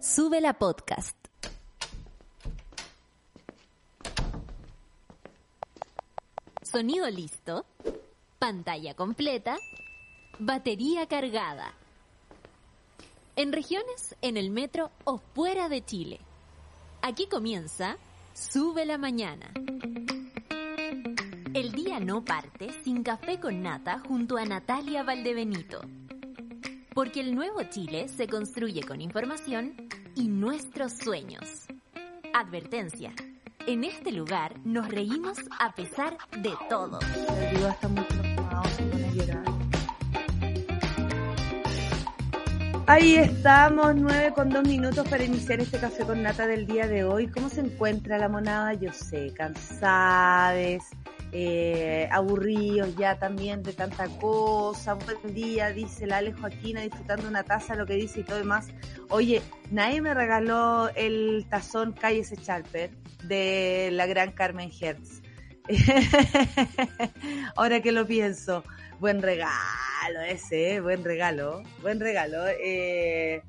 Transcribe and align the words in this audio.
Sube 0.00 0.40
la 0.40 0.54
podcast. 0.54 1.14
Sonido 6.62 7.10
listo. 7.10 7.66
Pantalla 8.38 8.94
completa. 8.94 9.58
Batería 10.38 11.06
cargada. 11.06 11.74
En 13.36 13.52
regiones, 13.52 14.16
en 14.22 14.38
el 14.38 14.50
metro 14.50 14.90
o 15.04 15.18
fuera 15.18 15.68
de 15.68 15.84
Chile. 15.84 16.18
Aquí 17.02 17.26
comienza 17.26 17.98
Sube 18.32 18.86
la 18.86 18.96
mañana. 18.96 19.52
El 21.52 21.72
día 21.72 22.00
no 22.00 22.24
parte 22.24 22.70
sin 22.84 23.02
café 23.02 23.38
con 23.38 23.62
nata 23.62 24.00
junto 24.08 24.38
a 24.38 24.46
Natalia 24.46 25.02
Valdebenito. 25.02 25.82
Porque 27.00 27.20
el 27.20 27.34
nuevo 27.34 27.62
Chile 27.62 28.08
se 28.08 28.26
construye 28.26 28.82
con 28.82 29.00
información 29.00 29.74
y 30.14 30.28
nuestros 30.28 30.92
sueños. 30.92 31.64
Advertencia. 32.34 33.14
En 33.66 33.84
este 33.84 34.12
lugar 34.12 34.52
nos 34.66 34.86
reímos 34.86 35.38
a 35.58 35.74
pesar 35.74 36.18
de 36.42 36.52
todo. 36.68 36.98
Ahí 42.86 43.14
estamos, 43.14 43.96
nueve 43.96 44.34
con 44.34 44.50
dos 44.50 44.68
minutos 44.68 45.08
para 45.08 45.24
iniciar 45.24 45.60
este 45.60 45.78
café 45.78 46.04
con 46.04 46.22
nata 46.22 46.46
del 46.46 46.66
día 46.66 46.86
de 46.86 47.04
hoy. 47.04 47.28
¿Cómo 47.28 47.48
se 47.48 47.62
encuentra 47.62 48.18
la 48.18 48.28
monada? 48.28 48.74
Yo 48.74 48.92
sé, 48.92 49.32
cansades, 49.32 50.84
eh, 51.32 52.08
aburridos 52.10 52.96
ya 52.96 53.18
también 53.18 53.62
de 53.62 53.72
tanta 53.72 54.08
cosa. 54.08 54.94
Buen 54.94 55.34
día, 55.34 55.70
dice 55.70 56.06
la 56.06 56.18
Ale 56.18 56.32
Joaquina, 56.32 56.80
disfrutando 56.80 57.28
una 57.28 57.44
taza, 57.44 57.74
lo 57.74 57.86
que 57.86 57.94
dice 57.94 58.20
y 58.20 58.22
todo 58.24 58.38
demás. 58.38 58.68
Oye, 59.08 59.42
nadie 59.70 60.00
me 60.00 60.12
regaló 60.12 60.90
el 60.96 61.46
tazón 61.48 61.92
Calles 61.92 62.32
Charper 62.42 62.90
de 63.24 63.90
la 63.92 64.06
gran 64.06 64.32
Carmen 64.32 64.70
Hertz. 64.78 65.22
Ahora 67.56 67.80
que 67.80 67.92
lo 67.92 68.06
pienso, 68.06 68.64
buen 68.98 69.22
regalo 69.22 70.20
ese, 70.28 70.74
¿eh? 70.74 70.80
buen 70.80 71.04
regalo, 71.04 71.62
buen 71.80 72.00
regalo. 72.00 72.44
Eh, 72.48 73.42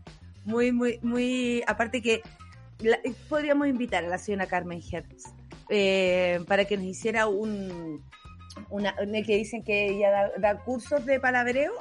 muy, 0.46 0.72
muy, 0.72 1.00
muy, 1.02 1.64
aparte 1.66 2.02
que 2.02 2.22
podríamos 3.28 3.68
invitar 3.68 4.06
a 4.06 4.08
la 4.08 4.18
señora 4.20 4.46
Carmen 4.46 4.82
Hertz 4.92 5.41
eh, 5.74 6.42
para 6.48 6.66
que 6.66 6.76
nos 6.76 6.86
hiciera 6.86 7.28
un, 7.28 8.04
una, 8.70 8.94
que 8.94 9.38
dicen 9.38 9.64
que 9.64 9.88
ella 9.88 10.30
da, 10.38 10.60
cursos 10.60 11.06
de 11.06 11.20
palabreo. 11.20 11.72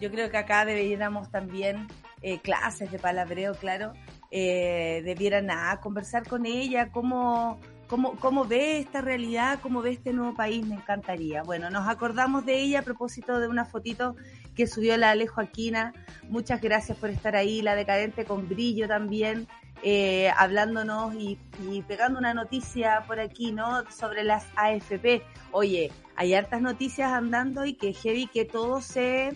Yo 0.00 0.10
creo 0.10 0.30
que 0.30 0.38
acá 0.38 0.64
deberíamos 0.64 1.30
también 1.30 1.86
eh, 2.22 2.40
clases 2.40 2.90
de 2.90 2.98
palabreo, 2.98 3.54
claro. 3.54 3.92
Eh, 4.30 5.02
debieran 5.04 5.50
a 5.50 5.78
conversar 5.80 6.26
con 6.26 6.46
ella, 6.46 6.90
cómo, 6.90 7.60
cómo, 7.88 8.16
cómo 8.16 8.46
ve 8.46 8.78
esta 8.78 9.02
realidad, 9.02 9.58
cómo 9.62 9.82
ve 9.82 9.92
este 9.92 10.14
nuevo 10.14 10.34
país, 10.34 10.66
me 10.66 10.74
encantaría. 10.74 11.42
Bueno, 11.42 11.68
nos 11.68 11.86
acordamos 11.88 12.46
de 12.46 12.58
ella 12.58 12.80
a 12.80 12.82
propósito 12.82 13.38
de 13.38 13.48
una 13.48 13.66
fotito 13.66 14.16
que 14.54 14.66
subió 14.66 14.96
la 14.96 15.10
Alejo 15.10 15.42
Aquina. 15.42 15.92
Muchas 16.28 16.62
gracias 16.62 16.96
por 16.96 17.10
estar 17.10 17.36
ahí, 17.36 17.60
la 17.60 17.74
decadente 17.74 18.24
con 18.24 18.48
brillo 18.48 18.88
también 18.88 19.46
eh, 19.82 20.30
hablándonos 20.36 21.14
y, 21.14 21.38
pegando 21.86 22.18
una 22.18 22.34
noticia 22.34 23.04
por 23.06 23.20
aquí, 23.20 23.52
¿no? 23.52 23.88
Sobre 23.90 24.24
las 24.24 24.46
AFP. 24.56 25.22
Oye, 25.52 25.92
hay 26.16 26.34
hartas 26.34 26.62
noticias 26.62 27.12
andando 27.12 27.64
y 27.64 27.74
que 27.74 27.92
heavy 27.92 28.26
que 28.26 28.44
todo 28.44 28.80
se, 28.80 29.32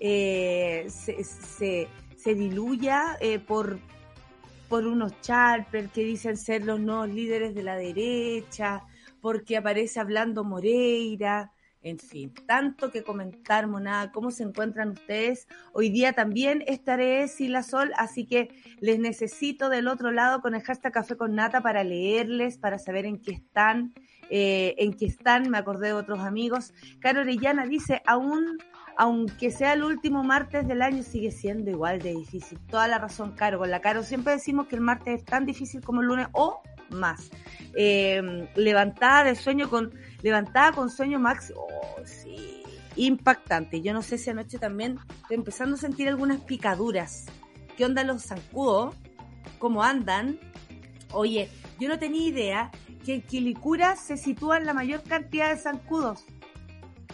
eh, 0.00 0.86
se, 0.88 1.88
se, 2.16 2.34
diluya 2.34 3.16
eh, 3.20 3.38
por, 3.38 3.78
por 4.68 4.86
unos 4.86 5.20
charpers 5.20 5.90
que 5.92 6.02
dicen 6.02 6.36
ser 6.36 6.64
los 6.64 6.80
nuevos 6.80 7.08
líderes 7.10 7.54
de 7.54 7.62
la 7.62 7.76
derecha, 7.76 8.82
porque 9.20 9.56
aparece 9.56 10.00
hablando 10.00 10.44
Moreira. 10.44 11.52
En 11.84 11.98
fin, 11.98 12.32
tanto 12.46 12.90
que 12.90 13.02
comentar, 13.02 13.66
monada. 13.66 14.10
¿Cómo 14.10 14.30
se 14.30 14.42
encuentran 14.42 14.88
ustedes? 14.88 15.46
Hoy 15.74 15.90
día 15.90 16.14
también 16.14 16.64
estaré 16.66 17.28
sin 17.28 17.52
la 17.52 17.62
sol, 17.62 17.92
así 17.98 18.24
que 18.24 18.48
les 18.80 18.98
necesito 18.98 19.68
del 19.68 19.88
otro 19.88 20.10
lado 20.10 20.40
con 20.40 20.54
el 20.54 20.62
Café 20.62 21.16
con 21.18 21.34
Nata 21.34 21.60
para 21.60 21.84
leerles, 21.84 22.56
para 22.56 22.78
saber 22.78 23.04
en 23.04 23.20
qué 23.20 23.32
están, 23.32 23.92
eh, 24.30 24.74
en 24.78 24.94
qué 24.94 25.04
están. 25.04 25.50
Me 25.50 25.58
acordé 25.58 25.88
de 25.88 25.92
otros 25.92 26.20
amigos. 26.20 26.72
Caro 27.00 27.20
Orellana 27.20 27.66
dice, 27.66 28.00
aún 28.06 28.56
aunque 28.96 29.50
sea 29.50 29.74
el 29.74 29.82
último 29.82 30.22
martes 30.22 30.66
del 30.66 30.80
año, 30.80 31.02
sigue 31.02 31.32
siendo 31.32 31.70
igual 31.70 32.00
de 32.00 32.14
difícil. 32.14 32.58
Toda 32.66 32.88
la 32.88 32.98
razón, 32.98 33.32
Caro. 33.32 33.64
La 33.66 33.80
Caro 33.80 34.02
siempre 34.04 34.32
decimos 34.32 34.68
que 34.68 34.76
el 34.76 34.80
martes 34.80 35.20
es 35.20 35.24
tan 35.26 35.44
difícil 35.44 35.82
como 35.82 36.00
el 36.00 36.06
lunes 36.06 36.28
o 36.32 36.62
más. 36.94 37.30
Eh, 37.76 38.48
levantada 38.54 39.24
de 39.24 39.34
sueño 39.34 39.68
con, 39.68 39.92
levantada 40.22 40.72
con 40.72 40.90
sueño 40.90 41.18
máximo. 41.18 41.60
Oh, 41.60 42.04
sí. 42.04 42.62
Impactante. 42.96 43.80
Yo 43.80 43.92
no 43.92 44.02
sé 44.02 44.18
si 44.18 44.30
anoche 44.30 44.58
también 44.58 44.98
estoy 45.22 45.36
empezando 45.36 45.74
a 45.76 45.78
sentir 45.78 46.08
algunas 46.08 46.40
picaduras. 46.40 47.26
¿Qué 47.76 47.84
onda 47.84 48.04
los 48.04 48.22
zancudos? 48.22 48.94
¿Cómo 49.58 49.82
andan? 49.82 50.38
Oye, 51.12 51.50
yo 51.80 51.88
no 51.88 51.98
tenía 51.98 52.28
idea 52.28 52.70
que 53.04 53.14
en 53.14 53.22
Quilicura 53.22 53.96
se 53.96 54.16
sitúan 54.16 54.64
la 54.64 54.74
mayor 54.74 55.02
cantidad 55.02 55.50
de 55.50 55.56
zancudos. 55.56 56.24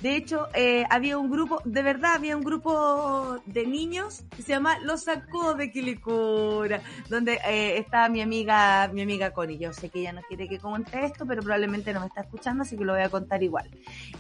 De 0.03 0.17
hecho, 0.17 0.49
eh, 0.55 0.85
había 0.89 1.19
un 1.19 1.31
grupo, 1.31 1.61
de 1.65 1.83
verdad, 1.83 2.15
había 2.15 2.37
un 2.37 2.43
grupo 2.43 3.39
de 3.45 3.67
niños 3.67 4.23
que 4.35 4.43
se 4.43 4.53
llama 4.53 4.79
Los 4.79 5.05
Sacudos 5.05 5.59
de 5.59 5.71
Quilicura, 5.71 6.81
donde 7.09 7.35
eh, 7.47 7.77
estaba 7.77 8.09
mi 8.09 8.23
amiga, 8.23 8.89
mi 8.93 9.03
amiga 9.03 9.33
Connie. 9.33 9.59
Yo 9.59 9.75
sé 9.75 9.91
que 9.91 10.01
ella 10.01 10.13
no 10.13 10.23
quiere 10.23 10.49
que 10.49 10.59
comente 10.59 11.05
esto, 11.05 11.27
pero 11.27 11.43
probablemente 11.43 11.93
no 11.93 12.01
me 12.01 12.07
está 12.07 12.23
escuchando, 12.23 12.63
así 12.63 12.79
que 12.79 12.85
lo 12.85 12.95
voy 12.95 13.03
a 13.03 13.11
contar 13.11 13.43
igual. 13.43 13.69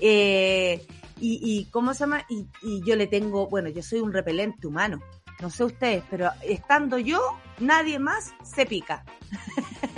Eh, 0.00 0.84
y, 1.18 1.40
y, 1.42 1.64
¿cómo 1.70 1.94
se 1.94 2.00
llama? 2.00 2.26
Y, 2.28 2.46
y 2.62 2.82
yo 2.84 2.94
le 2.96 3.06
tengo, 3.06 3.46
bueno, 3.48 3.70
yo 3.70 3.82
soy 3.82 4.00
un 4.00 4.12
repelente 4.12 4.66
humano. 4.66 5.00
No 5.40 5.48
sé 5.48 5.64
ustedes, 5.64 6.04
pero 6.10 6.30
estando 6.42 6.98
yo, 6.98 7.20
nadie 7.58 7.98
más 7.98 8.34
se 8.44 8.66
pica. 8.66 9.04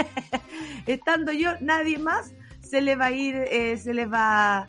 estando 0.87 1.33
yo, 1.33 1.51
nadie 1.61 1.99
más 1.99 2.33
se 2.61 2.81
le 2.81 2.97
va 2.97 3.07
a 3.07 3.11
ir, 3.13 3.35
eh, 3.35 3.77
se 3.77 3.93
le 3.93 4.07
va 4.07 4.61
a, 4.61 4.67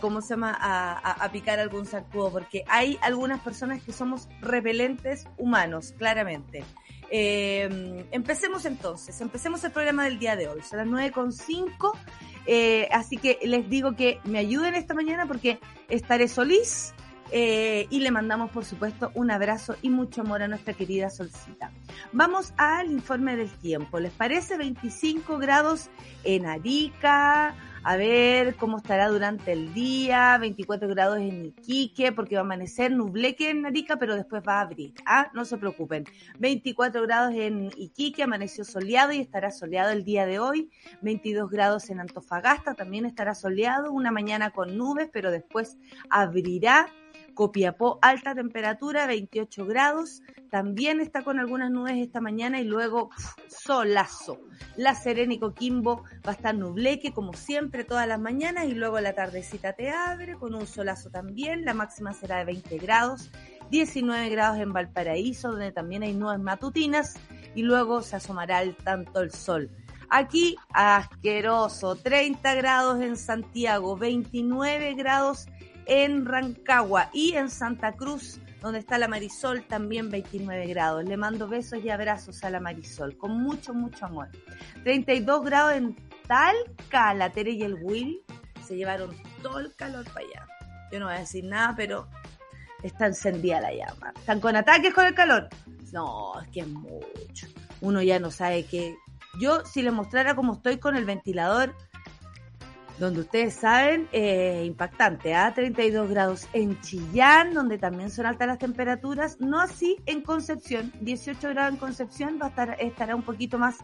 ¿cómo 0.00 0.20
se 0.20 0.30
llama?, 0.30 0.56
a, 0.58 1.28
picar 1.30 1.60
algún 1.60 1.86
sacudo, 1.86 2.32
porque 2.32 2.64
hay 2.68 2.98
algunas 3.00 3.40
personas 3.40 3.82
que 3.82 3.92
somos 3.92 4.28
repelentes 4.40 5.26
humanos, 5.38 5.94
claramente. 5.96 6.64
Eh, 7.10 8.04
empecemos 8.10 8.64
entonces, 8.64 9.20
empecemos 9.20 9.62
el 9.62 9.70
programa 9.70 10.04
del 10.04 10.18
día 10.18 10.34
de 10.34 10.48
hoy, 10.48 10.60
son 10.62 10.78
las 10.78 10.88
9.5, 10.88 11.92
eh, 12.46 12.88
así 12.90 13.16
que 13.16 13.38
les 13.44 13.68
digo 13.68 13.94
que 13.94 14.20
me 14.24 14.38
ayuden 14.38 14.74
esta 14.74 14.94
mañana 14.94 15.26
porque 15.26 15.60
estaré 15.88 16.26
solís 16.26 16.92
eh, 17.32 17.86
y 17.90 18.00
le 18.00 18.10
mandamos, 18.10 18.50
por 18.50 18.64
supuesto, 18.64 19.10
un 19.14 19.30
abrazo 19.30 19.76
y 19.82 19.90
mucho 19.90 20.20
amor 20.20 20.42
a 20.42 20.48
nuestra 20.48 20.74
querida 20.74 21.10
Solcita. 21.10 21.72
Vamos 22.12 22.52
al 22.56 22.90
informe 22.90 23.36
del 23.36 23.50
tiempo. 23.50 23.98
¿Les 23.98 24.12
parece 24.12 24.56
25 24.56 25.38
grados 25.38 25.90
en 26.24 26.46
Arica? 26.46 27.54
A 27.88 27.96
ver 27.96 28.56
cómo 28.56 28.78
estará 28.78 29.08
durante 29.08 29.52
el 29.52 29.72
día, 29.72 30.36
24 30.38 30.88
grados 30.88 31.18
en 31.18 31.44
Iquique, 31.44 32.10
porque 32.10 32.34
va 32.34 32.40
a 32.40 32.44
amanecer 32.44 32.90
nubleque 32.90 33.50
en 33.50 33.64
Arica, 33.64 33.96
pero 33.96 34.16
después 34.16 34.42
va 34.42 34.54
a 34.54 34.62
abrir. 34.62 34.92
Ah, 35.06 35.30
no 35.34 35.44
se 35.44 35.56
preocupen. 35.56 36.04
24 36.40 37.02
grados 37.02 37.32
en 37.36 37.70
Iquique, 37.76 38.24
amaneció 38.24 38.64
soleado 38.64 39.12
y 39.12 39.20
estará 39.20 39.52
soleado 39.52 39.92
el 39.92 40.02
día 40.02 40.26
de 40.26 40.40
hoy. 40.40 40.68
22 41.02 41.48
grados 41.48 41.88
en 41.88 42.00
Antofagasta, 42.00 42.74
también 42.74 43.06
estará 43.06 43.36
soleado. 43.36 43.92
Una 43.92 44.10
mañana 44.10 44.50
con 44.50 44.76
nubes, 44.76 45.08
pero 45.12 45.30
después 45.30 45.78
abrirá 46.10 46.88
Copiapó, 47.36 47.98
alta 48.00 48.34
temperatura, 48.34 49.06
28 49.06 49.66
grados. 49.66 50.22
También 50.50 51.00
está 51.02 51.22
con 51.22 51.38
algunas 51.38 51.70
nubes 51.70 51.98
esta 51.98 52.22
mañana 52.22 52.60
y 52.60 52.64
luego 52.64 53.10
solazo. 53.46 54.40
La 54.76 54.94
Serena 54.94 55.34
y 55.34 55.38
Coquimbo 55.38 56.02
va 56.26 56.30
a 56.30 56.34
estar 56.34 56.54
nubleque 56.54 57.12
como 57.12 57.34
siempre 57.34 57.84
todas 57.84 58.08
las 58.08 58.18
mañanas 58.18 58.64
y 58.64 58.74
luego 58.74 58.98
la 59.00 59.12
tardecita 59.12 59.74
te 59.74 59.90
abre 59.90 60.36
con 60.36 60.54
un 60.54 60.66
solazo 60.66 61.10
también. 61.10 61.66
La 61.66 61.74
máxima 61.74 62.14
será 62.14 62.38
de 62.38 62.46
20 62.46 62.78
grados. 62.78 63.30
19 63.70 64.30
grados 64.30 64.58
en 64.58 64.72
Valparaíso, 64.72 65.50
donde 65.50 65.72
también 65.72 66.04
hay 66.04 66.14
nubes 66.14 66.38
matutinas, 66.38 67.16
y 67.54 67.62
luego 67.62 68.00
se 68.00 68.16
asomará 68.16 68.62
el 68.62 68.76
tanto 68.76 69.20
el 69.20 69.30
sol. 69.30 69.70
Aquí, 70.08 70.56
asqueroso, 70.72 71.96
30 71.96 72.54
grados 72.54 73.02
en 73.02 73.16
Santiago, 73.16 73.96
29 73.96 74.94
grados 74.94 75.48
en 75.86 76.26
Rancagua 76.26 77.10
y 77.12 77.32
en 77.32 77.48
Santa 77.48 77.92
Cruz, 77.92 78.40
donde 78.60 78.80
está 78.80 78.98
la 78.98 79.08
Marisol, 79.08 79.62
también 79.64 80.10
29 80.10 80.66
grados. 80.66 81.04
Le 81.04 81.16
mando 81.16 81.48
besos 81.48 81.82
y 81.84 81.90
abrazos 81.90 82.42
a 82.44 82.50
la 82.50 82.60
Marisol, 82.60 83.16
con 83.16 83.40
mucho, 83.40 83.72
mucho 83.72 84.06
amor. 84.06 84.28
32 84.82 85.44
grados 85.44 85.74
en 85.74 85.96
Talca, 86.26 87.14
la 87.14 87.30
Tere 87.30 87.52
y 87.52 87.62
el 87.62 87.74
Will 87.74 88.22
se 88.66 88.76
llevaron 88.76 89.16
todo 89.42 89.60
el 89.60 89.74
calor 89.74 90.04
para 90.12 90.26
allá. 90.26 90.46
Yo 90.90 90.98
no 90.98 91.06
voy 91.06 91.14
a 91.14 91.20
decir 91.20 91.44
nada, 91.44 91.74
pero 91.76 92.08
está 92.82 93.06
encendida 93.06 93.60
la 93.60 93.72
llama. 93.72 94.12
Están 94.16 94.40
con 94.40 94.56
ataques 94.56 94.92
con 94.92 95.06
el 95.06 95.14
calor. 95.14 95.48
No, 95.92 96.40
es 96.40 96.48
que 96.48 96.60
es 96.60 96.68
mucho. 96.68 97.46
Uno 97.80 98.02
ya 98.02 98.18
no 98.18 98.30
sabe 98.30 98.64
qué. 98.64 98.96
Yo, 99.40 99.64
si 99.64 99.82
le 99.82 99.90
mostrara 99.90 100.34
cómo 100.34 100.54
estoy 100.54 100.78
con 100.78 100.96
el 100.96 101.04
ventilador, 101.04 101.74
donde 102.98 103.20
ustedes 103.20 103.54
saben, 103.54 104.08
eh, 104.12 104.64
impactante, 104.66 105.34
a 105.34 105.52
32 105.52 106.08
grados 106.08 106.48
en 106.52 106.80
Chillán, 106.80 107.52
donde 107.52 107.78
también 107.78 108.10
son 108.10 108.26
altas 108.26 108.48
las 108.48 108.58
temperaturas, 108.58 109.40
no 109.40 109.60
así 109.60 109.96
en 110.06 110.22
Concepción, 110.22 110.92
18 111.00 111.48
grados 111.50 111.74
en 111.74 111.78
Concepción 111.78 112.38
va 112.40 112.46
a 112.46 112.48
estar, 112.50 112.76
estará 112.80 113.14
un 113.14 113.22
poquito 113.22 113.58
más, 113.58 113.76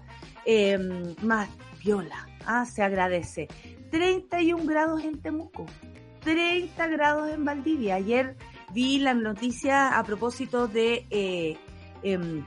eh, 0.47 0.79
más 1.23 1.49
viola, 1.83 2.29
ah, 2.47 2.65
se 2.65 2.83
agradece. 2.83 3.49
31 3.91 4.65
grados 4.65 5.05
en 5.05 5.21
Temuco, 5.21 5.67
30 6.21 6.87
grados 6.87 7.31
en 7.31 7.45
Valdivia. 7.45 7.97
Ayer 7.97 8.37
vi 8.73 8.99
la 8.99 9.13
noticia 9.13 9.99
a 9.99 10.05
propósito 10.05 10.69
de 10.69 11.07
eh, 11.11 11.59
em, 12.03 12.45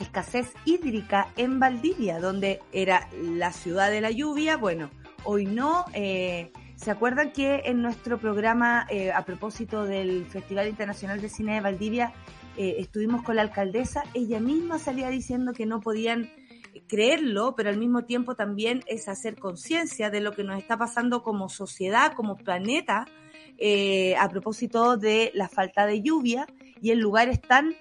escasez 0.00 0.54
hídrica 0.64 1.28
en 1.36 1.60
Valdivia, 1.60 2.20
donde 2.20 2.60
era 2.72 3.08
la 3.20 3.52
ciudad 3.52 3.90
de 3.90 4.00
la 4.00 4.10
lluvia, 4.10 4.56
bueno, 4.56 4.90
hoy 5.24 5.46
no. 5.46 5.84
Eh, 5.92 6.52
¿Se 6.76 6.90
acuerdan 6.90 7.32
que 7.32 7.62
en 7.64 7.82
nuestro 7.82 8.18
programa, 8.18 8.86
eh, 8.88 9.10
a 9.10 9.24
propósito 9.24 9.84
del 9.84 10.26
Festival 10.26 10.68
Internacional 10.68 11.20
de 11.20 11.28
Cine 11.28 11.54
de 11.54 11.60
Valdivia, 11.60 12.12
eh, 12.56 12.76
estuvimos 12.78 13.22
con 13.22 13.36
la 13.36 13.42
alcaldesa? 13.42 14.04
Ella 14.14 14.40
misma 14.40 14.78
salía 14.78 15.08
diciendo 15.08 15.52
que 15.52 15.66
no 15.66 15.80
podían 15.80 16.30
creerlo, 16.86 17.54
pero 17.56 17.70
al 17.70 17.78
mismo 17.78 18.04
tiempo 18.04 18.36
también 18.36 18.84
es 18.86 19.08
hacer 19.08 19.36
conciencia 19.36 20.10
de 20.10 20.20
lo 20.20 20.32
que 20.32 20.44
nos 20.44 20.58
está 20.58 20.76
pasando 20.76 21.22
como 21.22 21.48
sociedad, 21.48 22.12
como 22.12 22.36
planeta, 22.36 23.06
a 24.18 24.28
propósito 24.28 24.96
de 24.96 25.32
la 25.34 25.48
falta 25.48 25.84
de 25.84 26.00
lluvia 26.00 26.46
y 26.80 26.92
en 26.92 27.00
lugares 27.00 27.40
tan 27.40 27.74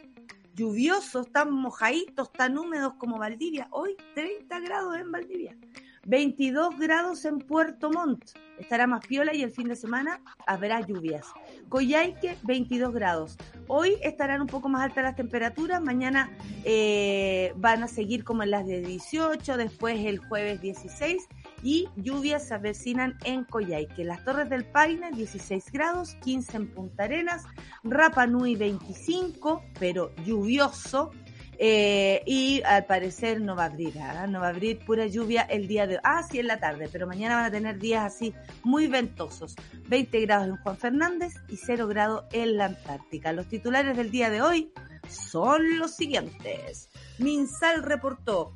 lluviosos, 0.57 1.31
tan 1.31 1.51
mojaditos, 1.51 2.31
tan 2.33 2.57
húmedos 2.57 2.95
como 2.95 3.19
Valdivia. 3.19 3.67
Hoy 3.69 3.95
30 4.15 4.59
grados 4.61 4.97
en 4.97 5.11
Valdivia. 5.11 5.55
22 6.07 6.79
grados 6.79 7.25
en 7.25 7.39
Puerto 7.39 7.91
Montt. 7.91 8.31
Estará 8.57 8.87
más 8.87 9.05
piola 9.05 9.35
y 9.35 9.43
el 9.43 9.51
fin 9.51 9.67
de 9.67 9.75
semana 9.75 10.21
habrá 10.47 10.79
lluvias. 10.79 11.27
Coyhaique, 11.67 12.37
22 12.43 12.93
grados. 12.93 13.37
Hoy 13.67 13.97
estarán 14.01 14.39
un 14.39 14.47
poco 14.47 14.69
más 14.69 14.83
altas 14.83 15.03
las 15.03 15.15
temperaturas. 15.17 15.81
Mañana 15.81 16.31
eh, 16.63 17.51
van 17.57 17.83
a 17.83 17.89
seguir 17.89 18.23
como 18.23 18.43
en 18.43 18.51
las 18.51 18.65
de 18.65 18.81
18, 18.81 19.57
después 19.57 19.99
el 20.05 20.19
jueves 20.19 20.61
16 20.61 21.27
y 21.61 21.89
lluvias 21.97 22.47
se 22.47 22.53
avecinan 22.53 23.17
en 23.25 23.43
Coyhaique. 23.43 24.05
Las 24.05 24.23
Torres 24.23 24.49
del 24.49 24.63
Paine, 24.63 25.11
16 25.11 25.71
grados, 25.73 26.15
15 26.23 26.57
en 26.57 26.67
Punta 26.73 27.03
Arenas, 27.03 27.43
Rapa 27.83 28.25
Nui 28.27 28.55
25, 28.55 29.61
pero 29.77 30.15
lluvioso. 30.25 31.11
Eh, 31.59 32.21
y 32.27 32.61
al 32.63 32.85
parecer 32.85 33.41
no 33.41 33.55
va 33.55 33.63
a 33.63 33.65
abrir, 33.67 33.97
¿ah? 33.99 34.27
no 34.27 34.39
va 34.39 34.47
a 34.47 34.49
abrir 34.49 34.77
pura 34.79 35.07
lluvia 35.07 35.41
el 35.41 35.67
día 35.67 35.87
de 35.87 35.95
hoy. 35.95 36.01
Ah, 36.03 36.21
sí, 36.29 36.39
en 36.39 36.47
la 36.47 36.59
tarde, 36.59 36.87
pero 36.91 37.07
mañana 37.07 37.35
van 37.35 37.45
a 37.45 37.51
tener 37.51 37.79
días 37.79 38.05
así 38.05 38.33
muy 38.63 38.87
ventosos. 38.87 39.55
20 39.87 40.21
grados 40.21 40.47
en 40.49 40.57
Juan 40.57 40.77
Fernández 40.77 41.33
y 41.47 41.57
0 41.57 41.87
grados 41.87 42.25
en 42.31 42.57
la 42.57 42.65
Antártica. 42.65 43.33
Los 43.33 43.47
titulares 43.47 43.97
del 43.97 44.11
día 44.11 44.29
de 44.29 44.41
hoy 44.41 44.71
son 45.09 45.79
los 45.79 45.95
siguientes. 45.95 46.89
Minsal 47.17 47.81
reportó, 47.81 48.55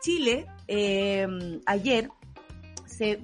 Chile 0.00 0.46
eh, 0.66 1.26
ayer 1.66 2.10
se 2.86 3.20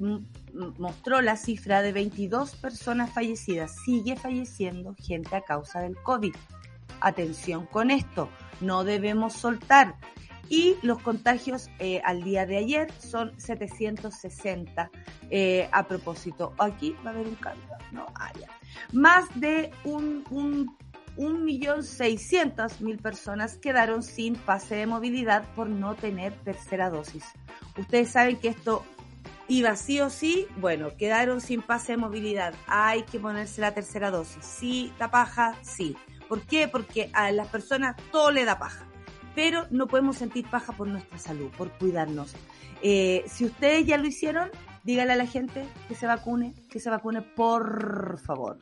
mostró 0.78 1.20
la 1.22 1.36
cifra 1.36 1.82
de 1.82 1.92
22 1.92 2.56
personas 2.56 3.12
fallecidas. 3.12 3.74
Sigue 3.84 4.16
falleciendo 4.16 4.94
gente 4.98 5.36
a 5.36 5.42
causa 5.42 5.80
del 5.80 5.96
COVID. 5.96 6.34
Atención 7.00 7.66
con 7.66 7.90
esto 7.90 8.28
no 8.60 8.84
debemos 8.84 9.34
soltar. 9.34 9.96
Y 10.48 10.74
los 10.82 11.00
contagios 11.00 11.70
eh, 11.78 12.02
al 12.04 12.24
día 12.24 12.44
de 12.44 12.56
ayer 12.56 12.92
son 12.98 13.38
760 13.38 14.90
eh, 15.30 15.68
a 15.70 15.86
propósito. 15.86 16.54
Aquí 16.58 16.96
va 17.06 17.10
a 17.10 17.14
haber 17.14 17.28
un 17.28 17.36
cambio, 17.36 17.76
¿no? 17.92 18.06
Ah, 18.16 18.32
Más 18.92 19.26
de 19.38 19.70
un, 19.84 20.24
un, 20.30 20.76
un 21.16 21.44
millón 21.44 21.84
seiscientos 21.84 22.80
mil 22.80 22.98
personas 22.98 23.58
quedaron 23.58 24.02
sin 24.02 24.34
pase 24.34 24.74
de 24.74 24.86
movilidad 24.86 25.44
por 25.54 25.68
no 25.68 25.94
tener 25.94 26.32
tercera 26.42 26.90
dosis. 26.90 27.24
Ustedes 27.78 28.10
saben 28.10 28.36
que 28.36 28.48
esto 28.48 28.84
iba 29.46 29.76
sí 29.76 30.00
o 30.00 30.10
sí, 30.10 30.46
bueno, 30.56 30.96
quedaron 30.96 31.40
sin 31.40 31.62
pase 31.62 31.92
de 31.92 31.98
movilidad. 31.98 32.54
Hay 32.66 33.02
que 33.04 33.20
ponerse 33.20 33.60
la 33.60 33.72
tercera 33.72 34.10
dosis. 34.10 34.44
Sí, 34.44 34.92
la 34.98 35.10
paja, 35.10 35.56
sí. 35.62 35.96
¿Por 36.30 36.42
qué? 36.42 36.68
Porque 36.68 37.10
a 37.12 37.32
las 37.32 37.48
personas 37.48 37.96
todo 38.12 38.30
le 38.30 38.44
da 38.44 38.56
paja, 38.56 38.86
pero 39.34 39.66
no 39.72 39.88
podemos 39.88 40.16
sentir 40.16 40.48
paja 40.48 40.72
por 40.72 40.86
nuestra 40.86 41.18
salud, 41.18 41.50
por 41.58 41.72
cuidarnos. 41.72 42.36
Eh, 42.82 43.24
si 43.26 43.46
ustedes 43.46 43.84
ya 43.84 43.98
lo 43.98 44.06
hicieron, 44.06 44.48
dígale 44.84 45.14
a 45.14 45.16
la 45.16 45.26
gente 45.26 45.66
que 45.88 45.96
se 45.96 46.06
vacune, 46.06 46.54
que 46.70 46.78
se 46.78 46.88
vacune 46.88 47.20
por 47.22 48.20
favor. 48.20 48.60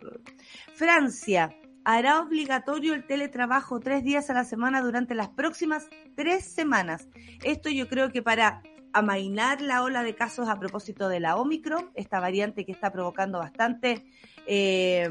Francia 0.72 1.54
hará 1.84 2.22
obligatorio 2.22 2.94
el 2.94 3.06
teletrabajo 3.06 3.80
tres 3.80 4.02
días 4.02 4.30
a 4.30 4.32
la 4.32 4.44
semana 4.44 4.80
durante 4.80 5.14
las 5.14 5.28
próximas 5.28 5.90
tres 6.16 6.46
semanas. 6.46 7.06
Esto 7.44 7.68
yo 7.68 7.86
creo 7.86 8.10
que 8.12 8.22
para 8.22 8.62
amainar 8.94 9.60
la 9.60 9.82
ola 9.82 10.02
de 10.04 10.14
casos 10.14 10.48
a 10.48 10.58
propósito 10.58 11.10
de 11.10 11.20
la 11.20 11.36
Omicron, 11.36 11.90
esta 11.94 12.18
variante 12.18 12.64
que 12.64 12.72
está 12.72 12.90
provocando 12.90 13.38
bastante 13.38 14.06
eh, 14.46 15.06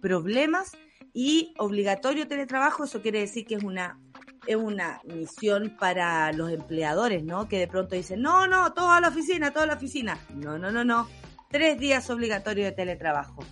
problemas 0.00 0.72
y 1.18 1.54
obligatorio 1.56 2.28
teletrabajo, 2.28 2.84
eso 2.84 3.00
quiere 3.00 3.20
decir 3.20 3.46
que 3.46 3.54
es 3.54 3.64
una 3.64 3.98
es 4.46 4.54
una 4.54 5.00
misión 5.04 5.74
para 5.80 6.30
los 6.32 6.52
empleadores, 6.52 7.24
¿no? 7.24 7.48
Que 7.48 7.58
de 7.58 7.66
pronto 7.66 7.94
dicen, 7.94 8.20
no, 8.20 8.46
no, 8.46 8.74
todo 8.74 8.90
a 8.90 9.00
la 9.00 9.08
oficina, 9.08 9.50
toda 9.50 9.64
la 9.64 9.74
oficina. 9.74 10.18
No, 10.34 10.58
no, 10.58 10.70
no, 10.70 10.84
no. 10.84 11.08
Tres 11.50 11.80
días 11.80 12.10
obligatorio 12.10 12.66
de 12.66 12.72
teletrabajo. 12.72 13.42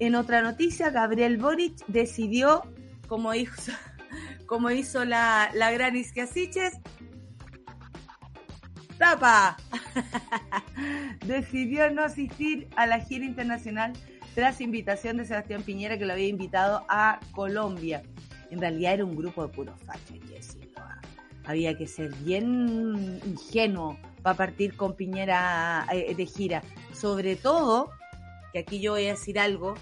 En 0.00 0.14
otra 0.14 0.40
noticia, 0.40 0.88
Gabriel 0.88 1.36
Boric 1.36 1.76
decidió, 1.86 2.62
como 3.06 3.34
hizo, 3.34 3.72
como 4.46 4.70
hizo 4.70 5.04
la, 5.04 5.50
la 5.52 5.70
gran 5.72 5.94
Isquiasiches, 5.96 6.80
¡tapa! 8.98 9.58
decidió 11.26 11.90
no 11.90 12.02
asistir 12.02 12.68
a 12.74 12.86
la 12.86 13.00
gira 13.00 13.26
internacional 13.26 13.92
tras 14.36 14.60
invitación 14.60 15.16
de 15.16 15.24
Sebastián 15.24 15.62
Piñera 15.62 15.96
que 15.96 16.04
lo 16.04 16.12
había 16.12 16.28
invitado 16.28 16.84
a 16.90 17.20
Colombia. 17.32 18.02
En 18.50 18.60
realidad 18.60 18.92
era 18.92 19.04
un 19.06 19.16
grupo 19.16 19.46
de 19.46 19.48
puros 19.48 19.80
fachos, 19.80 20.10
hay 20.10 20.18
decirlo. 20.18 20.82
Había 21.46 21.74
que 21.78 21.86
ser 21.86 22.14
bien 22.16 23.18
ingenuo 23.24 23.98
para 24.20 24.36
partir 24.36 24.76
con 24.76 24.94
Piñera 24.94 25.86
eh, 25.90 26.14
de 26.14 26.26
gira. 26.26 26.62
Sobre 26.92 27.34
todo, 27.36 27.90
que 28.52 28.58
aquí 28.58 28.78
yo 28.78 28.92
voy 28.92 29.06
a 29.06 29.12
decir 29.12 29.38
algo, 29.38 29.74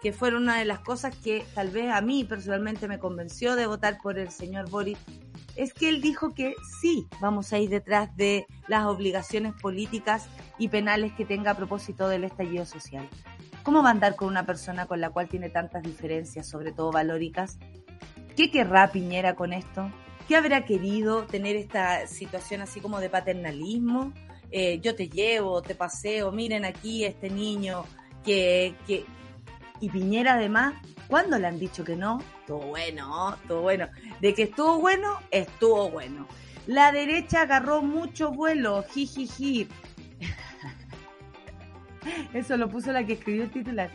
que 0.00 0.14
fueron 0.14 0.44
una 0.44 0.58
de 0.58 0.64
las 0.64 0.78
cosas 0.78 1.14
que 1.14 1.44
tal 1.54 1.68
vez 1.68 1.92
a 1.92 2.00
mí 2.00 2.24
personalmente 2.24 2.88
me 2.88 2.98
convenció 2.98 3.56
de 3.56 3.66
votar 3.66 3.98
por 4.02 4.18
el 4.18 4.30
señor 4.30 4.70
Boris, 4.70 4.96
es 5.54 5.74
que 5.74 5.90
él 5.90 6.00
dijo 6.00 6.32
que 6.32 6.54
sí, 6.80 7.06
vamos 7.20 7.52
a 7.52 7.58
ir 7.58 7.68
detrás 7.68 8.16
de 8.16 8.46
las 8.68 8.86
obligaciones 8.86 9.52
políticas 9.60 10.28
y 10.58 10.68
penales 10.68 11.12
que 11.12 11.26
tenga 11.26 11.50
a 11.50 11.56
propósito 11.58 12.08
del 12.08 12.24
estallido 12.24 12.64
social. 12.64 13.06
¿Cómo 13.68 13.82
va 13.82 13.90
a 13.90 13.92
andar 13.92 14.16
con 14.16 14.28
una 14.28 14.46
persona 14.46 14.86
con 14.86 14.98
la 14.98 15.10
cual 15.10 15.28
tiene 15.28 15.50
tantas 15.50 15.82
diferencias, 15.82 16.48
sobre 16.48 16.72
todo 16.72 16.90
valóricas? 16.90 17.58
¿Qué 18.34 18.50
querrá 18.50 18.90
Piñera 18.90 19.34
con 19.34 19.52
esto? 19.52 19.92
¿Qué 20.26 20.36
habrá 20.36 20.64
querido 20.64 21.24
tener 21.24 21.54
esta 21.54 22.06
situación 22.06 22.62
así 22.62 22.80
como 22.80 22.98
de 22.98 23.10
paternalismo? 23.10 24.14
Eh, 24.50 24.80
yo 24.80 24.94
te 24.94 25.10
llevo, 25.10 25.60
te 25.60 25.74
paseo, 25.74 26.32
miren 26.32 26.64
aquí 26.64 27.04
este 27.04 27.28
niño 27.28 27.84
que, 28.24 28.74
que... 28.86 29.04
Y 29.82 29.90
Piñera 29.90 30.36
además, 30.36 30.72
¿cuándo 31.06 31.38
le 31.38 31.46
han 31.46 31.58
dicho 31.58 31.84
que 31.84 31.94
no? 31.94 32.22
Estuvo 32.40 32.68
bueno, 32.68 33.34
estuvo 33.34 33.60
bueno. 33.60 33.88
De 34.22 34.32
que 34.32 34.44
estuvo 34.44 34.80
bueno, 34.80 35.18
estuvo 35.30 35.90
bueno. 35.90 36.26
La 36.66 36.90
derecha 36.90 37.42
agarró 37.42 37.82
mucho 37.82 38.30
vuelo, 38.30 38.82
jijiji. 38.94 39.68
Eso 42.32 42.56
lo 42.56 42.68
puso 42.68 42.92
la 42.92 43.04
que 43.04 43.14
escribió 43.14 43.44
el 43.44 43.50
titular. 43.50 43.90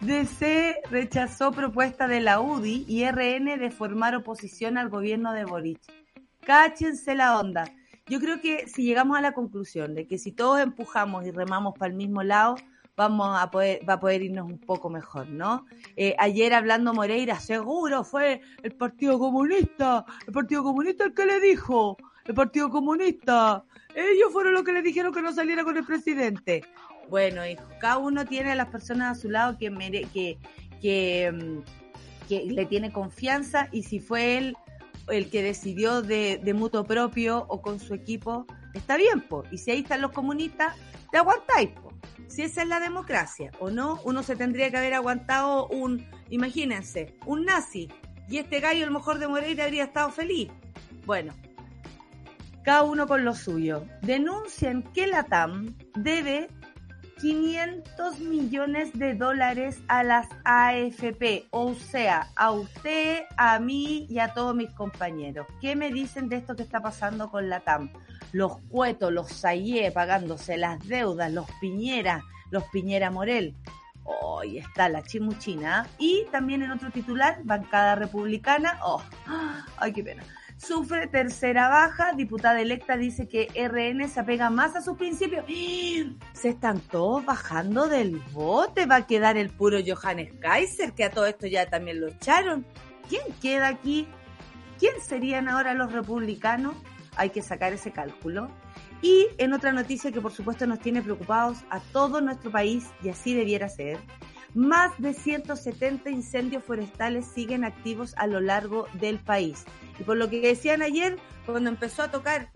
DC 0.00 0.80
rechazó 0.90 1.52
propuesta 1.52 2.08
de 2.08 2.20
la 2.20 2.40
UDI 2.40 2.84
y 2.88 3.04
RN 3.04 3.58
de 3.58 3.70
formar 3.70 4.14
oposición 4.16 4.76
al 4.78 4.88
gobierno 4.88 5.32
de 5.32 5.44
Boric. 5.44 5.80
Cáchense 6.40 7.14
la 7.14 7.38
onda. 7.38 7.64
Yo 8.06 8.18
creo 8.18 8.40
que 8.40 8.66
si 8.66 8.82
llegamos 8.82 9.16
a 9.16 9.20
la 9.20 9.32
conclusión 9.32 9.94
de 9.94 10.06
que 10.06 10.18
si 10.18 10.32
todos 10.32 10.60
empujamos 10.60 11.24
y 11.24 11.30
remamos 11.30 11.74
para 11.78 11.90
el 11.90 11.96
mismo 11.96 12.22
lado, 12.24 12.56
vamos 12.96 13.38
a 13.40 13.50
poder, 13.50 13.88
va 13.88 13.94
a 13.94 14.00
poder 14.00 14.22
irnos 14.22 14.46
un 14.46 14.58
poco 14.58 14.90
mejor, 14.90 15.28
¿no? 15.28 15.66
Eh, 15.96 16.14
ayer 16.18 16.52
hablando 16.52 16.92
Moreira, 16.92 17.38
seguro 17.38 18.04
fue 18.04 18.40
el 18.62 18.72
Partido 18.72 19.18
Comunista, 19.18 20.04
el 20.26 20.32
Partido 20.32 20.62
Comunista 20.62 21.04
el 21.04 21.14
que 21.14 21.26
le 21.26 21.40
dijo, 21.40 21.96
el 22.24 22.34
Partido 22.34 22.70
Comunista, 22.70 23.64
ellos 23.94 24.32
fueron 24.32 24.54
los 24.54 24.64
que 24.64 24.72
le 24.72 24.82
dijeron 24.82 25.12
que 25.12 25.22
no 25.22 25.32
saliera 25.32 25.64
con 25.64 25.76
el 25.76 25.84
presidente. 25.84 26.64
Bueno, 27.08 27.46
hijo, 27.46 27.64
cada 27.80 27.98
uno 27.98 28.24
tiene 28.24 28.52
a 28.52 28.54
las 28.54 28.68
personas 28.68 29.18
a 29.18 29.20
su 29.20 29.30
lado 29.30 29.58
que, 29.58 29.70
mere, 29.70 30.06
que, 30.12 30.38
que, 30.80 31.32
mm, 31.32 32.28
que 32.28 32.44
le 32.46 32.66
tiene 32.66 32.92
confianza 32.92 33.68
y 33.72 33.82
si 33.82 34.00
fue 34.00 34.38
él 34.38 34.56
el 35.08 35.30
que 35.30 35.42
decidió 35.42 36.00
de, 36.02 36.40
de 36.42 36.54
mutuo 36.54 36.84
propio 36.84 37.44
o 37.48 37.60
con 37.60 37.80
su 37.80 37.94
equipo, 37.94 38.46
está 38.74 38.96
bien, 38.96 39.20
po. 39.20 39.44
Y 39.50 39.58
si 39.58 39.70
ahí 39.70 39.80
están 39.80 40.00
los 40.00 40.12
comunistas, 40.12 40.76
te 41.10 41.18
aguantáis, 41.18 41.70
po. 41.70 41.92
Si 42.28 42.42
esa 42.42 42.62
es 42.62 42.68
la 42.68 42.80
democracia 42.80 43.50
o 43.58 43.70
no, 43.70 44.00
uno 44.04 44.22
se 44.22 44.36
tendría 44.36 44.70
que 44.70 44.78
haber 44.78 44.94
aguantado 44.94 45.66
un, 45.68 46.06
imagínense, 46.30 47.14
un 47.26 47.44
nazi. 47.44 47.88
Y 48.28 48.38
este 48.38 48.60
gallo, 48.60 48.86
lo 48.86 48.92
mejor 48.92 49.18
de 49.18 49.28
Moreira, 49.28 49.64
habría 49.64 49.84
estado 49.84 50.10
feliz. 50.10 50.48
Bueno, 51.04 51.34
cada 52.62 52.84
uno 52.84 53.06
con 53.06 53.24
lo 53.24 53.34
suyo. 53.34 53.84
Denuncian 54.02 54.82
que 54.82 55.06
la 55.06 55.24
TAM 55.24 55.74
debe 55.94 56.48
500 57.20 58.18
millones 58.20 58.92
de 58.98 59.14
dólares 59.14 59.80
a 59.88 60.02
las 60.02 60.28
AFP, 60.44 61.46
o 61.50 61.74
sea, 61.74 62.28
a 62.34 62.50
usted, 62.50 63.24
a 63.36 63.58
mí 63.60 64.06
y 64.08 64.18
a 64.18 64.34
todos 64.34 64.54
mis 64.54 64.70
compañeros. 64.70 65.46
¿Qué 65.60 65.76
me 65.76 65.92
dicen 65.92 66.28
de 66.28 66.36
esto 66.36 66.56
que 66.56 66.62
está 66.62 66.80
pasando 66.80 67.30
con 67.30 67.48
la 67.48 67.60
TAM? 67.60 67.90
Los 68.32 68.58
Cuetos, 68.70 69.12
los 69.12 69.28
Sayé 69.28 69.92
pagándose 69.92 70.56
las 70.56 70.86
deudas, 70.86 71.30
los 71.32 71.46
Piñera, 71.60 72.22
los 72.50 72.64
Piñera 72.72 73.10
Morel. 73.10 73.54
Hoy 74.04 74.58
está 74.58 74.88
la 74.88 75.02
chimuchina. 75.02 75.86
Y 75.98 76.24
también 76.32 76.62
en 76.62 76.72
otro 76.72 76.90
titular, 76.90 77.38
bancada 77.44 77.94
republicana. 77.94 78.80
Oh, 78.82 79.02
ay, 79.76 79.92
qué 79.92 80.02
pena 80.02 80.24
sufre 80.66 81.06
tercera 81.06 81.68
baja. 81.68 82.12
Diputada 82.12 82.60
electa 82.60 82.96
dice 82.96 83.28
que 83.28 83.48
RN 83.54 84.08
se 84.08 84.20
apega 84.20 84.50
más 84.50 84.76
a 84.76 84.82
sus 84.82 84.96
principios. 84.96 85.44
Se 86.32 86.50
están 86.50 86.80
todos 86.80 87.24
bajando 87.24 87.88
del 87.88 88.18
bote. 88.32 88.86
Va 88.86 88.96
a 88.96 89.06
quedar 89.06 89.36
el 89.36 89.50
puro 89.50 89.78
Johannes 89.84 90.32
Kaiser, 90.40 90.92
que 90.92 91.04
a 91.04 91.10
todo 91.10 91.26
esto 91.26 91.46
ya 91.46 91.68
también 91.68 92.00
lo 92.00 92.08
echaron. 92.08 92.64
¿Quién 93.08 93.22
queda 93.40 93.68
aquí? 93.68 94.06
¿Quién 94.78 94.94
serían 95.06 95.48
ahora 95.48 95.74
los 95.74 95.92
republicanos? 95.92 96.74
Hay 97.16 97.30
que 97.30 97.42
sacar 97.42 97.72
ese 97.72 97.92
cálculo. 97.92 98.48
Y 99.02 99.26
en 99.38 99.52
otra 99.52 99.72
noticia 99.72 100.12
que 100.12 100.20
por 100.20 100.32
supuesto 100.32 100.66
nos 100.66 100.78
tiene 100.78 101.02
preocupados 101.02 101.58
a 101.70 101.80
todo 101.80 102.20
nuestro 102.20 102.52
país, 102.52 102.86
y 103.02 103.08
así 103.08 103.34
debiera 103.34 103.68
ser, 103.68 103.98
más 104.54 104.92
de 104.98 105.14
170 105.14 106.10
incendios 106.10 106.64
forestales 106.64 107.26
siguen 107.26 107.64
activos 107.64 108.14
a 108.16 108.26
lo 108.26 108.40
largo 108.40 108.86
del 108.94 109.18
país. 109.18 109.64
Y 109.98 110.04
por 110.04 110.16
lo 110.16 110.28
que 110.28 110.40
decían 110.40 110.82
ayer, 110.82 111.18
cuando 111.46 111.70
empezó 111.70 112.02
a 112.02 112.10
tocar 112.10 112.50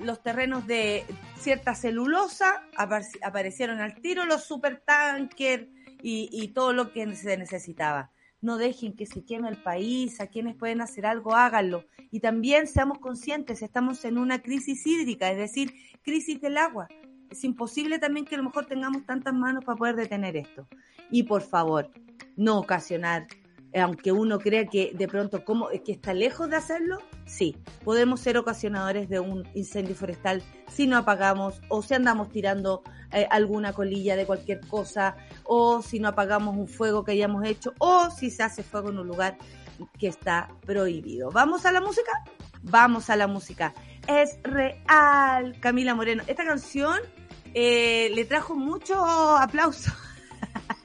los 0.00 0.22
terrenos 0.22 0.66
de 0.66 1.04
cierta 1.38 1.74
celulosa, 1.74 2.62
aparecieron 3.22 3.80
al 3.80 4.00
tiro 4.00 4.24
los 4.24 4.44
supertankers 4.44 5.68
y, 6.02 6.28
y 6.32 6.48
todo 6.48 6.72
lo 6.72 6.92
que 6.92 7.14
se 7.14 7.36
necesitaba. 7.36 8.10
No 8.40 8.58
dejen 8.58 8.94
que 8.94 9.06
se 9.06 9.24
queme 9.24 9.48
el 9.48 9.62
país, 9.62 10.20
a 10.20 10.26
quienes 10.26 10.54
pueden 10.56 10.80
hacer 10.80 11.06
algo, 11.06 11.34
háganlo. 11.34 11.86
Y 12.10 12.20
también 12.20 12.66
seamos 12.66 12.98
conscientes, 12.98 13.62
estamos 13.62 14.04
en 14.04 14.18
una 14.18 14.42
crisis 14.42 14.86
hídrica, 14.86 15.30
es 15.30 15.38
decir, 15.38 15.74
crisis 16.02 16.40
del 16.40 16.58
agua. 16.58 16.88
Es 17.34 17.42
imposible 17.42 17.98
también 17.98 18.24
que 18.24 18.36
a 18.36 18.38
lo 18.38 18.44
mejor 18.44 18.66
tengamos 18.66 19.04
tantas 19.06 19.34
manos 19.34 19.64
para 19.64 19.76
poder 19.76 19.96
detener 19.96 20.36
esto. 20.36 20.68
Y 21.10 21.24
por 21.24 21.42
favor, 21.42 21.90
no 22.36 22.60
ocasionar, 22.60 23.26
eh, 23.72 23.80
aunque 23.80 24.12
uno 24.12 24.38
crea 24.38 24.66
que 24.66 24.92
de 24.94 25.08
pronto 25.08 25.44
como 25.44 25.68
que 25.84 25.90
está 25.90 26.14
lejos 26.14 26.48
de 26.48 26.54
hacerlo, 26.54 26.98
sí, 27.24 27.56
podemos 27.82 28.20
ser 28.20 28.38
ocasionadores 28.38 29.08
de 29.08 29.18
un 29.18 29.48
incendio 29.52 29.96
forestal 29.96 30.44
si 30.68 30.86
no 30.86 30.96
apagamos 30.96 31.60
o 31.70 31.82
si 31.82 31.94
andamos 31.94 32.28
tirando 32.28 32.84
eh, 33.10 33.26
alguna 33.32 33.72
colilla 33.72 34.14
de 34.14 34.26
cualquier 34.26 34.60
cosa 34.68 35.16
o 35.42 35.82
si 35.82 35.98
no 35.98 36.10
apagamos 36.10 36.56
un 36.56 36.68
fuego 36.68 37.02
que 37.02 37.10
hayamos 37.10 37.44
hecho 37.44 37.74
o 37.80 38.12
si 38.12 38.30
se 38.30 38.44
hace 38.44 38.62
fuego 38.62 38.90
en 38.90 38.98
un 39.00 39.08
lugar 39.08 39.38
que 39.98 40.06
está 40.06 40.50
prohibido. 40.64 41.32
¿Vamos 41.32 41.66
a 41.66 41.72
la 41.72 41.80
música? 41.80 42.12
Vamos 42.62 43.10
a 43.10 43.16
la 43.16 43.26
música. 43.26 43.74
Es 44.06 44.38
real, 44.44 45.58
Camila 45.58 45.96
Moreno. 45.96 46.22
Esta 46.28 46.44
canción 46.44 47.00
eh, 47.54 48.10
le 48.14 48.24
trajo 48.24 48.54
mucho 48.56 48.96
aplauso 49.36 49.92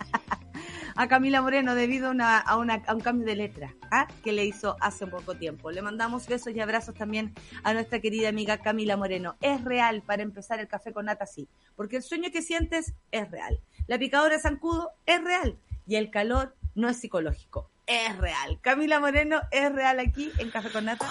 a 0.95 1.07
Camila 1.07 1.41
Moreno 1.41 1.73
debido 1.73 2.13
a, 2.19 2.57
un 2.57 2.99
cambio 3.01 3.25
de 3.25 3.35
letra 3.35 3.75
¿ah? 3.89 4.07
que 4.23 4.31
le 4.31 4.45
hizo 4.45 4.77
hace 4.79 5.07
poco 5.07 5.35
tiempo. 5.35 5.71
Le 5.71 5.81
mandamos 5.81 6.27
besos 6.27 6.53
y 6.55 6.59
abrazos 6.59 6.93
también 6.93 7.33
a 7.63 7.73
nuestra 7.73 7.99
querida 7.99 8.29
amiga 8.29 8.59
Camila 8.59 8.97
Moreno. 8.97 9.35
Es 9.41 9.63
real 9.63 10.03
para 10.03 10.21
empezar 10.21 10.59
el 10.59 10.67
café 10.67 10.93
con 10.93 11.05
nata, 11.05 11.25
sí, 11.25 11.49
porque 11.75 11.97
el 11.97 12.03
sueño 12.03 12.29
que 12.31 12.41
sientes 12.41 12.93
es 13.11 13.31
real. 13.31 13.59
La 13.87 13.97
picadora 13.97 14.35
de 14.35 14.41
zancudo 14.41 14.91
es 15.05 15.23
real 15.23 15.57
y 15.87 15.95
el 15.95 16.11
calor 16.11 16.55
no 16.75 16.87
es 16.87 16.97
psicológico. 16.97 17.71
Es 17.87 18.15
real. 18.17 18.59
Camila 18.61 18.99
Moreno 18.99 19.41
es 19.49 19.71
real 19.73 19.99
aquí 19.99 20.31
en 20.37 20.51
Café 20.51 20.69
con 20.69 20.85
Nata. 20.85 21.07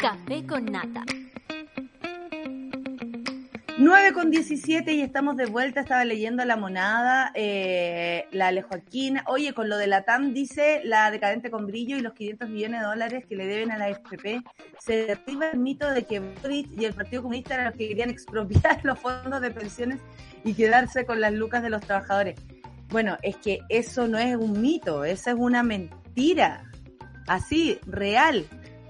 Café 0.00 0.46
con 0.46 0.64
Nata. 0.64 1.04
9 3.76 4.12
con 4.14 4.30
17 4.30 4.94
y 4.94 5.02
estamos 5.02 5.36
de 5.36 5.44
vuelta. 5.44 5.80
Estaba 5.80 6.06
leyendo 6.06 6.42
La 6.46 6.56
Monada, 6.56 7.32
eh, 7.34 8.24
la 8.30 8.48
Alejoaquina. 8.48 9.24
Oye, 9.26 9.52
con 9.52 9.68
lo 9.68 9.76
de 9.76 9.88
la 9.88 10.04
TAM 10.04 10.32
dice 10.32 10.80
la 10.84 11.10
decadente 11.10 11.50
con 11.50 11.66
brillo 11.66 11.98
y 11.98 12.00
los 12.00 12.14
500 12.14 12.48
millones 12.48 12.80
de 12.80 12.86
dólares 12.86 13.26
que 13.28 13.36
le 13.36 13.46
deben 13.46 13.72
a 13.72 13.76
la 13.76 13.90
FP. 13.90 14.42
Se 14.78 15.04
derriba 15.04 15.50
el 15.50 15.58
mito 15.58 15.90
de 15.90 16.04
que 16.04 16.20
Boric 16.20 16.70
y 16.78 16.86
el 16.86 16.94
Partido 16.94 17.20
Comunista 17.20 17.54
eran 17.56 17.66
los 17.66 17.74
que 17.76 17.88
querían 17.88 18.08
expropiar 18.08 18.80
los 18.84 18.98
fondos 18.98 19.42
de 19.42 19.50
pensiones 19.50 20.00
y 20.44 20.54
quedarse 20.54 21.04
con 21.04 21.20
las 21.20 21.34
lucas 21.34 21.62
de 21.62 21.68
los 21.68 21.82
trabajadores. 21.82 22.40
Bueno, 22.88 23.18
es 23.20 23.36
que 23.36 23.58
eso 23.68 24.08
no 24.08 24.16
es 24.16 24.34
un 24.34 24.62
mito, 24.62 25.04
esa 25.04 25.32
es 25.32 25.36
una 25.38 25.62
mentira. 25.62 26.64
Así, 27.26 27.78
real. 27.86 28.46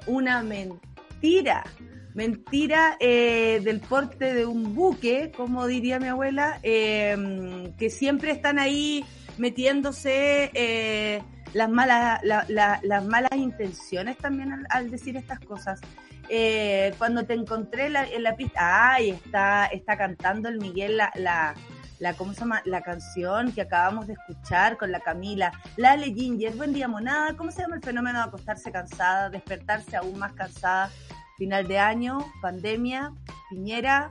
Una 0.07 0.43
mentira 0.45 0.90
mentira. 1.21 1.65
Mentira 2.13 2.97
eh, 2.99 3.61
del 3.63 3.79
porte 3.81 4.35
de 4.35 4.45
un 4.45 4.75
buque, 4.75 5.31
como 5.31 5.67
diría 5.67 6.01
mi 6.01 6.09
abuela, 6.09 6.59
em, 6.63 7.73
que 7.77 7.89
siempre 7.89 8.33
están 8.33 8.59
ahí 8.59 9.05
metiéndose 9.39 10.51
eh, 10.55 11.23
las 11.53 11.71
malas 11.71 12.21
las 12.25 13.05
malas 13.05 13.31
intenciones 13.37 14.17
también 14.19 14.67
al, 14.71 14.91
decir 14.91 15.17
estas 15.17 15.39
cosas. 15.41 15.81
Eh, 16.29 16.93
cuando 16.99 17.25
te 17.25 17.35
encontré 17.35 17.87
en 17.87 18.23
la 18.23 18.37
pista, 18.37 18.93
ay, 18.93 19.11
está, 19.11 19.67
está 19.67 19.97
cantando 19.97 20.49
el 20.49 20.59
Miguel 20.59 20.97
la, 20.97 21.55
la, 22.01 22.15
¿cómo 22.15 22.33
se 22.33 22.41
llama? 22.41 22.63
La 22.65 22.81
canción 22.81 23.53
que 23.53 23.61
acabamos 23.61 24.07
de 24.07 24.15
escuchar 24.15 24.79
con 24.79 24.91
la 24.91 25.01
Camila, 25.01 25.53
la 25.77 25.93
Ale 25.93 26.13
Ginger, 26.13 26.55
buen 26.57 26.73
día 26.73 26.89
monada, 26.89 27.37
¿cómo 27.37 27.53
se 27.53 27.61
llama 27.61 27.77
el 27.77 27.83
fenómeno 27.83 28.19
de 28.19 28.25
acostarse 28.25 28.73
cansada, 28.73 29.29
despertarse 29.29 29.97
aún 29.97 30.19
más 30.19 30.33
cansada? 30.33 30.91
Final 31.37 31.69
de 31.69 31.79
año, 31.79 32.19
pandemia, 32.41 33.13
Piñera 33.51 34.09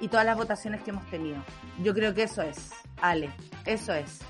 y 0.00 0.08
todas 0.08 0.26
las 0.26 0.36
votaciones 0.36 0.82
que 0.82 0.90
hemos 0.90 1.08
tenido. 1.10 1.42
Yo 1.82 1.94
creo 1.94 2.12
que 2.14 2.24
eso 2.24 2.42
es, 2.42 2.70
Ale, 3.00 3.30
eso 3.64 3.94
es. 3.94 4.20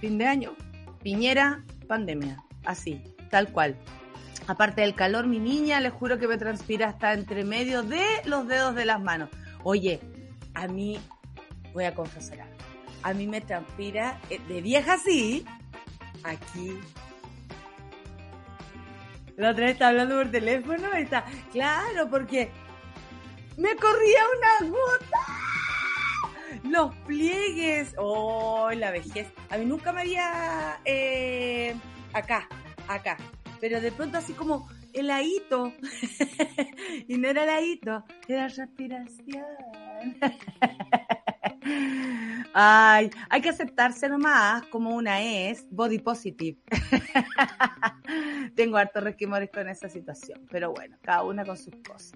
Fin 0.00 0.16
de 0.16 0.26
año, 0.26 0.54
Piñera, 1.02 1.64
pandemia, 1.88 2.42
así, 2.64 3.02
tal 3.30 3.50
cual. 3.50 3.76
Aparte 4.46 4.82
del 4.82 4.94
calor, 4.94 5.26
mi 5.26 5.40
niña, 5.40 5.80
le 5.80 5.90
juro 5.90 6.18
que 6.18 6.28
me 6.28 6.38
transpira 6.38 6.88
hasta 6.88 7.14
entre 7.14 7.44
medio 7.44 7.82
de 7.82 8.04
los 8.26 8.46
dedos 8.46 8.76
de 8.76 8.84
las 8.84 9.00
manos. 9.00 9.28
Oye, 9.64 10.00
a 10.54 10.68
mí, 10.68 11.00
voy 11.72 11.84
a 11.84 11.94
confesar 11.94 12.46
a 13.02 13.14
mí 13.14 13.26
me 13.26 13.40
transpira 13.40 14.20
eh, 14.30 14.40
de 14.48 14.60
vieja 14.60 14.98
sí, 14.98 15.44
aquí 16.22 16.78
la 19.36 19.50
otra 19.50 19.64
vez 19.64 19.72
está 19.72 19.88
hablando 19.88 20.16
por 20.16 20.30
teléfono 20.30 20.92
está, 20.94 21.24
claro, 21.50 22.08
porque 22.10 22.50
me 23.56 23.76
corría 23.76 24.20
una 24.38 24.70
gota. 24.70 25.18
Los 26.64 26.94
pliegues, 27.06 27.94
oh, 27.98 28.70
la 28.72 28.90
vejez. 28.90 29.28
A 29.50 29.56
mí 29.56 29.64
nunca 29.64 29.92
me 29.92 30.02
había 30.02 30.80
eh, 30.84 31.74
acá, 32.12 32.48
acá. 32.88 33.16
Pero 33.60 33.80
de 33.80 33.90
pronto 33.90 34.18
así 34.18 34.32
como 34.32 34.68
heladito. 34.92 35.72
y 37.08 37.16
no 37.16 37.28
era 37.28 37.44
heladito, 37.44 38.04
era 38.28 38.48
respiración. 38.48 39.44
Ay, 42.54 43.10
hay 43.30 43.40
que 43.40 43.48
aceptarse 43.48 44.08
nomás 44.08 44.66
como 44.66 44.94
una 44.94 45.22
es, 45.22 45.66
body 45.70 45.98
positive. 45.98 46.58
Tengo 48.56 48.76
hartos 48.76 49.02
resquemores 49.02 49.50
con 49.50 49.68
esa 49.68 49.88
situación, 49.88 50.46
pero 50.50 50.72
bueno, 50.72 50.96
cada 51.02 51.22
una 51.22 51.44
con 51.44 51.56
sus 51.56 51.74
cosas. 51.86 52.12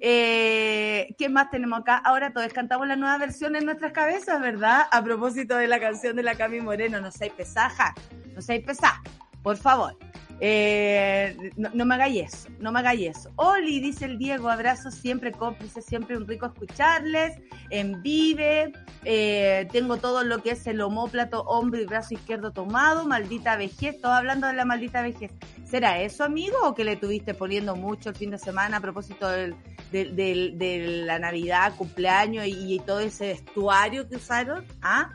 Eh, 0.00 1.14
¿Qué 1.18 1.28
más 1.28 1.50
tenemos 1.50 1.80
acá? 1.80 1.96
Ahora 1.96 2.32
todos 2.32 2.52
cantamos 2.52 2.86
la 2.86 2.96
nueva 2.96 3.18
versión 3.18 3.56
en 3.56 3.64
nuestras 3.64 3.92
cabezas, 3.92 4.40
¿verdad? 4.40 4.82
A 4.90 5.02
propósito 5.02 5.56
de 5.56 5.66
la 5.66 5.80
canción 5.80 6.16
de 6.16 6.22
la 6.22 6.36
Cami 6.36 6.60
Moreno, 6.60 7.00
no 7.00 7.10
seáis 7.10 7.32
pesaja, 7.32 7.94
no 8.34 8.40
seáis 8.40 8.64
pesaja, 8.64 9.02
por 9.42 9.56
favor. 9.56 9.96
Eh, 10.42 11.52
no, 11.56 11.84
me 11.84 11.94
hagáis 11.96 12.32
eso, 12.32 12.48
no 12.60 12.72
me 12.72 12.78
hagáis 12.78 13.18
eso. 13.18 13.30
Oli, 13.36 13.78
dice 13.78 14.06
el 14.06 14.16
Diego, 14.16 14.48
abrazos 14.48 14.94
siempre, 14.94 15.32
cómplice, 15.32 15.82
siempre 15.82 16.16
un 16.16 16.26
rico 16.26 16.46
escucharles. 16.46 17.36
En 17.68 18.02
Vive, 18.02 18.72
eh, 19.04 19.68
tengo 19.70 19.98
todo 19.98 20.24
lo 20.24 20.42
que 20.42 20.52
es 20.52 20.66
el 20.66 20.80
homóplato, 20.80 21.42
hombro 21.42 21.80
y 21.80 21.84
brazo 21.84 22.14
izquierdo 22.14 22.52
tomado, 22.52 23.06
maldita 23.06 23.56
vejez, 23.56 24.00
todos 24.00 24.16
hablando 24.16 24.46
de 24.46 24.54
la 24.54 24.64
maldita 24.64 25.02
vejez. 25.02 25.30
¿Será 25.66 26.00
eso, 26.00 26.24
amigo, 26.24 26.56
o 26.64 26.74
que 26.74 26.84
le 26.84 26.96
tuviste 26.96 27.34
poniendo 27.34 27.76
mucho 27.76 28.08
el 28.08 28.16
fin 28.16 28.30
de 28.30 28.38
semana 28.38 28.78
a 28.78 28.80
propósito 28.80 29.28
del, 29.28 29.54
de 29.92 31.02
la 31.06 31.18
Navidad, 31.18 31.74
cumpleaños 31.76 32.46
y, 32.46 32.74
y 32.74 32.78
todo 32.80 33.00
ese 33.00 33.28
vestuario 33.28 34.08
que 34.08 34.16
usaron? 34.16 34.64
¿Ah? 34.80 35.10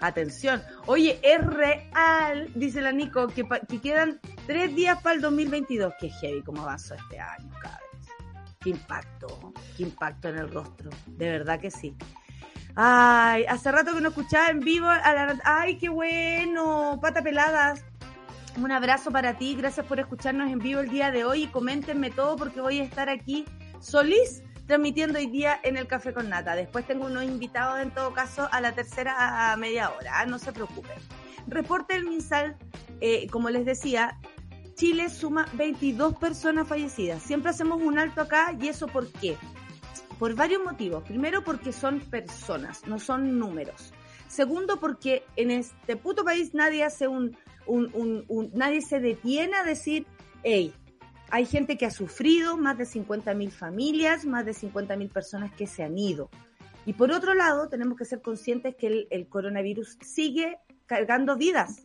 Atención. 0.00 0.62
Oye, 0.86 1.18
es 1.22 1.44
real, 1.44 2.48
dice 2.54 2.80
la 2.80 2.92
Nico, 2.92 3.28
que, 3.28 3.44
que 3.68 3.80
quedan 3.80 4.20
tres 4.46 4.74
días 4.74 5.00
para 5.02 5.16
el 5.16 5.20
2022. 5.20 5.94
Qué 5.98 6.10
heavy 6.10 6.42
cómo 6.42 6.62
avanzó 6.62 6.94
este 6.94 7.18
año, 7.18 7.50
vez. 7.50 8.08
Qué 8.60 8.70
impacto, 8.70 9.52
qué 9.76 9.84
impacto 9.84 10.28
en 10.28 10.38
el 10.38 10.50
rostro. 10.50 10.90
De 11.06 11.30
verdad 11.30 11.60
que 11.60 11.70
sí. 11.70 11.96
Ay, 12.74 13.44
hace 13.46 13.72
rato 13.72 13.94
que 13.94 14.00
no 14.00 14.08
escuchaba 14.10 14.48
en 14.50 14.60
vivo. 14.60 14.86
Ay, 15.44 15.78
qué 15.78 15.88
bueno. 15.88 16.98
Pata 17.00 17.22
peladas. 17.22 17.84
Un 18.56 18.70
abrazo 18.70 19.10
para 19.10 19.36
ti. 19.36 19.56
Gracias 19.56 19.84
por 19.86 19.98
escucharnos 19.98 20.50
en 20.50 20.58
vivo 20.58 20.80
el 20.80 20.88
día 20.88 21.10
de 21.10 21.24
hoy. 21.24 21.44
Y 21.44 21.46
coméntenme 21.48 22.10
todo 22.10 22.36
porque 22.36 22.60
voy 22.60 22.80
a 22.80 22.84
estar 22.84 23.08
aquí 23.08 23.44
solís 23.80 24.42
transmitiendo 24.68 25.18
hoy 25.18 25.26
día 25.26 25.58
en 25.64 25.78
el 25.78 25.88
Café 25.88 26.12
con 26.12 26.28
Nata. 26.28 26.54
Después 26.54 26.86
tengo 26.86 27.06
unos 27.06 27.24
invitados 27.24 27.80
en 27.80 27.90
todo 27.90 28.12
caso 28.12 28.48
a 28.52 28.60
la 28.60 28.74
tercera 28.74 29.56
media 29.56 29.90
hora, 29.90 30.20
¿ah? 30.20 30.26
no 30.26 30.38
se 30.38 30.52
preocupen. 30.52 30.98
Reporte 31.48 31.96
el 31.96 32.04
MinSal, 32.04 32.56
eh, 33.00 33.26
como 33.28 33.48
les 33.48 33.64
decía, 33.64 34.18
Chile 34.74 35.08
suma 35.08 35.48
22 35.54 36.16
personas 36.18 36.68
fallecidas. 36.68 37.22
Siempre 37.22 37.50
hacemos 37.50 37.80
un 37.82 37.98
alto 37.98 38.20
acá 38.20 38.54
y 38.60 38.68
eso 38.68 38.86
¿por 38.86 39.10
qué? 39.10 39.36
Por 40.18 40.34
varios 40.34 40.62
motivos. 40.62 41.02
Primero 41.02 41.42
porque 41.42 41.72
son 41.72 42.00
personas, 42.00 42.86
no 42.86 42.98
son 42.98 43.38
números. 43.38 43.94
Segundo 44.28 44.78
porque 44.78 45.24
en 45.36 45.50
este 45.50 45.96
puto 45.96 46.24
país 46.24 46.52
nadie 46.52 46.84
hace 46.84 47.08
un, 47.08 47.34
un, 47.66 47.90
un 48.28 48.50
nadie 48.52 48.82
se 48.82 49.00
detiene 49.00 49.56
a 49.56 49.64
decir, 49.64 50.06
hey, 50.42 50.74
hay 51.30 51.44
gente 51.44 51.76
que 51.76 51.86
ha 51.86 51.90
sufrido, 51.90 52.56
más 52.56 52.78
de 52.78 52.84
50.000 52.84 53.50
familias, 53.50 54.24
más 54.24 54.46
de 54.46 54.52
50.000 54.52 55.10
personas 55.10 55.52
que 55.52 55.66
se 55.66 55.82
han 55.82 55.98
ido. 55.98 56.30
Y 56.86 56.94
por 56.94 57.12
otro 57.12 57.34
lado, 57.34 57.68
tenemos 57.68 57.98
que 57.98 58.06
ser 58.06 58.22
conscientes 58.22 58.74
que 58.76 59.06
el, 59.10 59.28
coronavirus 59.28 59.98
sigue 60.00 60.58
cargando 60.86 61.36
vidas, 61.36 61.84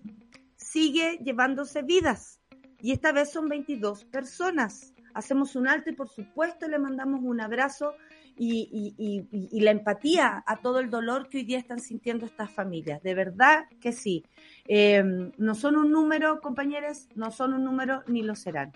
sigue 0.55 1.19
llevándose 1.23 1.81
vidas. 1.81 2.39
Y 2.79 2.93
esta 2.93 3.11
vez 3.11 3.31
son 3.31 3.49
22 3.49 4.05
personas. 4.05 4.93
Hacemos 5.13 5.55
un 5.55 5.67
alto 5.67 5.89
y 5.89 5.93
por 5.93 6.07
supuesto 6.07 6.67
le 6.67 6.79
mandamos 6.79 7.19
un 7.23 7.41
abrazo 7.41 7.95
y, 8.37 9.59
la 9.59 9.71
empatía 9.71 10.43
a 10.47 10.61
todo 10.61 10.79
el 10.79 10.89
dolor 10.89 11.27
que 11.27 11.39
hoy 11.39 11.43
día 11.43 11.59
están 11.59 11.79
sintiendo 11.79 12.25
estas 12.25 12.51
familias. 12.51 13.03
De 13.03 13.13
verdad 13.13 13.65
que 13.81 13.91
sí. 13.91 14.23
Eh, 14.67 15.03
no 15.37 15.55
son 15.55 15.75
un 15.75 15.91
número, 15.91 16.39
compañeros, 16.39 17.09
no 17.15 17.29
son 17.29 17.53
un 17.53 17.65
número 17.65 18.03
ni 18.07 18.23
lo 18.23 18.35
serán. 18.35 18.71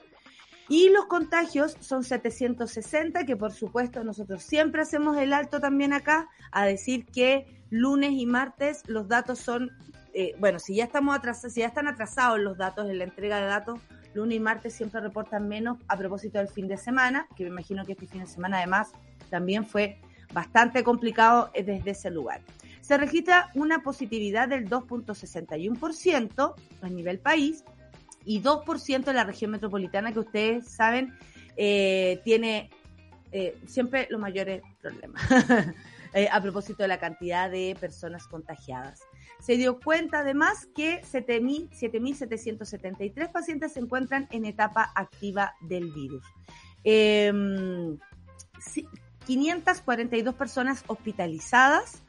Y 0.70 0.90
los 0.90 1.06
contagios 1.06 1.78
son 1.80 2.04
760, 2.04 3.26
que 3.26 3.38
por 3.38 3.54
supuesto 3.54 4.04
nosotros 4.04 4.44
siempre 4.44 4.82
hacemos 4.82 5.18
el 5.18 5.32
alto 5.32 5.60
también 5.60 5.94
acá, 5.94 6.28
a 6.52 6.66
decir 6.66 7.06
que 7.06 7.64
lunes 7.70 8.12
y 8.12 8.26
martes 8.26 8.84
los 8.88 9.08
datos 9.08 9.40
son, 9.40 9.72
eh, 10.14 10.36
bueno, 10.40 10.60
si 10.60 10.76
ya 10.76 10.84
estamos 10.84 11.16
atrasados, 11.16 11.54
si 11.54 11.62
ya 11.62 11.68
están 11.68 11.88
atrasados 11.88 12.40
los 12.40 12.58
datos 12.58 12.90
en 12.90 12.98
la 12.98 13.06
entrega 13.06 13.40
de 13.40 13.48
datos, 13.48 13.80
lunes 14.14 14.38
y 14.38 14.40
martes 14.40 14.74
siempre 14.74 15.00
reportan 15.00 15.48
menos 15.48 15.78
a 15.88 15.98
propósito 15.98 16.38
del 16.40 16.50
fin 16.50 16.68
de 16.68 16.78
semana, 16.78 17.28
que 17.36 17.44
me 17.44 17.50
imagino 17.50 17.86
que 17.86 17.94
este 17.94 18.08
fin 18.08 18.22
de 18.22 18.28
semana 18.28 18.58
además 18.58 18.92
también 19.30 19.66
fue 19.66 20.00
bastante 20.34 20.84
complicado 20.84 21.50
eh, 21.54 21.64
desde 21.64 21.92
ese 21.92 22.12
lugar. 22.12 22.42
Se 22.82 22.98
registra 22.98 23.52
una 23.54 23.84
positividad 23.84 24.48
del 24.48 24.70
2.61% 24.70 26.56
a 26.82 26.90
nivel 26.90 27.20
país, 27.20 27.64
y 28.28 28.42
2% 28.42 29.08
en 29.08 29.16
la 29.16 29.24
región 29.24 29.52
metropolitana, 29.52 30.12
que 30.12 30.20
ustedes 30.20 30.70
saben 30.70 31.14
eh, 31.56 32.20
tiene 32.26 32.70
eh, 33.32 33.58
siempre 33.66 34.10
los 34.12 34.20
mayores 34.20 34.62
problemas 34.82 35.24
eh, 36.14 36.28
a 36.32 36.42
propósito 36.42 36.84
de 36.84 36.90
la 36.90 37.00
cantidad 37.00 37.50
de 37.50 37.78
personas 37.80 38.28
contagiadas. 38.28 39.00
Se 39.40 39.56
dio 39.56 39.80
cuenta 39.80 40.20
además 40.20 40.68
que 40.76 41.02
7.773 41.04 43.32
pacientes 43.32 43.72
se 43.74 43.80
encuentran 43.80 44.28
en 44.32 44.46
etapa 44.46 44.92
activa 44.94 45.56
del 45.62 45.90
virus. 45.92 46.24
542 49.26 50.34
em, 50.34 50.38
personas 50.38 50.84
hospitalizadas 50.88 52.04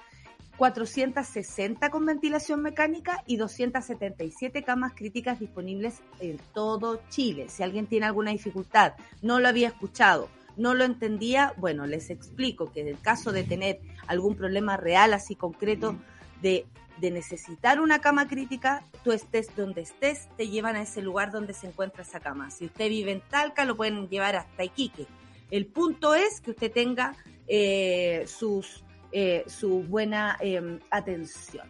460 0.59 1.89
con 1.89 2.05
ventilación 2.05 2.61
mecánica 2.61 3.23
y 3.27 3.37
277 3.37 4.65
camas 4.65 4.93
críticas 4.93 5.39
disponibles 5.39 6.03
en 6.19 6.37
todo 6.53 7.01
Chile. 7.09 7.47
Si 7.49 7.63
alguien 7.63 7.87
tiene 7.87 8.07
alguna 8.07 8.33
dificultad, 8.33 8.95
no 9.23 9.39
lo 9.39 9.47
había 9.47 9.69
escuchado, 9.69 10.29
no 10.57 10.75
lo 10.75 10.83
entendía, 10.83 11.55
bueno, 11.59 11.87
les 11.87 12.11
explico 12.11 12.73
que 12.73 12.81
en 12.81 12.89
el 12.89 13.01
caso 13.01 13.31
de 13.31 13.45
tener 13.45 13.79
algún 14.09 14.35
problema 14.35 14.77
real, 14.77 15.15
así 15.15 15.37
concreto, 15.37 15.97
de, 16.43 16.67
de 17.01 17.13
necesitar 17.13 17.81
una 17.81 18.01
cama 18.01 18.27
crítica, 18.27 18.83
tú 19.05 19.13
estés 19.13 19.55
donde 19.55 19.83
estés, 19.83 20.29
te 20.37 20.49
llevan 20.49 20.75
a 20.75 20.83
ese 20.83 21.03
lugar 21.03 21.31
donde 21.31 21.55
se 21.55 21.69
encuentra 21.69 22.03
esa 22.03 22.19
cama. 22.19 22.51
Si 22.51 22.65
usted 22.65 22.89
vive 22.89 23.13
en 23.13 23.21
Talca, 23.21 23.65
lo 23.65 23.77
pueden 23.77 24.09
llevar 24.09 24.35
hasta 24.35 24.65
Iquique. 24.65 25.07
El 25.53 25.67
punto 25.67 26.17
es 26.17 26.41
que 26.41 26.51
usted 26.51 26.73
tenga 26.73 27.15
eh, 27.47 28.25
sus 28.27 28.85
eh, 29.13 29.45
su 29.47 29.83
buena 29.83 30.37
em, 30.41 30.79
atención. 30.91 31.67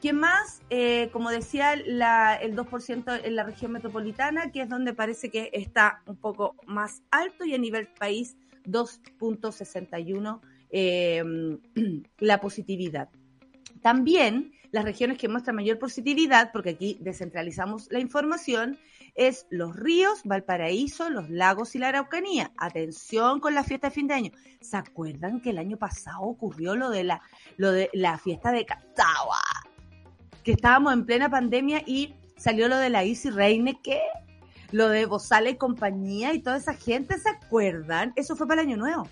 ¿Qué 0.00 0.12
más? 0.12 0.60
Eh, 0.68 1.08
como 1.12 1.30
decía, 1.30 1.72
el 1.72 1.98
2% 2.56 3.20
en 3.24 3.36
la 3.36 3.42
región 3.42 3.72
metropolitana, 3.72 4.52
que 4.52 4.60
es 4.60 4.68
donde 4.68 4.92
parece 4.92 5.30
que 5.30 5.48
está 5.54 6.02
un 6.06 6.16
poco 6.16 6.56
más 6.66 7.02
alto 7.10 7.46
y 7.46 7.54
a 7.54 7.58
nivel 7.58 7.88
país 7.88 8.36
2.61 8.66 10.40
em, 10.70 11.58
la 12.18 12.40
positividad. 12.40 13.08
También 13.80 14.52
las 14.72 14.84
regiones 14.84 15.18
que 15.18 15.28
muestran 15.28 15.56
mayor 15.56 15.78
positividad, 15.78 16.50
porque 16.52 16.70
aquí 16.70 16.98
descentralizamos 17.00 17.88
la 17.90 18.00
información, 18.00 18.76
es 19.14 19.46
los 19.50 19.76
ríos, 19.76 20.22
Valparaíso, 20.24 21.08
los 21.08 21.30
lagos 21.30 21.74
y 21.74 21.78
la 21.78 21.88
Araucanía. 21.88 22.52
Atención 22.56 23.40
con 23.40 23.54
la 23.54 23.64
fiesta 23.64 23.88
de 23.88 23.94
fin 23.94 24.06
de 24.06 24.14
año. 24.14 24.30
¿Se 24.60 24.76
acuerdan 24.76 25.40
que 25.40 25.50
el 25.50 25.58
año 25.58 25.76
pasado 25.76 26.22
ocurrió 26.22 26.74
lo 26.74 26.90
de 26.90 27.04
la, 27.04 27.22
lo 27.56 27.72
de 27.72 27.90
fiesta 28.22 28.52
de 28.52 28.66
Catagua? 28.66 29.38
Que 30.42 30.52
estábamos 30.52 30.92
en 30.92 31.06
plena 31.06 31.30
pandemia 31.30 31.82
y 31.86 32.14
salió 32.36 32.68
lo 32.68 32.76
de 32.76 32.90
la 32.90 33.04
Isi 33.04 33.30
Reine, 33.30 33.80
¿qué? 33.82 34.00
Lo 34.72 34.88
de 34.88 35.06
Bozala 35.06 35.50
y 35.50 35.56
compañía 35.56 36.34
y 36.34 36.40
toda 36.40 36.56
esa 36.56 36.74
gente, 36.74 37.18
¿se 37.18 37.28
acuerdan? 37.28 38.12
Eso 38.16 38.34
fue 38.34 38.46
para 38.48 38.62
el 38.62 38.68
año 38.68 38.76
nuevo. 38.76 39.08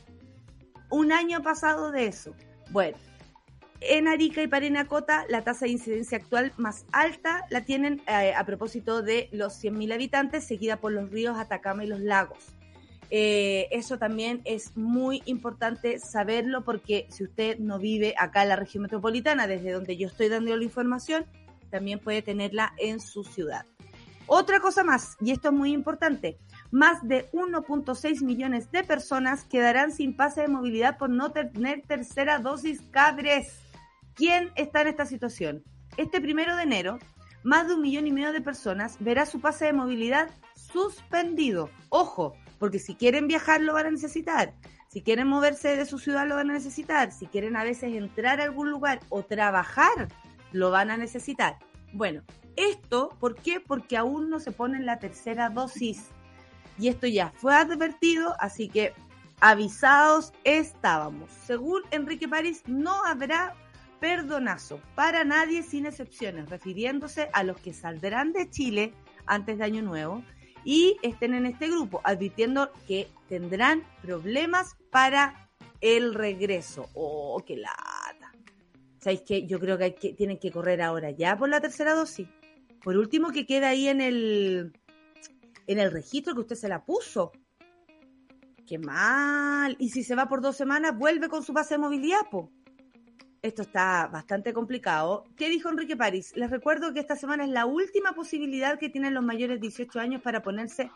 Un 0.90 1.12
año 1.12 1.40
pasado 1.42 1.92
de 1.92 2.06
eso. 2.06 2.34
Bueno, 2.70 2.98
en 3.88 4.08
Arica 4.08 4.42
y 4.42 4.46
Parinacota, 4.46 5.24
la 5.28 5.42
tasa 5.42 5.66
de 5.66 5.72
incidencia 5.72 6.18
actual 6.18 6.52
más 6.56 6.84
alta 6.92 7.44
la 7.50 7.64
tienen 7.64 8.02
eh, 8.06 8.32
a 8.34 8.44
propósito 8.44 9.02
de 9.02 9.28
los 9.32 9.62
100.000 9.62 9.94
habitantes, 9.94 10.44
seguida 10.44 10.78
por 10.78 10.92
los 10.92 11.10
ríos 11.10 11.38
Atacama 11.38 11.84
y 11.84 11.88
los 11.88 12.00
lagos. 12.00 12.54
Eh, 13.10 13.68
eso 13.70 13.98
también 13.98 14.40
es 14.44 14.76
muy 14.76 15.22
importante 15.26 15.98
saberlo 15.98 16.64
porque 16.64 17.06
si 17.10 17.24
usted 17.24 17.58
no 17.58 17.78
vive 17.78 18.14
acá 18.18 18.42
en 18.42 18.48
la 18.48 18.56
región 18.56 18.82
metropolitana, 18.82 19.46
desde 19.46 19.72
donde 19.72 19.96
yo 19.96 20.08
estoy 20.08 20.28
dando 20.28 20.56
la 20.56 20.64
información, 20.64 21.26
también 21.70 21.98
puede 21.98 22.22
tenerla 22.22 22.72
en 22.78 23.00
su 23.00 23.24
ciudad. 23.24 23.66
Otra 24.26 24.60
cosa 24.60 24.82
más, 24.82 25.16
y 25.20 25.32
esto 25.32 25.48
es 25.48 25.54
muy 25.54 25.72
importante, 25.72 26.38
más 26.70 27.06
de 27.06 27.30
1.6 27.32 28.22
millones 28.22 28.70
de 28.72 28.82
personas 28.82 29.44
quedarán 29.44 29.92
sin 29.92 30.16
pase 30.16 30.40
de 30.40 30.48
movilidad 30.48 30.96
por 30.96 31.10
no 31.10 31.32
tener 31.32 31.82
tercera 31.82 32.38
dosis 32.38 32.80
cabres. 32.90 33.58
¿Quién 34.14 34.52
está 34.56 34.82
en 34.82 34.88
esta 34.88 35.06
situación? 35.06 35.64
Este 35.96 36.20
primero 36.20 36.54
de 36.56 36.64
enero, 36.64 36.98
más 37.44 37.66
de 37.66 37.74
un 37.74 37.82
millón 37.82 38.06
y 38.06 38.12
medio 38.12 38.32
de 38.32 38.40
personas 38.40 38.96
verá 39.00 39.24
su 39.24 39.40
pase 39.40 39.66
de 39.66 39.72
movilidad 39.72 40.30
suspendido. 40.54 41.70
Ojo, 41.88 42.34
porque 42.58 42.78
si 42.78 42.94
quieren 42.94 43.26
viajar 43.26 43.60
lo 43.62 43.72
van 43.72 43.86
a 43.86 43.90
necesitar. 43.90 44.54
Si 44.88 45.00
quieren 45.00 45.28
moverse 45.28 45.76
de 45.76 45.86
su 45.86 45.98
ciudad 45.98 46.28
lo 46.28 46.36
van 46.36 46.50
a 46.50 46.54
necesitar. 46.54 47.10
Si 47.10 47.26
quieren 47.26 47.56
a 47.56 47.64
veces 47.64 47.94
entrar 47.94 48.40
a 48.40 48.44
algún 48.44 48.70
lugar 48.70 49.00
o 49.08 49.22
trabajar, 49.22 50.08
lo 50.52 50.70
van 50.70 50.90
a 50.90 50.98
necesitar. 50.98 51.58
Bueno, 51.94 52.22
esto, 52.56 53.16
¿por 53.18 53.34
qué? 53.36 53.60
Porque 53.60 53.96
aún 53.96 54.28
no 54.28 54.40
se 54.40 54.52
pone 54.52 54.78
la 54.80 54.98
tercera 54.98 55.48
dosis. 55.48 56.10
Y 56.78 56.88
esto 56.88 57.06
ya 57.06 57.32
fue 57.36 57.54
advertido, 57.54 58.36
así 58.38 58.68
que 58.68 58.92
avisados 59.40 60.32
estábamos. 60.44 61.30
Según 61.46 61.82
Enrique 61.90 62.28
París, 62.28 62.62
no 62.66 63.04
habrá 63.06 63.54
perdonazo 64.02 64.80
para 64.96 65.22
nadie 65.22 65.62
sin 65.62 65.86
excepciones, 65.86 66.50
refiriéndose 66.50 67.30
a 67.32 67.44
los 67.44 67.56
que 67.60 67.72
saldrán 67.72 68.32
de 68.32 68.50
Chile 68.50 68.92
antes 69.26 69.58
de 69.58 69.64
Año 69.64 69.80
Nuevo 69.80 70.24
y 70.64 70.96
estén 71.02 71.34
en 71.34 71.46
este 71.46 71.68
grupo, 71.68 72.00
advirtiendo 72.02 72.72
que 72.88 73.06
tendrán 73.28 73.84
problemas 74.02 74.74
para 74.90 75.48
el 75.80 76.14
regreso. 76.14 76.90
¡Oh, 76.94 77.44
qué 77.46 77.56
lata! 77.56 78.32
¿Sabéis 78.98 79.22
qué? 79.24 79.46
Yo 79.46 79.60
creo 79.60 79.78
que, 79.78 79.84
hay 79.84 79.94
que 79.94 80.14
tienen 80.14 80.40
que 80.40 80.50
correr 80.50 80.82
ahora 80.82 81.12
ya 81.12 81.36
por 81.36 81.48
la 81.48 81.60
tercera 81.60 81.94
dosis. 81.94 82.26
Por 82.82 82.96
último, 82.96 83.30
que 83.30 83.46
queda 83.46 83.68
ahí 83.68 83.86
en 83.86 84.00
el, 84.00 84.72
en 85.68 85.78
el 85.78 85.92
registro 85.92 86.34
que 86.34 86.40
usted 86.40 86.56
se 86.56 86.68
la 86.68 86.84
puso. 86.84 87.30
¡Qué 88.66 88.80
mal! 88.80 89.76
Y 89.78 89.90
si 89.90 90.02
se 90.02 90.16
va 90.16 90.28
por 90.28 90.40
dos 90.40 90.56
semanas, 90.56 90.98
vuelve 90.98 91.28
con 91.28 91.44
su 91.44 91.52
base 91.52 91.74
de 91.74 91.78
movilidad, 91.78 92.28
po 92.28 92.50
esto 93.42 93.62
está 93.62 94.06
bastante 94.06 94.52
complicado. 94.52 95.24
¿Qué 95.36 95.48
dijo 95.48 95.68
Enrique 95.68 95.96
París? 95.96 96.32
Les 96.36 96.48
recuerdo 96.48 96.94
que 96.94 97.00
esta 97.00 97.16
semana 97.16 97.42
es 97.44 97.50
la 97.50 97.66
última 97.66 98.14
posibilidad 98.14 98.78
que 98.78 98.88
tienen 98.88 99.14
los 99.14 99.24
mayores 99.24 99.56
de 99.56 99.62
18 99.62 99.98
años 99.98 100.22
para 100.22 100.42
ponerse 100.42 100.92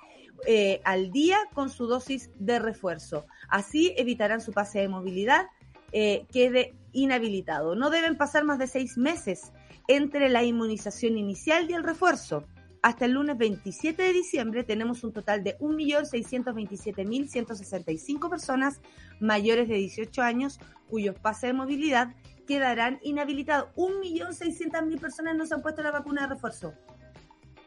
eh, 0.46 0.80
al 0.84 1.10
día 1.10 1.38
con 1.54 1.70
su 1.70 1.86
dosis 1.86 2.30
de 2.38 2.60
refuerzo. 2.60 3.26
Así 3.48 3.92
evitarán 3.96 4.40
su 4.40 4.52
pase 4.52 4.78
de 4.78 4.88
movilidad 4.88 5.46
eh, 5.92 6.26
quede 6.32 6.76
inhabilitado. 6.92 7.74
No 7.74 7.90
deben 7.90 8.16
pasar 8.16 8.44
más 8.44 8.60
de 8.60 8.68
seis 8.68 8.96
meses 8.96 9.50
entre 9.88 10.28
la 10.28 10.44
inmunización 10.44 11.18
inicial 11.18 11.68
y 11.68 11.74
el 11.74 11.82
refuerzo. 11.82 12.44
Hasta 12.82 13.06
el 13.06 13.12
lunes 13.12 13.38
27 13.38 14.00
de 14.00 14.12
diciembre 14.12 14.62
tenemos 14.62 15.02
un 15.02 15.12
total 15.12 15.42
de 15.42 15.58
1.627.165 15.58 18.30
personas 18.30 18.80
mayores 19.18 19.66
de 19.68 19.74
18 19.74 20.22
años 20.22 20.60
cuyos 20.88 21.18
pases 21.18 21.48
de 21.48 21.54
movilidad 21.54 22.14
quedarán 22.46 23.00
inhabilitados. 23.02 23.74
1.600.000 23.76 25.00
personas 25.00 25.36
no 25.36 25.44
se 25.46 25.54
han 25.54 25.62
puesto 25.62 25.82
la 25.82 25.90
vacuna 25.90 26.22
de 26.22 26.28
refuerzo. 26.28 26.74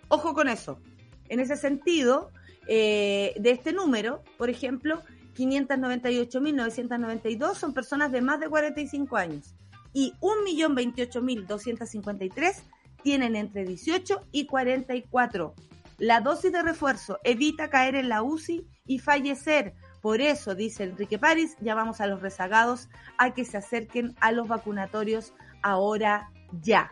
Ojo 0.08 0.34
con 0.34 0.48
eso. 0.50 0.80
En 1.28 1.40
ese 1.40 1.56
sentido, 1.56 2.32
eh, 2.68 3.36
de 3.40 3.52
este 3.52 3.74
número, 3.74 4.24
por 4.38 4.50
ejemplo, 4.50 5.04
598.992 5.38 7.54
son 7.56 7.74
personas 7.74 8.12
de 8.12 8.22
más 8.22 8.40
de 8.40 8.50
45 8.50 9.16
años 9.16 9.54
y 9.94 10.14
1.028.253 10.20 12.56
tienen 13.04 13.36
entre 13.36 13.66
18 13.66 14.28
y 14.32 14.46
44. 14.46 15.56
La 15.98 16.22
dosis 16.22 16.52
de 16.52 16.62
refuerzo 16.62 17.18
evita 17.24 17.70
caer 17.70 17.96
en 17.96 18.10
la 18.10 18.22
UCI 18.24 18.68
y 18.86 19.00
fallecer 19.00 19.74
por 20.02 20.22
eso, 20.22 20.56
dice 20.56 20.84
Enrique 20.84 21.20
París, 21.20 21.56
llamamos 21.60 22.00
a 22.02 22.08
los 22.08 22.22
rezagados 22.22 22.90
a 23.18 23.34
que 23.34 23.46
se 23.46 23.58
acerquen 23.58 24.16
a 24.22 24.32
los 24.32 24.48
vacunatorios 24.48 25.34
ahora 25.62 26.32
ya. 26.62 26.92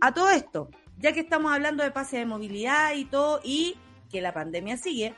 A 0.00 0.12
todo 0.12 0.30
esto, 0.30 0.70
ya 0.98 1.12
que 1.12 1.20
estamos 1.20 1.52
hablando 1.52 1.82
de 1.82 1.90
pase 1.90 2.18
de 2.18 2.26
movilidad 2.26 2.94
y 2.94 3.04
todo, 3.04 3.40
y 3.42 3.76
que 4.10 4.20
la 4.20 4.32
pandemia 4.32 4.76
sigue, 4.76 5.14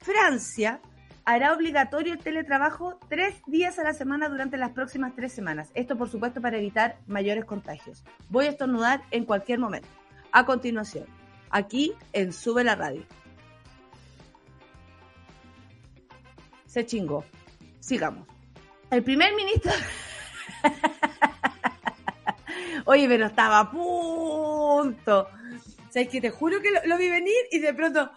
Francia 0.00 0.80
hará 1.24 1.52
obligatorio 1.52 2.14
el 2.14 2.18
teletrabajo 2.18 2.98
tres 3.08 3.34
días 3.46 3.78
a 3.78 3.84
la 3.84 3.92
semana 3.92 4.28
durante 4.28 4.56
las 4.56 4.70
próximas 4.70 5.14
tres 5.14 5.32
semanas. 5.32 5.70
Esto, 5.74 5.96
por 5.96 6.08
supuesto, 6.08 6.40
para 6.40 6.58
evitar 6.58 6.98
mayores 7.06 7.44
contagios. 7.44 8.04
Voy 8.28 8.46
a 8.46 8.50
estornudar 8.50 9.02
en 9.10 9.24
cualquier 9.24 9.58
momento. 9.58 9.88
A 10.32 10.44
continuación, 10.46 11.06
aquí 11.50 11.92
en 12.12 12.32
Sube 12.32 12.64
la 12.64 12.76
Radio. 12.76 13.04
Se 16.70 16.86
chingó. 16.86 17.24
Sigamos. 17.80 18.28
El 18.90 19.02
primer 19.02 19.34
ministro... 19.34 19.72
Oye, 22.86 23.08
pero 23.08 23.26
estaba 23.26 23.58
a 23.58 23.70
punto. 23.70 25.22
O 25.22 25.92
sea, 25.92 26.02
es 26.02 26.08
que 26.08 26.20
te 26.20 26.30
juro 26.30 26.62
que 26.62 26.70
lo, 26.86 26.96
vi 26.96 27.10
venir 27.10 27.34
y 27.50 27.58
de 27.58 27.74
pronto... 27.74 28.08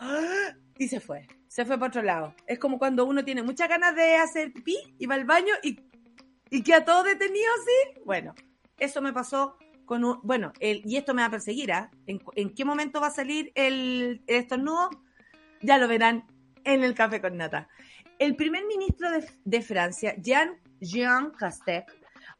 Y 0.77 0.87
se 0.87 0.99
fue. 0.99 1.27
Se 1.47 1.65
fue 1.65 1.79
para 1.79 1.89
otro 1.89 2.03
lado. 2.03 2.35
Es 2.45 2.59
como 2.59 2.77
cuando 2.77 3.05
uno 3.05 3.25
tiene 3.25 3.41
muchas 3.41 3.69
ganas 3.69 3.95
de 3.95 4.17
hacer 4.17 4.53
pipí 4.53 4.77
y 4.99 5.07
va 5.07 5.15
al 5.15 5.25
baño 5.25 5.53
y, 5.63 5.79
y 6.51 6.61
queda 6.61 6.85
todo 6.85 7.01
detenido 7.03 7.49
así. 7.59 8.01
Bueno, 8.05 8.35
eso 8.77 9.01
me 9.01 9.13
pasó 9.13 9.57
con 9.85 10.05
un... 10.05 10.19
Bueno, 10.21 10.53
el, 10.59 10.83
y 10.85 10.97
esto 10.97 11.15
me 11.15 11.23
va 11.23 11.27
a 11.27 11.31
perseguir, 11.31 11.71
¿ah? 11.71 11.89
¿En, 12.05 12.21
¿En, 12.35 12.53
qué 12.53 12.65
momento 12.65 13.01
va 13.01 13.07
a 13.07 13.11
salir 13.11 13.51
el, 13.55 14.23
el 14.27 14.35
estornudo? 14.35 14.91
Ya 15.61 15.79
lo 15.79 15.87
verán 15.87 16.27
en 16.63 16.83
el 16.83 16.93
café 16.93 17.19
con 17.19 17.37
nata. 17.37 17.67
El 18.23 18.37
primer 18.37 18.63
ministro 18.67 19.09
de, 19.43 19.61
Francia, 19.61 20.15
Jean, 20.15 20.51
Jean 20.79 21.31
Castex, 21.31 21.91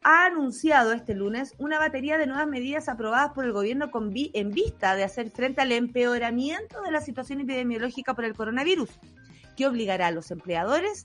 ha 0.02 0.28
anunciado 0.28 0.94
este 0.94 1.14
lunes 1.14 1.56
una 1.58 1.78
batería 1.78 2.18
de 2.18 2.26
nuevas 2.26 2.48
medidas 2.48 2.88
aprobadas 2.88 3.34
por 3.34 3.44
el 3.44 3.52
gobierno 3.52 3.92
con 3.92 4.14
en 4.16 4.52
vista 4.52 4.96
de 4.96 5.04
hacer 5.04 5.30
frente 5.30 5.60
al 5.60 5.74
empeoramiento 5.74 6.82
de 6.84 6.92
la 6.92 7.02
situación 7.02 7.42
epidemiológica 7.42 8.14
por 8.14 8.24
el 8.24 8.34
coronavirus, 8.34 8.92
que 9.58 9.68
obligará 9.68 10.08
a 10.08 10.12
los 10.12 10.32
empleadores 10.32 11.04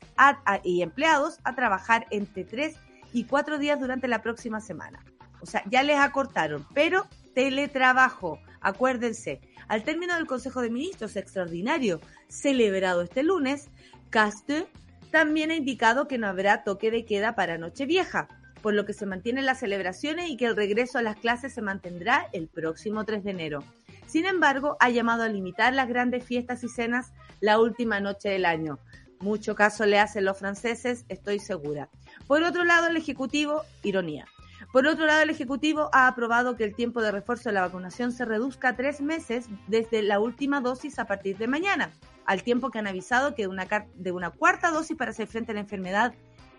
y 0.63 0.83
empleados 0.83 1.41
a 1.43 1.57
trabajar 1.57 2.07
entre 2.13 2.45
tres 2.45 2.77
y 3.13 3.25
cuatro 3.25 3.59
días 3.59 3.81
durante 3.81 4.07
la 4.07 4.23
próxima 4.23 4.61
semana. 4.61 5.05
O 5.41 5.47
sea, 5.47 5.65
ya 5.69 5.83
les 5.83 5.99
acortaron, 5.99 6.65
pero 6.73 7.09
teletrabajo, 7.35 8.39
acuérdense, 8.61 9.41
al 9.67 9.83
término 9.83 10.15
del 10.15 10.27
Consejo 10.27 10.63
de 10.63 10.71
Ministros 10.71 11.17
extraordinario 11.17 12.01
celebrado 12.29 13.03
este 13.03 13.23
lunes, 13.23 13.71
Caste 14.11 14.67
también 15.11 15.51
ha 15.51 15.55
indicado 15.55 16.09
que 16.09 16.19
no 16.19 16.27
habrá 16.27 16.65
toque 16.65 16.91
de 16.91 17.05
queda 17.05 17.35
para 17.35 17.59
Nochevieja, 17.59 18.29
por 18.63 18.75
lo 18.75 18.85
que 18.85 18.93
se 18.93 19.07
mantienen 19.07 19.47
las 19.47 19.61
celebraciones 19.61 20.31
y 20.31 20.37
que 20.37 20.47
el 20.47 20.57
regreso 20.57 20.99
a 20.99 21.03
las 21.03 21.17
clases 21.17 21.55
se 21.55 21.63
mantendrá 21.63 22.27
el 22.33 22.49
próximo 22.49 23.05
3 23.05 23.25
de 23.25 23.31
enero. 23.31 23.65
Sin 24.07 24.25
embargo, 24.25 24.77
ha 24.81 24.91
llamado 24.91 25.23
a 25.23 25.29
limitar 25.29 25.75
las 25.75 25.89
grandes 25.89 26.25
fiestas 26.25 26.65
y 26.65 26.69
cenas 26.69 27.13
la 27.41 27.61
última 27.61 28.01
noche 28.01 28.31
del 28.31 28.47
año. 28.47 28.79
Mucho 29.21 29.55
caso 29.55 29.85
le 29.85 29.99
hacen 29.99 30.25
los 30.25 30.39
franceses, 30.39 31.05
estoy 31.09 31.39
segura. 31.39 31.89
Por 32.27 32.43
otro 32.43 32.65
lado, 32.65 32.87
el 32.87 32.97
Ejecutivo, 32.97 33.63
ironía. 33.83 34.27
Por 34.73 34.87
otro 34.87 35.07
lado, 35.07 35.23
el 35.23 35.31
Ejecutivo 35.31 35.89
ha 35.93 36.07
aprobado 36.07 36.57
que 36.57 36.65
el 36.65 36.75
tiempo 36.75 37.01
de 37.01 37.11
refuerzo 37.11 37.49
de 37.49 37.55
la 37.55 37.63
vacunación 37.63 38.13
se 38.13 38.25
reduzca 38.25 38.71
a 38.71 38.77
tres 38.77 39.01
meses 39.01 39.47
desde 39.67 40.03
la 40.03 40.21
última 40.21 40.61
dosis 40.61 40.99
a 40.99 41.07
partir 41.07 41.39
de 41.39 41.47
mañana 41.47 41.91
al 42.29 42.43
tiempo 42.43 42.71
que 42.71 42.79
han 42.79 42.87
avisado 42.87 43.35
que 43.35 43.47
una, 43.47 43.67
de 43.95 44.13
una 44.13 44.31
cuarta 44.31 44.71
dosis 44.71 44.95
para 44.95 45.13
hacer 45.13 45.27
frente 45.27 45.53
a 45.53 45.55
la 45.55 45.63
enfermedad 45.63 46.13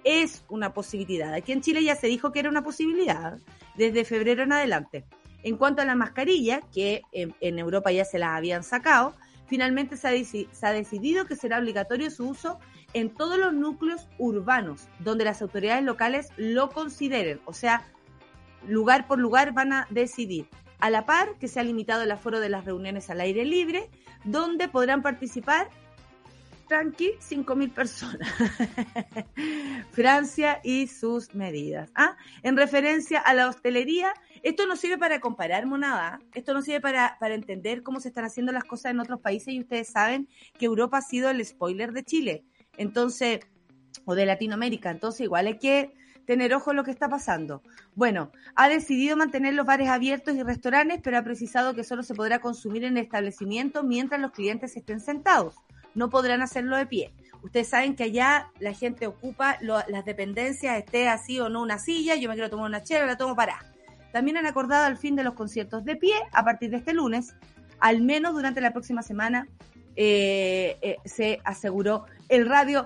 es 0.03 0.43
una 0.49 0.73
posibilidad. 0.73 1.31
Aquí 1.31 1.51
en 1.51 1.61
Chile 1.61 1.83
ya 1.83 1.95
se 1.95 2.07
dijo 2.07 2.31
que 2.31 2.39
era 2.39 2.49
una 2.49 2.63
posibilidad 2.63 3.37
desde 3.75 4.03
febrero 4.03 4.41
en 4.41 4.51
adelante. 4.51 5.05
En 5.43 5.57
cuanto 5.57 5.83
a 5.83 5.85
la 5.85 5.93
mascarilla, 5.93 6.61
que 6.73 7.03
en, 7.11 7.59
Europa 7.59 7.91
ya 7.91 8.03
se 8.03 8.17
las 8.17 8.35
habían 8.35 8.63
sacado, 8.63 9.13
finalmente 9.45 9.95
se 9.95 10.07
ha, 10.07 10.25
se 10.25 10.65
ha 10.65 10.71
decidido 10.71 11.25
que 11.25 11.35
será 11.35 11.59
obligatorio 11.59 12.09
su 12.09 12.27
uso 12.27 12.57
en 12.93 13.11
todos 13.11 13.37
los 13.37 13.53
núcleos 13.53 14.07
urbanos, 14.17 14.87
donde 14.97 15.23
las 15.23 15.43
autoridades 15.43 15.83
locales 15.83 16.29
lo 16.35 16.71
consideren. 16.71 17.41
O 17.45 17.53
sea, 17.53 17.85
lugar 18.67 19.07
por 19.07 19.19
lugar 19.19 19.53
van 19.53 19.73
a 19.73 19.87
decidir. 19.89 20.47
A 20.79 20.89
la 20.89 21.05
par 21.05 21.35
que 21.39 21.47
se 21.47 21.59
ha 21.59 21.63
limitado 21.63 22.03
el 22.03 22.11
aforo 22.11 22.39
de 22.39 22.49
las 22.49 22.65
reuniones 22.65 23.09
al 23.09 23.19
aire 23.21 23.43
libre 23.43 23.89
donde 24.23 24.67
podrán 24.67 25.01
participar 25.01 25.69
tranqui 26.69 27.13
5.000 27.19 27.73
personas. 27.73 28.29
Francia 29.91 30.61
y 30.63 30.87
sus 30.87 31.33
medidas. 31.33 31.91
¿ah? 31.95 32.15
En 32.43 32.55
referencia 32.55 33.19
a 33.19 33.33
la 33.33 33.49
hostelería, 33.49 34.13
esto 34.43 34.65
no 34.67 34.77
sirve 34.77 34.97
para 34.97 35.19
comparar 35.19 35.65
monada, 35.65 36.21
esto 36.33 36.53
no 36.53 36.61
sirve 36.61 36.79
para, 36.79 37.17
para 37.19 37.33
entender 37.33 37.83
cómo 37.83 37.99
se 37.99 38.09
están 38.09 38.23
haciendo 38.23 38.53
las 38.53 38.63
cosas 38.63 38.91
en 38.91 38.99
otros 39.01 39.19
países 39.19 39.53
y 39.53 39.59
ustedes 39.59 39.89
saben 39.89 40.29
que 40.57 40.67
Europa 40.67 40.99
ha 40.99 41.01
sido 41.01 41.29
el 41.29 41.43
spoiler 41.43 41.91
de 41.91 42.05
Chile, 42.05 42.45
entonces, 42.77 43.39
o 44.05 44.15
de 44.15 44.25
Latinoamérica, 44.25 44.91
entonces 44.91 45.21
igual 45.21 45.47
hay 45.47 45.57
que 45.57 45.91
tener 46.29 46.53
ojo 46.53 46.69
en 46.69 46.77
lo 46.77 46.83
que 46.83 46.91
está 46.91 47.09
pasando. 47.09 47.63
Bueno, 47.95 48.31
ha 48.53 48.69
decidido 48.69 49.17
mantener 49.17 49.55
los 49.55 49.65
bares 49.65 49.89
abiertos 49.89 50.35
y 50.35 50.43
restaurantes, 50.43 50.99
pero 51.03 51.17
ha 51.17 51.23
precisado 51.23 51.73
que 51.73 51.83
solo 51.83 52.03
se 52.03 52.13
podrá 52.13 52.37
consumir 52.37 52.83
en 52.83 52.97
el 52.97 53.05
establecimiento 53.05 53.81
mientras 53.81 54.21
los 54.21 54.29
clientes 54.29 54.77
estén 54.77 54.99
sentados. 54.99 55.55
No 55.95 56.11
podrán 56.11 56.43
hacerlo 56.43 56.77
de 56.77 56.85
pie. 56.85 57.13
Ustedes 57.41 57.69
saben 57.69 57.95
que 57.95 58.03
allá 58.03 58.51
la 58.59 58.73
gente 58.73 59.07
ocupa 59.07 59.57
las 59.61 60.05
dependencias, 60.05 60.77
esté 60.77 61.09
así 61.09 61.39
o 61.39 61.49
no 61.49 61.63
una 61.63 61.79
silla, 61.79 62.15
yo 62.15 62.29
me 62.29 62.35
quiero 62.35 62.51
tomar 62.51 62.67
una 62.67 62.83
chela, 62.83 63.07
la 63.07 63.17
tomo 63.17 63.35
para. 63.35 63.65
También 64.11 64.37
han 64.37 64.45
acordado 64.45 64.85
el 64.85 64.97
fin 64.97 65.15
de 65.15 65.23
los 65.23 65.33
conciertos 65.33 65.83
de 65.83 65.95
pie 65.95 66.13
a 66.31 66.45
partir 66.45 66.69
de 66.69 66.77
este 66.77 66.93
lunes, 66.93 67.33
al 67.79 68.03
menos 68.03 68.35
durante 68.35 68.61
la 68.61 68.71
próxima 68.71 69.01
semana, 69.01 69.47
eh, 69.95 70.77
eh, 70.83 70.97
se 71.05 71.41
aseguró 71.43 72.05
el 72.27 72.47
radio 72.47 72.85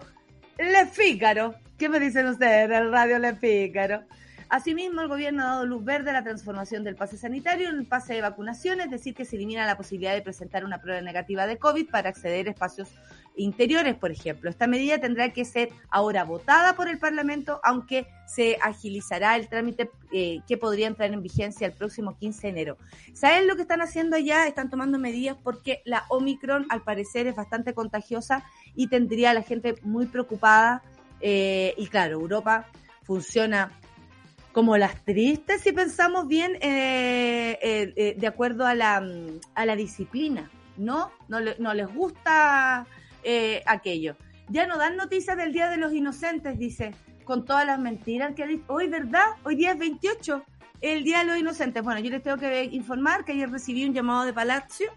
Le 0.58 0.86
Fígaro 0.86 1.56
¿Qué 1.78 1.90
me 1.90 2.00
dicen 2.00 2.28
ustedes 2.28 2.70
del 2.70 2.92
Radio 2.92 3.18
Le 3.18 3.34
Pícaro? 3.34 4.04
Asimismo, 4.48 5.02
el 5.02 5.08
gobierno 5.08 5.42
ha 5.42 5.48
dado 5.48 5.66
luz 5.66 5.84
verde 5.84 6.12
a 6.12 6.14
la 6.14 6.24
transformación 6.24 6.84
del 6.84 6.96
pase 6.96 7.18
sanitario 7.18 7.70
en 7.70 7.78
el 7.78 7.86
pase 7.88 8.14
de 8.14 8.22
vacunación, 8.22 8.80
es 8.80 8.92
decir, 8.92 9.16
que 9.16 9.26
se 9.26 9.36
elimina 9.36 9.66
la 9.66 9.76
posibilidad 9.76 10.14
de 10.14 10.22
presentar 10.22 10.64
una 10.64 10.80
prueba 10.80 11.02
negativa 11.02 11.48
de 11.48 11.58
COVID 11.58 11.90
para 11.90 12.10
acceder 12.10 12.48
a 12.48 12.52
espacios 12.52 12.90
interiores, 13.36 13.96
por 13.96 14.12
ejemplo. 14.12 14.50
Esta 14.50 14.68
medida 14.68 15.00
tendrá 15.00 15.34
que 15.34 15.46
ser 15.46 15.70
ahora 15.90 16.24
votada 16.24 16.76
por 16.76 16.88
el 16.88 17.00
Parlamento, 17.00 17.60
aunque 17.64 18.08
se 18.28 18.58
agilizará 18.62 19.36
el 19.36 19.48
trámite 19.48 19.90
eh, 20.12 20.42
que 20.48 20.58
podría 20.58 20.88
entrar 20.88 21.12
en 21.12 21.22
vigencia 21.22 21.68
el 21.68 21.74
próximo 21.74 22.18
15 22.18 22.42
de 22.42 22.50
enero. 22.50 22.78
¿Saben 23.14 23.48
lo 23.48 23.56
que 23.56 23.64
están 23.64 23.82
haciendo 23.82 24.16
allá? 24.16 24.48
Están 24.48 24.70
tomando 24.70 25.00
medidas 25.00 25.38
porque 25.44 25.82
la 25.86 26.06
Omicron, 26.10 26.66
al 26.70 26.84
parecer, 26.84 27.28
es 27.28 27.36
bastante 27.36 27.74
contagiosa 27.74 28.44
y 28.76 28.88
tendría 28.88 29.32
a 29.32 29.34
la 29.34 29.44
gente 29.44 29.76
muy 29.84 30.06
preocupada. 30.06 30.84
Eh, 31.22 31.74
y 31.78 31.88
claro, 31.88 32.14
Europa 32.14 32.68
funciona 33.04 33.72
como 34.52 34.78
las 34.78 35.04
tristes 35.04 35.62
si 35.62 35.72
pensamos 35.72 36.28
bien 36.28 36.58
eh, 36.62 38.14
de 38.16 38.28
acuerdo 38.28 38.68
a 38.68 38.76
la, 38.76 39.04
a 39.56 39.66
la 39.66 39.76
disciplina, 39.76 40.52
¿no? 40.78 41.12
No, 41.28 41.40
no 41.58 41.74
les 41.74 41.88
gusta 41.88 42.86
aquello. 43.66 44.16
Ya 44.50 44.68
no 44.68 44.78
dan 44.78 44.98
noticias 44.98 45.38
del 45.38 45.54
Día 45.54 45.70
de 45.70 45.78
los 45.78 45.94
Inocentes, 45.94 46.60
dice, 46.60 46.94
con 47.24 47.46
todas 47.46 47.66
las 47.66 47.80
mentiras 47.80 48.36
que 48.36 48.62
hoy, 48.68 48.88
¿verdad? 48.88 49.26
Hoy 49.44 49.56
día 49.56 49.72
es 49.72 49.80
28, 49.80 50.44
el 50.82 51.04
Día 51.04 51.20
de 51.20 51.26
los 51.26 51.38
Inocentes. 51.38 51.82
Bueno, 51.84 52.00
yo 52.02 52.12
les 52.12 52.22
tengo 52.22 52.38
que 52.38 52.66
informar 52.66 53.26
que 53.26 53.32
ayer 53.32 53.50
recibí 53.50 53.86
un 53.86 53.94
llamado 53.94 54.26
de 54.26 54.34
Palacio, 54.34 54.92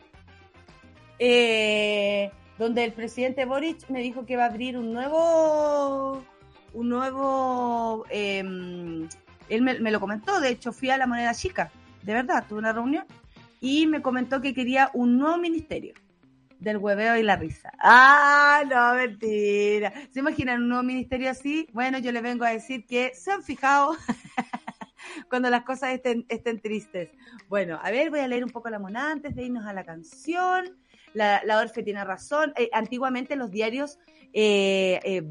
donde 2.58 2.84
el 2.84 2.92
presidente 2.92 3.44
Boric 3.44 3.88
me 3.88 4.00
dijo 4.02 4.26
que 4.26 4.36
va 4.36 4.44
a 4.44 4.48
abrir 4.48 4.76
un 4.76 4.92
nuevo, 4.92 6.24
un 6.72 6.88
nuevo 6.88 8.04
em, 8.10 9.08
él 9.48 9.62
me, 9.62 9.90
lo 9.90 10.00
comentó, 10.00 10.40
de 10.40 10.50
hecho 10.50 10.72
fui 10.72 10.90
a 10.90 10.98
la 10.98 11.06
moneda 11.06 11.34
chica, 11.34 11.70
de 12.02 12.12
verdad, 12.12 12.44
tuve 12.48 12.58
una 12.58 12.72
reunión 12.72 13.04
y 13.60 13.86
me 13.86 14.02
comentó 14.02 14.40
que 14.40 14.54
quería 14.54 14.90
un 14.92 15.18
nuevo 15.18 15.38
ministerio 15.38 15.94
del 16.58 16.78
hueveo 16.78 17.16
y 17.16 17.22
la 17.22 17.36
risa. 17.36 17.72
Ah, 17.78 18.62
no, 18.68 18.94
mentira. 18.94 19.92
¿Se 20.10 20.20
imaginan 20.20 20.62
un 20.62 20.68
nuevo 20.68 20.82
ministerio 20.82 21.30
así? 21.30 21.68
Bueno, 21.72 21.98
yo 21.98 22.12
le 22.12 22.20
vengo 22.20 22.44
a 22.44 22.50
decir 22.50 22.86
que 22.86 23.12
se 23.14 23.30
han 23.30 23.42
fijado 23.42 23.96
cuando 25.28 25.50
las 25.50 25.64
cosas 25.64 25.90
estén, 25.94 26.60
tristes. 26.60 27.10
Bueno, 27.48 27.78
a 27.82 27.90
ver, 27.90 28.10
voy 28.10 28.20
a 28.20 28.28
leer 28.28 28.44
un 28.44 28.50
poco 28.50 28.70
la 28.70 28.78
moneda 28.78 29.10
antes 29.10 29.34
de 29.34 29.44
irnos 29.44 29.66
a 29.66 29.72
la 29.72 29.84
canción. 29.84 30.76
La, 31.12 31.42
la 31.44 31.58
Orfe 31.58 31.82
tiene 31.82 32.04
razón. 32.04 32.52
Eh, 32.56 32.68
antiguamente 32.72 33.36
los 33.36 33.50
diarios 33.50 33.98
eh, 34.32 35.00
eh, 35.04 35.22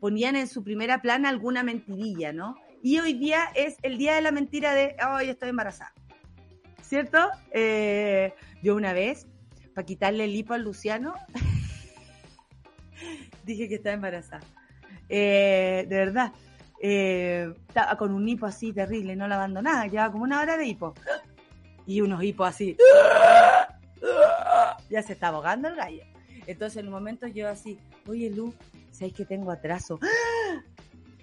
ponían 0.00 0.36
en 0.36 0.46
su 0.46 0.62
primera 0.62 1.02
plana 1.02 1.28
alguna 1.28 1.62
mentirilla, 1.62 2.32
¿no? 2.32 2.56
y 2.80 3.00
hoy 3.00 3.14
día 3.14 3.48
es 3.56 3.76
el 3.82 3.98
día 3.98 4.14
de 4.14 4.20
la 4.20 4.30
mentira 4.30 4.72
de, 4.72 4.94
hoy 5.10 5.28
estoy 5.28 5.48
embarazada. 5.48 5.92
¿Cierto? 6.80 7.18
Yo 8.62 8.76
una 8.76 8.92
vez, 8.92 9.26
para 9.78 9.86
quitarle 9.86 10.24
el 10.24 10.34
hipo 10.34 10.54
al 10.54 10.62
Luciano, 10.62 11.14
dije 13.44 13.68
que 13.68 13.76
estaba 13.76 13.94
embarazada. 13.94 14.42
Eh, 15.08 15.86
de 15.88 15.96
verdad. 15.96 16.32
Eh, 16.82 17.54
estaba 17.68 17.96
con 17.96 18.12
un 18.12 18.28
hipo 18.28 18.44
así 18.44 18.72
terrible, 18.72 19.14
no 19.14 19.28
la 19.28 19.36
abandonaba, 19.36 19.86
llevaba 19.86 20.10
como 20.10 20.24
una 20.24 20.40
hora 20.40 20.56
de 20.56 20.66
hipo. 20.66 20.94
Y 21.86 22.00
unos 22.00 22.24
hipos 22.24 22.48
así. 22.48 22.76
ya 24.90 25.00
se 25.00 25.12
está 25.12 25.28
ahogando 25.28 25.68
el 25.68 25.76
gallo. 25.76 26.02
Entonces 26.48 26.78
en 26.78 26.88
un 26.88 26.94
momento 26.94 27.28
yo 27.28 27.48
así, 27.48 27.78
oye 28.08 28.30
Lu, 28.30 28.52
¿sabes 28.90 29.14
que 29.14 29.24
tengo 29.24 29.52
atraso? 29.52 30.00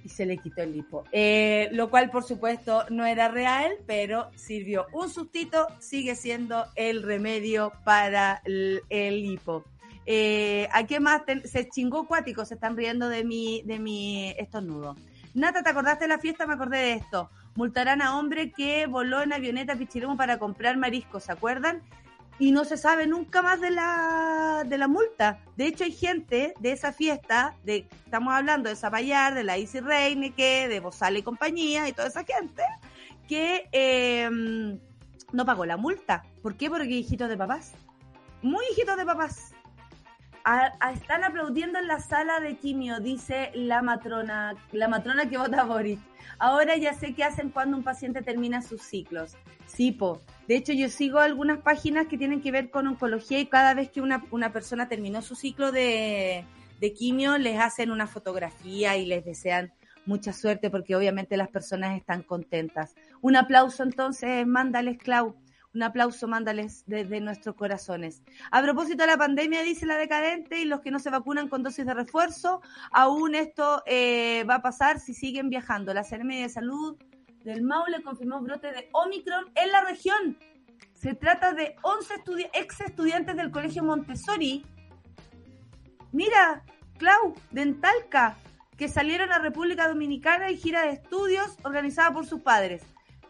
Y 0.06 0.10
se 0.10 0.26
le 0.28 0.38
quitó 0.38 0.62
el 0.62 0.72
lipo. 0.72 1.04
Eh, 1.12 1.68
lo 1.72 1.90
cual, 1.90 2.12
por 2.12 2.24
supuesto, 2.24 2.86
no 2.92 3.06
era 3.06 3.28
real, 3.28 3.76
pero 3.88 4.30
sirvió. 4.36 4.86
Un 4.94 5.10
sustito 5.10 5.68
sigue 5.80 6.16
siendo 6.16 6.64
el 6.76 7.02
remedio 7.02 7.74
para 7.84 8.42
el, 8.46 8.84
lipo. 8.90 9.66
Eh, 10.06 10.70
¿A 10.72 10.86
qué 10.86 11.00
más? 11.00 11.24
se 11.46 11.68
chingó 11.70 12.08
cuático, 12.08 12.46
se 12.46 12.54
están 12.54 12.78
riendo 12.78 13.10
de 13.10 13.24
mi, 13.24 13.64
de 13.64 13.80
mi 13.80 14.30
estornudo. 14.38 14.96
Nata, 15.34 15.64
¿te 15.64 15.72
acordaste 15.72 16.06
de 16.06 16.10
la 16.10 16.20
fiesta? 16.20 16.46
Me 16.46 16.54
acordé 16.54 16.78
de 16.78 16.94
esto. 16.94 17.32
Multarán 17.56 18.04
a 18.04 18.18
hombre 18.18 18.52
que 18.52 18.86
voló 18.86 19.24
en 19.24 19.34
avioneta 19.34 19.76
Pichilemu 19.76 20.16
para 20.16 20.38
comprar 20.38 20.78
mariscos, 20.78 21.24
¿se 21.24 21.32
acuerdan? 21.32 21.82
Y 22.38 22.52
no 22.52 22.66
se 22.66 22.78
sabe 22.78 23.08
nunca 23.08 23.42
más 23.42 23.62
de 23.62 23.72
la, 23.72 24.64
de 24.66 24.78
la 24.78 24.88
multa. 24.88 25.40
De 25.56 25.68
hecho, 25.68 25.84
hay 25.84 25.92
gente 25.92 26.54
de 26.60 26.72
esa 26.72 26.92
fiesta, 26.92 27.56
de 27.64 27.88
estamos 28.06 28.34
hablando 28.34 28.70
de 28.70 28.76
Zapallar, 28.76 29.34
de 29.34 29.44
la 29.44 29.58
Easy 29.58 29.80
que 30.36 30.68
de 30.68 30.80
Bozal 30.80 31.18
y 31.18 31.24
compañía 31.24 31.88
y 31.88 31.94
toda 31.94 32.10
esa 32.10 32.24
gente, 32.24 32.64
que 33.28 33.70
em, 33.72 34.80
no 35.32 35.46
pagó 35.46 35.66
la 35.66 35.78
multa. 35.78 36.24
¿Por 36.42 36.56
qué? 36.56 36.70
Porque 36.70 36.90
hijitos 36.90 37.30
de 37.30 37.38
papás. 37.38 37.72
Muy 38.42 38.66
hijitos 38.72 38.98
de 38.98 39.06
papás. 39.06 39.55
Están 40.94 41.24
aplaudiendo 41.24 41.80
en 41.80 41.88
la 41.88 42.00
sala 42.00 42.40
de 42.40 42.58
quimio, 42.58 43.00
dice 43.00 43.52
la 43.56 43.82
matrona, 43.82 44.56
la 44.72 44.88
matrona 44.88 45.28
que 45.28 45.38
vota 45.38 45.64
Boris. 45.64 46.00
Ahora 46.38 46.76
ya 46.78 46.94
sé 46.94 47.14
qué 47.14 47.24
hacen 47.24 47.50
cuando 47.50 47.78
un 47.78 47.84
paciente 47.84 48.22
termina 48.22 48.62
sus 48.62 48.82
ciclos. 48.82 49.36
Sí, 49.66 49.92
po. 49.92 50.22
De 50.48 50.56
hecho, 50.56 50.74
yo 50.74 50.90
sigo 50.90 51.20
algunas 51.20 51.60
páginas 51.60 52.08
que 52.08 52.18
tienen 52.18 52.42
que 52.42 52.52
ver 52.52 52.70
con 52.70 52.88
oncología 52.88 53.40
y 53.40 53.48
cada 53.48 53.74
vez 53.74 53.90
que 53.90 54.02
una, 54.02 54.24
una 54.32 54.52
persona 54.54 54.88
terminó 54.88 55.22
su 55.22 55.36
ciclo 55.36 55.72
de, 55.72 56.46
de 56.80 56.94
quimio, 56.94 57.38
les 57.38 57.60
hacen 57.60 57.90
una 57.90 58.06
fotografía 58.06 58.98
y 58.98 59.06
les 59.06 59.26
desean 59.26 59.72
mucha 60.06 60.34
suerte 60.34 60.70
porque 60.70 60.96
obviamente 60.96 61.38
las 61.38 61.50
personas 61.50 61.98
están 61.98 62.22
contentas. 62.22 62.94
Un 63.22 63.36
aplauso 63.36 63.84
entonces, 63.84 64.46
mándales, 64.46 64.98
Clau. 64.98 65.36
Un 65.76 65.84
aplauso, 65.84 66.28
mándales 66.28 66.84
desde 66.88 67.20
nuestros 67.20 67.56
corazones. 67.56 68.24
A 68.50 68.62
propósito 68.62 69.04
de 69.04 69.08
la 69.08 69.18
pandemia, 69.18 69.62
dice 69.62 69.86
la 69.86 69.98
decadente, 69.98 70.62
y 70.62 70.66
los 70.66 70.80
que 70.80 70.90
no 70.90 71.00
se 71.00 71.10
vacunan 71.10 71.50
con 71.50 71.64
dosis 71.64 71.86
de 71.86 71.94
refuerzo, 71.94 72.62
aún 72.92 73.36
esto 73.36 73.84
eh, 73.86 74.46
va 74.50 74.56
a 74.56 74.62
pasar 74.62 75.02
si 75.02 75.14
siguen 75.14 75.50
viajando. 75.50 75.94
La 75.94 76.06
Seremia 76.06 76.42
de 76.42 76.50
Salud 76.50 76.98
del 77.44 77.62
Maule 77.62 78.02
confirmó 78.04 78.40
brote 78.40 78.72
de 78.72 78.90
Omicron 78.94 79.52
en 79.54 79.72
la 79.72 79.84
región. 79.84 80.38
Se 80.94 81.14
trata 81.14 81.54
de 81.54 81.76
11 81.84 82.14
ex 82.54 82.80
estudiantes 82.80 83.36
del 83.36 83.52
Colegio 83.52 83.84
Montessori. 83.84 84.66
Mira, 86.14 86.64
Clau, 86.98 87.36
de 87.52 87.74
Talca, 87.74 88.38
que 88.78 88.88
salieron 88.88 89.32
a 89.34 89.40
República 89.40 89.90
Dominicana 89.90 90.50
y 90.52 90.58
gira 90.58 90.84
de 90.84 90.92
estudios 90.92 91.58
organizada 91.64 92.14
por 92.14 92.26
sus 92.26 92.42
padres. 92.42 92.82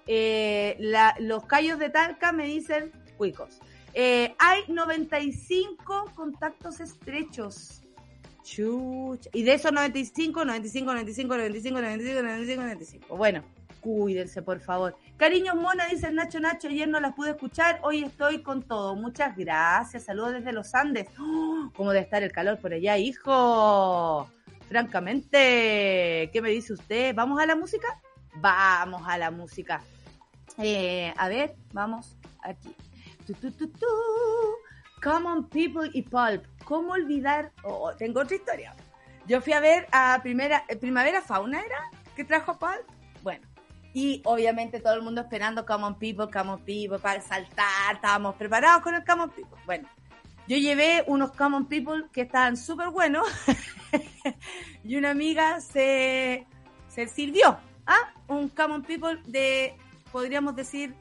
Eh, 0.07 0.77
los 1.19 1.45
callos 1.45 1.79
de 1.79 1.89
Talca 1.89 2.31
me 2.31 2.45
dicen 2.45 2.91
cuicos. 3.17 3.59
Eh, 3.93 4.35
hay 4.39 4.63
95 4.67 6.11
contactos 6.15 6.79
estrechos. 6.79 7.81
Y 9.33 9.43
de 9.43 9.53
esos 9.53 9.71
95, 9.71 10.45
95, 10.45 10.93
95, 10.93 11.35
95, 11.35 11.81
95, 11.81 12.21
95, 12.21 12.61
95. 12.61 13.17
Bueno, 13.17 13.43
cuídense, 13.81 14.41
por 14.43 14.59
favor. 14.59 14.95
Cariños 15.17 15.55
Mona, 15.55 15.87
dice 15.87 16.11
Nacho 16.11 16.39
Nacho, 16.39 16.67
ayer 16.67 16.87
no 16.87 16.99
las 16.99 17.15
pude 17.15 17.31
escuchar, 17.31 17.79
hoy 17.83 18.03
estoy 18.03 18.43
con 18.43 18.61
todo. 18.61 18.95
Muchas 18.95 19.35
gracias, 19.35 20.03
saludos 20.03 20.33
desde 20.33 20.53
los 20.53 20.75
Andes. 20.75 21.07
¡Oh! 21.19 21.71
¿Cómo 21.75 21.91
debe 21.91 22.03
estar 22.03 22.21
el 22.21 22.31
calor 22.31 22.59
por 22.59 22.73
allá, 22.73 22.97
hijo? 22.97 24.29
Francamente, 24.67 26.29
¿qué 26.31 26.39
me 26.41 26.49
dice 26.49 26.73
usted? 26.73 27.15
¿Vamos 27.15 27.39
a 27.39 27.45
la 27.45 27.55
música? 27.55 27.99
Vamos 28.37 29.01
a 29.07 29.17
la 29.17 29.31
música. 29.31 29.81
Eh, 30.57 31.13
a 31.17 31.27
ver, 31.27 31.55
vamos 31.73 32.15
aquí. 32.41 32.75
Common 35.03 35.49
People 35.49 35.89
y 35.93 36.01
Pulp. 36.03 36.45
¿Cómo 36.63 36.93
olvidar? 36.93 37.51
Oh, 37.63 37.91
tengo 37.93 38.21
otra 38.21 38.35
historia. 38.35 38.75
Yo 39.27 39.41
fui 39.41 39.53
a 39.53 39.59
ver 39.59 39.87
a 39.91 40.19
primera, 40.21 40.63
eh, 40.67 40.75
Primavera 40.75 41.21
Fauna, 41.21 41.61
¿era? 41.61 41.75
que 42.15 42.23
trajo 42.23 42.57
Pulp? 42.57 42.85
Bueno, 43.23 43.45
y 43.93 44.21
obviamente 44.25 44.79
todo 44.79 44.93
el 44.93 45.01
mundo 45.01 45.21
esperando 45.21 45.65
Come 45.65 45.83
on 45.83 45.99
People, 45.99 46.27
Come 46.31 46.51
on 46.51 46.59
People, 46.63 46.99
para 46.99 47.21
saltar, 47.21 47.95
estábamos 47.95 48.35
preparados 48.35 48.81
con 48.81 48.95
el 48.95 49.03
Come 49.03 49.23
on 49.23 49.29
People. 49.31 49.59
Bueno, 49.65 49.89
yo 50.47 50.57
llevé 50.57 51.03
unos 51.07 51.31
Come 51.31 51.57
on 51.57 51.67
People 51.67 52.05
que 52.11 52.21
estaban 52.21 52.55
súper 52.57 52.89
buenos 52.89 53.27
y 54.83 54.95
una 54.95 55.11
amiga 55.11 55.59
se, 55.59 56.45
se 56.87 57.07
sirvió 57.07 57.57
¿ah? 57.85 58.13
un 58.27 58.49
Come 58.49 58.75
on 58.75 58.83
People 58.83 59.19
de, 59.25 59.75
podríamos 60.11 60.55
decir, 60.55 60.93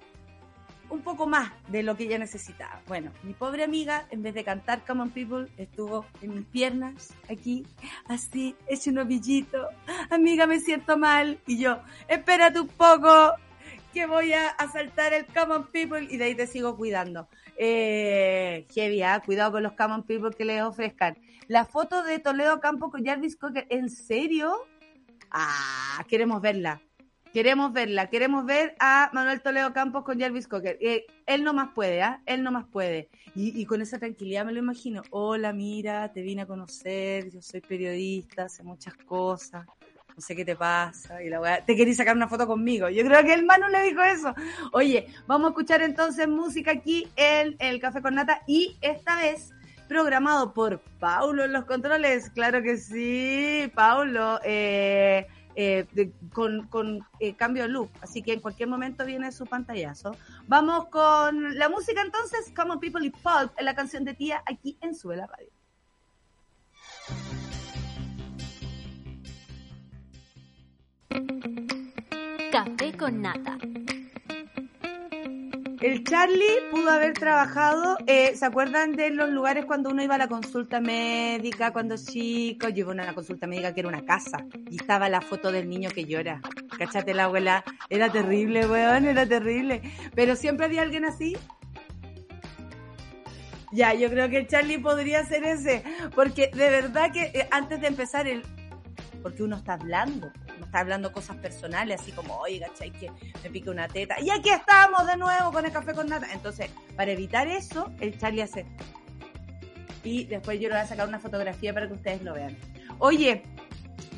un 0.90 1.02
poco 1.02 1.26
más 1.26 1.52
de 1.68 1.82
lo 1.82 1.96
que 1.96 2.04
ella 2.04 2.18
necesitaba. 2.18 2.80
Bueno, 2.86 3.10
mi 3.22 3.32
pobre 3.34 3.64
amiga, 3.64 4.06
en 4.10 4.22
vez 4.22 4.34
de 4.34 4.44
cantar 4.44 4.84
Come 4.86 5.02
on 5.02 5.10
People, 5.10 5.48
estuvo 5.56 6.06
en 6.22 6.34
mis 6.34 6.46
piernas, 6.46 7.14
aquí, 7.30 7.66
así, 8.08 8.54
hecho 8.66 8.90
un 8.90 8.98
ovillito. 8.98 9.68
Amiga, 10.10 10.46
me 10.46 10.60
siento 10.60 10.96
mal. 10.96 11.38
Y 11.46 11.58
yo, 11.58 11.78
espérate 12.08 12.60
un 12.60 12.68
poco, 12.68 13.34
que 13.94 14.06
voy 14.06 14.32
a 14.32 14.48
asaltar 14.48 15.14
el 15.14 15.24
Come 15.26 15.54
on 15.54 15.66
People 15.68 16.06
y 16.10 16.16
de 16.16 16.24
ahí 16.24 16.34
te 16.34 16.46
sigo 16.46 16.76
cuidando. 16.76 17.28
Eh, 17.56 18.66
heavy, 18.74 19.02
¿ah? 19.02 19.22
cuidado 19.24 19.52
con 19.52 19.62
los 19.62 19.72
Come 19.72 19.94
on 19.94 20.02
People 20.02 20.30
que 20.36 20.44
les 20.44 20.62
ofrezcan. 20.62 21.16
La 21.46 21.64
foto 21.64 22.02
de 22.02 22.18
Toledo 22.18 22.60
Campo 22.60 22.90
con 22.90 23.04
Jarvis 23.04 23.36
Cocker, 23.36 23.66
¿en 23.70 23.90
serio? 23.90 24.66
Ah, 25.36 26.04
queremos 26.08 26.40
verla. 26.40 26.80
Queremos 27.32 27.72
verla, 27.72 28.08
queremos 28.08 28.46
ver 28.46 28.76
a 28.78 29.10
Manuel 29.12 29.42
Toledo 29.42 29.72
Campos 29.72 30.04
con 30.04 30.20
Jarvis 30.20 30.46
Cocker. 30.46 30.78
Eh, 30.80 31.06
él 31.26 31.42
no 31.42 31.52
más 31.52 31.70
puede, 31.74 32.00
¿ah? 32.00 32.22
Él 32.24 32.44
no 32.44 32.52
más 32.52 32.66
puede. 32.66 33.08
Y, 33.34 33.66
con 33.66 33.82
esa 33.82 33.98
tranquilidad 33.98 34.44
me 34.44 34.52
lo 34.52 34.60
imagino. 34.60 35.02
Hola, 35.10 35.52
mira, 35.52 36.12
te 36.12 36.22
vine 36.22 36.42
a 36.42 36.46
conocer, 36.46 37.32
yo 37.32 37.42
soy 37.42 37.60
periodista, 37.60 38.48
sé 38.48 38.62
muchas 38.62 38.94
cosas, 38.94 39.66
no 40.14 40.20
sé 40.20 40.36
qué 40.36 40.44
te 40.44 40.54
pasa. 40.54 41.20
Y 41.20 41.28
la 41.28 41.40
weá, 41.40 41.64
te 41.64 41.74
quería 41.74 41.94
sacar 41.94 42.14
una 42.14 42.28
foto 42.28 42.46
conmigo. 42.46 42.88
Yo 42.88 43.04
creo 43.04 43.24
que 43.24 43.34
el 43.34 43.44
Manu 43.44 43.66
le 43.66 43.82
dijo 43.82 44.02
eso. 44.02 44.32
Oye, 44.72 45.08
vamos 45.26 45.46
a 45.46 45.50
escuchar 45.50 45.82
entonces 45.82 46.28
música 46.28 46.70
aquí 46.70 47.08
en 47.16 47.56
el 47.58 47.80
Café 47.80 48.00
con 48.00 48.14
Nata 48.14 48.42
y 48.46 48.76
esta 48.80 49.16
vez 49.16 49.53
programado 49.88 50.52
por 50.52 50.80
Paulo 50.98 51.44
en 51.44 51.52
los 51.52 51.64
controles. 51.64 52.30
Claro 52.30 52.62
que 52.62 52.76
sí, 52.76 53.70
Paulo. 53.74 54.40
Eh, 54.44 55.26
eh, 55.56 55.86
con, 56.32 57.06
eh, 57.20 57.34
cambio 57.34 57.62
de 57.62 57.68
look. 57.68 57.90
Así 58.00 58.22
que 58.22 58.32
en 58.32 58.40
cualquier 58.40 58.68
momento 58.68 59.04
viene 59.04 59.30
su 59.30 59.46
pantallazo. 59.46 60.16
Vamos 60.48 60.86
con 60.88 61.56
la 61.56 61.68
música 61.68 62.02
entonces, 62.02 62.52
Common 62.56 62.80
People 62.80 63.06
y 63.06 63.10
Pulp, 63.10 63.52
la 63.60 63.74
canción 63.74 64.04
de 64.04 64.14
tía 64.14 64.42
aquí 64.46 64.76
en 64.80 64.94
Sube 64.94 65.16
la 65.16 65.26
Radio. 65.26 65.48
Café 72.50 72.96
con 72.96 73.22
nata. 73.22 73.58
El 75.84 76.02
Charlie 76.02 76.62
pudo 76.70 76.88
haber 76.88 77.12
trabajado, 77.12 77.98
eh, 78.06 78.34
¿se 78.36 78.46
acuerdan 78.46 78.92
de 78.92 79.10
los 79.10 79.28
lugares 79.28 79.66
cuando 79.66 79.90
uno 79.90 80.02
iba 80.02 80.14
a 80.14 80.18
la 80.18 80.28
consulta 80.28 80.80
médica, 80.80 81.74
cuando 81.74 81.94
chico? 81.98 82.70
Yo 82.70 82.78
iba 82.78 82.92
a 82.92 82.94
una 82.94 83.12
consulta 83.14 83.46
médica 83.46 83.74
que 83.74 83.80
era 83.80 83.90
una 83.90 84.02
casa 84.02 84.38
y 84.70 84.76
estaba 84.76 85.10
la 85.10 85.20
foto 85.20 85.52
del 85.52 85.68
niño 85.68 85.90
que 85.90 86.06
llora. 86.06 86.40
Cáchate 86.78 87.12
la 87.12 87.24
abuela, 87.24 87.62
era 87.90 88.10
terrible, 88.10 88.66
weón, 88.66 89.04
era 89.04 89.26
terrible. 89.26 89.82
Pero 90.14 90.36
siempre 90.36 90.64
había 90.64 90.80
alguien 90.80 91.04
así. 91.04 91.36
Ya, 93.70 93.92
yo 93.92 94.08
creo 94.08 94.30
que 94.30 94.38
el 94.38 94.46
Charlie 94.46 94.78
podría 94.78 95.22
ser 95.26 95.44
ese, 95.44 95.84
porque 96.14 96.50
de 96.54 96.70
verdad 96.70 97.12
que 97.12 97.24
eh, 97.24 97.46
antes 97.50 97.82
de 97.82 97.88
empezar 97.88 98.26
el... 98.26 98.42
Porque 99.22 99.42
uno 99.42 99.56
está 99.56 99.74
hablando, 99.74 100.32
uno 100.56 100.66
está 100.66 100.80
hablando 100.80 101.12
cosas 101.12 101.36
personales, 101.36 102.00
así 102.00 102.12
como, 102.12 102.36
oiga, 102.38 102.68
chay, 102.78 102.90
que 102.90 103.10
me 103.42 103.50
pique 103.50 103.70
una 103.70 103.88
teta. 103.88 104.20
Y 104.20 104.30
aquí 104.30 104.50
estamos 104.50 105.06
de 105.06 105.16
nuevo 105.16 105.52
con 105.52 105.64
el 105.64 105.72
café 105.72 105.94
con 105.94 106.08
nata. 106.08 106.32
Entonces, 106.32 106.70
para 106.96 107.12
evitar 107.12 107.48
eso, 107.48 107.92
el 108.00 108.18
Charlie 108.18 108.42
hace. 108.42 108.66
Y 110.02 110.24
después 110.24 110.60
yo 110.60 110.68
le 110.68 110.74
voy 110.74 110.84
a 110.84 110.86
sacar 110.86 111.08
una 111.08 111.18
fotografía 111.18 111.72
para 111.72 111.88
que 111.88 111.94
ustedes 111.94 112.22
lo 112.22 112.34
vean. 112.34 112.56
Oye, 112.98 113.42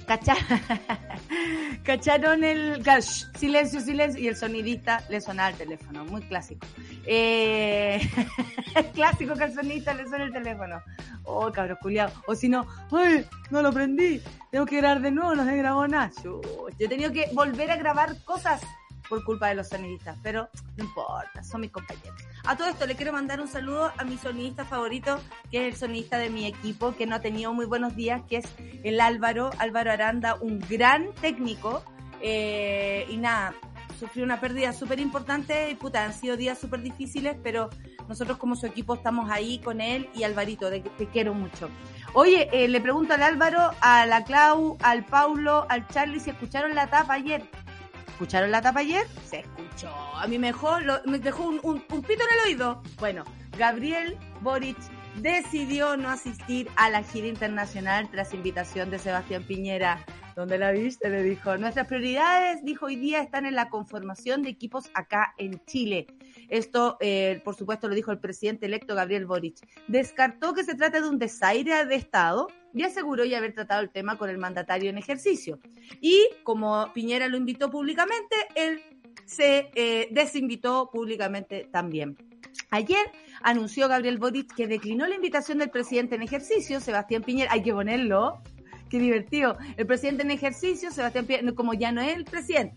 ¿cacharon 1.85 2.45
el. 2.45 2.83
Silencio, 3.39 3.81
silencio. 3.81 4.21
Y 4.21 4.29
el 4.29 4.37
sonidista 4.37 5.03
le 5.09 5.21
sonaba 5.21 5.51
el 5.51 5.57
teléfono. 5.57 6.05
Muy 6.05 6.23
clásico. 6.23 6.67
Eh... 7.07 8.01
clásico 8.95 9.35
que 9.35 9.45
el 9.45 9.55
sonidista 9.55 9.95
le 9.95 10.09
suena 10.09 10.25
el 10.25 10.33
teléfono. 10.33 10.81
Oh, 11.25 11.51
cabros 11.51 11.79
culiados. 11.81 12.15
O 12.27 12.35
si 12.35 12.49
no, 12.49 12.67
¡ay! 12.93 13.27
No 13.51 13.63
lo 13.63 13.73
prendí. 13.73 14.23
Tengo 14.51 14.67
que 14.67 14.77
grabar 14.77 15.03
de 15.03 15.11
nuevo, 15.11 15.35
no 15.35 15.45
se 15.45 15.57
grabó 15.57 15.89
nada. 15.89 16.11
Yo 16.23 16.41
he 16.79 16.89
tenido 16.89 17.13
que 17.13 17.29
volver 17.33 17.71
a 17.71 17.77
grabar 17.77 18.17
cosas 18.25 18.63
por 19.09 19.25
culpa 19.25 19.49
de 19.49 19.55
los 19.55 19.69
sonidistas, 19.69 20.17
pero 20.23 20.49
no 20.77 20.85
importa, 20.85 21.43
son 21.43 21.61
mis 21.63 21.71
compañeros. 21.71 22.21
A 22.45 22.57
todo 22.57 22.69
esto 22.69 22.87
le 22.87 22.97
quiero 22.97 23.13
mandar 23.13 23.41
un 23.41 23.49
saludo 23.49 23.93
a 23.97 24.05
mi 24.05 24.19
sonidista 24.19 24.65
favorito, 24.65 25.21
que 25.51 25.67
es 25.67 25.75
el 25.75 25.79
sonidista 25.79 26.19
de 26.19 26.31
mi 26.31 26.47
equipo, 26.47 26.95
que 26.95 27.07
no 27.07 27.17
ha 27.17 27.21
tenido 27.21 27.53
muy 27.53 27.67
buenos 27.67 27.97
días, 27.97 28.23
que 28.29 28.39
es 28.39 28.47
el 28.85 29.01
Álvaro, 29.01 29.51
Álvaro 29.59 29.91
Aranda, 29.91 30.37
un 30.41 30.61
gran 30.61 31.13
técnico. 31.15 31.83
Eh, 32.21 33.07
y 33.11 33.19
nada, 33.19 33.55
sufrió 33.99 34.25
una 34.25 34.41
pérdida 34.41 34.73
súper 34.73 35.01
importante 35.01 35.71
y 35.71 35.75
puta, 35.75 36.05
han 36.05 36.13
sido 36.13 36.37
días 36.37 36.59
súper 36.59 36.83
difíciles, 36.83 37.37
pero 37.43 37.71
nosotros 38.09 38.39
como 38.39 38.55
su 38.57 38.67
equipo 38.67 38.95
estamos 38.95 39.31
ahí 39.31 39.59
con 39.59 39.81
él 39.81 40.09
y 40.15 40.23
Alvarito, 40.23 40.71
que 40.71 40.81
te 40.81 41.07
quiero 41.07 41.35
mucho. 41.35 41.69
Oye, 42.13 42.49
eh, 42.53 42.69
le 42.69 42.81
pregunto 42.81 43.15
al 43.15 43.23
Álvaro, 43.23 43.71
a 43.81 44.07
la 44.07 44.25
Clau, 44.25 44.77
al 44.83 45.05
Paulo, 45.05 45.67
al 45.69 45.87
Charlie 45.89 46.21
si 46.21 46.31
escucharon 46.31 46.75
la 46.75 46.87
tapa 46.87 47.15
ayer. 47.15 47.43
¿Escucharon 48.17 48.51
la 48.51 48.63
tapa 48.63 48.81
ayer? 48.81 49.07
Se 49.27 49.41
escuchó. 49.41 49.91
A 50.15 50.27
mí 50.27 50.39
mejor 50.39 51.07
me 51.07 51.19
dejó 51.19 51.49
un, 51.49 51.61
un, 51.63 51.85
un, 51.91 52.01
pito 52.03 52.23
en 52.25 52.39
el 52.39 52.47
oído. 52.47 52.83
Bueno, 52.99 53.25
Gabriel 53.59 54.17
Boric 54.41 54.79
decidió 55.17 55.99
no 55.99 56.09
asistir 56.09 56.71
a 56.77 56.89
la 56.89 57.03
gira 57.03 57.27
internacional 57.27 58.09
tras 58.11 58.33
invitación 58.33 58.89
de 58.89 58.99
Sebastián 58.99 59.43
Piñera. 59.43 60.03
¿Dónde 60.35 60.57
la 60.57 60.73
viste? 60.73 61.11
Le 61.11 61.23
dijo. 61.23 61.59
Nuestras 61.59 61.89
prioridades, 61.89 62.65
dijo 62.65 62.87
hoy 62.87 62.97
día, 62.97 63.21
están 63.21 63.45
en 63.45 63.55
la 63.55 63.69
conformación 63.69 64.43
de 64.43 64.49
equipos 64.49 64.89
acá 64.95 65.35
en 65.37 65.63
Chile. 65.67 66.07
Esto, 66.49 66.97
eh, 67.01 67.41
por 67.45 67.55
supuesto, 67.55 67.89
lo 67.89 67.95
dijo 67.95 68.13
el 68.13 68.19
presidente 68.19 68.67
electo 68.67 68.95
Gabriel 68.95 69.27
Boric. 69.27 69.57
Descartó 69.89 70.55
que 70.55 70.65
se 70.65 70.75
trate 70.75 71.01
de 71.01 71.09
un 71.09 71.19
desaire 71.19 71.85
de 71.85 71.95
Estado 71.95 72.49
y 72.73 72.83
aseguró 72.83 73.25
ya 73.25 73.39
haber 73.39 73.55
tratado 73.55 73.83
el 73.83 73.91
tema 73.91 74.19
con 74.19 74.31
el 74.31 74.39
mandatario 74.39 74.91
en 74.91 74.99
ejercicio. 74.99 75.59
Y 76.01 76.29
como 76.45 76.93
Piñera 76.93 77.29
lo 77.29 77.37
invitó 77.37 77.71
públicamente, 77.71 78.37
él 78.55 78.81
se 79.25 79.71
eh, 79.75 80.09
desinvitó 80.11 80.91
públicamente 80.93 81.69
también. 81.73 82.17
Ayer 82.71 83.11
anunció 83.43 83.89
Gabriel 83.89 84.19
Boric 84.19 84.55
que 84.55 84.67
declinó 84.67 85.07
la 85.07 85.15
invitación 85.15 85.59
del 85.59 85.71
presidente 85.71 86.17
en 86.17 86.23
ejercicio, 86.23 86.81
Sebastián 86.81 87.23
Piñera. 87.23 87.53
Hay 87.53 87.63
que 87.63 87.73
ponerlo. 87.73 88.43
Qué 88.89 88.99
divertido. 89.01 89.57
El 89.77 89.87
presidente 89.87 90.23
en 90.23 90.31
ejercicio, 90.31 90.91
Sebastián 90.93 91.27
Piñera, 91.27 91.53
como 91.53 91.75
ya 91.75 91.91
no 91.93 92.01
es 92.01 92.17
el 92.17 92.25
presidente. 92.25 92.77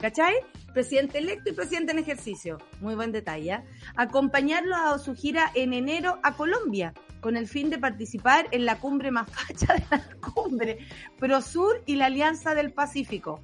¿Cachai? 0.00 0.34
Presidente 0.72 1.18
electo 1.18 1.50
y 1.50 1.52
presidente 1.52 1.92
en 1.92 1.98
ejercicio. 1.98 2.58
Muy 2.80 2.94
buen 2.94 3.12
detalle. 3.12 3.52
¿eh? 3.52 3.64
Acompañarlo 3.96 4.74
a 4.74 4.98
su 4.98 5.14
gira 5.14 5.50
en 5.54 5.74
enero 5.74 6.18
a 6.22 6.34
Colombia, 6.34 6.94
con 7.20 7.36
el 7.36 7.46
fin 7.46 7.68
de 7.68 7.78
participar 7.78 8.48
en 8.50 8.64
la 8.64 8.78
cumbre 8.78 9.10
más 9.10 9.30
facha 9.30 9.74
de 9.74 9.84
la 9.90 10.02
cumbre, 10.20 10.78
Prosur 11.18 11.82
y 11.84 11.96
la 11.96 12.06
Alianza 12.06 12.54
del 12.54 12.72
Pacífico. 12.72 13.42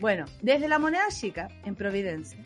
Bueno, 0.00 0.24
desde 0.42 0.66
la 0.66 0.80
moneda 0.80 1.06
chica, 1.08 1.48
en 1.64 1.76
Providencia, 1.76 2.40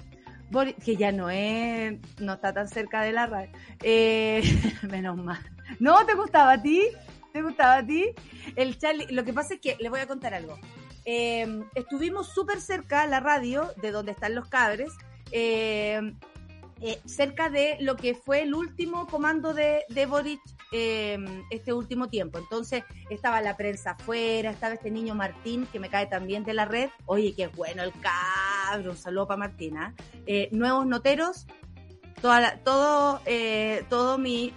que 0.85 0.97
ya 0.97 1.11
no 1.11 1.31
es, 1.31 1.99
no 2.21 2.35
está 2.35 2.53
tan 2.53 2.69
cerca 2.69 3.03
de 3.03 3.13
la 3.13 3.27
radio. 3.27 3.51
Eh, 3.83 4.43
menos 4.91 5.17
mal. 5.17 5.41
¿No 5.81 6.05
te 6.05 6.15
gustaba 6.15 6.53
a 6.53 6.63
ti? 6.63 6.83
¿Te 7.33 7.41
gustaba 7.41 7.77
a 7.77 7.87
ti? 7.87 8.11
El 8.55 8.77
Charlie, 8.79 9.07
lo 9.11 9.25
que 9.25 9.33
pasa 9.33 9.55
es 9.55 9.61
que 9.61 9.77
les 9.81 9.91
voy 9.91 10.01
a 10.01 10.07
contar 10.07 10.35
algo. 10.35 10.59
Eh, 11.11 11.65
estuvimos 11.75 12.29
súper 12.29 12.61
cerca 12.61 13.07
la 13.07 13.19
radio, 13.21 13.73
de 13.81 13.93
donde 13.93 14.13
están 14.13 14.35
los 14.35 14.47
cabres, 14.47 14.93
eh, 15.33 16.03
eh, 16.83 17.01
cerca 17.07 17.49
de 17.49 17.79
lo 17.81 17.97
que 17.97 18.15
fue 18.15 18.43
el 18.43 18.55
último 18.55 19.07
comando 19.07 19.55
de, 19.55 19.85
de 19.89 20.05
Boric 20.05 20.43
eh, 20.71 21.19
este 21.49 21.73
último 21.73 22.11
tiempo. 22.11 22.37
Entonces 22.37 22.85
estaba 23.09 23.41
la 23.41 23.57
prensa 23.57 23.93
afuera, 23.93 24.51
estaba 24.51 24.75
este 24.75 24.91
niño 24.91 25.15
Martín, 25.15 25.67
que 25.73 25.81
me 25.81 25.89
cae 25.89 26.09
también 26.09 26.45
de 26.45 26.53
la 26.53 26.67
red. 26.67 26.91
Oye, 27.07 27.35
qué 27.35 27.47
bueno 27.47 27.83
el 27.83 27.93
cabro, 28.03 28.91
un 28.91 28.97
saludo 28.99 29.29
para 29.29 29.39
Martina. 29.39 29.95
Eh, 30.27 30.51
nuevos 30.53 30.87
noteros, 30.87 31.47
todo, 32.21 33.23
eh, 33.25 33.83
mi, 34.19 34.53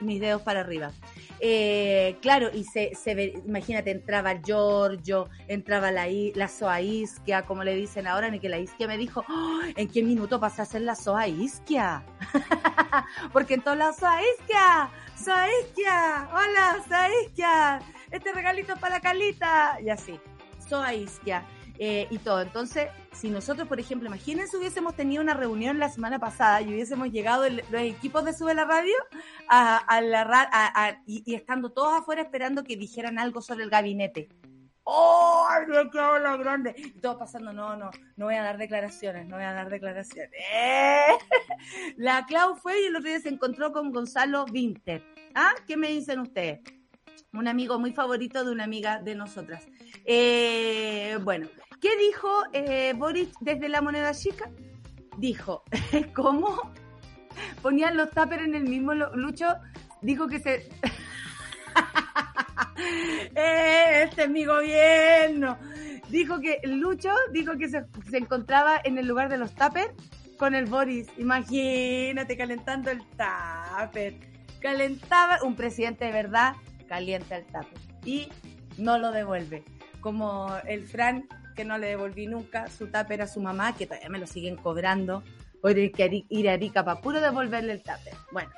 mis 0.00 0.20
dedos 0.20 0.42
para 0.42 0.60
arriba. 0.60 0.92
Eh, 1.40 2.16
claro, 2.20 2.50
y 2.52 2.64
se, 2.64 2.94
se 2.94 3.14
ve, 3.14 3.40
imagínate, 3.46 3.90
entraba 3.90 4.40
Giorgio, 4.42 5.28
entraba 5.46 5.90
la, 5.90 6.06
la 6.34 6.48
Soa 6.48 6.80
Isquia, 6.80 7.42
como 7.42 7.64
le 7.64 7.74
dicen 7.74 8.06
ahora, 8.06 8.28
ni 8.30 8.40
que 8.40 8.48
la 8.48 8.58
Isquia 8.58 8.88
me 8.88 8.98
dijo, 8.98 9.24
oh, 9.28 9.60
¿en 9.76 9.88
qué 9.88 10.02
minuto 10.02 10.40
pasé 10.40 10.62
a 10.62 10.64
ser 10.64 10.82
la 10.82 10.94
Soa 10.94 11.28
Isquia? 11.28 12.02
Porque 13.32 13.54
en 13.54 13.62
todos 13.62 13.78
lados 13.78 13.96
Soa 13.96 14.20
Isquia, 14.22 14.90
Soa 15.16 15.46
Isquia, 15.62 16.28
hola, 16.32 16.84
Soa 16.88 17.08
Isquia, 17.22 17.80
este 18.10 18.32
regalito 18.32 18.74
es 18.74 18.78
para 18.80 18.96
la 18.96 19.00
Calita, 19.00 19.78
y 19.80 19.90
así, 19.90 20.18
Soa 20.68 20.94
Isquia. 20.94 21.44
Eh, 21.80 22.08
y 22.10 22.18
todo. 22.18 22.42
Entonces, 22.42 22.88
si 23.12 23.30
nosotros, 23.30 23.68
por 23.68 23.78
ejemplo, 23.78 24.08
imagínense 24.08 24.56
hubiésemos 24.56 24.96
tenido 24.96 25.22
una 25.22 25.34
reunión 25.34 25.78
la 25.78 25.88
semana 25.88 26.18
pasada 26.18 26.60
y 26.60 26.68
hubiésemos 26.68 27.10
llegado 27.12 27.48
los 27.48 27.80
equipos 27.80 28.24
de 28.24 28.32
Sube 28.32 28.54
la 28.54 28.64
Radio 28.64 28.96
a, 29.48 30.00
la 30.00 30.48
a, 30.52 31.02
y, 31.06 31.34
estando 31.34 31.70
todos 31.70 32.00
afuera 32.00 32.22
esperando 32.22 32.64
que 32.64 32.76
dijeran 32.76 33.18
algo 33.18 33.40
sobre 33.40 33.62
el 33.62 33.70
gabinete. 33.70 34.28
¡Oh! 34.82 35.46
¡Me 35.68 35.88
quedo 35.90 36.18
la 36.18 36.36
grande! 36.36 36.74
Y 36.76 37.00
todos 37.00 37.16
pasando, 37.16 37.52
no, 37.52 37.76
no, 37.76 37.90
no 38.16 38.24
voy 38.24 38.34
a 38.34 38.42
dar 38.42 38.56
declaraciones, 38.56 39.28
no 39.28 39.36
voy 39.36 39.44
a 39.44 39.52
dar 39.52 39.68
declaraciones. 39.68 40.32
¡Eh! 40.52 41.08
La 41.96 42.24
Clau 42.26 42.56
fue 42.56 42.80
y 42.80 42.86
el 42.86 42.96
otro 42.96 43.08
día 43.08 43.20
se 43.20 43.28
encontró 43.28 43.70
con 43.70 43.92
Gonzalo 43.92 44.46
Winter. 44.50 45.04
¿Ah? 45.34 45.52
¿Qué 45.66 45.76
me 45.76 45.88
dicen 45.88 46.20
ustedes? 46.20 46.60
Un 47.34 47.46
amigo 47.46 47.78
muy 47.78 47.92
favorito 47.92 48.42
de 48.42 48.50
una 48.50 48.64
amiga 48.64 49.00
de 49.00 49.14
nosotras. 49.14 49.66
Eh, 50.06 51.18
bueno, 51.22 51.48
¿Qué 51.80 51.96
dijo 51.96 52.28
eh, 52.52 52.92
Boris 52.96 53.28
desde 53.40 53.68
la 53.68 53.80
moneda 53.80 54.12
chica? 54.12 54.50
Dijo, 55.16 55.62
¿cómo? 56.14 56.72
Ponían 57.62 57.96
los 57.96 58.10
tuppers 58.10 58.42
en 58.44 58.54
el 58.54 58.64
mismo 58.64 58.94
lucho. 58.94 59.46
Dijo 60.02 60.26
que 60.26 60.40
se... 60.40 60.68
este 63.34 64.24
es 64.24 64.30
mi 64.30 64.44
gobierno. 64.44 65.58
dijo 66.08 66.40
que 66.40 66.60
Lucho 66.64 67.12
dijo 67.32 67.56
que 67.56 67.68
se, 67.68 67.84
encontraba 68.12 68.80
en 68.82 68.98
el 68.98 69.06
lugar 69.06 69.28
de 69.28 69.38
los 69.38 69.54
tapers 69.54 69.92
con 70.36 70.54
el 70.54 70.66
Boris. 70.66 71.08
Imagínate 71.16 72.36
calentando 72.36 72.90
el 72.90 73.00
tupper. 73.00 74.14
Calentaba 74.60 75.38
un 75.44 75.54
presidente 75.54 76.06
de 76.06 76.12
verdad, 76.12 76.54
calienta 76.88 77.36
el 77.36 77.44
tupper. 77.44 77.78
Y 78.04 78.28
no 78.78 78.98
lo 78.98 79.12
devuelve. 79.12 79.64
Como 80.00 80.56
el 80.66 80.84
Fran, 80.84 81.28
que 81.58 81.64
no 81.64 81.76
le 81.76 81.88
devolví 81.88 82.28
nunca 82.28 82.68
su 82.68 82.86
tupper 82.86 83.20
a 83.20 83.26
su 83.26 83.40
mamá, 83.40 83.74
que 83.74 83.84
todavía 83.84 84.08
me 84.10 84.20
lo 84.20 84.28
siguen 84.28 84.54
cobrando. 84.54 85.24
Voy 85.60 85.90
que 85.90 86.24
ir 86.28 86.48
a 86.48 86.52
Arica 86.52 86.84
para 86.84 87.00
puro 87.00 87.20
devolverle 87.20 87.72
el 87.72 87.82
tupper. 87.82 88.14
Bueno, 88.30 88.50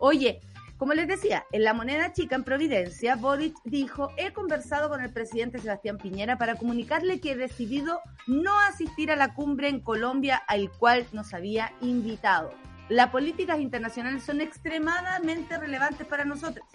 oye, 0.00 0.40
como 0.76 0.92
les 0.94 1.06
decía, 1.06 1.46
en 1.52 1.62
la 1.62 1.74
moneda 1.74 2.12
chica 2.12 2.34
en 2.34 2.42
Providencia, 2.42 3.14
Boric 3.14 3.54
dijo, 3.62 4.10
he 4.16 4.32
conversado 4.32 4.88
con 4.88 5.00
el 5.00 5.12
presidente 5.12 5.60
Sebastián 5.60 5.98
Piñera 5.98 6.38
para 6.38 6.56
comunicarle 6.56 7.20
que 7.20 7.32
he 7.32 7.36
decidido 7.36 8.00
no 8.26 8.58
asistir 8.58 9.12
a 9.12 9.16
la 9.16 9.32
cumbre 9.32 9.68
en 9.68 9.78
Colombia 9.78 10.42
al 10.48 10.72
cual 10.72 11.06
nos 11.12 11.32
había 11.34 11.72
invitado. 11.80 12.50
Las 12.88 13.10
políticas 13.10 13.60
internacionales 13.60 14.24
son 14.24 14.40
extremadamente 14.40 15.56
relevantes 15.56 16.04
para 16.04 16.24
nosotros. 16.24 16.66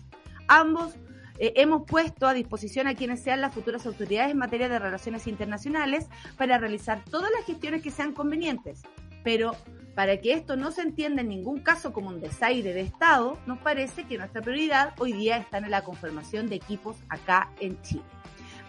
Ambos 0.47 0.93
eh, 1.37 1.53
hemos 1.57 1.83
puesto 1.83 2.27
a 2.27 2.33
disposición 2.33 2.87
a 2.87 2.95
quienes 2.95 3.21
sean 3.21 3.41
las 3.41 3.53
futuras 3.53 3.85
autoridades 3.85 4.31
en 4.31 4.37
materia 4.37 4.69
de 4.69 4.79
relaciones 4.79 5.27
internacionales 5.27 6.07
para 6.37 6.57
realizar 6.57 7.03
todas 7.09 7.31
las 7.31 7.45
gestiones 7.45 7.81
que 7.81 7.91
sean 7.91 8.13
convenientes. 8.13 8.81
Pero 9.23 9.55
para 9.95 10.17
que 10.17 10.33
esto 10.33 10.55
no 10.55 10.71
se 10.71 10.81
entienda 10.81 11.21
en 11.21 11.29
ningún 11.29 11.59
caso 11.59 11.93
como 11.93 12.09
un 12.09 12.21
desaire 12.21 12.73
de 12.73 12.81
Estado, 12.81 13.39
nos 13.45 13.59
parece 13.59 14.03
que 14.03 14.17
nuestra 14.17 14.41
prioridad 14.41 14.93
hoy 14.99 15.13
día 15.13 15.37
está 15.37 15.57
en 15.57 15.71
la 15.71 15.83
conformación 15.83 16.47
de 16.47 16.55
equipos 16.55 16.97
acá 17.09 17.49
en 17.59 17.81
Chile. 17.81 18.03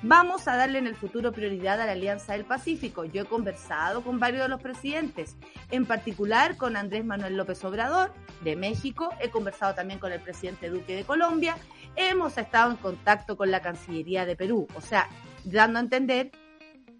Vamos 0.02 0.46
a 0.46 0.56
darle 0.56 0.78
en 0.78 0.86
el 0.86 0.94
futuro 0.94 1.32
prioridad 1.32 1.80
a 1.80 1.86
la 1.86 1.92
Alianza 1.92 2.34
del 2.34 2.44
Pacífico. 2.44 3.04
Yo 3.06 3.22
he 3.22 3.24
conversado 3.24 4.02
con 4.02 4.20
varios 4.20 4.42
de 4.42 4.48
los 4.48 4.60
presidentes, 4.60 5.36
en 5.70 5.86
particular 5.86 6.56
con 6.56 6.76
Andrés 6.76 7.04
Manuel 7.04 7.36
López 7.36 7.64
Obrador 7.64 8.12
de 8.44 8.56
México, 8.56 9.08
he 9.20 9.30
conversado 9.30 9.74
también 9.74 9.98
con 9.98 10.12
el 10.12 10.20
presidente 10.20 10.68
Duque 10.68 10.94
de 10.94 11.04
Colombia, 11.04 11.56
hemos 11.96 12.38
estado 12.38 12.70
en 12.70 12.76
contacto 12.76 13.36
con 13.36 13.50
la 13.50 13.60
Cancillería 13.60 14.24
de 14.24 14.36
Perú, 14.36 14.66
o 14.74 14.80
sea, 14.80 15.08
dando 15.44 15.78
a 15.78 15.82
entender 15.82 16.30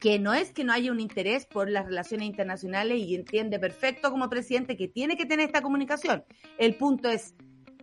que 0.01 0.18
no 0.18 0.34
es 0.34 0.53
que 0.53 0.64
no 0.64 0.72
haya 0.72 0.92
un 0.92 1.01
interés 1.01 1.47
por 1.47 1.70
las 1.70 1.86
relaciones 1.86 2.26
internacionales 2.26 2.99
y 2.99 3.14
entiende 3.14 3.59
perfecto 3.59 4.11
como 4.11 4.28
presidente 4.28 4.76
que 4.76 4.88
tiene 4.88 5.16
que 5.16 5.26
tener 5.26 5.47
esta 5.47 5.62
comunicación. 5.62 6.24
El 6.59 6.74
punto 6.74 7.09
es 7.09 7.34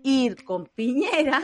ir 0.03 0.43
con 0.43 0.66
Piñera 0.76 1.41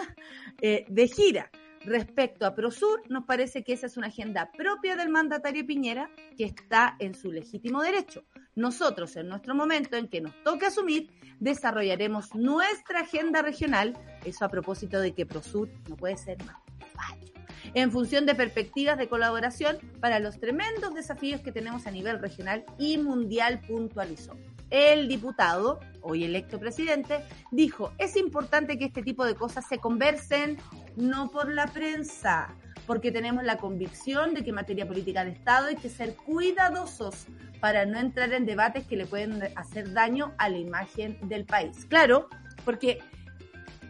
eh, 0.62 0.86
de 0.88 1.08
gira. 1.08 1.50
Respecto 1.86 2.46
a 2.46 2.56
Prosur, 2.56 3.02
nos 3.10 3.26
parece 3.26 3.64
que 3.64 3.74
esa 3.74 3.88
es 3.88 3.98
una 3.98 4.08
agenda 4.08 4.52
propia 4.52 4.96
del 4.96 5.10
mandatario 5.10 5.66
Piñera 5.66 6.10
que 6.38 6.46
está 6.46 6.96
en 7.00 7.14
su 7.16 7.32
legítimo 7.32 7.82
derecho. 7.82 8.24
Nosotros, 8.56 9.16
en 9.16 9.30
nuestro 9.30 9.56
momento 9.56 9.96
en 9.96 10.10
que 10.10 10.22
nos 10.22 10.34
toque 10.44 10.66
asumir, 10.66 11.10
desarrollaremos 11.40 12.36
nuestra 12.36 13.02
agenda 13.02 13.42
regional, 13.42 13.98
eso 14.26 14.46
a 14.46 14.50
propósito 14.50 15.00
de 15.00 15.14
que 15.14 15.26
Prosur 15.26 15.70
no 15.88 15.96
puede 15.96 16.18
ser 16.18 16.38
más 16.46 16.58
en 17.74 17.92
función 17.92 18.26
de 18.26 18.36
perspectivas 18.36 18.98
de 18.98 19.08
colaboración 19.08 19.78
para 20.00 20.20
los 20.20 20.40
tremendos 20.40 20.94
desafíos 20.94 21.42
que 21.42 21.52
tenemos 21.52 21.88
a 21.88 21.92
nivel 21.92 22.20
regional 22.20 22.66
y 22.78 22.98
mundial, 22.98 23.62
puntualizó. 23.68 24.36
El 24.70 25.08
diputado, 25.08 25.80
hoy 26.02 26.24
electo 26.24 26.60
presidente, 26.60 27.24
dijo, 27.52 27.92
es 27.98 28.16
importante 28.16 28.78
que 28.78 28.86
este 28.86 29.02
tipo 29.02 29.26
de 29.26 29.36
cosas 29.36 29.68
se 29.68 29.80
conversen 29.80 30.58
no 30.96 31.32
por 31.32 31.52
la 31.52 31.68
prensa, 31.68 32.54
porque 32.86 33.12
tenemos 33.12 33.44
la 33.44 33.58
convicción 33.58 34.34
de 34.34 34.44
que 34.44 34.50
en 34.50 34.56
materia 34.56 34.88
política 34.88 35.24
de 35.26 35.32
Estado 35.32 35.68
hay 35.68 35.76
que 35.76 35.90
ser 35.90 36.16
cuidadosos 36.16 37.28
para 37.60 37.86
no 37.86 38.00
entrar 38.00 38.32
en 38.34 38.46
debates 38.46 38.86
que 38.86 38.96
le 38.96 39.06
pueden 39.06 39.42
hacer 39.56 39.94
daño 39.94 40.34
a 40.38 40.50
la 40.50 40.58
imagen 40.58 41.18
del 41.28 41.46
país. 41.46 41.86
Claro, 41.86 42.30
porque 42.66 43.00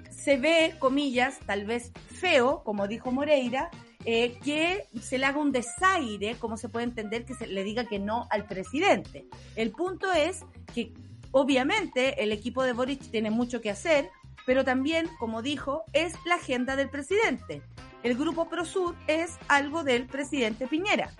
se 0.09 0.37
ve, 0.37 0.75
comillas, 0.79 1.39
tal 1.45 1.65
vez 1.65 1.91
feo, 2.07 2.61
como 2.63 2.87
dijo 2.87 3.11
Moreira, 3.11 3.69
eh, 4.05 4.39
que 4.43 4.87
se 5.01 5.17
le 5.17 5.25
haga 5.25 5.39
un 5.39 5.51
desaire, 5.51 6.35
como 6.35 6.57
se 6.57 6.69
puede 6.69 6.85
entender 6.85 7.25
que 7.25 7.35
se 7.35 7.47
le 7.47 7.63
diga 7.63 7.85
que 7.85 7.99
no 7.99 8.27
al 8.31 8.45
presidente. 8.45 9.27
El 9.55 9.71
punto 9.71 10.11
es 10.11 10.45
que 10.73 10.93
obviamente 11.31 12.23
el 12.23 12.31
equipo 12.31 12.63
de 12.63 12.73
Boric 12.73 13.11
tiene 13.11 13.29
mucho 13.29 13.61
que 13.61 13.69
hacer, 13.69 14.09
pero 14.45 14.63
también, 14.63 15.07
como 15.19 15.41
dijo, 15.41 15.83
es 15.93 16.13
la 16.25 16.35
agenda 16.35 16.75
del 16.75 16.89
presidente. 16.89 17.61
El 18.01 18.15
grupo 18.17 18.49
Prosur 18.49 18.95
es 19.07 19.37
algo 19.47 19.83
del 19.83 20.07
presidente 20.07 20.67
Piñera. 20.67 21.11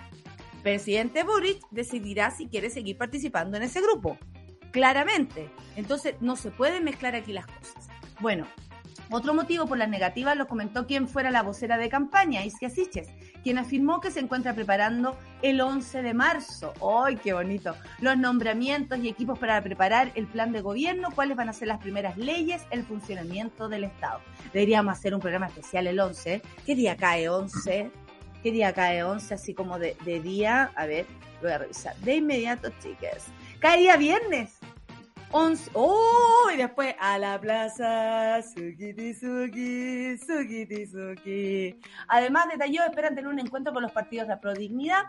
Presidente 0.63 1.23
Boric 1.23 1.61
decidirá 1.71 2.31
si 2.31 2.47
quiere 2.47 2.69
seguir 2.69 2.97
participando 2.97 3.57
en 3.57 3.63
ese 3.63 3.81
grupo. 3.81 4.17
Claramente. 4.71 5.49
Entonces, 5.75 6.15
no 6.21 6.35
se 6.35 6.51
pueden 6.51 6.83
mezclar 6.83 7.15
aquí 7.15 7.33
las 7.33 7.47
cosas. 7.47 7.89
Bueno, 8.19 8.47
otro 9.11 9.33
motivo 9.33 9.65
por 9.65 9.77
las 9.77 9.89
negativas 9.89 10.37
lo 10.37 10.47
comentó 10.47 10.85
quien 10.85 11.07
fuera 11.07 11.31
la 11.31 11.41
vocera 11.41 11.77
de 11.77 11.89
campaña, 11.89 12.45
Iskia 12.45 12.69
Siches, 12.69 13.07
quien 13.43 13.57
afirmó 13.57 13.99
que 14.01 14.11
se 14.11 14.19
encuentra 14.19 14.53
preparando 14.53 15.17
el 15.41 15.61
11 15.61 16.03
de 16.03 16.13
marzo. 16.13 16.73
¡Ay, 17.03 17.17
qué 17.17 17.33
bonito! 17.33 17.75
Los 17.99 18.17
nombramientos 18.17 18.99
y 18.99 19.09
equipos 19.09 19.39
para 19.39 19.61
preparar 19.61 20.11
el 20.15 20.27
plan 20.27 20.51
de 20.51 20.61
gobierno, 20.61 21.09
cuáles 21.15 21.35
van 21.37 21.49
a 21.49 21.53
ser 21.53 21.69
las 21.69 21.79
primeras 21.79 22.17
leyes, 22.17 22.61
el 22.69 22.83
funcionamiento 22.83 23.67
del 23.67 23.85
Estado. 23.85 24.19
Deberíamos 24.53 24.97
hacer 24.97 25.15
un 25.15 25.21
programa 25.21 25.47
especial 25.47 25.87
el 25.87 25.99
11. 25.99 26.41
¿Qué 26.65 26.75
día 26.75 26.95
cae 26.95 27.29
11? 27.29 27.91
¿Qué 28.43 28.51
día 28.51 28.73
cae 28.73 29.03
11? 29.03 29.33
Así 29.33 29.53
como 29.53 29.79
de, 29.79 29.97
de 30.05 30.19
día. 30.21 30.71
A 30.75 30.85
ver, 30.85 31.07
voy 31.41 31.51
a 31.51 31.57
revisar. 31.57 31.95
De 31.97 32.17
inmediato, 32.17 32.69
chicas. 32.79 33.25
Cae 33.59 33.97
viernes. 33.97 34.58
11. 35.31 35.71
¡Oh! 35.73 36.49
Y 36.51 36.57
después 36.57 36.95
a 36.99 37.19
la 37.19 37.39
plaza. 37.39 38.41
Sukiti 38.41 39.13
Suki, 39.13 40.17
Sukiti 40.17 40.87
Suki. 40.87 41.79
Además, 42.07 42.47
detalló, 42.51 42.83
esperan 42.83 43.15
tener 43.15 43.29
un 43.29 43.39
encuentro 43.39 43.71
con 43.71 43.83
los 43.83 43.91
partidos 43.91 44.27
de 44.27 44.33
la 44.33 44.41
Prodignidad. 44.41 45.03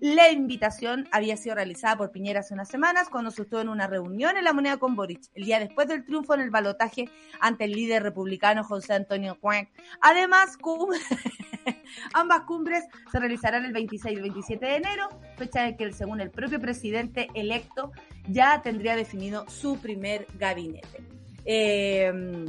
La 0.00 0.30
invitación 0.30 1.08
había 1.12 1.36
sido 1.36 1.54
realizada 1.54 1.96
por 1.96 2.10
Piñera 2.10 2.40
hace 2.40 2.54
unas 2.54 2.68
semanas 2.68 3.08
cuando 3.08 3.30
se 3.30 3.42
estuvo 3.42 3.60
en 3.60 3.68
una 3.68 3.86
reunión 3.86 4.36
en 4.36 4.44
la 4.44 4.52
moneda 4.52 4.76
con 4.76 4.96
Boric, 4.96 5.22
el 5.34 5.44
día 5.44 5.60
después 5.60 5.88
del 5.88 6.04
triunfo 6.04 6.34
en 6.34 6.40
el 6.40 6.50
balotaje 6.50 7.08
ante 7.40 7.64
el 7.64 7.72
líder 7.72 8.02
republicano 8.02 8.64
José 8.64 8.94
Antonio 8.94 9.38
Cuenc. 9.40 9.68
Además, 10.00 10.58
ambas 12.12 12.40
cumbres 12.42 12.84
se 13.10 13.18
realizarán 13.18 13.64
el 13.64 13.72
26 13.72 14.12
y 14.12 14.16
el 14.16 14.22
27 14.22 14.66
de 14.66 14.76
enero, 14.76 15.08
fecha 15.36 15.66
en 15.66 15.76
que, 15.76 15.92
según 15.92 16.20
el 16.20 16.30
propio 16.30 16.60
presidente 16.60 17.28
electo, 17.34 17.92
ya 18.28 18.62
tendría 18.62 18.96
definido 18.96 19.48
su 19.48 19.78
primer 19.78 20.26
gabinete. 20.38 21.02
Em, 21.44 22.46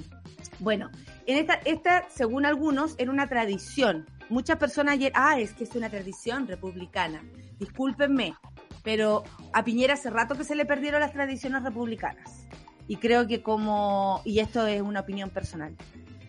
bueno, 0.59 0.89
en 1.25 1.37
esta, 1.37 1.55
esta, 1.65 2.07
según 2.09 2.45
algunos, 2.45 2.95
era 2.97 3.11
una 3.11 3.27
tradición. 3.27 4.05
Muchas 4.29 4.57
personas 4.57 4.93
ayer, 4.93 5.11
ah, 5.15 5.39
es 5.39 5.53
que 5.53 5.65
es 5.65 5.75
una 5.75 5.89
tradición 5.89 6.47
republicana. 6.47 7.23
Discúlpenme, 7.59 8.35
pero 8.83 9.23
a 9.53 9.63
Piñera 9.63 9.95
hace 9.95 10.09
rato 10.09 10.35
que 10.35 10.43
se 10.43 10.55
le 10.55 10.65
perdieron 10.65 11.01
las 11.01 11.13
tradiciones 11.13 11.63
republicanas. 11.63 12.47
Y 12.87 12.97
creo 12.97 13.27
que 13.27 13.41
como, 13.41 14.21
y 14.23 14.39
esto 14.39 14.65
es 14.67 14.81
una 14.81 15.01
opinión 15.01 15.29
personal, 15.29 15.75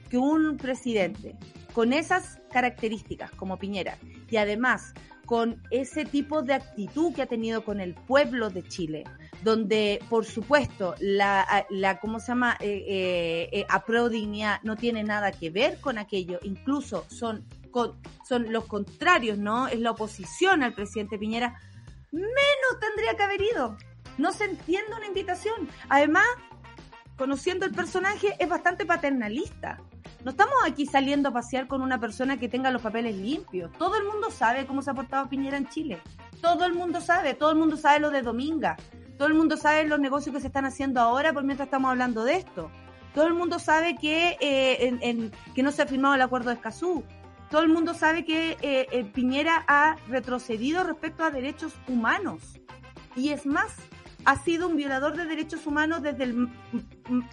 que 0.09 0.19
un 0.19 0.57
presidente 0.57 1.37
con 1.73 1.93
esas 1.93 2.41
características 2.51 3.31
como 3.33 3.59
Piñera 3.59 3.99
y 4.31 4.39
además 4.39 4.95
con 5.27 5.63
ese 5.71 6.05
tipo 6.05 6.43
de 6.43 6.55
actitud 6.55 7.13
que 7.13 7.23
ha 7.23 7.27
tenido 7.27 7.65
con 7.65 7.81
el 7.81 7.95
pueblo 7.95 8.49
de 8.49 8.63
Chile, 8.63 9.05
donde 9.43 10.01
por 10.09 10.25
supuesto 10.25 10.95
la, 11.01 11.67
la 11.71 11.99
¿cómo 11.99 12.21
se 12.21 12.29
llama? 12.29 12.57
Eh, 12.61 13.49
eh, 13.53 13.67
eh 13.71 14.59
no 14.63 14.77
tiene 14.77 15.05
nada 15.05 15.33
que 15.33 15.51
ver 15.51 15.81
con 15.81 15.99
aquello, 15.99 16.39
incluso 16.43 17.05
son, 17.09 17.45
son 18.27 18.53
los 18.53 18.65
contrarios, 18.67 19.39
¿no? 19.39 19.69
Es 19.69 19.81
la 19.81 19.93
oposición 19.93 20.63
al 20.63 20.75
presidente 20.75 21.19
Piñera, 21.19 21.61
menos 22.13 22.81
tendría 22.81 23.15
que 23.17 23.23
haber 23.23 23.41
ido. 23.43 23.77
No 24.19 24.33
se 24.33 24.45
entiende 24.45 24.95
una 24.97 25.07
invitación. 25.07 25.69
Además, 25.89 26.27
conociendo 27.17 27.67
el 27.67 27.73
personaje, 27.73 28.35
es 28.39 28.49
bastante 28.49 28.87
paternalista. 28.87 29.79
No 30.25 30.31
estamos 30.31 30.55
aquí 30.65 30.87
saliendo 30.87 31.29
a 31.29 31.33
pasear 31.33 31.69
con 31.69 31.83
una 31.83 32.01
persona 32.01 32.39
que 32.39 32.49
tenga 32.49 32.71
los 32.71 32.83
papeles 32.83 33.17
limpios. 33.17 33.71
Todo 33.79 33.97
el 33.97 34.05
mundo 34.05 34.31
sabe 34.31 34.67
cómo 34.67 34.83
se 34.83 34.91
ha 34.91 34.95
portado 34.95 35.29
Piñera 35.29 35.57
en 35.57 35.69
Chile. 35.69 36.01
Todo 36.41 36.65
el 36.65 36.75
mundo 36.75 37.01
sabe, 37.01 37.35
todo 37.35 37.51
el 37.51 37.59
mundo 37.59 37.77
sabe 37.77 38.01
lo 38.01 38.11
de 38.11 38.23
Dominga. 38.23 38.77
Todo 39.17 39.29
el 39.29 39.35
mundo 39.35 39.57
sabe 39.57 39.87
los 39.87 39.99
negocios 39.99 40.35
que 40.35 40.41
se 40.41 40.49
están 40.49 40.67
haciendo 40.67 41.01
ahora 41.01 41.33
por 41.33 41.43
mientras 41.43 41.67
estamos 41.67 41.91
hablando 41.91 42.25
de 42.25 42.37
esto. 42.37 42.71
Todo 43.15 43.27
el 43.27 43.35
mundo 43.35 43.59
sabe 43.59 43.97
que, 43.97 44.37
eh, 44.41 45.31
que 45.55 45.63
no 45.63 45.73
se 45.73 45.83
ha 45.83 45.87
firmado 45.87 46.15
el 46.15 46.21
acuerdo 46.21 46.51
de 46.51 46.57
Escazú. 46.57 47.03
Todo 47.51 47.63
el 47.63 47.69
mundo 47.69 47.95
sabe 47.95 48.25
que 48.25 48.59
eh, 48.61 48.87
eh, 48.91 49.05
Piñera 49.05 49.65
ha 49.69 49.97
retrocedido 50.09 50.85
respecto 50.85 51.25
a 51.25 51.31
derechos 51.31 51.73
humanos. 51.89 52.61
Y 53.15 53.31
es 53.31 53.47
más, 53.47 53.75
ha 54.27 54.37
sido 54.37 54.69
un 54.69 54.77
violador 54.77 55.17
de 55.17 55.25
derechos 55.25 55.67
humanos 55.67 56.03
desde 56.03 56.25
el 56.25 56.51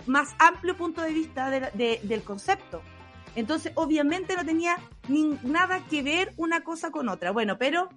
más 0.06 0.36
amplio 0.40 0.78
punto 0.78 1.02
de 1.02 1.12
vista 1.12 1.50
del 1.50 2.24
concepto. 2.24 2.82
Entonces, 3.36 3.74
obviamente 3.76 4.38
no 4.38 4.46
tenía 4.46 4.78
ni 5.10 5.38
nada 5.44 5.82
que 5.90 6.04
ver 6.04 6.34
una 6.38 6.64
cosa 6.64 6.92
con 6.92 7.10
otra. 7.10 7.32
Bueno, 7.32 7.58
pero 7.58 7.90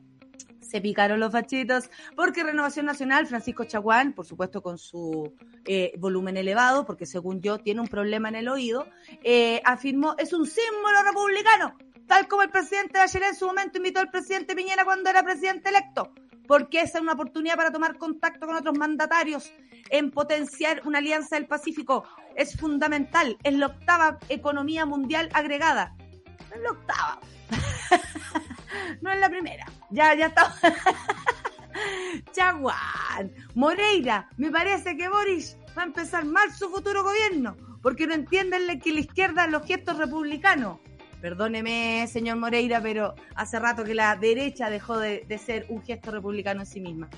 Se 0.67 0.81
picaron 0.81 1.21
los 1.21 1.31
fachitos 1.31 1.91
porque 2.17 2.43
Renovación 2.43 2.87
Nacional, 2.87 3.27
Francisco 3.27 3.65
Chaguán, 3.65 4.13
por 4.13 4.27
supuesto 4.27 4.63
con 4.63 4.79
su 4.79 5.33
eh, 5.65 5.93
volumen 5.99 6.37
elevado, 6.37 6.85
porque 6.85 7.07
según 7.07 7.41
yo 7.41 7.59
tiene 7.59 7.81
un 7.81 7.89
problema 7.89 8.29
en 8.29 8.35
el 8.35 8.49
oído, 8.49 8.87
eh, 9.23 9.63
afirmó, 9.65 10.17
es 10.19 10.33
un 10.33 10.45
símbolo 10.47 11.03
republicano, 11.05 11.77
tal 12.07 12.27
como 12.27 12.43
el 12.43 12.51
presidente 12.51 12.99
Bachelet 12.99 13.31
en 13.31 13.37
su 13.37 13.47
momento 13.47 13.79
invitó 13.79 14.01
al 14.01 14.11
presidente 14.11 14.57
Piñera 14.57 14.85
cuando 14.85 15.09
era 15.09 15.23
presidente 15.23 15.69
electo, 15.69 16.13
porque 16.49 16.81
esa 16.81 16.99
es 16.99 17.03
una 17.03 17.13
oportunidad 17.13 17.57
para 17.57 17.71
tomar 17.71 17.97
contacto 17.97 18.47
con 18.47 18.57
otros 18.57 18.77
mandatarios, 18.77 19.53
en 19.91 20.11
potenciar 20.11 20.83
una 20.85 20.99
alianza 20.99 21.37
del 21.37 21.47
Pacífico. 21.47 22.05
Es 22.35 22.57
fundamental, 22.57 23.37
es 23.45 23.55
la 23.55 23.67
octava 23.67 24.19
economía 24.29 24.85
mundial 24.85 25.29
agregada. 25.33 25.97
Es 26.57 26.63
la 26.63 26.71
octava. 26.71 27.21
no 29.03 29.13
es 29.13 29.21
la 29.21 29.29
primera. 29.29 29.67
Ya, 29.91 30.15
ya 30.15 30.27
está. 30.27 30.55
Chaguán. 32.33 33.33
Moreira, 33.55 34.29
me 34.39 34.51
parece 34.51 34.97
que 34.97 35.09
Boris 35.09 35.57
va 35.77 35.83
a 35.83 35.87
empezar 35.87 36.25
mal 36.25 36.51
su 36.55 36.71
futuro 36.71 37.03
gobierno, 37.03 37.57
porque 37.83 38.07
no 38.07 38.15
entienden 38.15 38.81
que 38.81 38.93
la 38.93 39.01
izquierda 39.01 39.47
los 39.47 39.67
gestos 39.67 39.99
republicanos. 39.99 40.79
Perdóneme, 41.21 42.07
señor 42.09 42.37
Moreira, 42.37 42.81
pero 42.81 43.15
hace 43.35 43.59
rato 43.59 43.85
que 43.85 43.95
la 43.95 44.15
derecha 44.17 44.71
dejó 44.71 44.99
de, 44.99 45.25
ser 45.39 45.67
un 45.69 45.83
gesto 45.83 46.11
republicano 46.11 46.61
en 46.61 46.67
sí 46.67 46.81
misma. 46.81 47.09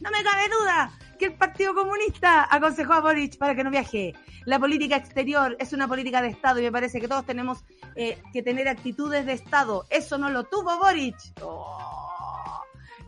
No 0.00 0.10
me 0.10 0.22
cabe 0.22 0.48
duda 0.48 0.92
que 1.18 1.26
el 1.26 1.34
Partido 1.34 1.74
Comunista 1.74 2.48
aconsejó 2.50 2.94
a 2.94 3.00
Boric 3.00 3.38
para 3.38 3.54
que 3.54 3.64
no 3.64 3.70
viaje. 3.70 4.14
La 4.44 4.58
política 4.58 4.96
exterior 4.96 5.56
es 5.58 5.72
una 5.72 5.88
política 5.88 6.22
de 6.22 6.28
Estado 6.28 6.60
y 6.60 6.62
me 6.62 6.72
parece 6.72 7.00
que 7.00 7.08
todos 7.08 7.26
tenemos 7.26 7.64
eh, 7.96 8.18
que 8.32 8.42
tener 8.42 8.68
actitudes 8.68 9.26
de 9.26 9.32
Estado. 9.32 9.84
Eso 9.90 10.18
no 10.18 10.30
lo 10.30 10.44
tuvo 10.44 10.78
Boric. 10.78 11.16
Oh. 11.42 12.00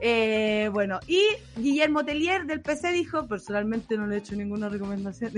Eh, 0.05 0.69
bueno, 0.73 0.99
y 1.07 1.23
Guillermo 1.57 2.05
Tellier 2.05 2.45
del 2.45 2.61
PC 2.61 2.91
dijo, 2.91 3.29
personalmente 3.29 3.97
no 3.97 4.09
le 4.09 4.17
he 4.17 4.19
hecho 4.19 4.35
ninguna 4.35 4.69
recomendación. 4.69 5.33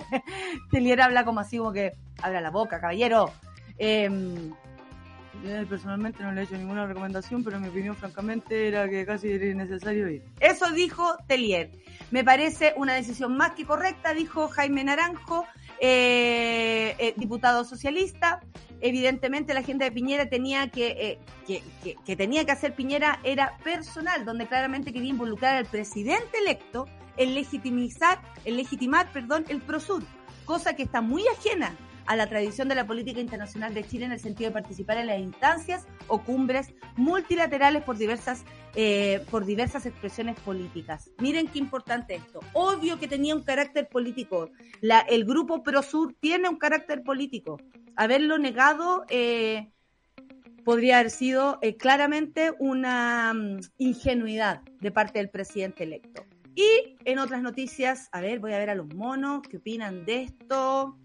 Tellier 0.72 1.00
habla 1.00 1.24
como 1.24 1.38
así, 1.38 1.58
como 1.58 1.72
que 1.72 1.92
abra 2.20 2.40
la 2.40 2.50
boca, 2.50 2.80
caballero. 2.80 3.32
Eh, 3.80 5.66
personalmente 5.68 6.22
no 6.22 6.32
le 6.32 6.42
he 6.42 6.44
hecho 6.44 6.56
ninguna 6.56 6.86
recomendación, 6.86 7.42
pero 7.42 7.58
mi 7.60 7.68
opinión 7.68 7.96
francamente 7.96 8.68
era 8.68 8.88
que 8.88 9.06
casi 9.06 9.28
era 9.28 9.46
innecesario 9.46 10.08
ir. 10.08 10.22
Eso 10.40 10.70
dijo 10.72 11.16
Tellier. 11.26 11.70
Me 12.10 12.24
parece 12.24 12.74
una 12.76 12.94
decisión 12.94 13.36
más 13.36 13.52
que 13.52 13.64
correcta, 13.64 14.12
dijo 14.12 14.48
Jaime 14.48 14.84
Naranjo, 14.84 15.46
eh, 15.80 16.94
eh, 16.98 17.14
diputado 17.16 17.64
socialista. 17.64 18.40
Evidentemente 18.82 19.54
la 19.54 19.60
agenda 19.60 19.84
de 19.84 19.92
Piñera 19.92 20.28
tenía 20.28 20.68
que, 20.68 21.18
eh, 21.46 21.62
que, 22.04 22.16
tenía 22.16 22.44
que 22.44 22.52
hacer 22.52 22.74
Piñera 22.74 23.20
era 23.24 23.56
personal, 23.62 24.24
donde 24.24 24.46
claramente 24.46 24.92
quería 24.92 25.10
involucrar 25.10 25.56
al 25.56 25.66
presidente 25.66 26.38
electo 26.38 26.86
en 27.16 27.34
legitimizar, 27.34 28.20
en 28.44 28.56
legitimar, 28.56 29.12
perdón, 29.12 29.44
el 29.48 29.60
Prosur, 29.60 30.02
cosa 30.46 30.74
que 30.74 30.82
está 30.82 31.02
muy 31.02 31.22
ajena 31.28 31.74
a 32.10 32.16
la 32.16 32.26
tradición 32.26 32.66
de 32.66 32.74
la 32.74 32.88
política 32.88 33.20
internacional 33.20 33.72
de 33.72 33.86
Chile 33.86 34.04
en 34.04 34.10
el 34.10 34.18
sentido 34.18 34.50
de 34.50 34.54
participar 34.54 34.98
en 34.98 35.06
las 35.06 35.20
instancias 35.20 35.86
o 36.08 36.20
cumbres 36.20 36.74
multilaterales 36.96 37.84
por 37.84 37.98
diversas, 37.98 38.44
eh, 38.74 39.24
por 39.30 39.44
diversas 39.44 39.86
expresiones 39.86 40.34
políticas. 40.40 41.12
Miren 41.18 41.46
qué 41.46 41.60
importante 41.60 42.16
esto. 42.16 42.40
Obvio 42.52 42.98
que 42.98 43.06
tenía 43.06 43.36
un 43.36 43.44
carácter 43.44 43.88
político. 43.88 44.50
El 45.08 45.24
grupo 45.24 45.62
Prosur 45.62 46.16
tiene 46.18 46.48
un 46.48 46.56
carácter 46.56 47.04
político. 47.04 47.60
Haberlo 47.94 48.38
negado 48.38 49.04
eh, 49.08 49.70
podría 50.64 50.98
haber 50.98 51.12
sido 51.12 51.60
eh, 51.62 51.76
claramente 51.76 52.50
una 52.58 53.30
um, 53.32 53.60
ingenuidad 53.78 54.62
de 54.80 54.90
parte 54.90 55.20
del 55.20 55.30
presidente 55.30 55.84
electo. 55.84 56.24
Y 56.56 56.96
en 57.04 57.20
otras 57.20 57.40
noticias, 57.40 58.08
a 58.10 58.20
ver, 58.20 58.40
voy 58.40 58.52
a 58.52 58.58
ver 58.58 58.70
a 58.70 58.74
los 58.74 58.92
monos, 58.96 59.42
¿qué 59.48 59.58
opinan 59.58 60.04
de 60.04 60.22
esto? 60.22 60.98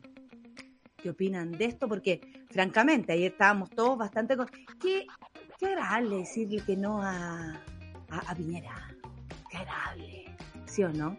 Qué 0.97 1.09
opinan 1.09 1.51
de 1.51 1.65
esto, 1.65 1.87
porque 1.87 2.21
francamente 2.51 3.13
ayer 3.13 3.31
estábamos 3.31 3.69
todos 3.69 3.97
bastante... 3.97 4.37
Con... 4.37 4.47
Qué, 4.81 5.05
qué 5.59 5.65
agradable 5.67 6.17
decirle 6.17 6.61
que 6.65 6.75
no 6.75 7.01
a, 7.01 7.61
a, 8.09 8.35
Piñera. 8.35 8.89
Qué 9.49 9.57
agradable, 9.57 10.35
¿sí 10.65 10.83
o 10.83 10.89
no? 10.89 11.17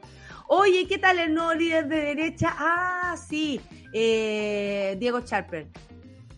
Oye, 0.49 0.87
¿qué 0.87 0.99
tal 0.99 1.19
el 1.19 1.35
nuevo 1.35 1.55
líder 1.55 1.89
de 1.89 1.97
derecha? 1.97 2.55
Ah, 2.57 3.17
sí, 3.17 3.61
eh, 3.93 4.97
Diego 4.99 5.21
Charper. 5.23 5.67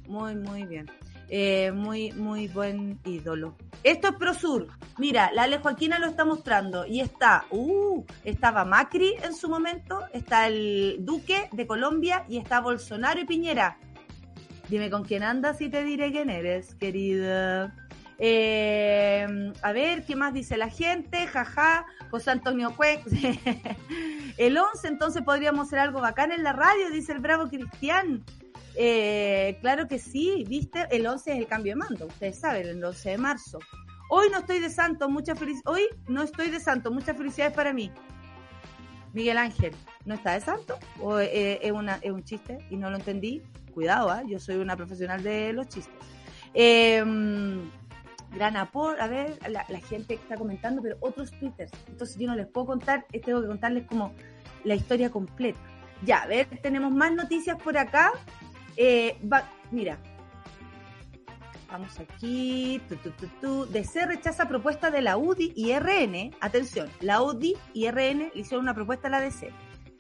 Muy, 0.07 0.35
muy 0.35 0.65
bien. 0.65 0.91
Eh, 1.29 1.73
muy, 1.73 2.13
muy 2.13 2.49
buen 2.49 2.99
ídolo. 3.05 3.57
Esto 3.83 4.09
es 4.09 4.15
Prosur. 4.15 4.69
Mira, 4.97 5.31
la 5.33 5.43
Ale 5.43 5.59
Joaquina 5.59 5.99
lo 5.99 6.07
está 6.07 6.25
mostrando. 6.25 6.87
Y 6.87 7.01
está, 7.01 7.45
uh, 7.51 8.05
estaba 8.25 8.65
Macri 8.65 9.15
en 9.23 9.35
su 9.35 9.49
momento, 9.49 10.05
está 10.13 10.47
el 10.47 10.97
Duque 11.01 11.49
de 11.53 11.67
Colombia 11.67 12.25
y 12.29 12.39
está 12.39 12.61
Bolsonaro 12.61 13.21
y 13.21 13.27
Piñera. 13.27 13.79
Dime 14.69 14.91
con 14.91 15.05
quién 15.05 15.23
andas 15.23 15.61
y 15.61 15.69
te 15.69 15.85
diré 15.85 16.11
quién 16.13 16.31
eres, 16.31 16.75
querida. 16.75 17.75
Eh, 18.19 19.53
a 19.63 19.73
ver, 19.73 20.05
¿qué 20.05 20.17
más 20.17 20.35
dice 20.35 20.57
la 20.57 20.69
gente? 20.69 21.27
Jaja, 21.27 21.87
José 22.11 22.33
Antonio 22.33 22.75
Cuex. 22.77 23.05
el 24.37 24.59
11, 24.59 24.89
entonces 24.89 25.23
podríamos 25.23 25.69
hacer 25.69 25.79
algo 25.79 26.01
bacán 26.01 26.33
en 26.33 26.43
la 26.43 26.53
radio, 26.53 26.91
dice 26.91 27.13
el 27.13 27.21
bravo 27.21 27.49
Cristian. 27.49 28.25
Eh, 28.81 29.59
claro 29.61 29.89
que 29.89 29.99
sí, 29.99 30.45
viste, 30.49 30.87
el 30.91 31.05
11 31.05 31.33
es 31.33 31.39
el 31.39 31.47
cambio 31.49 31.73
de 31.73 31.77
mando, 31.77 32.07
ustedes 32.07 32.39
saben, 32.39 32.67
el 32.69 32.85
11 32.85 33.11
de 33.11 33.19
marzo. 33.19 33.59
Hoy 34.09 34.29
no 34.31 34.39
estoy 34.39 34.61
de 34.61 34.71
santo, 34.71 35.09
mucha 35.09 35.35
felicidad. 35.35 35.73
Hoy 35.73 35.83
no 36.07 36.23
estoy 36.23 36.49
de 36.51 36.61
santo, 36.61 36.93
muchas 36.93 37.17
felicidades 37.17 37.55
para 37.55 37.73
mí. 37.73 37.91
Miguel 39.13 39.37
Ángel, 39.37 39.73
¿no 40.05 40.15
está 40.15 40.35
de 40.35 40.41
santo? 40.43 40.79
¿O 41.01 41.19
eh, 41.19 41.59
es, 41.61 41.73
una, 41.73 41.99
es 42.03 42.13
un 42.13 42.23
chiste 42.23 42.59
y 42.71 42.77
no 42.77 42.89
lo 42.89 42.99
entendí? 42.99 43.43
Cuidado, 43.75 44.15
¿eh? 44.15 44.23
yo 44.29 44.39
soy 44.39 44.57
una 44.57 44.77
profesional 44.77 45.25
de 45.25 45.53
los 45.53 45.69
chistes. 45.69 45.95
Eh, 46.55 47.03
gran 48.31 48.57
aporte, 48.57 49.01
a 49.03 49.09
ver, 49.09 49.39
la, 49.49 49.65
la, 49.69 49.81
gente 49.81 50.15
está 50.15 50.37
comentando, 50.37 50.83
pero 50.83 50.97
otros 51.01 51.31
twitters. 51.33 51.73
Entonces 51.89 52.17
yo 52.17 52.27
no 52.27 52.37
les 52.37 52.47
puedo 52.47 52.67
contar, 52.67 53.07
eh, 53.13 53.21
tengo 53.21 53.41
que 53.41 53.49
contarles 53.49 53.87
como 53.87 54.13
la 54.65 54.75
historia 54.75 55.11
completa. 55.11 55.59
Ya, 56.05 56.19
a 56.23 56.27
ver, 56.27 56.47
tenemos 56.63 56.93
más 56.93 57.13
noticias 57.13 57.61
por 57.61 57.77
acá. 57.77 58.13
Eh, 58.81 59.19
mira, 59.73 59.99
vamos 61.69 61.99
aquí. 61.99 62.81
DC 63.71 64.07
rechaza 64.07 64.47
propuesta 64.47 64.93
de 64.93 65.03
la 65.03 65.17
UDI 65.17 65.53
y 65.57 65.77
RN. 65.77 66.31
Atención, 66.41 66.89
la 67.01 67.21
UDI 67.21 67.57
y 67.75 67.91
RN 67.91 68.31
hicieron 68.35 68.63
una 68.63 68.75
propuesta 68.75 69.09
a 69.09 69.11
la 69.11 69.21
DC 69.21 69.51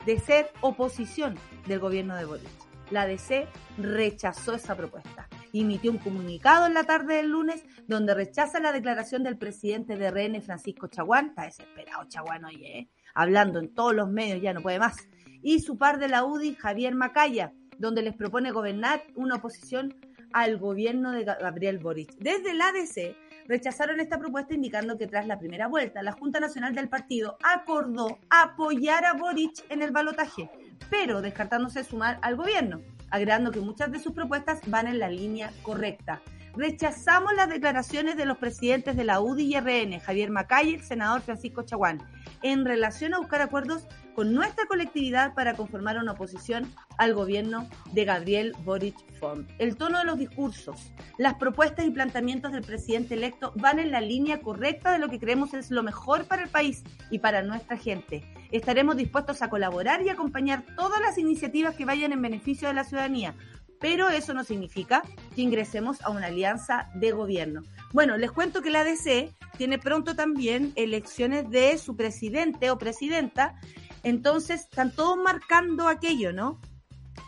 de 0.06 0.20
ser 0.20 0.52
oposición 0.60 1.34
del 1.66 1.80
gobierno 1.80 2.14
de 2.14 2.24
Boric. 2.24 2.48
La 2.92 3.04
DC 3.04 3.48
rechazó 3.78 4.54
esa 4.54 4.76
propuesta. 4.76 5.28
Emitió 5.52 5.90
un 5.90 5.98
comunicado 5.98 6.66
en 6.66 6.74
la 6.74 6.84
tarde 6.84 7.16
del 7.16 7.30
lunes 7.30 7.64
donde 7.88 8.14
rechaza 8.14 8.60
la 8.60 8.70
declaración 8.70 9.24
del 9.24 9.36
presidente 9.36 9.96
de 9.96 10.08
RN, 10.08 10.40
Francisco 10.40 10.86
Chaguán. 10.86 11.30
Está 11.30 11.42
desesperado 11.42 12.04
Chaguán, 12.04 12.44
oye, 12.44 12.78
¿eh? 12.78 12.88
hablando 13.12 13.58
en 13.58 13.74
todos 13.74 13.92
los 13.92 14.08
medios, 14.08 14.40
ya 14.40 14.54
no 14.54 14.62
puede 14.62 14.78
más. 14.78 14.96
Y 15.42 15.58
su 15.58 15.76
par 15.76 15.98
de 15.98 16.06
la 16.06 16.24
UDI, 16.24 16.54
Javier 16.54 16.94
Macaya, 16.94 17.52
donde 17.78 18.02
les 18.02 18.14
propone 18.14 18.50
gobernar 18.50 19.02
una 19.14 19.36
oposición 19.36 19.94
al 20.32 20.58
gobierno 20.58 21.12
de 21.12 21.24
Gabriel 21.24 21.78
Boric. 21.78 22.14
Desde 22.18 22.50
el 22.50 22.60
ADC 22.60 23.16
rechazaron 23.46 24.00
esta 24.00 24.18
propuesta 24.18 24.54
indicando 24.54 24.98
que 24.98 25.06
tras 25.06 25.26
la 25.26 25.38
primera 25.38 25.68
vuelta 25.68 26.02
la 26.02 26.12
Junta 26.12 26.38
Nacional 26.38 26.74
del 26.74 26.88
Partido 26.88 27.38
acordó 27.42 28.18
apoyar 28.28 29.04
a 29.06 29.14
Boric 29.14 29.64
en 29.70 29.82
el 29.82 29.90
balotaje, 29.90 30.50
pero 30.90 31.22
descartándose 31.22 31.84
sumar 31.84 32.18
al 32.22 32.36
gobierno, 32.36 32.82
agregando 33.10 33.50
que 33.50 33.60
muchas 33.60 33.90
de 33.90 34.00
sus 34.00 34.12
propuestas 34.12 34.60
van 34.66 34.86
en 34.86 34.98
la 34.98 35.08
línea 35.08 35.50
correcta. 35.62 36.20
Rechazamos 36.54 37.34
las 37.34 37.48
declaraciones 37.48 38.16
de 38.16 38.26
los 38.26 38.36
presidentes 38.36 38.96
de 38.96 39.04
la 39.04 39.20
UDI 39.20 39.54
y 39.54 39.60
RN, 39.60 40.00
Javier 40.00 40.30
Macay 40.30 40.70
y 40.70 40.74
el 40.74 40.82
senador 40.82 41.20
Francisco 41.20 41.62
Chaguán, 41.62 42.02
en 42.42 42.64
relación 42.64 43.14
a 43.14 43.18
buscar 43.18 43.40
acuerdos 43.42 43.86
con 44.18 44.34
nuestra 44.34 44.66
colectividad 44.66 45.32
para 45.32 45.54
conformar 45.54 45.96
una 45.96 46.10
oposición 46.10 46.74
al 46.96 47.14
gobierno 47.14 47.68
de 47.92 48.04
Gabriel 48.04 48.52
Boric 48.64 48.96
Font. 49.20 49.48
El 49.60 49.76
tono 49.76 50.00
de 50.00 50.04
los 50.06 50.18
discursos, 50.18 50.92
las 51.18 51.34
propuestas 51.34 51.86
y 51.86 51.92
planteamientos 51.92 52.50
del 52.50 52.64
presidente 52.64 53.14
electo 53.14 53.52
van 53.54 53.78
en 53.78 53.92
la 53.92 54.00
línea 54.00 54.40
correcta 54.40 54.90
de 54.90 54.98
lo 54.98 55.08
que 55.08 55.20
creemos 55.20 55.54
es 55.54 55.70
lo 55.70 55.84
mejor 55.84 56.24
para 56.24 56.42
el 56.42 56.48
país 56.48 56.82
y 57.12 57.20
para 57.20 57.42
nuestra 57.42 57.76
gente. 57.76 58.24
Estaremos 58.50 58.96
dispuestos 58.96 59.40
a 59.40 59.50
colaborar 59.50 60.02
y 60.02 60.08
acompañar 60.08 60.64
todas 60.74 61.00
las 61.00 61.16
iniciativas 61.16 61.76
que 61.76 61.84
vayan 61.84 62.10
en 62.10 62.20
beneficio 62.20 62.66
de 62.66 62.74
la 62.74 62.82
ciudadanía, 62.82 63.36
pero 63.78 64.08
eso 64.08 64.34
no 64.34 64.42
significa 64.42 65.04
que 65.36 65.42
ingresemos 65.42 66.02
a 66.02 66.10
una 66.10 66.26
alianza 66.26 66.90
de 66.94 67.12
gobierno. 67.12 67.62
Bueno, 67.92 68.16
les 68.16 68.32
cuento 68.32 68.62
que 68.62 68.70
la 68.70 68.80
ADC 68.80 69.32
tiene 69.56 69.78
pronto 69.78 70.16
también 70.16 70.72
elecciones 70.74 71.48
de 71.50 71.78
su 71.78 71.96
presidente 71.96 72.70
o 72.72 72.78
presidenta 72.78 73.54
entonces, 74.03 74.62
están 74.62 74.92
todos 74.92 75.16
marcando 75.16 75.88
aquello, 75.88 76.32
¿no? 76.32 76.61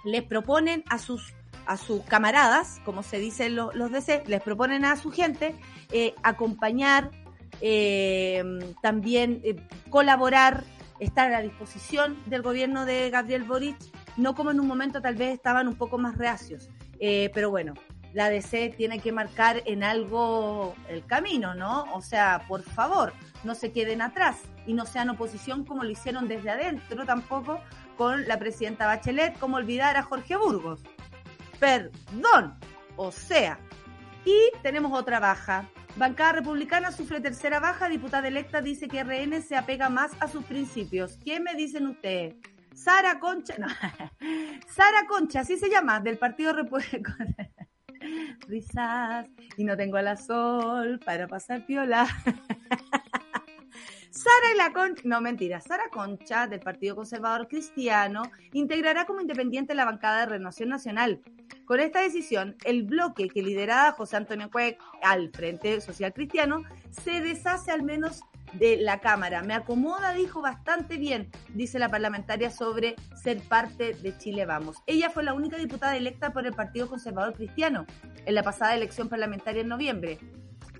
Les 0.05 0.23
proponen 0.23 0.85
a 0.89 0.99
sus 0.99 1.35
a 1.67 1.77
sus 1.77 2.03
camaradas, 2.03 2.81
como 2.85 3.05
se 3.05 3.19
dicen 3.19 3.55
los, 3.55 3.73
los 3.77 3.93
DC, 3.93 4.25
les 4.27 4.43
proponen 4.43 4.85
a 4.85 4.97
su 4.97 5.13
gente 5.13 5.55
eh, 5.93 6.15
acompañar 6.25 7.13
eh, 7.61 8.43
también 8.83 9.41
eh, 9.45 9.55
colaborar, 9.89 10.65
estar 10.99 11.29
a 11.29 11.31
la 11.31 11.43
disposición 11.43 12.17
del 12.27 12.43
gobierno 12.43 12.87
de 12.87 13.09
Gabriel 13.11 13.45
Boric, 13.45 13.77
no 14.17 14.35
como 14.35 14.51
en 14.51 14.59
un 14.59 14.67
momento 14.67 15.01
tal 15.01 15.15
vez 15.15 15.33
estaban 15.33 15.69
un 15.69 15.77
poco 15.77 15.97
más 15.97 16.19
reacios. 16.19 16.69
Pero 16.99 17.49
bueno, 17.49 17.73
la 18.13 18.29
DC 18.29 18.75
tiene 18.77 18.99
que 18.99 19.11
marcar 19.11 19.63
en 19.65 19.83
algo 19.83 20.75
el 20.89 21.07
camino, 21.07 21.55
¿no? 21.55 21.85
O 21.95 22.03
sea, 22.03 22.45
por 22.47 22.63
favor, 22.63 23.15
no 23.45 23.55
se 23.55 23.73
queden 23.73 24.03
atrás 24.03 24.39
y 24.67 24.75
no 24.75 24.87
sean 24.87 25.11
oposición 25.11 25.65
como 25.65 25.85
lo 25.85 25.91
hicieron 25.91 26.29
desde 26.29 26.51
adentro 26.51 27.05
tampoco 27.07 27.61
con 27.97 28.27
la 28.27 28.39
presidenta 28.39 28.87
Bachelet, 28.87 29.39
como 29.39 29.57
olvidar 29.57 29.97
a 29.97 30.03
Jorge 30.03 30.37
Burgos. 30.37 30.81
Perdón. 31.59 32.55
O 32.97 33.13
sea, 33.13 33.59
y 34.25 34.51
tenemos 34.63 34.99
otra 34.99 35.21
baja. 35.21 35.69
Bancada 35.97 36.33
Republicana 36.33 36.93
sufre 36.93 37.21
tercera 37.21 37.61
baja. 37.61 37.89
Diputada 37.89 38.29
electa 38.29 38.61
dice 38.61 38.89
que 38.89 39.03
RN 39.03 39.43
se 39.43 39.57
apega 39.57 39.89
más 39.89 40.13
a 40.21 40.29
sus 40.29 40.45
principios. 40.45 41.19
¿Qué 41.25 41.41
me 41.41 41.55
dicen 41.55 41.87
ustedes? 41.87 42.37
Sara 42.75 43.19
Concha, 43.19 43.55
no. 43.59 43.67
Sara 44.69 45.07
Concha, 45.09 45.41
así 45.41 45.59
se 45.59 45.69
llama, 45.69 46.01
del 46.01 46.19
Partido 46.19 46.53
Republicano. 46.53 47.35
Risas, 48.49 49.27
y 49.57 49.65
no 49.65 49.77
tengo 49.77 49.99
a 49.99 50.03
la 50.03 50.17
para 51.05 51.27
pasar 51.27 51.67
piola. 51.67 52.07
Sara 54.11 54.53
y 54.53 54.57
la 54.57 54.73
Concha, 54.73 55.03
no 55.05 55.21
mentira, 55.21 55.61
Sara 55.61 55.89
Concha 55.89 56.49
del 56.49 56.59
Partido 56.59 56.97
Conservador 56.97 57.47
Cristiano 57.47 58.23
integrará 58.53 59.07
como 59.07 59.21
independiente 59.21 59.75
la 59.75 59.85
bancada 59.85 60.21
de 60.21 60.27
Renovación 60.27 60.69
Nacional. 60.69 61.21
Con 61.65 61.79
esta 61.79 62.01
decisión, 62.01 62.57
el 62.65 62.83
bloque 62.83 63.29
que 63.29 63.41
lideraba 63.41 63.93
José 63.93 64.17
Antonio 64.17 64.51
Cuec 64.51 64.81
al 65.03 65.31
Frente 65.31 65.81
Social 65.81 66.13
Cristiano 66.13 66.65
se 66.91 67.21
deshace 67.21 67.71
al 67.71 67.85
menos 67.85 68.23
de 68.55 68.79
la 68.79 68.99
Cámara. 68.99 69.43
Me 69.43 69.55
acomoda, 69.55 70.13
dijo 70.13 70.43
bastante 70.43 70.97
bien, 70.97 71.31
dice 71.55 71.79
la 71.79 71.89
parlamentaria, 71.89 72.51
sobre 72.51 72.97
ser 73.15 73.41
parte 73.43 73.95
de 73.95 74.19
Chile 74.19 74.45
Vamos. 74.45 74.79
Ella 74.87 75.11
fue 75.11 75.23
la 75.23 75.35
única 75.35 75.57
diputada 75.57 75.97
electa 75.97 76.33
por 76.33 76.47
el 76.47 76.53
Partido 76.53 76.89
Conservador 76.89 77.35
Cristiano 77.35 77.87
en 78.27 78.35
la 78.35 78.43
pasada 78.43 78.75
elección 78.75 79.09
parlamentaria 79.09 79.63
en 79.63 79.69
noviembre. 79.69 80.19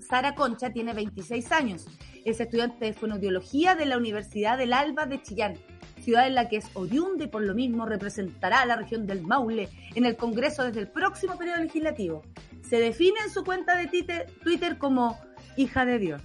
Sara 0.01 0.35
Concha 0.35 0.71
tiene 0.71 0.93
26 0.93 1.49
años. 1.53 1.87
Es 2.25 2.39
estudiante 2.39 2.85
de 2.85 2.93
fonoaudiología 2.93 3.75
de 3.75 3.85
la 3.85 3.97
Universidad 3.97 4.57
del 4.57 4.73
Alba 4.73 5.05
de 5.05 5.21
Chillán, 5.21 5.55
ciudad 6.01 6.27
en 6.27 6.35
la 6.35 6.49
que 6.49 6.57
es 6.57 6.65
oriunda 6.73 7.25
y 7.25 7.27
por 7.27 7.43
lo 7.43 7.53
mismo 7.53 7.85
representará 7.85 8.61
a 8.61 8.65
la 8.65 8.75
región 8.75 9.07
del 9.07 9.21
Maule 9.21 9.69
en 9.95 10.05
el 10.05 10.15
Congreso 10.15 10.63
desde 10.63 10.81
el 10.81 10.87
próximo 10.87 11.37
periodo 11.37 11.59
legislativo. 11.59 12.23
Se 12.67 12.77
define 12.77 13.19
en 13.25 13.31
su 13.31 13.43
cuenta 13.43 13.75
de 13.77 13.87
Twitter 14.43 14.77
como 14.77 15.19
hija 15.57 15.85
de 15.85 15.99
Dios 15.99 16.21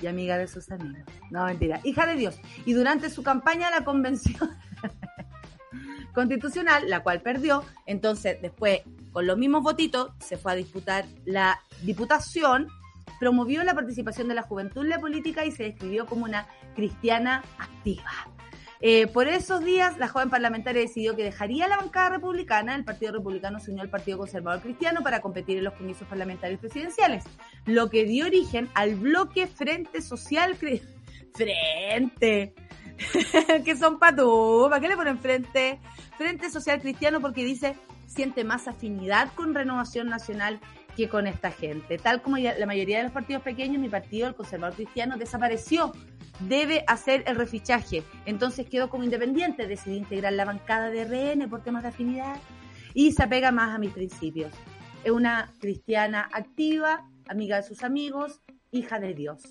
y 0.00 0.06
amiga 0.06 0.38
de 0.38 0.46
sus 0.46 0.70
amigos. 0.70 1.02
No, 1.30 1.44
mentira, 1.44 1.80
hija 1.84 2.06
de 2.06 2.16
Dios. 2.16 2.38
Y 2.64 2.72
durante 2.72 3.10
su 3.10 3.22
campaña 3.22 3.68
a 3.68 3.70
la 3.70 3.84
convención 3.84 4.50
constitucional, 6.14 6.88
la 6.88 7.02
cual 7.02 7.22
perdió, 7.22 7.64
entonces 7.86 8.40
después, 8.42 8.80
con 9.12 9.26
los 9.26 9.38
mismos 9.38 9.62
votitos, 9.62 10.10
se 10.20 10.36
fue 10.36 10.52
a 10.52 10.54
disputar 10.54 11.06
la 11.24 11.60
diputación, 11.82 12.68
promovió 13.18 13.64
la 13.64 13.74
participación 13.74 14.28
de 14.28 14.34
la 14.34 14.42
juventud 14.42 14.82
en 14.82 14.90
la 14.90 15.00
política 15.00 15.44
y 15.44 15.52
se 15.52 15.64
describió 15.64 16.06
como 16.06 16.24
una 16.24 16.46
cristiana 16.74 17.42
activa. 17.58 18.12
Eh, 18.80 19.06
por 19.06 19.26
esos 19.26 19.64
días, 19.64 19.96
la 19.98 20.08
joven 20.08 20.28
parlamentaria 20.28 20.82
decidió 20.82 21.16
que 21.16 21.24
dejaría 21.24 21.66
la 21.66 21.78
bancada 21.78 22.10
republicana. 22.10 22.74
El 22.74 22.84
Partido 22.84 23.12
Republicano 23.12 23.58
se 23.58 23.70
unió 23.70 23.82
al 23.82 23.88
Partido 23.88 24.18
Conservador 24.18 24.60
Cristiano 24.62 25.02
para 25.02 25.20
competir 25.20 25.56
en 25.58 25.64
los 25.64 25.74
comicios 25.74 26.08
parlamentarios 26.08 26.60
presidenciales, 26.60 27.24
lo 27.64 27.88
que 27.88 28.04
dio 28.04 28.26
origen 28.26 28.68
al 28.74 28.96
bloque 28.96 29.46
Frente 29.46 30.02
Social 30.02 30.56
Frente. 30.56 32.54
que 33.64 33.76
son 33.76 33.98
patú. 33.98 34.66
¿Para 34.68 34.80
qué 34.80 34.88
le 34.88 34.96
ponen 34.96 35.18
frente? 35.18 35.80
Frente 36.16 36.50
Social 36.50 36.80
Cristiano 36.80 37.20
porque 37.20 37.44
dice 37.44 37.76
siente 38.06 38.44
más 38.44 38.68
afinidad 38.68 39.32
con 39.34 39.54
Renovación 39.54 40.08
Nacional 40.08 40.60
que 40.96 41.08
con 41.08 41.26
esta 41.26 41.50
gente. 41.50 41.98
Tal 41.98 42.22
como 42.22 42.38
la 42.38 42.66
mayoría 42.66 42.98
de 42.98 43.04
los 43.04 43.12
partidos 43.12 43.42
pequeños, 43.42 43.80
mi 43.80 43.88
partido, 43.88 44.26
el 44.26 44.34
Conservador 44.34 44.74
Cristiano, 44.74 45.16
desapareció 45.16 45.92
debe 46.40 46.84
hacer 46.86 47.24
el 47.26 47.36
refichaje. 47.36 48.02
Entonces 48.24 48.68
quedó 48.68 48.88
como 48.88 49.04
independiente, 49.04 49.66
decidí 49.66 49.96
integrar 49.96 50.32
la 50.32 50.44
bancada 50.44 50.90
de 50.90 51.04
RN 51.04 51.48
por 51.48 51.62
temas 51.62 51.82
de 51.82 51.90
afinidad 51.90 52.36
y 52.94 53.12
se 53.12 53.22
apega 53.22 53.52
más 53.52 53.74
a 53.74 53.78
mis 53.78 53.92
principios. 53.92 54.52
Es 55.04 55.10
una 55.10 55.52
cristiana 55.60 56.28
activa, 56.32 57.08
amiga 57.28 57.56
de 57.56 57.62
sus 57.62 57.82
amigos, 57.82 58.40
hija 58.70 58.98
de 58.98 59.14
Dios. 59.14 59.42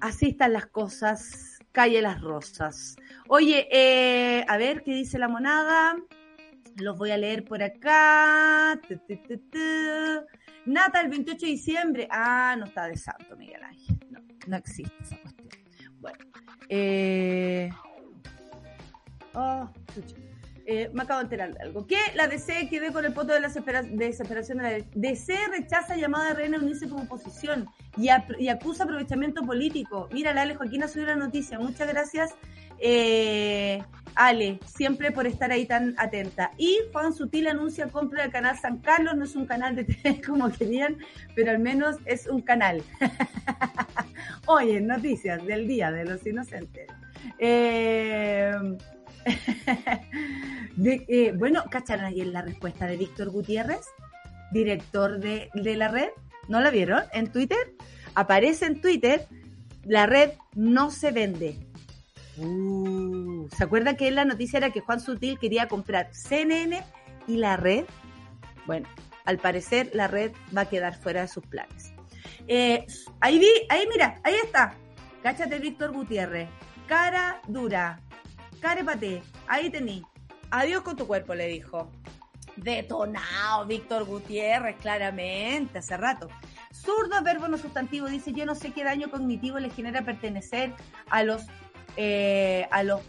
Así 0.00 0.30
están 0.30 0.52
las 0.52 0.66
cosas. 0.66 1.58
Calle 1.72 2.02
las 2.02 2.20
rosas. 2.20 2.96
Oye, 3.28 3.68
eh, 3.70 4.44
a 4.48 4.56
ver 4.56 4.82
qué 4.82 4.92
dice 4.92 5.18
la 5.18 5.28
monada. 5.28 5.94
Los 6.80 6.98
voy 6.98 7.10
a 7.10 7.18
leer 7.18 7.44
por 7.44 7.62
acá. 7.62 8.80
Nata, 10.66 11.00
el 11.00 11.08
28 11.08 11.46
de 11.46 11.46
diciembre. 11.46 12.08
Ah, 12.10 12.56
no 12.58 12.66
está 12.66 12.86
de 12.86 12.96
santo, 12.96 13.36
Miguel 13.36 13.62
Ángel 13.62 14.00
no 14.46 14.56
existe 14.56 14.94
esa 15.02 15.16
cuestión. 15.18 15.48
Bueno, 16.00 16.18
eh, 16.68 17.70
oh, 19.34 19.70
eh, 20.72 20.88
me 20.92 21.02
acabo 21.02 21.18
de 21.18 21.24
enterar 21.24 21.52
de 21.52 21.64
algo. 21.64 21.84
¿Qué? 21.86 21.98
La 22.14 22.28
DC 22.28 22.68
que 22.68 22.92
con 22.92 23.04
el 23.04 23.12
voto 23.12 23.32
de 23.32 23.40
la 23.40 23.48
desesperación 23.48 24.58
de 24.58 24.62
la 24.62 24.84
DC 24.94 25.34
rechaza 25.48 25.96
llamada 25.96 26.28
de 26.28 26.34
Reina 26.34 26.58
unirse 26.58 26.88
como 26.88 27.02
oposición 27.02 27.68
y, 27.96 28.08
y, 28.38 28.48
acusa 28.48 28.84
aprovechamiento 28.84 29.42
político. 29.42 30.08
Mira, 30.12 30.30
Ale 30.30 30.54
Joaquín 30.54 30.84
ha 30.84 30.88
subido 30.88 31.08
la 31.08 31.16
noticia. 31.16 31.58
Muchas 31.58 31.88
gracias 31.88 32.34
eh, 32.80 33.82
Ale, 34.14 34.58
siempre 34.64 35.12
por 35.12 35.26
estar 35.26 35.52
ahí 35.52 35.66
tan 35.66 35.94
atenta. 35.98 36.50
Y 36.56 36.78
Juan 36.92 37.12
Sutil 37.12 37.46
anuncia 37.46 37.88
compra 37.88 38.22
del 38.22 38.32
canal 38.32 38.58
San 38.58 38.78
Carlos, 38.78 39.16
no 39.16 39.24
es 39.24 39.36
un 39.36 39.46
canal 39.46 39.76
de 39.76 39.84
TV 39.84 40.20
como 40.26 40.50
querían, 40.50 40.98
pero 41.34 41.52
al 41.52 41.58
menos 41.58 41.96
es 42.06 42.26
un 42.26 42.40
canal. 42.42 42.82
Oye, 44.46 44.80
noticias 44.80 45.44
del 45.46 45.68
Día 45.68 45.92
de 45.92 46.04
los 46.04 46.26
Inocentes. 46.26 46.86
Eh, 47.38 48.52
eh, 50.84 51.32
bueno, 51.36 51.64
¿cacharon 51.70 52.06
ahí 52.06 52.20
en 52.20 52.32
la 52.32 52.42
respuesta 52.42 52.86
de 52.86 52.96
Víctor 52.96 53.30
Gutiérrez, 53.30 53.86
director 54.52 55.18
de, 55.18 55.50
de 55.54 55.76
la 55.76 55.88
red? 55.88 56.08
¿No 56.48 56.60
la 56.60 56.70
vieron? 56.70 57.02
En 57.12 57.30
Twitter. 57.30 57.74
Aparece 58.14 58.66
en 58.66 58.80
Twitter, 58.80 59.28
la 59.84 60.06
red 60.06 60.32
no 60.54 60.90
se 60.90 61.12
vende 61.12 61.70
Uh, 62.40 63.48
¿Se 63.56 63.64
acuerda 63.64 63.96
que 63.96 64.10
la 64.10 64.24
noticia 64.24 64.56
era 64.56 64.70
que 64.70 64.80
Juan 64.80 65.00
Sutil 65.00 65.38
quería 65.38 65.68
comprar 65.68 66.08
CNN 66.12 66.82
y 67.26 67.36
la 67.36 67.56
red? 67.56 67.84
Bueno, 68.66 68.88
al 69.24 69.38
parecer 69.38 69.90
la 69.92 70.08
red 70.08 70.32
va 70.56 70.62
a 70.62 70.68
quedar 70.68 70.94
fuera 70.94 71.22
de 71.22 71.28
sus 71.28 71.44
planes. 71.44 71.92
Eh, 72.48 72.86
ahí 73.20 73.38
vi, 73.38 73.50
ahí 73.68 73.86
mira, 73.92 74.20
ahí 74.24 74.34
está. 74.42 74.74
Cáchate 75.22 75.58
Víctor 75.58 75.92
Gutiérrez. 75.92 76.48
Cara 76.86 77.40
dura. 77.46 78.00
Carepate. 78.60 79.22
Ahí 79.46 79.70
tení. 79.70 80.04
Adiós 80.50 80.82
con 80.82 80.96
tu 80.96 81.06
cuerpo, 81.06 81.34
le 81.34 81.46
dijo. 81.48 81.90
Detonado, 82.56 83.66
Víctor 83.66 84.04
Gutiérrez, 84.04 84.76
claramente, 84.76 85.78
hace 85.78 85.96
rato. 85.96 86.28
Zurdo, 86.72 87.22
verbo 87.22 87.48
no 87.48 87.56
sustantivo, 87.56 88.08
dice, 88.08 88.32
yo 88.32 88.44
no 88.44 88.54
sé 88.54 88.72
qué 88.72 88.84
daño 88.84 89.10
cognitivo 89.10 89.58
le 89.58 89.70
genera 89.70 90.02
pertenecer 90.02 90.72
a 91.08 91.22
los 91.22 91.46
eh, 91.96 92.66
a 92.70 92.82
los 92.82 93.00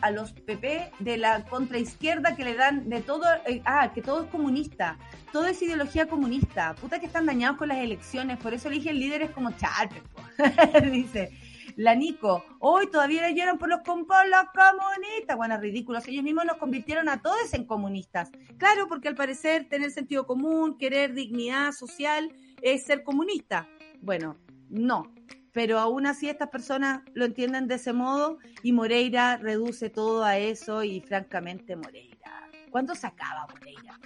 a 0.00 0.10
los 0.10 0.32
PP 0.32 0.92
de 0.98 1.16
la 1.16 1.44
contraizquierda 1.44 2.36
que 2.36 2.44
le 2.44 2.54
dan 2.54 2.88
de 2.88 3.00
todo, 3.00 3.24
eh, 3.46 3.62
ah, 3.64 3.92
que 3.92 4.02
todo 4.02 4.24
es 4.24 4.30
comunista, 4.30 4.98
todo 5.32 5.46
es 5.46 5.60
ideología 5.62 6.06
comunista, 6.06 6.74
puta 6.74 7.00
que 7.00 7.06
están 7.06 7.26
dañados 7.26 7.56
con 7.56 7.68
las 7.68 7.78
elecciones, 7.78 8.38
por 8.38 8.52
eso 8.54 8.68
eligen 8.68 8.98
líderes 8.98 9.30
como 9.30 9.52
Chávez, 9.52 10.02
dice. 10.92 11.30
La 11.76 11.94
Nico, 11.94 12.44
hoy 12.58 12.88
todavía 12.90 13.30
lloran 13.30 13.58
por 13.58 13.68
los, 13.68 13.80
por 13.80 13.96
los 13.96 14.44
comunistas. 14.52 15.36
Bueno, 15.36 15.58
ridículos. 15.58 16.06
Ellos 16.08 16.24
mismos 16.24 16.44
nos 16.44 16.56
convirtieron 16.56 17.08
a 17.08 17.20
todos 17.20 17.52
en 17.54 17.64
comunistas. 17.64 18.30
Claro, 18.58 18.88
porque 18.88 19.08
al 19.08 19.14
parecer 19.14 19.68
tener 19.68 19.90
sentido 19.90 20.26
común, 20.26 20.76
querer 20.78 21.14
dignidad 21.14 21.72
social, 21.72 22.32
es 22.60 22.84
ser 22.84 23.02
comunista. 23.02 23.68
Bueno, 24.00 24.36
no 24.68 25.12
pero 25.52 25.78
aún 25.78 26.06
así 26.06 26.28
estas 26.28 26.48
personas 26.48 27.02
lo 27.12 27.24
entienden 27.24 27.68
de 27.68 27.76
ese 27.76 27.92
modo 27.92 28.38
y 28.62 28.72
Moreira 28.72 29.36
reduce 29.36 29.90
todo 29.90 30.24
a 30.24 30.38
eso 30.38 30.82
y 30.82 31.00
francamente 31.00 31.76
Moreira, 31.76 32.48
¿cuándo 32.70 32.94
se 32.94 33.06
acaba 33.06 33.46
Moreira? 33.50 34.00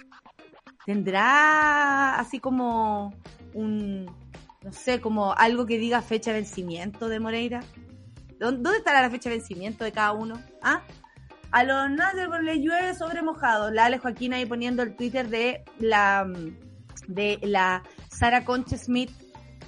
¿Tendrá 0.85 2.19
así 2.19 2.39
como 2.39 3.13
un, 3.53 4.05
no 4.67 4.73
sé, 4.73 4.99
como 4.99 5.33
algo 5.33 5.65
que 5.65 5.79
diga 5.79 6.01
fecha 6.01 6.33
de 6.33 6.41
vencimiento 6.41 7.07
de 7.07 7.21
Moreira? 7.21 7.61
¿Dónde 8.37 8.77
estará 8.77 9.01
la 9.01 9.09
fecha 9.09 9.29
de 9.29 9.37
vencimiento 9.37 9.85
de 9.85 9.93
cada 9.93 10.11
uno? 10.11 10.41
¿Ah? 10.61 10.81
A 11.51 11.63
los 11.63 11.89
Nader 11.89 12.29
le 12.43 12.59
llueve 12.59 12.93
sobre 12.93 13.21
mojado. 13.21 13.71
La 13.71 13.85
Ale 13.85 13.97
Joaquín 13.97 14.33
ahí 14.33 14.45
poniendo 14.45 14.83
el 14.83 14.97
Twitter 14.97 15.29
de 15.29 15.63
la 15.79 16.27
de 17.07 17.39
la 17.43 17.81
Sara 18.09 18.43
Concha 18.43 18.77
Smith 18.77 19.09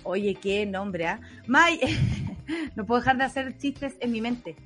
Oye, 0.04 0.36
qué 0.36 0.66
nombre, 0.66 1.08
¿ah? 1.08 1.22
May, 1.48 1.80
no 2.76 2.86
puedo 2.86 3.00
dejar 3.00 3.18
de 3.18 3.24
hacer 3.24 3.58
chistes 3.58 3.96
en 4.00 4.12
mi 4.12 4.22
mente. 4.22 4.58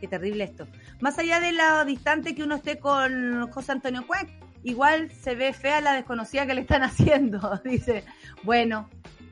Qué 0.00 0.08
terrible 0.08 0.44
esto. 0.44 0.66
Más 1.00 1.18
allá 1.18 1.38
de 1.38 1.52
lo 1.52 1.84
distante 1.84 2.34
que 2.34 2.42
uno 2.42 2.56
esté 2.56 2.78
con 2.78 3.50
José 3.50 3.72
Antonio 3.72 4.06
Cuenc, 4.06 4.30
igual 4.64 5.10
se 5.10 5.34
ve 5.34 5.52
fea 5.52 5.80
la 5.80 5.94
desconocida 5.94 6.46
que 6.46 6.54
le 6.54 6.62
están 6.62 6.82
haciendo. 6.82 7.60
Dice, 7.64 8.04
bueno, 8.42 8.88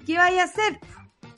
¿qué 0.06 0.16
vaya 0.16 0.42
a 0.42 0.44
hacer? 0.44 0.78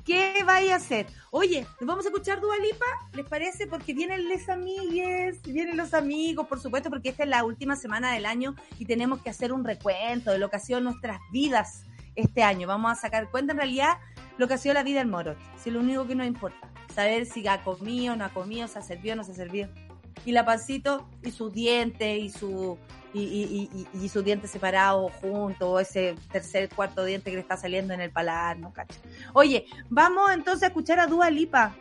¿Qué 0.05 0.43
vaya 0.45 0.75
a 0.75 0.77
hacer? 0.77 1.07
Oye, 1.31 1.65
¿nos 1.81 1.87
vamos 1.87 2.05
a 2.05 2.09
escuchar 2.09 2.41
Dualipa? 2.41 2.87
¿Les 3.13 3.25
parece? 3.25 3.69
Porque 3.69 3.95
vienen 3.95 4.29
les 4.29 4.49
amigues, 4.49 5.41
vienen 5.43 5.77
los 5.77 5.95
amigos, 5.95 6.49
por 6.49 6.61
supuesto, 6.61 6.91
porque 6.91 7.11
esta 7.11 7.23
es 7.23 7.29
la 7.29 7.45
última 7.45 7.77
semana 7.77 8.13
del 8.13 8.27
año 8.27 8.57
y 8.79 8.87
tenemos 8.87 9.23
que 9.23 9.31
hacer 9.31 9.53
un 9.53 9.65
recuento 9.65 10.33
de 10.33 10.39
lo 10.39 10.51
que 10.51 10.57
ha 10.57 10.61
sido 10.61 10.81
nuestras 10.81 11.21
vidas 11.31 11.85
este 12.17 12.43
año. 12.43 12.67
Vamos 12.67 12.93
a 12.93 12.95
sacar 12.97 13.31
cuenta 13.31 13.53
en 13.53 13.59
realidad 13.59 13.99
lo 14.39 14.49
que 14.49 14.55
ha 14.55 14.59
sido 14.59 14.75
la 14.75 14.83
vida 14.83 14.99
del 14.99 15.09
moro. 15.09 15.37
Si 15.57 15.69
es 15.69 15.75
lo 15.75 15.81
único 15.81 16.07
que 16.07 16.15
nos 16.15 16.27
importa. 16.27 16.69
Saber 16.93 17.27
si 17.27 17.47
ha 17.47 17.63
comido, 17.63 18.17
no 18.17 18.25
ha 18.25 18.31
comido, 18.31 18.67
se 18.67 18.79
ha 18.81 18.83
servido, 18.83 19.17
no 19.17 19.25
se 19.25 19.41
ha. 19.41 19.69
Y 20.25 20.33
la 20.33 20.45
pancito 20.45 21.09
y 21.23 21.31
sus 21.31 21.53
dientes 21.53 22.21
y 22.21 22.29
su 22.29 22.79
y, 23.15 23.87
y, 23.93 24.09
sus 24.09 24.25
dientes 24.25 24.51
separados 24.51 25.13
juntos, 25.21 25.69
o 25.69 25.81
ese 25.81 26.15
tercer, 26.31 26.69
cuarto 26.69 27.05
diente 27.05 27.31
que 27.31 27.37
le 27.37 27.43
está 27.43 27.57
saliendo 27.57 27.93
en 27.95 28.01
el 28.01 28.11
paladar, 28.11 28.59
¿no? 28.59 28.73
Cacho. 28.73 28.99
Oye, 29.35 29.67
vamos 29.91 30.31
entonces 30.33 30.65
a 30.65 30.67
escuchar 30.69 31.01
a 31.01 31.07
Dua 31.07 31.31
Lipa. 31.31 31.75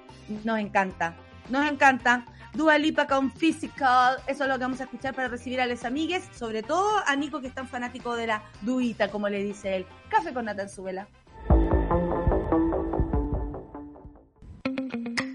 Nos 0.43 0.59
encanta, 0.59 1.15
nos 1.49 1.69
encanta. 1.69 2.25
Dua 2.53 2.77
Lipa 2.77 3.07
con 3.07 3.31
Physical, 3.31 4.17
eso 4.27 4.43
es 4.43 4.49
lo 4.49 4.55
que 4.55 4.63
vamos 4.63 4.81
a 4.81 4.83
escuchar 4.83 5.13
para 5.13 5.29
recibir 5.29 5.61
a 5.61 5.65
los 5.65 5.85
amigues, 5.85 6.27
sobre 6.33 6.63
todo 6.63 7.01
a 7.07 7.15
Nico 7.15 7.39
que 7.39 7.47
es 7.47 7.55
tan 7.55 7.67
fanático 7.67 8.13
de 8.15 8.27
la 8.27 8.43
duita, 8.61 9.09
como 9.09 9.29
le 9.29 9.41
dice 9.41 9.77
él. 9.77 9.85
Café 10.09 10.33
con 10.33 10.45
nata 10.45 10.63
en 10.63 10.69
su 10.69 10.83
vela. 10.83 11.07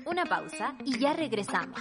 Una 0.05 0.26
pausa 0.26 0.74
y 0.84 0.99
ya 0.99 1.14
regresamos. 1.14 1.80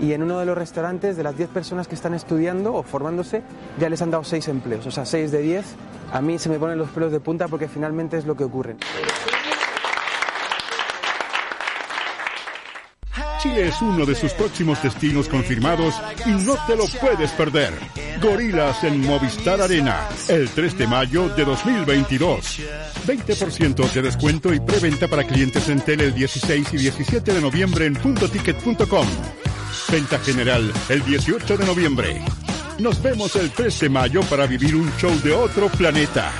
y 0.00 0.12
en 0.12 0.22
uno 0.22 0.38
de 0.38 0.46
los 0.46 0.56
restaurantes 0.56 1.16
de 1.16 1.22
las 1.22 1.36
10 1.36 1.50
personas 1.50 1.88
que 1.88 1.94
están 1.94 2.14
estudiando 2.14 2.74
o 2.74 2.82
formándose 2.82 3.42
ya 3.78 3.88
les 3.88 4.02
han 4.02 4.10
dado 4.10 4.24
6 4.24 4.48
empleos, 4.48 4.86
o 4.86 4.90
sea, 4.90 5.04
6 5.04 5.30
de 5.32 5.38
10. 5.40 5.64
A 6.12 6.20
mí 6.20 6.38
se 6.38 6.48
me 6.48 6.58
ponen 6.58 6.78
los 6.78 6.90
pelos 6.90 7.12
de 7.12 7.20
punta 7.20 7.48
porque 7.48 7.68
finalmente 7.68 8.16
es 8.16 8.26
lo 8.26 8.36
que 8.36 8.44
ocurre. 8.44 8.76
Chile 13.44 13.68
es 13.68 13.82
uno 13.82 14.06
de 14.06 14.14
sus 14.14 14.32
próximos 14.32 14.82
destinos 14.82 15.28
confirmados 15.28 15.94
y 16.24 16.30
no 16.30 16.56
te 16.66 16.76
lo 16.76 16.84
puedes 16.98 17.30
perder. 17.32 17.74
Gorilas 18.22 18.82
en 18.84 19.02
Movistar 19.02 19.60
Arena, 19.60 20.08
el 20.28 20.48
3 20.48 20.78
de 20.78 20.86
mayo 20.86 21.28
de 21.28 21.44
2022. 21.44 22.60
20% 23.06 23.92
de 23.92 24.02
descuento 24.02 24.54
y 24.54 24.60
preventa 24.60 25.08
para 25.08 25.24
clientes 25.24 25.68
en 25.68 25.82
tele 25.82 26.04
el 26.04 26.14
16 26.14 26.72
y 26.72 26.76
17 26.78 27.34
de 27.34 27.40
noviembre 27.42 27.84
en 27.84 27.94
puntoticket.com. 27.94 29.06
Venta 29.90 30.18
general 30.18 30.72
el 30.88 31.04
18 31.04 31.56
de 31.56 31.66
noviembre. 31.66 32.20
Nos 32.78 33.00
vemos 33.02 33.36
el 33.36 33.50
3 33.50 33.80
de 33.80 33.88
mayo 33.88 34.22
para 34.22 34.46
vivir 34.46 34.74
un 34.74 34.90
show 34.96 35.12
de 35.22 35.32
otro 35.32 35.68
planeta. 35.68 36.32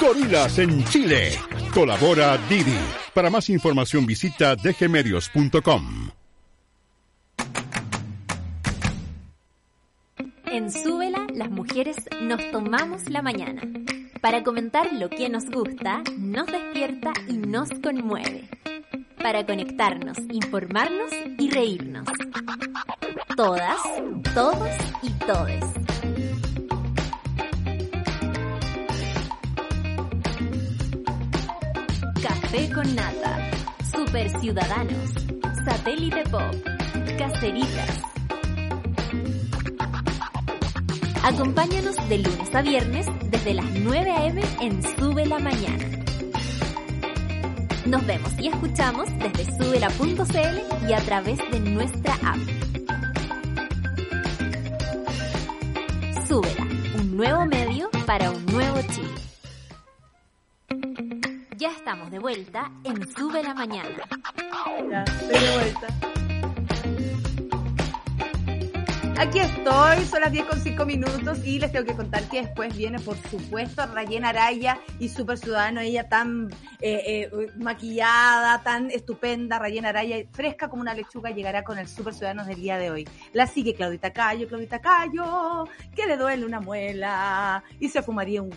Gorilas 0.00 0.58
en 0.58 0.84
Chile. 0.84 1.38
Colabora 1.74 2.38
Didi. 2.48 2.78
Para 3.14 3.28
más 3.28 3.50
información 3.50 4.06
visita 4.06 4.56
dgmedios.com. 4.56 6.10
En 10.46 10.70
Súbela, 10.70 11.26
las 11.34 11.50
mujeres 11.50 11.96
nos 12.20 12.50
tomamos 12.50 13.08
la 13.08 13.22
mañana 13.22 13.62
para 14.22 14.44
comentar 14.44 14.92
lo 14.92 15.10
que 15.10 15.28
nos 15.28 15.44
gusta, 15.46 16.02
nos 16.16 16.46
despierta 16.46 17.12
y 17.28 17.38
nos 17.38 17.68
conmueve 17.82 18.48
para 19.22 19.46
conectarnos, 19.46 20.18
informarnos 20.30 21.12
y 21.38 21.50
reírnos. 21.50 22.06
Todas, 23.36 23.78
todos 24.34 24.68
y 25.02 25.10
todes. 25.24 25.64
Café 32.22 32.72
con 32.72 32.94
nata, 32.94 33.50
super 33.92 34.28
ciudadanos, 34.40 35.12
satélite 35.64 36.24
pop, 36.24 36.54
caseritas. 37.18 38.02
Acompáñanos 41.22 41.96
de 42.08 42.18
lunes 42.18 42.54
a 42.54 42.62
viernes 42.62 43.06
desde 43.30 43.54
las 43.54 43.70
9 43.70 44.10
a.m. 44.10 44.42
en 44.60 44.82
Sube 44.82 45.24
la 45.26 45.38
Mañana. 45.38 46.01
Nos 47.86 48.06
vemos 48.06 48.32
y 48.38 48.46
escuchamos 48.46 49.08
desde 49.18 49.44
subela.cl 49.56 50.88
y 50.88 50.92
a 50.92 50.98
través 50.98 51.38
de 51.50 51.60
nuestra 51.60 52.14
app. 52.14 52.38
Súbela, 56.28 56.66
un 56.98 57.16
nuevo 57.16 57.44
medio 57.46 57.90
para 58.06 58.30
un 58.30 58.46
nuevo 58.46 58.78
Chile. 58.82 59.08
Ya 61.58 61.70
estamos 61.72 62.10
de 62.12 62.20
vuelta 62.20 62.70
en 62.84 62.96
Sube 63.14 63.42
la 63.42 63.54
Mañana. 63.54 63.88
Ya, 64.88 65.02
estoy 65.02 65.38
de 65.38 65.54
vuelta. 65.54 66.31
Aquí 69.18 69.38
estoy, 69.38 70.04
son 70.06 70.20
las 70.20 70.32
10 70.32 70.46
con 70.46 70.58
5 70.58 70.84
minutos 70.86 71.38
y 71.44 71.60
les 71.60 71.70
tengo 71.70 71.84
que 71.84 71.94
contar 71.94 72.24
que 72.28 72.42
después 72.42 72.76
viene, 72.76 72.98
por 72.98 73.16
supuesto, 73.28 73.86
Rayena 73.86 74.30
Araya 74.30 74.78
y 74.98 75.08
Super 75.10 75.38
Ciudadano, 75.38 75.80
ella 75.80 76.08
tan 76.08 76.50
eh, 76.80 77.28
eh, 77.30 77.48
maquillada, 77.56 78.62
tan 78.62 78.90
estupenda, 78.90 79.58
Rayena 79.58 79.90
Araya, 79.90 80.16
fresca 80.32 80.68
como 80.68 80.82
una 80.82 80.94
lechuga, 80.94 81.30
llegará 81.30 81.62
con 81.62 81.78
el 81.78 81.86
Super 81.88 82.14
Ciudadanos 82.14 82.46
del 82.46 82.60
día 82.60 82.78
de 82.78 82.90
hoy. 82.90 83.08
La 83.32 83.46
sigue 83.46 83.74
Claudita 83.74 84.12
Cayo, 84.12 84.48
Claudita 84.48 84.80
Cayo, 84.80 85.68
que 85.94 86.06
le 86.06 86.16
duele 86.16 86.44
una 86.44 86.60
muela 86.60 87.62
y 87.78 87.88
se 87.90 88.02
fumaría 88.02 88.42
un 88.42 88.50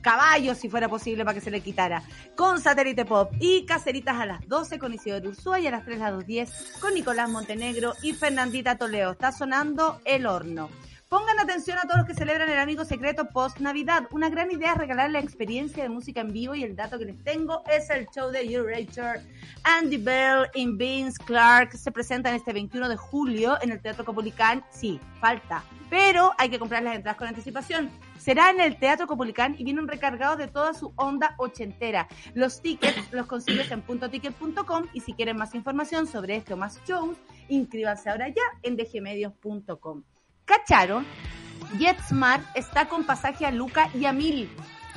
caballo 0.00 0.54
si 0.54 0.68
fuera 0.68 0.88
posible 0.88 1.24
para 1.24 1.34
que 1.34 1.40
se 1.40 1.50
le 1.50 1.60
quitara. 1.60 2.02
Con 2.36 2.60
Satélite 2.60 3.04
Pop 3.04 3.32
y 3.40 3.64
Caceritas 3.66 4.16
a 4.16 4.26
las 4.26 4.48
12 4.48 4.78
con 4.78 4.94
Isidoro 4.94 5.30
Ursúa 5.30 5.60
y 5.60 5.66
a 5.66 5.70
las 5.70 5.84
3 5.84 6.00
a 6.00 6.10
las 6.10 6.24
2.10 6.24 6.80
con 6.80 6.94
Nicolás 6.94 7.28
Montenegro 7.28 7.94
y 8.02 8.12
Fernandita 8.12 8.76
Toleo. 8.76 9.12
Está 9.12 9.32
sonando 9.32 10.00
el 10.04 10.26
horno. 10.26 10.68
Pongan 11.08 11.40
atención 11.40 11.78
a 11.78 11.84
todos 11.84 11.96
los 12.00 12.06
que 12.06 12.12
celebran 12.12 12.50
el 12.50 12.58
amigo 12.58 12.84
secreto 12.84 13.30
post 13.30 13.60
Navidad. 13.60 14.02
Una 14.10 14.28
gran 14.28 14.50
idea 14.50 14.72
es 14.72 14.78
regalar 14.78 15.10
la 15.10 15.20
experiencia 15.20 15.82
de 15.82 15.88
música 15.88 16.20
en 16.20 16.34
vivo 16.34 16.54
y 16.54 16.64
el 16.64 16.76
dato 16.76 16.98
que 16.98 17.06
les 17.06 17.24
tengo 17.24 17.62
es 17.66 17.88
el 17.88 18.06
show 18.08 18.30
de 18.30 18.42
Eurator. 18.42 19.20
Andy 19.62 19.96
Bell 19.96 20.48
y 20.54 20.70
Vince 20.70 21.16
Clark 21.24 21.72
se 21.72 21.90
presentan 21.90 22.34
este 22.34 22.52
21 22.52 22.90
de 22.90 22.96
julio 22.98 23.56
en 23.62 23.72
el 23.72 23.80
Teatro 23.80 24.04
Copulicán. 24.04 24.62
Sí, 24.68 25.00
falta, 25.18 25.64
pero 25.88 26.32
hay 26.36 26.50
que 26.50 26.58
comprar 26.58 26.82
las 26.82 26.94
entradas 26.94 27.16
con 27.16 27.26
anticipación. 27.26 27.88
Será 28.18 28.50
en 28.50 28.60
el 28.60 28.76
Teatro 28.78 29.06
Copulicán 29.06 29.54
y 29.56 29.64
vienen 29.64 29.88
recargados 29.88 30.36
de 30.36 30.48
toda 30.48 30.74
su 30.74 30.92
onda 30.96 31.36
ochentera. 31.38 32.06
Los 32.34 32.60
tickets 32.60 33.10
los 33.12 33.26
consigues 33.26 33.70
en 33.70 33.80
puntoticket.com 33.80 34.88
y 34.92 35.00
si 35.00 35.14
quieren 35.14 35.38
más 35.38 35.54
información 35.54 36.06
sobre 36.06 36.36
este 36.36 36.52
o 36.52 36.58
más 36.58 36.78
shows, 36.84 37.16
inscríbanse 37.48 38.10
ahora 38.10 38.28
ya 38.28 38.42
en 38.62 38.76
dgmedios.com. 38.76 40.02
¿Cacharon? 40.48 41.06
JetSmart 41.78 42.42
está 42.56 42.88
con 42.88 43.04
pasaje 43.04 43.44
a 43.44 43.50
Luca 43.50 43.90
y 43.92 44.06
a 44.06 44.14
Mil. 44.14 44.50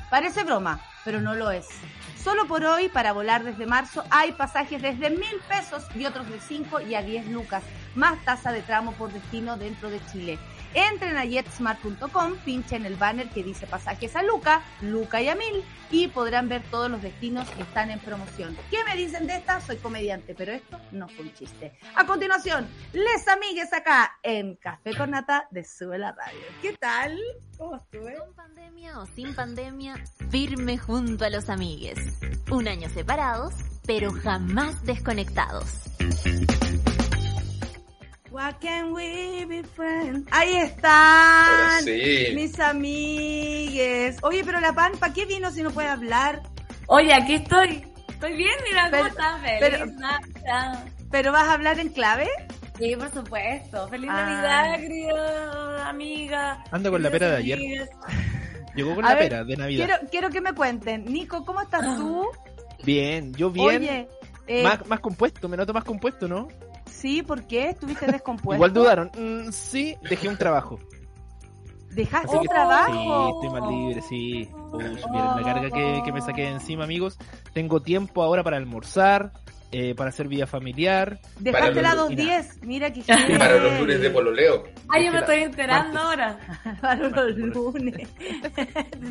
Parece 0.10 0.46
broma, 0.46 0.80
pero 1.04 1.20
no 1.20 1.36
lo 1.36 1.52
es. 1.52 1.68
Solo 2.24 2.48
por 2.48 2.64
hoy, 2.64 2.88
para 2.88 3.12
volar 3.12 3.44
desde 3.44 3.66
marzo, 3.66 4.06
hay 4.12 4.32
pasajes 4.32 4.82
desde 4.82 5.10
mil 5.10 5.42
pesos 5.50 5.84
y 5.94 6.06
otros 6.06 6.30
de 6.30 6.40
5 6.40 6.82
y 6.82 6.96
a 6.96 7.02
10 7.02 7.28
lucas, 7.30 7.64
más 7.96 8.24
tasa 8.24 8.52
de 8.54 8.62
tramo 8.62 8.94
por 8.94 9.12
destino 9.12 9.58
dentro 9.58 9.90
de 9.90 10.00
Chile. 10.12 10.40
Entren 10.74 11.18
a 11.18 11.26
jetsmart.com, 11.26 12.38
pinchen 12.46 12.86
el 12.86 12.96
banner 12.96 13.30
que 13.30 13.44
dice 13.44 13.68
pasajes 13.68 14.16
a 14.16 14.24
Luca, 14.24 14.62
Luca 14.82 15.22
y 15.22 15.28
a 15.28 15.36
Mil 15.36 15.64
y 15.90 16.08
podrán 16.08 16.48
ver 16.48 16.64
todos 16.72 16.90
los 16.90 17.02
destinos 17.02 17.50
que 17.50 17.64
están 17.64 17.92
en 17.92 18.00
promoción. 18.00 18.58
¿Qué 18.70 18.84
me 18.86 18.96
dicen 18.96 19.28
de 19.28 19.36
esta? 19.36 19.60
Soy 19.62 19.78
comediante, 19.78 20.34
pero 20.34 20.54
esto 20.54 20.80
no 20.92 21.10
fue 21.10 21.26
un 21.26 21.34
chiste. 21.34 21.78
A 21.96 22.06
continuación, 22.06 22.68
les 22.94 23.28
amigues 23.28 23.74
acá 23.74 24.18
en 24.24 24.56
Café 24.56 24.96
con 24.96 25.12
Nata 25.12 25.48
de 25.52 25.66
Sube 25.66 25.98
la 25.98 26.14
Radio. 26.14 26.40
¿Qué 26.62 26.74
tal? 26.78 27.20
¿Cómo 27.58 27.76
estuve? 27.76 28.16
Con 28.16 28.34
pandemia 28.34 29.00
o 29.00 29.06
sin 29.08 29.36
pandemia, 29.36 29.96
firme 30.30 30.78
junto 30.78 31.26
a 31.26 31.30
los 31.30 31.50
amigues. 31.50 32.20
Un 32.50 32.68
año 32.68 32.90
separados, 32.90 33.54
pero 33.86 34.12
jamás 34.12 34.84
desconectados. 34.86 35.66
Why 38.32 38.54
can 38.62 38.94
we 38.94 39.46
be 39.46 39.62
friends? 39.64 40.26
Ahí 40.32 40.56
están 40.56 41.84
Sí. 41.84 42.32
mis 42.34 42.58
amigues. 42.60 44.18
Oye, 44.22 44.44
pero 44.46 44.60
la 44.62 44.72
pan, 44.74 44.94
¿para 45.00 45.14
qué 45.14 45.26
vino 45.26 45.52
si 45.52 45.62
no 45.62 45.72
puede 45.72 45.90
hablar? 45.90 46.42
Oye, 46.88 47.14
aquí 47.14 47.36
estoy. 47.36 47.86
Estoy 48.08 48.36
bien, 48.38 48.54
mira 48.70 48.88
Pero- 48.90 49.04
cómo 49.04 49.10
estás, 49.10 49.42
feliz 49.42 49.58
pero- 49.60 49.86
Navidad. 49.88 50.86
¿Pero 51.12 51.32
vas 51.34 51.44
a 51.50 51.54
hablar 51.54 51.80
en 51.80 51.90
clave? 51.90 52.30
Sí, 52.80 52.96
por 52.96 53.12
supuesto. 53.12 53.88
Feliz 53.90 54.10
Ah. 54.12 54.24
Navidad, 54.24 54.80
querida 54.80 55.90
amiga. 55.90 56.64
Ando 56.72 56.90
con 56.92 57.04
la 57.04 57.12
pera 57.12 57.32
de 57.32 57.38
ayer. 57.38 57.60
Llegó 58.76 58.96
con 58.96 59.04
A 59.04 59.10
la 59.10 59.16
ver, 59.16 59.24
pera 59.30 59.44
de 59.44 59.58
Navidad. 59.58 59.86
Quiero, 59.86 60.10
quiero 60.10 60.30
que 60.30 60.40
me 60.40 60.54
cuenten. 60.54 61.04
Nico, 61.06 61.44
¿cómo 61.44 61.60
estás 61.62 61.98
tú? 61.98 62.26
Bien, 62.84 63.34
yo 63.34 63.50
bien. 63.52 63.68
Oye, 63.82 64.08
eh, 64.48 64.64
más, 64.64 64.86
más 64.88 65.02
compuesto, 65.02 65.50
me 65.50 65.58
noto 65.58 65.74
más 65.74 65.84
compuesto, 65.84 66.30
¿no? 66.30 66.48
Sí, 67.02 67.24
¿por 67.24 67.44
qué? 67.48 67.70
¿Estuviste 67.70 68.06
descompuesto? 68.12 68.56
Igual 68.56 68.74
dudaron. 68.74 69.12
Mm, 69.18 69.52
sí, 69.52 69.96
dejé 70.10 70.28
un 70.30 70.38
trabajo. 70.38 70.80
¿Dejaste 71.90 72.36
un 72.38 72.44
que- 72.44 72.48
trabajo? 72.48 72.94
Sí, 73.42 73.48
estoy 73.48 73.60
más 73.62 73.70
libre, 73.70 74.02
sí. 74.02 74.50
Uy, 74.72 74.84
miren 74.84 75.36
la 75.36 75.42
carga 75.44 75.70
que, 75.70 76.02
que 76.06 76.12
me 76.14 76.22
saqué 76.22 76.44
de 76.44 76.48
encima, 76.52 76.86
amigos. 76.86 77.18
Tengo 77.54 77.82
tiempo 77.82 78.24
ahora 78.24 78.44
para 78.46 78.56
almorzar, 78.56 79.34
eh, 79.74 79.94
para 79.94 80.10
hacer 80.10 80.30
vida 80.30 80.48
familiar. 80.48 81.20
Dejaste 81.40 81.82
la 81.82 81.94
los- 81.96 82.08
210. 82.16 82.62
Mira 82.66 82.94
que 82.94 83.02
Para 83.38 83.58
los 83.58 83.80
lunes 83.82 84.00
de 84.00 84.10
pololeo. 84.10 84.64
Ay, 84.88 85.06
yo 85.08 85.12
me 85.12 85.20
estoy 85.20 85.40
enterando 85.44 86.02
martes. 86.02 86.24
ahora. 86.24 86.78
Para 86.82 87.10
los 87.10 87.36
lunes. 87.38 88.08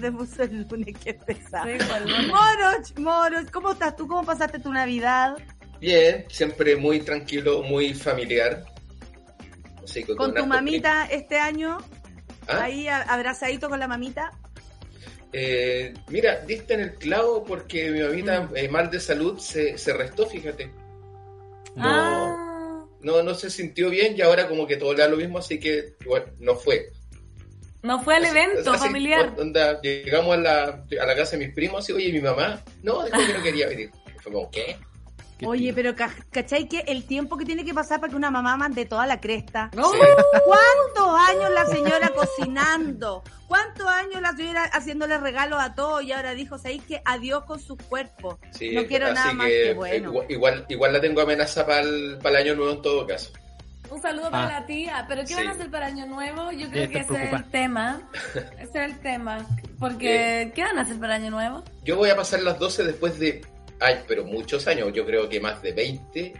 Te 0.01 0.13
puso 0.13 0.43
el 0.43 0.67
lunes, 0.67 0.97
qué 1.05 1.13
pesado. 1.15 1.67
Moroch, 1.67 2.99
Moroch, 2.99 3.51
¿cómo 3.51 3.73
estás 3.73 3.95
tú? 3.95 4.09
¿Cómo 4.09 4.25
pasaste 4.25 4.59
tu 4.59 4.73
Navidad? 4.73 5.37
Bien, 5.81 6.27
siempre 6.31 6.77
muy 6.77 7.01
tranquilo, 7.01 7.63
muy 7.63 7.95
familiar. 7.95 8.65
Así 9.83 10.05
que 10.05 10.15
¿Con 10.15 10.35
tu 10.35 10.47
mamita 10.47 11.07
este 11.07 11.39
año? 11.39 11.79
¿Ah? 12.47 12.63
Ahí 12.65 12.87
abrazadito 12.89 13.69
con 13.69 13.81
la 13.81 13.89
mamita. 13.89 14.31
Eh, 15.33 15.95
mira, 16.09 16.41
diste 16.45 16.75
en 16.75 16.81
el 16.81 16.95
clavo 16.95 17.45
porque 17.45 17.91
mi 17.91 18.01
mamita, 18.01 18.43
Mm. 18.43 18.57
eh, 18.57 18.69
mal 18.69 18.91
de 18.91 19.01
salud, 19.01 19.39
se, 19.39 19.79
se 19.79 19.93
restó, 19.95 20.27
fíjate. 20.27 20.67
No, 21.77 21.85
Ah, 21.87 22.85
no, 23.01 23.23
no 23.23 23.35
se 23.35 23.49
sintió 23.49 23.89
bien 23.91 24.15
y 24.17 24.23
ahora 24.23 24.49
como 24.49 24.67
que 24.67 24.77
todo 24.77 24.93
le 24.93 25.03
da 25.03 25.09
lo 25.09 25.17
mismo, 25.17 25.39
así 25.39 25.59
que 25.61 25.95
igual, 26.01 26.27
no 26.41 26.57
fue. 26.57 26.91
no 27.83 28.03
fue 28.03 28.17
al 28.17 28.25
Así- 28.27 28.37
evento 28.37 28.73
así, 28.73 28.87
familiar. 28.87 29.35
onda, 29.39 29.81
llegamos 29.81 30.35
a 30.37 30.41
la, 30.41 30.85
a 31.01 31.07
la 31.07 31.17
casa 31.17 31.39
de 31.39 31.47
mis 31.47 31.55
primos 31.55 31.89
y, 31.89 31.93
oye, 31.93 32.13
mi 32.13 32.21
mamá, 32.21 32.63
no, 32.83 33.05
dijo 33.07 33.17
que 33.27 33.33
no 33.33 33.43
quería 33.43 33.69
venir. 33.69 33.91
Fue 34.23 34.31
como, 34.33 34.51
¿qué? 34.51 34.77
Qué 35.41 35.47
Oye, 35.47 35.65
tío. 35.69 35.75
pero 35.75 35.97
ca- 35.97 36.15
¿cachai 36.31 36.69
que 36.69 36.81
el 36.81 37.05
tiempo 37.07 37.39
que 37.39 37.47
tiene 37.47 37.65
que 37.65 37.73
pasar 37.73 37.99
para 37.99 38.11
que 38.11 38.17
una 38.17 38.31
mamá 38.31 38.59
mande 38.59 38.85
toda 38.85 39.07
la 39.07 39.21
cresta? 39.23 39.71
No. 39.75 39.91
Sí. 39.91 39.99
¿Cuántos 40.45 41.19
años 41.31 41.51
la 41.55 41.65
señora 41.65 42.11
cocinando? 42.15 43.23
¿Cuántos 43.49 43.87
años 43.87 44.21
la 44.21 44.33
señora 44.37 44.65
haciéndole 44.65 45.17
regalos 45.17 45.59
a 45.59 45.75
todos? 45.75 46.03
Y 46.03 46.13
ahora 46.13 46.33
dijo, 46.35 46.59
¿sabéis 46.59 46.83
que 46.85 47.01
adiós 47.07 47.45
con 47.45 47.59
sus 47.59 47.79
cuerpos? 47.83 48.37
Sí, 48.53 48.75
No 48.75 48.85
quiero 48.87 49.13
nada 49.15 49.33
más 49.33 49.47
que 49.47 49.73
bueno. 49.73 50.13
eh, 50.21 50.27
Igual, 50.29 50.67
igual 50.69 50.93
la 50.93 51.01
tengo 51.01 51.23
amenaza 51.23 51.65
para 51.65 51.81
el, 51.81 52.19
para 52.23 52.41
el 52.41 52.47
año 52.49 52.57
nuevo 52.57 52.73
en 52.73 52.83
todo 52.83 53.07
caso. 53.07 53.31
Un 53.91 54.01
saludo 54.03 54.31
para 54.31 54.45
Ah. 54.59 54.61
la 54.61 54.67
tía. 54.67 55.05
¿Pero 55.09 55.23
qué 55.23 55.29
Sí. 55.29 55.35
van 55.35 55.49
a 55.49 55.51
hacer 55.53 55.69
para 55.71 55.87
Año 55.87 56.07
Nuevo? 56.07 56.53
Yo 56.53 56.69
creo 56.71 56.89
que 56.89 56.99
ese 56.99 57.25
es 57.25 57.33
el 57.33 57.45
tema. 57.51 58.03
Ese 58.61 58.85
es 58.85 58.93
el 58.93 59.01
tema. 59.01 59.45
Porque, 59.81 60.53
¿qué 60.55 60.63
van 60.63 60.79
a 60.79 60.83
hacer 60.83 61.01
para 61.01 61.15
Año 61.17 61.31
Nuevo? 61.31 61.65
Yo 61.83 61.97
voy 61.97 62.09
a 62.11 62.15
pasar 62.15 62.41
las 62.43 62.57
12 62.61 62.85
después 62.85 63.19
de, 63.19 63.41
ay, 63.81 64.03
pero 64.07 64.25
muchos 64.25 64.67
años, 64.67 64.93
yo 64.93 65.05
creo 65.05 65.29
que 65.29 65.41
más 65.41 65.61
de 65.63 65.73
20, 65.73 66.33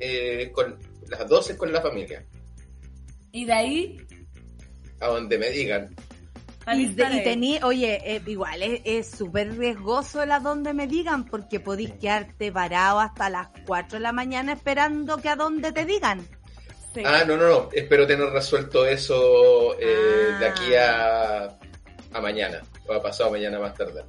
eh, 0.00 0.50
con 0.52 0.76
las 1.08 1.28
12 1.28 1.56
con 1.56 1.72
la 1.72 1.80
familia, 1.80 2.24
Y 3.32 3.44
de 3.44 3.52
ahí, 3.52 4.06
a 5.00 5.06
donde 5.06 5.38
me 5.38 5.50
digan. 5.50 5.94
Y, 6.72 6.82
y 6.82 6.94
tení, 6.94 7.58
oye, 7.62 8.00
eh, 8.04 8.22
igual 8.26 8.62
es 8.62 9.10
súper 9.10 9.56
riesgoso 9.56 10.22
el 10.22 10.30
a 10.30 10.40
donde 10.40 10.74
me 10.74 10.86
digan, 10.86 11.24
porque 11.24 11.58
podís 11.58 11.92
quedarte 11.92 12.52
parado 12.52 13.00
hasta 13.00 13.30
las 13.30 13.48
4 13.66 13.98
de 13.98 14.02
la 14.02 14.12
mañana 14.12 14.52
esperando 14.52 15.16
que 15.16 15.30
a 15.30 15.36
donde 15.36 15.72
te 15.72 15.84
digan. 15.84 16.20
Sí. 16.94 17.02
Ah, 17.04 17.24
no, 17.26 17.36
no, 17.36 17.48
no, 17.48 17.68
espero 17.72 18.06
tener 18.06 18.28
resuelto 18.30 18.84
eso 18.84 19.76
eh, 19.80 20.32
Ah. 20.34 20.38
de 20.38 20.46
aquí 20.46 20.74
a, 20.74 21.58
a 22.12 22.20
mañana, 22.20 22.60
o 22.86 22.92
a 22.92 23.02
pasado 23.02 23.30
mañana 23.30 23.58
más 23.58 23.74
tarde. 23.74 24.02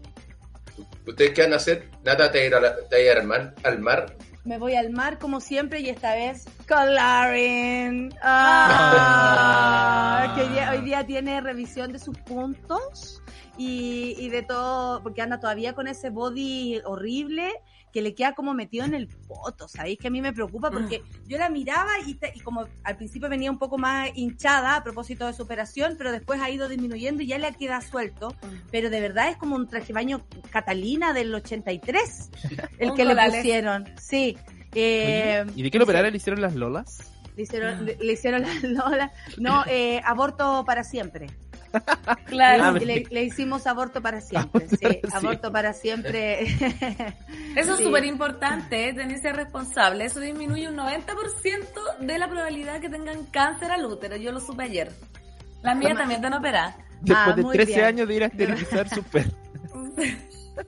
¿Ustedes 1.08 1.32
qué 1.32 1.42
van 1.44 1.54
a 1.54 1.58
hacer? 1.58 1.90
Nata, 2.04 2.32
te 2.32 2.40
va 2.40 2.44
a 2.44 2.48
ir, 2.48 2.56
a 2.56 2.60
la- 2.60 2.76
te 2.88 2.96
va 2.96 2.98
a 2.98 3.00
ir 3.00 3.12
al 3.12 3.26
mar, 3.28 3.56
al 3.64 3.80
mar. 3.80 4.16
Me 4.44 4.58
voy 4.58 4.76
al 4.76 4.90
mar 4.92 5.20
como 5.20 5.40
siempre 5.40 5.80
y 5.82 5.90
esta 5.90 6.16
vez 6.16 6.46
con 6.68 6.96
Lauren. 6.96 8.12
Ah, 8.24 10.34
que 10.36 10.42
hoy 10.44 10.48
día, 10.50 10.72
hoy 10.72 10.82
día 10.82 11.06
tiene 11.06 11.42
revisión 11.42 11.92
de 11.92 12.00
sus 12.00 12.18
puntos 12.20 13.22
y, 13.58 14.16
y 14.18 14.30
de 14.30 14.44
todo, 14.44 15.02
porque 15.04 15.22
anda 15.22 15.40
todavía 15.40 15.74
con 15.74 15.88
ese 15.88 16.10
body 16.10 16.82
horrible 16.86 17.52
que 17.92 18.02
le 18.02 18.14
queda 18.16 18.34
como 18.34 18.54
metido 18.54 18.86
en 18.86 18.94
el 18.94 19.08
poto, 19.08 19.68
¿sabéis? 19.68 20.00
Que 20.00 20.08
a 20.08 20.12
mí 20.12 20.22
me 20.22 20.34
preocupa 20.34 20.72
porque 20.72 21.04
yo 21.28 21.38
la 21.38 21.50
miraba 21.50 21.92
y, 22.06 22.14
te- 22.16 22.32
y 22.36 22.40
como 22.40 22.66
al 22.84 22.98
principio 22.98 23.30
venía 23.30 23.52
un 23.52 23.60
poco 23.60 23.78
más 23.78 24.10
hinchada 24.16 24.76
a 24.76 24.84
propósito 24.84 25.28
de 25.28 25.34
su 25.34 25.44
operación, 25.44 25.96
pero 25.98 26.12
después 26.12 26.40
ha 26.42 26.50
ido 26.50 26.68
disminuyendo 26.70 27.22
y 27.24 27.28
ya 27.28 27.38
le 27.38 27.52
queda 27.54 27.82
suelto. 27.82 28.36
Pero 28.72 28.90
de 28.90 29.02
verdad 29.02 29.30
es 29.30 29.38
como 29.38 29.56
un 29.56 29.68
traje 29.68 29.94
baño 29.94 30.26
Catalina 30.52 31.14
del 31.14 31.34
83, 31.36 32.30
el 32.80 32.94
que 32.94 33.06
le 33.06 33.16
pusieron. 33.16 33.86
Sí. 34.00 34.38
Eh, 34.74 35.44
Oye, 35.46 35.54
¿Y 35.56 35.64
de 35.64 35.72
qué 35.72 35.78
lo 35.78 35.84
operaron? 35.84 36.12
¿Le 36.12 36.18
hicieron 36.18 36.42
las 36.42 36.56
lolas? 36.56 37.08
le 37.36 37.44
hicieron, 37.44 37.86
le, 37.86 37.96
le 37.98 38.14
hicieron 38.14 38.42
la 38.42 38.50
Lola. 38.64 39.12
No, 39.38 39.64
eh, 39.68 40.02
aborto 40.06 40.64
para 40.66 40.84
siempre. 40.84 41.28
Claro. 42.26 42.64
Ah, 42.66 42.72
le, 42.72 43.04
le- 43.10 43.24
hicimos 43.24 43.68
aborto 43.68 44.02
para 44.02 44.22
siempre. 44.22 44.66
Aborto 44.66 44.76
Sí, 44.76 44.82
para 44.82 44.92
siempre. 44.94 45.10
aborto 45.18 45.52
para 45.52 45.74
siempre. 45.74 46.42
Eso 47.56 47.72
es 47.74 47.78
Sí. 47.78 47.84
súper 47.84 48.06
importante, 48.06 48.90
¿eh? 48.90 48.94
tener 48.94 49.16
que 49.16 49.22
ser 49.22 49.36
responsable. 49.36 50.06
Eso 50.06 50.20
disminuye 50.20 50.68
un 50.70 50.76
90% 50.78 51.98
de 52.00 52.18
la 52.20 52.28
probabilidad 52.30 52.80
que 52.80 52.90
tengan 52.90 53.26
cáncer 53.26 53.72
al 53.72 53.86
útero. 53.86 54.16
Yo 54.16 54.32
lo 54.32 54.40
supe 54.40 54.64
ayer. 54.64 54.92
Las 55.62 55.76
mías 55.78 55.98
también 55.98 56.24
están 56.24 56.34
operadas. 56.34 56.76
Después 57.02 57.28
Ah, 57.28 57.34
de 57.34 57.42
muy 57.44 57.56
13 57.56 57.74
bien. 57.74 57.86
años 57.86 58.08
de 58.08 58.16
ir 58.16 58.24
a 58.24 58.28
esterilizar 58.28 58.90
su 58.90 59.04
perro. 59.04 59.32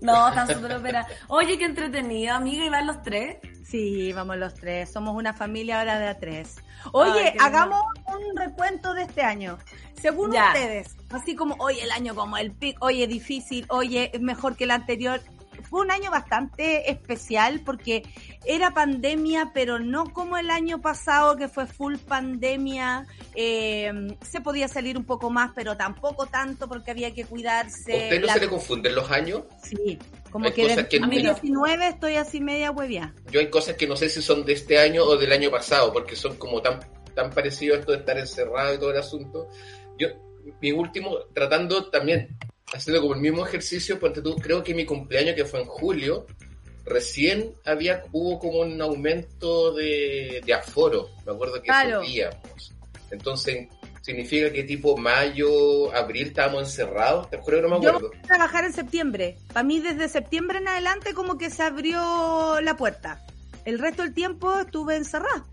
No, 0.02 0.30
están 0.30 0.48
súper 0.50 0.74
operadas. 0.78 1.08
Oye, 1.28 1.58
qué 1.58 1.66
entretenido, 1.66 2.34
amiga, 2.36 2.66
y 2.66 2.70
van 2.70 2.88
los 2.88 3.02
tres. 3.04 3.38
Sí, 3.66 4.12
vamos 4.14 4.38
los 4.38 4.54
tres. 4.56 4.92
Somos 4.92 5.16
una 5.16 5.34
familia 5.34 5.80
ahora 5.80 6.00
de 6.00 6.08
a 6.08 6.18
tres. 6.20 6.56
Oye, 6.92 7.34
Ay, 7.40 7.52
lindo. 7.52 7.86
Un 8.30 8.38
recuento 8.38 8.94
de 8.94 9.04
este 9.04 9.22
año. 9.22 9.58
Según 10.02 10.32
Ya. 10.32 10.48
ustedes, 10.54 10.96
así 11.12 11.36
como, 11.36 11.56
oye, 11.60 11.82
el 11.84 11.92
año 11.92 12.14
como 12.16 12.38
el 12.38 12.52
pic, 12.52 12.78
oye, 12.82 13.08
difícil, 13.08 13.66
oye, 13.70 14.10
es 14.14 14.22
mejor 14.22 14.56
que 14.56 14.66
el 14.66 14.72
anterior. 14.72 15.22
Fue 15.70 15.82
un 15.82 15.92
año 15.92 16.12
bastante 16.12 16.92
especial 16.92 17.62
porque 17.66 18.04
era 18.46 18.72
pandemia, 18.72 19.52
pero 19.54 19.80
no 19.80 20.12
como 20.12 20.38
el 20.38 20.50
año 20.52 20.82
pasado 20.82 21.36
que 21.38 21.48
fue 21.48 21.66
full 21.68 21.96
pandemia. 21.98 23.06
Eh, 23.34 24.16
se 24.22 24.42
podía 24.42 24.68
salir 24.68 24.98
un 24.98 25.04
poco 25.06 25.30
más, 25.32 25.52
pero 25.56 25.76
tampoco 25.78 26.26
tanto 26.28 26.68
porque 26.68 26.92
había 26.92 27.14
que 27.14 27.24
¿A 27.24 27.28
cuidarse. 27.28 27.80
usted 27.94 28.20
no 28.20 28.28
La- 28.28 28.34
se 28.34 28.40
le 28.42 28.50
confunden 28.50 28.94
los 28.96 29.10
años? 29.10 29.44
Sí, 29.64 29.98
como 30.32 30.46
Hay 30.46 30.54
que 30.54 30.68
desde 30.68 30.88
que- 30.88 31.00
2019 31.00 31.88
estoy 31.88 32.16
así 32.18 32.40
media 32.42 32.70
huevia. 32.72 33.14
Yo 33.32 33.40
hay 33.40 33.50
cosas 33.50 33.76
que 33.76 33.88
no 33.88 33.96
sé 33.96 34.10
si 34.10 34.22
son 34.22 34.46
de 34.46 34.54
este 34.54 34.80
año 34.80 35.04
o 35.04 35.18
del 35.18 35.32
año 35.32 35.50
pasado, 35.50 35.92
porque 35.94 36.16
son 36.16 36.36
como 36.38 36.62
tan, 36.62 36.80
tan 37.16 37.30
parecidos 37.32 37.78
a 37.78 37.80
esto 37.82 37.92
de 37.92 37.98
estar 38.00 38.18
encerrado 38.18 38.74
y 38.74 38.78
todo 38.78 38.92
el 38.92 38.98
asunto. 38.98 39.48
Yo, 39.98 40.08
mi 40.62 40.72
último, 40.72 41.18
tratando 41.34 41.90
también, 41.90 42.38
haciendo 42.74 43.02
como 43.02 43.14
el 43.16 43.22
mismo 43.22 43.46
ejercicio, 43.46 44.00
porque 44.00 44.22
tú, 44.22 44.36
creo 44.36 44.64
que 44.64 44.74
mi 44.74 44.86
cumpleaños, 44.86 45.36
que 45.36 45.46
fue 45.46 45.62
en 45.62 45.68
julio, 45.68 46.26
recién 46.86 47.54
había, 47.66 48.04
hubo 48.12 48.40
como 48.40 48.60
un 48.60 48.82
aumento 48.82 49.74
de, 49.74 50.42
de 50.46 50.54
aforo, 50.54 51.10
me 51.26 51.32
acuerdo 51.34 51.56
que 51.56 51.62
Claro. 51.62 52.04
subíamos. 52.04 52.74
Entonces, 53.12 53.68
significa 54.02 54.52
que 54.52 54.64
tipo 54.64 54.98
mayo, 54.98 55.94
abril 55.96 56.28
estábamos 56.28 56.64
encerrados, 56.64 57.30
te 57.30 57.38
juro 57.38 57.58
que 57.58 57.64
no 57.64 57.70
me 57.80 57.84
Yo 57.86 57.90
acuerdo. 57.92 58.10
voy 58.10 58.18
a 58.20 58.22
trabajar 58.24 58.66
en 58.66 58.74
septiembre. 58.74 59.38
Para 59.54 59.64
mí 59.64 59.80
desde 59.80 60.10
septiembre 60.10 60.58
en 60.58 60.68
adelante 60.68 61.14
como 61.14 61.38
que 61.38 61.50
se 61.50 61.64
abrió 61.64 62.60
la 62.62 62.76
puerta. 62.76 63.24
El 63.66 63.80
resto 63.80 64.02
del 64.04 64.14
tiempo 64.14 64.60
estuve 64.60 64.98
encerrada. 64.98 65.46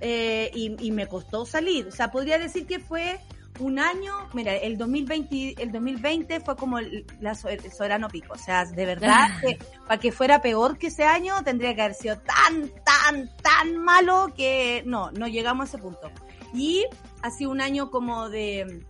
Eh, 0.00 0.50
y, 0.54 0.76
y 0.86 0.90
me 0.92 1.06
costó 1.06 1.44
salir. 1.44 1.86
O 1.88 1.90
sea, 1.90 2.10
podría 2.10 2.38
decir 2.38 2.66
que 2.66 2.78
fue 2.80 3.18
un 3.58 3.78
año, 3.78 4.12
mira, 4.32 4.54
el 4.56 4.78
2020, 4.78 5.56
el 5.62 5.70
2020 5.72 6.40
fue 6.40 6.56
como 6.56 6.78
el, 6.78 7.04
la, 7.20 7.32
el 7.50 7.72
soberano 7.72 8.08
pico. 8.08 8.32
O 8.32 8.38
sea, 8.38 8.64
de 8.64 8.86
verdad, 8.86 9.28
que 9.42 9.58
para 9.86 10.00
que 10.00 10.12
fuera 10.12 10.40
peor 10.40 10.78
que 10.78 10.86
ese 10.86 11.04
año, 11.04 11.34
tendría 11.44 11.74
que 11.74 11.82
haber 11.82 11.94
sido 11.94 12.16
tan, 12.18 12.70
tan, 12.84 13.28
tan 13.42 13.76
malo 13.76 14.32
que 14.34 14.82
no, 14.86 15.10
no 15.10 15.28
llegamos 15.28 15.66
a 15.66 15.76
ese 15.76 15.78
punto. 15.82 16.10
Y 16.54 16.86
ha 17.22 17.30
sido 17.30 17.50
un 17.50 17.60
año 17.60 17.90
como 17.90 18.30
de, 18.30 18.82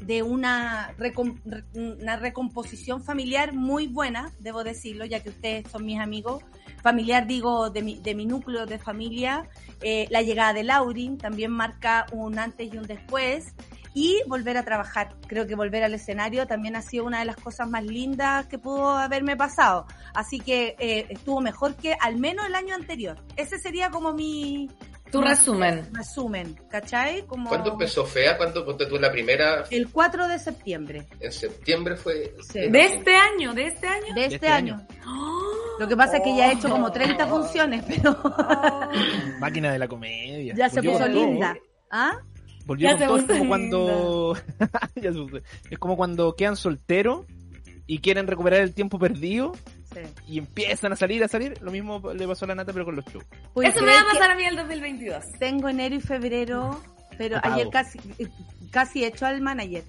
de 0.00 0.22
una, 0.22 0.94
recom- 0.96 1.40
re- 1.44 1.64
una 1.74 2.16
recomposición 2.16 3.02
familiar 3.02 3.52
muy 3.52 3.88
buena, 3.88 4.30
debo 4.38 4.62
decirlo, 4.62 5.04
ya 5.06 5.20
que 5.22 5.30
ustedes 5.30 5.68
son 5.70 5.84
mis 5.84 5.98
amigos. 5.98 6.44
Familiar, 6.84 7.26
digo, 7.26 7.70
de 7.70 7.80
mi, 7.80 7.98
de 7.98 8.14
mi 8.14 8.26
núcleo 8.26 8.66
de 8.66 8.78
familia. 8.78 9.48
Eh, 9.80 10.06
la 10.10 10.20
llegada 10.20 10.52
de 10.52 10.64
Laurin 10.64 11.16
también 11.16 11.50
marca 11.50 12.04
un 12.12 12.38
antes 12.38 12.74
y 12.74 12.76
un 12.76 12.82
después. 12.82 13.54
Y 13.94 14.20
volver 14.26 14.58
a 14.58 14.66
trabajar. 14.66 15.16
Creo 15.26 15.46
que 15.46 15.54
volver 15.54 15.82
al 15.82 15.94
escenario 15.94 16.46
también 16.46 16.76
ha 16.76 16.82
sido 16.82 17.06
una 17.06 17.20
de 17.20 17.24
las 17.24 17.36
cosas 17.36 17.70
más 17.70 17.84
lindas 17.84 18.48
que 18.48 18.58
pudo 18.58 18.98
haberme 18.98 19.34
pasado. 19.34 19.86
Así 20.12 20.40
que 20.40 20.76
eh, 20.78 21.06
estuvo 21.08 21.40
mejor 21.40 21.74
que 21.74 21.96
al 21.98 22.18
menos 22.18 22.44
el 22.44 22.54
año 22.54 22.74
anterior. 22.74 23.16
Ese 23.36 23.58
sería 23.58 23.88
como 23.88 24.12
mi, 24.12 24.68
Tu 25.14 25.20
resumen. 25.22 25.88
resumen, 25.92 26.56
¿cachai? 26.68 27.24
Como 27.24 27.48
¿Cuándo 27.48 27.70
empezó 27.70 28.04
Fea? 28.04 28.36
¿Cuándo 28.36 28.64
ponte 28.64 28.84
tú 28.86 28.96
la 28.98 29.12
primera? 29.12 29.62
El 29.70 29.88
4 29.88 30.26
de 30.26 30.40
septiembre 30.40 31.06
En 31.20 31.30
septiembre 31.30 31.94
fue. 31.94 32.34
Sí. 32.52 32.68
De 32.68 32.84
este 32.84 33.14
año, 33.14 33.54
de 33.54 33.68
este 33.68 33.86
año. 33.86 34.12
de 34.12 34.22
este, 34.22 34.34
este 34.34 34.48
año. 34.48 34.84
Lo 35.78 35.86
que 35.86 35.96
pasa 35.96 36.16
es 36.16 36.24
que 36.24 36.36
ya 36.36 36.50
he 36.50 36.54
hecho 36.54 36.68
como 36.68 36.90
30 36.90 37.28
funciones, 37.28 37.84
pero 37.88 38.16
Máquina 39.38 39.72
de 39.72 39.78
la 39.78 39.86
comedia. 39.86 40.52
ya 40.56 40.68
se 40.68 40.80
Volvió 40.80 40.92
puso 40.94 41.06
linda. 41.06 41.56
¿Ah? 41.92 42.18
Volvió 42.66 42.88
Ya 42.88 42.92
con 42.92 42.98
se 42.98 43.06
todo. 43.06 43.16
Es 43.16 43.22
puso 43.22 43.38
como 43.38 43.48
cuando. 43.48 44.36
Ya 44.96 45.12
se 45.12 45.18
puso. 45.20 45.36
es 45.70 45.78
como 45.78 45.96
cuando 45.96 46.34
quedan 46.34 46.56
solteros 46.56 47.24
y 47.86 48.00
quieren 48.00 48.26
recuperar 48.26 48.62
el 48.62 48.74
tiempo 48.74 48.98
perdido 48.98 49.52
Sí. 49.94 50.00
y 50.26 50.38
empiezan 50.38 50.92
a 50.92 50.96
salir, 50.96 51.22
a 51.24 51.28
salir. 51.28 51.60
Lo 51.62 51.70
mismo 51.70 52.00
le 52.12 52.26
pasó 52.26 52.44
a 52.44 52.48
la 52.48 52.54
nata, 52.56 52.72
pero 52.72 52.84
con 52.84 52.96
los 52.96 53.04
shows. 53.06 53.24
¿Puedes 53.52 53.74
Eso 53.74 53.84
me 53.84 53.92
va 53.92 54.00
a 54.00 54.04
pasar 54.12 54.30
a 54.30 54.34
mí 54.36 54.44
el 54.44 54.56
2022. 54.56 55.24
Tengo 55.38 55.68
enero 55.68 55.94
y 55.94 56.00
febrero, 56.00 56.80
pero 57.18 57.36
Ocupado. 57.38 57.54
ayer 57.54 57.68
casi 57.70 57.98
casi 58.70 59.04
hecho 59.04 59.26
al 59.26 59.40
manager. 59.40 59.84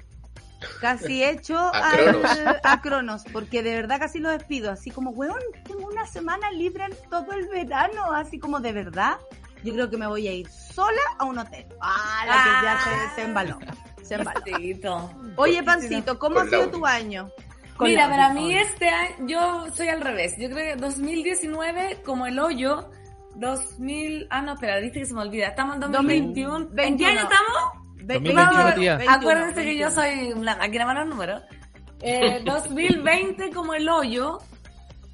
Casi 0.80 1.24
hecho 1.24 1.58
A 1.58 1.91
al- 1.91 1.97
Cronos. 2.12 2.38
a 2.64 2.82
Cronos, 2.82 3.24
porque 3.32 3.62
de 3.64 3.76
verdad 3.76 3.99
casi 3.99 4.20
lo 4.20 4.30
despido. 4.32 4.72
Así 4.72 4.91
como, 4.91 5.12
weón, 5.12 5.39
tengo 5.66 5.88
una 5.88 6.06
semana 6.08 6.51
libre 6.51 6.86
todo 7.10 7.32
el 7.34 7.47
verano, 7.49 8.12
así 8.14 8.39
como 8.39 8.60
de 8.60 8.72
verdad. 8.74 9.18
Yo 9.64 9.74
creo 9.74 9.89
que 9.89 9.97
me 9.97 10.06
voy 10.06 10.28
a 10.28 10.32
ir 10.34 10.47
sola 10.47 11.01
a 11.18 11.26
un 11.26 11.39
hotel. 11.39 11.66
Ah, 11.82 12.24
la 12.28 12.34
que 12.43 12.66
ya 12.66 13.10
se, 13.10 13.16
se 13.16 13.22
embaló. 13.28 13.58
Se 14.03 14.14
embaló. 14.14 15.10
Oye, 15.38 15.64
Pancito, 15.64 16.20
¿cómo 16.20 16.39
ha 16.39 16.45
sido 16.45 16.70
tu 16.70 16.86
año? 16.86 17.32
Con 17.78 17.89
Mira, 17.89 18.09
para 18.09 18.34
mí 18.34 18.55
este 18.55 18.88
año, 18.89 19.28
yo 19.28 19.65
soy 19.73 19.89
al 19.89 20.01
revés. 20.01 20.36
Yo 20.38 20.49
creo 20.49 20.76
que 20.76 20.82
2019 20.82 22.01
como 22.05 22.26
el 22.26 22.39
hoyo, 22.39 22.89
2000, 23.36 24.28
ah 24.30 24.41
no, 24.41 24.53
espera, 24.53 24.80
viste 24.80 24.99
que 24.99 25.05
se 25.05 25.13
me 25.13 25.21
olvida. 25.21 25.47
Estamos 25.47 25.76
en 25.76 25.82
2021. 25.82 26.57
¿En 26.57 26.67
qué 26.69 26.76
21. 26.76 27.09
año 27.11 27.19
estamos? 27.21 27.86
Ve- 28.05 28.13
2021, 28.15 28.53
vamos, 28.53 28.76
tía. 28.76 28.95
21, 28.97 29.17
Acuérdense 29.17 29.63
que 29.63 29.78
yo 29.78 29.88
21. 29.89 29.91
soy 29.91 30.34
una 30.34 30.55
máquina 30.55 30.86
para 30.86 30.99
los 31.01 31.09
números. 31.09 31.41
Eh, 32.01 32.41
2020 32.45 33.49
como 33.51 33.73
el 33.73 33.89
hoyo, 33.89 34.39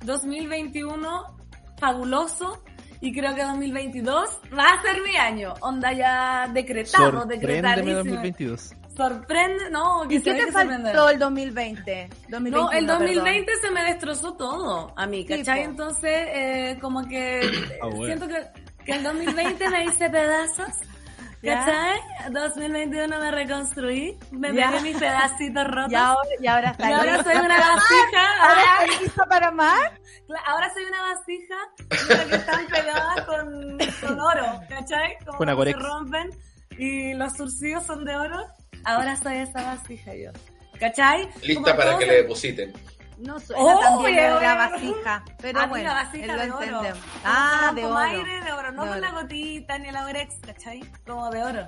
2021 0.06 1.38
fabuloso 1.80 2.64
y 3.00 3.12
creo 3.12 3.34
que 3.34 3.44
2022 3.44 4.40
va 4.56 4.66
a 4.74 4.82
ser 4.84 5.02
mi 5.02 5.16
año. 5.16 5.54
Onda 5.62 5.94
ya 5.94 6.48
decretado, 6.54 7.26
decretadísimo. 7.26 7.96
2022. 7.98 8.76
Sorprende, 8.96 9.70
no, 9.70 10.08
que 10.08 10.16
¿Y 10.16 10.22
qué 10.22 10.34
te 10.34 10.52
faltó 10.52 11.10
el 11.10 11.18
2020? 11.20 12.10
2021, 12.30 12.50
No, 12.66 12.72
el 12.72 12.86
perdón. 12.86 13.00
2020 13.06 13.52
se 13.62 13.72
me 13.72 13.84
destrozó 13.84 14.34
todo 14.34 14.94
a 14.96 15.06
mí, 15.08 15.26
¿cachai? 15.26 15.64
po. 15.64 15.70
Entonces, 15.70 16.12
eh, 16.28 16.78
como 16.82 17.08
que 17.08 17.42
Ah, 17.82 17.88
bueno. 17.88 18.06
siento 18.06 18.28
que, 18.28 18.48
que 18.86 18.92
el 18.94 19.04
2020 19.04 19.70
me 19.70 19.86
hice 19.86 20.10
pedazos. 20.10 20.68
¿cachai? 21.42 22.00
2021 22.34 23.18
me 23.20 23.32
reconstruí, 23.32 24.16
me 24.32 24.54
Ya. 24.54 24.70
pegué 24.70 24.82
mis 24.82 24.98
pedacitos 24.98 25.64
rotos. 25.68 25.92
Y 25.92 25.96
ahora, 25.96 26.30
y 26.40 26.48
ahora 26.48 26.70
está 26.72 26.90
Y 26.90 26.94
ahora 26.94 27.24
soy 27.24 27.36
una 27.36 27.58
vasija, 27.58 28.42
¿Ahora 28.42 28.62
estás 28.84 29.02
lista 29.02 29.26
para 29.26 29.52
más? 29.52 29.80
cla- 30.28 30.42
ahora 30.46 30.72
soy 30.74 30.84
una 30.84 31.02
vasija 31.02 32.24
de 32.24 32.30
que 32.30 32.36
están 32.36 32.68
pegadas 32.68 33.26
con, 33.26 33.78
con 34.08 34.20
oro, 34.20 34.62
¿cachai? 34.70 35.18
Como 35.26 35.64
se 35.64 35.74
rompen 35.74 36.30
y 36.78 37.14
los 37.16 37.34
surcidos 37.36 37.86
son 37.88 38.06
de 38.06 38.16
oro. 38.16 38.38
Ahora 38.84 39.16
soy 39.16 39.38
esa 39.38 39.64
vasija 39.64 40.16
yo, 40.16 40.32
¿cachai? 40.80 41.30
Lista 41.44 41.72
Como 41.72 41.78
para 41.78 41.98
que 41.98 42.06
le 42.06 42.16
depositen. 42.18 42.74
No 43.20 43.40
suena 43.40 43.62
Oh, 43.64 43.80
también 43.80 44.16
la 44.42 44.56
vasija, 44.56 45.24
pero 45.40 45.60
a 45.60 45.64
mí 45.66 45.70
bueno, 45.70 45.88
la 45.90 45.94
vasija 45.94 46.36
lo 46.36 46.60
de 46.60 46.74
oro. 46.74 46.82
Ah, 47.24 47.66
con 47.68 47.76
de 47.76 47.82
como 47.84 47.94
oro. 47.96 48.04
aire 48.04 48.42
de 48.44 48.52
oro, 48.52 48.72
no 48.72 48.84
De 48.84 48.90
con 48.90 49.02
la 49.02 49.12
gotita 49.12 49.78
ni 49.78 49.92
la 49.92 50.06
Orex, 50.06 50.36
¿cachai? 50.44 50.82
Como 51.06 51.30
de 51.30 51.44
oro. 51.44 51.68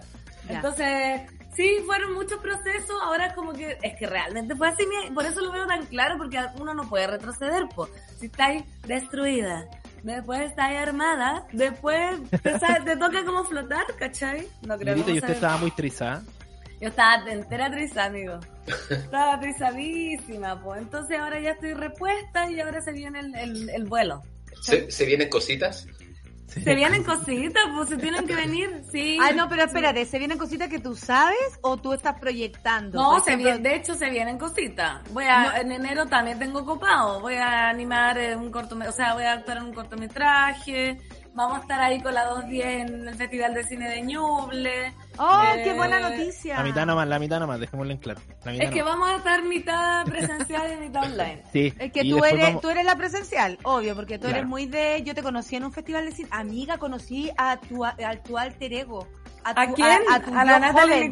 Ya. 0.50 0.56
Entonces, 0.56 1.22
sí, 1.56 1.78
fueron 1.86 2.14
muchos 2.16 2.40
procesos, 2.40 2.96
ahora 3.04 3.28
es 3.28 3.34
como 3.34 3.54
que, 3.54 3.78
es 3.82 3.96
que 3.98 4.08
realmente 4.08 4.56
fue 4.56 4.68
así, 4.68 4.84
por 5.14 5.26
eso 5.26 5.42
lo 5.42 5.52
veo 5.52 5.68
tan 5.68 5.86
claro, 5.86 6.18
porque 6.18 6.40
uno 6.60 6.74
no 6.74 6.90
puede 6.90 7.06
retroceder, 7.08 7.68
po. 7.70 7.88
Si 8.20 8.26
estáis 8.26 8.64
destruida, 8.88 9.66
después 10.02 10.42
estáis 10.42 10.80
armada, 10.80 11.46
después 11.54 12.20
te, 12.32 12.60
te 12.84 12.98
toca 12.98 13.24
como 13.26 13.44
flotar, 13.46 13.86
¿cachai? 14.00 14.48
No 14.64 14.76
creo 14.78 15.06
que 15.06 15.12
y 15.12 15.20
usted 15.20 15.30
estaba 15.34 15.58
muy 15.58 15.72
trizada. 15.72 16.24
Yo 16.84 16.90
estaba 16.90 17.24
entera 17.32 17.72
triste, 17.72 17.98
amigo. 17.98 18.42
Estaba 18.90 19.40
trizadísima, 19.40 20.62
pues. 20.62 20.82
Entonces 20.82 21.18
ahora 21.18 21.40
ya 21.40 21.52
estoy 21.52 21.76
repuesta 21.76 22.52
y 22.52 22.60
ahora 22.60 22.82
se 22.82 22.92
viene 22.92 23.22
el, 23.22 23.34
el, 23.36 23.70
el 23.70 23.86
vuelo. 23.86 24.22
¿Se, 24.62 24.92
se 24.92 25.06
vienen 25.06 25.30
cositas? 25.30 25.88
Se 26.48 26.76
vienen 26.76 27.06
cositas, 27.06 27.64
pues 27.74 27.88
se 27.88 27.96
tienen 27.96 28.28
que 28.28 28.36
venir, 28.36 28.84
sí. 28.92 29.18
Ah, 29.22 29.32
no, 29.32 29.48
pero 29.48 29.64
espérate, 29.64 30.06
¿se 30.06 30.20
vienen 30.20 30.38
cositas 30.38 30.68
que 30.68 30.80
tú 30.80 30.94
sabes 30.94 31.58
o 31.62 31.78
tú 31.78 31.94
estás 31.94 32.20
proyectando? 32.20 33.02
No, 33.02 33.22
se 33.22 33.32
ejemplo, 33.32 33.52
viene, 33.52 33.70
de 33.70 33.76
hecho 33.78 33.96
se 33.96 34.10
vienen 34.10 34.38
cositas. 34.38 35.02
Voy 35.12 35.24
a, 35.24 35.62
en 35.62 35.72
enero 35.72 36.06
también 36.08 36.38
tengo 36.38 36.66
copado. 36.66 37.22
Voy 37.22 37.36
a 37.36 37.70
animar 37.70 38.18
eh, 38.18 38.36
un 38.36 38.52
cortometraje, 38.52 38.94
o 38.94 38.98
sea, 39.06 39.14
voy 39.14 39.24
a 39.24 39.32
actuar 39.32 39.58
en 39.60 39.64
un 39.64 39.74
cortometraje. 39.74 41.00
Vamos 41.36 41.58
a 41.58 41.62
estar 41.62 41.82
ahí 41.82 42.00
con 42.00 42.14
la 42.14 42.26
210 42.26 42.66
en 42.92 43.08
el 43.08 43.16
Festival 43.16 43.56
de 43.56 43.64
Cine 43.64 43.90
de 43.90 44.02
Ñuble. 44.04 44.94
¡Oh, 45.18 45.42
Eh, 45.56 45.62
qué 45.64 45.74
buena 45.74 46.00
noticia! 46.00 46.58
La 46.58 46.64
mitad 46.64 46.86
nomás, 46.86 47.08
la 47.08 47.18
mitad 47.18 47.40
nomás, 47.40 47.60
dejémoslo 47.60 47.92
en 47.92 47.98
claro. 47.98 48.22
La 48.46 48.52
mitad 48.52 48.66
Es 48.66 48.72
que 48.72 48.80
nomás. 48.80 48.94
vamos 48.94 49.10
a 49.10 49.16
estar 49.18 49.44
mitad 49.44 50.06
presencial 50.06 50.74
y 50.74 50.76
mitad 50.78 51.04
online. 51.04 51.44
Sí. 51.52 51.74
Es 51.80 51.92
que 51.92 52.02
y 52.04 52.12
tú 52.12 52.24
eres, 52.24 52.40
vamos- 52.46 52.62
tú 52.62 52.70
eres 52.70 52.86
la 52.86 52.96
presencial, 52.96 53.58
obvio, 53.64 53.96
porque 53.96 54.20
tú 54.20 54.28
eres 54.28 54.46
muy 54.46 54.68
de... 54.68 55.02
Yo 55.04 55.16
te 55.16 55.24
conocí 55.24 55.56
en 55.56 55.64
un 55.66 55.72
festival 55.74 56.06
de 56.06 56.12
cine. 56.12 56.30
Amiga, 56.32 56.78
conocí 56.78 57.32
a 57.36 57.58
tu, 57.58 57.84
a, 57.84 57.96
tu 58.24 58.38
alter 58.38 58.72
ego. 58.74 59.08
¿A 59.44 59.54
tu- 59.66 59.74
quién? 59.74 59.88
A, 60.12 60.16
¿A, 60.16 60.20
tu 60.22 60.32
la 60.34 60.44
yo 60.46 60.60
Natalia? 60.60 61.12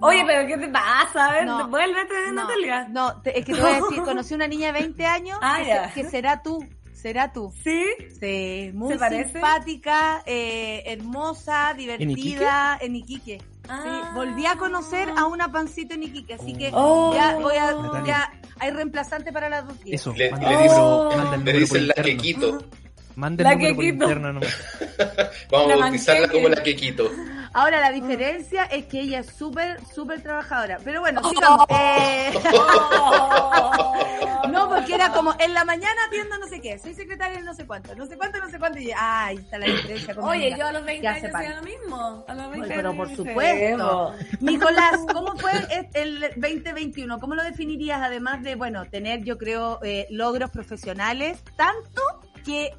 Oye, 0.00 0.22
pero 0.24 0.46
¿qué 0.46 0.56
te 0.56 0.68
pasa? 0.68 1.26
A 1.26 1.32
ver, 1.32 1.46
No. 1.46 1.66
vuélvete 1.66 2.14
de 2.14 2.28
No, 2.28 2.42
Natalia. 2.44 2.86
no, 2.88 3.20
te- 3.22 3.36
es 3.40 3.44
que 3.44 3.52
te 3.54 3.60
voy 3.60 3.72
a 3.72 3.74
decir, 3.80 4.00
conocí 4.04 4.32
una 4.34 4.46
niña 4.46 4.68
de 4.68 4.72
20 4.74 5.04
años 5.04 5.36
Ah, 5.42 5.58
que, 5.58 5.64
se- 5.64 5.92
que 6.04 6.08
será 6.08 6.40
tú, 6.40 6.64
será 7.00 7.32
tú. 7.32 7.52
¿Sí? 7.62 7.84
Sí, 8.20 8.70
muy 8.74 8.96
simpática, 8.98 10.22
eh, 10.26 10.82
hermosa, 10.86 11.74
divertida, 11.76 12.78
en 12.80 12.96
Iquique. 12.96 13.38
Sí, 13.38 13.44
Ah. 13.70 14.12
volví 14.14 14.46
a 14.46 14.56
conocer 14.56 15.08
a 15.16 15.26
una 15.26 15.52
pancito 15.52 15.94
en 15.94 16.02
Iquique, 16.04 16.34
así 16.34 16.54
que 16.54 16.70
Oh. 16.72 17.12
ya 17.14 17.36
voy 17.36 17.56
a, 17.56 17.74
ya 18.06 18.32
hay 18.58 18.70
reemplazante 18.70 19.30
para 19.32 19.48
las 19.50 19.66
dos 19.66 19.78
días. 19.84 20.00
Eso, 20.00 20.14
Le- 20.16 20.30
manda 20.30 20.50
le 20.50 21.16
manda 21.16 21.34
el 21.36 21.44
Le 21.44 21.52
dicen 21.60 21.86
la 21.88 21.94
interno. 21.98 22.22
quequito. 22.22 22.64
Manda 23.16 23.44
La 23.44 23.50
el 23.52 23.58
número 23.58 23.74
por 23.74 23.84
Quequito. 23.84 24.04
interno 24.04 24.32
nomás. 24.32 24.56
Vamos 25.50 25.68
La 25.68 25.74
a 25.74 25.76
bautizarla 25.78 26.20
manqueque. 26.22 26.42
como 26.42 26.54
la 26.54 26.62
quequito. 26.62 27.10
Ahora 27.52 27.80
la 27.80 27.90
diferencia 27.90 28.64
es 28.64 28.86
que 28.86 29.00
ella 29.00 29.20
es 29.20 29.32
súper, 29.32 29.84
súper 29.86 30.22
trabajadora. 30.22 30.78
Pero 30.84 31.00
bueno, 31.00 31.22
sigamos. 31.28 31.66
Eh, 31.70 32.32
no, 34.50 34.68
porque 34.68 34.94
era 34.94 35.12
como 35.12 35.34
en 35.38 35.54
la 35.54 35.64
mañana 35.64 35.94
atiendo 36.06 36.38
no 36.38 36.46
sé 36.46 36.60
qué, 36.60 36.78
soy 36.78 36.94
secretaria 36.94 37.38
de 37.38 37.44
no 37.44 37.54
sé 37.54 37.66
cuánto, 37.66 37.94
no 37.94 38.06
sé 38.06 38.16
cuánto, 38.16 38.38
no 38.38 38.48
sé 38.48 38.58
cuánto. 38.58 38.78
Y 38.78 38.90
ah, 38.92 39.26
ahí 39.26 39.36
está 39.36 39.58
la 39.58 39.66
diferencia. 39.66 40.14
con 40.14 40.24
Oye, 40.24 40.54
yo 40.58 40.66
a 40.66 40.72
los 40.72 40.84
20 40.84 41.02
Ya 41.02 41.10
años 41.12 41.34
hacía 41.34 41.56
lo 41.56 41.62
mismo. 41.62 42.24
A 42.28 42.34
los 42.34 42.50
20 42.50 42.68
Ay, 42.68 42.72
pero 42.76 42.94
por 42.94 43.14
supuesto. 43.14 44.14
Nicolás, 44.40 45.00
¿cómo 45.12 45.36
fue 45.36 45.52
el 45.94 46.20
2021? 46.36 47.18
¿Cómo 47.18 47.34
lo 47.34 47.44
definirías 47.44 48.00
además 48.02 48.42
de, 48.42 48.54
bueno, 48.54 48.84
tener, 48.86 49.24
yo 49.24 49.38
creo, 49.38 49.80
eh, 49.82 50.06
logros 50.10 50.50
profesionales, 50.50 51.42
tanto 51.56 52.02
que 52.44 52.70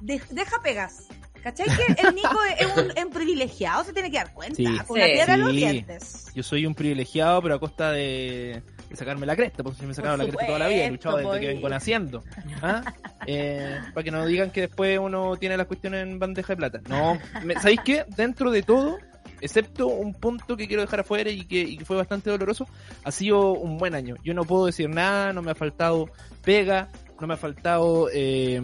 de- 0.00 0.22
deja 0.30 0.60
pegas? 0.62 1.08
¿Cachai 1.42 1.66
que 1.66 2.02
el 2.08 2.14
Nico 2.14 2.38
es 2.58 2.66
un, 2.76 2.90
es 2.96 3.04
un 3.04 3.10
privilegiado? 3.12 3.84
Se 3.84 3.92
tiene 3.92 4.10
que 4.10 4.16
dar 4.18 4.32
cuenta, 4.32 4.56
Sí. 4.56 4.64
con 4.86 4.96
Sí. 4.96 5.02
piedra 5.04 5.34
en 5.34 5.40
los 5.40 5.50
Sí. 5.50 5.56
dientes. 5.56 6.26
Yo 6.34 6.42
soy 6.42 6.66
un 6.66 6.74
privilegiado, 6.74 7.42
pero 7.42 7.54
a 7.56 7.60
costa 7.60 7.90
de, 7.90 8.62
de 8.88 8.96
sacarme 8.96 9.26
la 9.26 9.34
cresta, 9.36 9.62
porque 9.62 9.80
si 9.80 9.86
me 9.86 9.92
he 9.92 9.94
sacado 9.94 10.16
Por 10.16 10.24
la 10.26 10.30
cresta 10.30 10.46
toda 10.46 10.58
la 10.58 10.68
vida, 10.68 10.84
he 10.84 10.90
luchado 10.90 11.16
desde 11.18 11.40
que 11.40 11.46
vengo 11.48 11.68
naciendo. 11.68 12.22
¿Ah? 12.62 12.82
Eh, 13.26 13.78
para 13.92 14.04
que 14.04 14.10
no 14.10 14.24
digan 14.26 14.50
que 14.50 14.62
después 14.62 14.98
uno 14.98 15.36
tiene 15.36 15.56
las 15.56 15.66
cuestiones 15.66 16.02
en 16.04 16.18
bandeja 16.18 16.52
de 16.52 16.56
plata. 16.56 16.80
No, 16.88 17.18
me- 17.44 17.54
¿sabéis 17.54 17.80
qué? 17.84 18.04
Dentro 18.16 18.50
de 18.50 18.62
todo, 18.62 18.98
excepto 19.40 19.88
un 19.88 20.14
punto 20.14 20.56
que 20.56 20.68
quiero 20.68 20.82
dejar 20.82 21.00
afuera 21.00 21.30
y 21.30 21.44
que, 21.44 21.60
y 21.60 21.76
que 21.76 21.84
fue 21.84 21.96
bastante 21.96 22.30
doloroso, 22.30 22.68
ha 23.04 23.10
sido 23.10 23.52
un 23.52 23.78
buen 23.78 23.94
año. 23.94 24.14
Yo 24.22 24.32
no 24.34 24.44
puedo 24.44 24.66
decir 24.66 24.88
nada, 24.88 25.32
no 25.32 25.42
me 25.42 25.50
ha 25.50 25.54
faltado 25.56 26.08
pega, 26.44 26.88
no 27.20 27.26
me 27.26 27.34
ha 27.34 27.36
faltado 27.36 28.08
eh, 28.12 28.60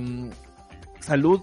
salud. 1.00 1.40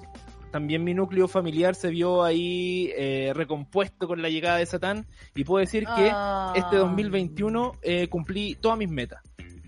También 0.55 0.85
mi 0.85 0.93
núcleo 0.93 1.27
familiar 1.27 1.75
se 1.75 1.89
vio 1.89 2.23
ahí 2.23 2.89
eh, 2.95 3.33
recompuesto 3.35 4.07
con 4.07 4.21
la 4.21 4.29
llegada 4.29 4.55
de 4.55 4.65
Satán 4.65 5.05
y 5.35 5.43
puedo 5.43 5.59
decir 5.59 5.83
que 5.97 6.09
Ah. 6.13 6.53
este 6.55 6.77
2021 6.77 7.73
eh, 7.81 8.07
cumplí 8.07 8.55
todas 8.55 8.77
mis 8.77 8.87
metas. 8.89 9.19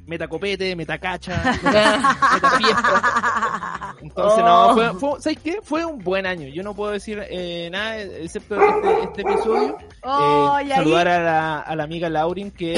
Meta 0.05 0.29
copete, 0.29 0.73
meta 0.77 0.97
cacha, 0.97 1.43
meta, 1.61 1.97
meta 2.35 2.51
fiesta. 2.51 3.95
Entonces, 4.01 4.45
no, 4.45 4.73
fue, 4.75 4.93
fue, 4.93 5.19
¿sabes 5.21 5.39
qué? 5.43 5.59
Fue 5.61 5.83
un 5.83 5.99
buen 5.99 6.25
año. 6.25 6.47
Yo 6.47 6.63
no 6.63 6.73
puedo 6.73 6.93
decir 6.93 7.21
eh, 7.29 7.67
nada 7.69 7.99
excepto 7.99 8.55
este, 8.55 9.01
este 9.03 9.21
episodio. 9.23 9.77
Oh, 10.03 10.57
Eh, 10.57 10.63
ahí- 10.63 10.69
saludar 10.69 11.09
a 11.09 11.21
la, 11.21 11.59
a 11.59 11.75
la 11.75 11.83
amiga 11.83 12.09
Laurin 12.09 12.49
que... 12.51 12.75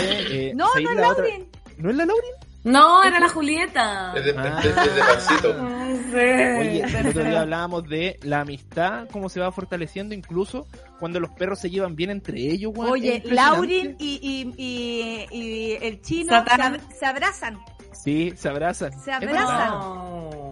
eh, 0.50 0.54
No, 0.56 0.68
¿sabéis 0.70 0.88
no 0.88 0.96
es 0.96 1.00
la 1.00 1.10
otra- 1.10 1.24
Laurin. 1.26 1.48
¿No 1.78 1.90
es 1.92 1.96
la 1.96 2.06
Laurin? 2.08 2.32
No, 2.64 3.04
era 3.04 3.20
la 3.20 3.30
Julieta. 3.30 4.14
Es 4.16 4.26
de, 4.26 4.34
Ah. 4.38 4.62
sé. 6.12 6.58
Oye, 6.60 6.82
el 7.00 7.08
otro 7.08 7.24
día 7.24 7.42
hablábamos 7.42 7.88
de 7.88 8.20
la 8.24 8.42
amistad, 8.42 9.08
cómo 9.12 9.30
se 9.30 9.40
va 9.40 9.52
fortaleciendo 9.52 10.14
incluso 10.14 10.68
cuando 11.00 11.20
los 11.20 11.30
perros 11.32 11.60
se 11.60 11.70
llevan 11.70 11.96
bien 11.96 12.10
entre 12.10 12.40
ellos. 12.40 12.74
Es 12.76 12.80
Oye. 12.82 13.24
Laurin 13.26 13.96
y, 14.00 14.20
y, 14.22 14.54
y, 14.58 15.38
y 15.38 15.72
el 15.82 16.02
chino 16.02 16.32
Satán. 16.34 16.80
se, 16.90 16.96
se 16.98 17.06
abrazan. 17.06 17.60
Sí, 17.94 18.34
se 18.36 18.50
abrazan. 18.50 18.92
Se 19.02 19.12
abrazan. 19.12 19.74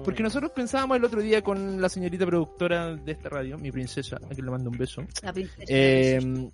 Porque 0.04 0.24
nosotros 0.24 0.52
pensábamos 0.56 0.98
el 0.98 1.04
otro 1.06 1.22
día 1.22 1.42
con 1.42 1.82
la 1.82 1.90
señorita 1.90 2.26
productora 2.26 2.96
de 2.96 3.12
esta 3.12 3.30
radio, 3.30 3.58
mi 3.58 3.72
princesa, 3.72 4.16
a 4.18 4.34
quien 4.34 4.46
le 4.46 4.52
mando 4.52 4.70
un 4.70 4.78
beso, 4.78 5.04
La 5.22 5.34
princesa. 5.34 5.64
eh, 5.68 6.50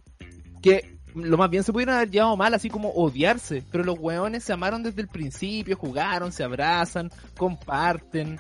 que 0.62 0.98
lo 1.16 1.38
más 1.38 1.50
bien 1.50 1.64
se 1.64 1.72
pudieron 1.74 1.96
haber 1.96 2.10
llevado 2.12 2.36
mal, 2.38 2.54
así 2.54 2.70
como 2.70 2.90
odiarse, 2.90 3.64
pero 3.72 3.84
los 3.84 3.98
weones 4.00 4.44
se 4.44 4.54
amaron 4.54 4.84
desde 4.84 5.02
el 5.02 5.08
principio, 5.08 5.76
jugaron, 5.78 6.32
se 6.32 6.44
abrazan, 6.44 7.10
comparten, 7.38 8.40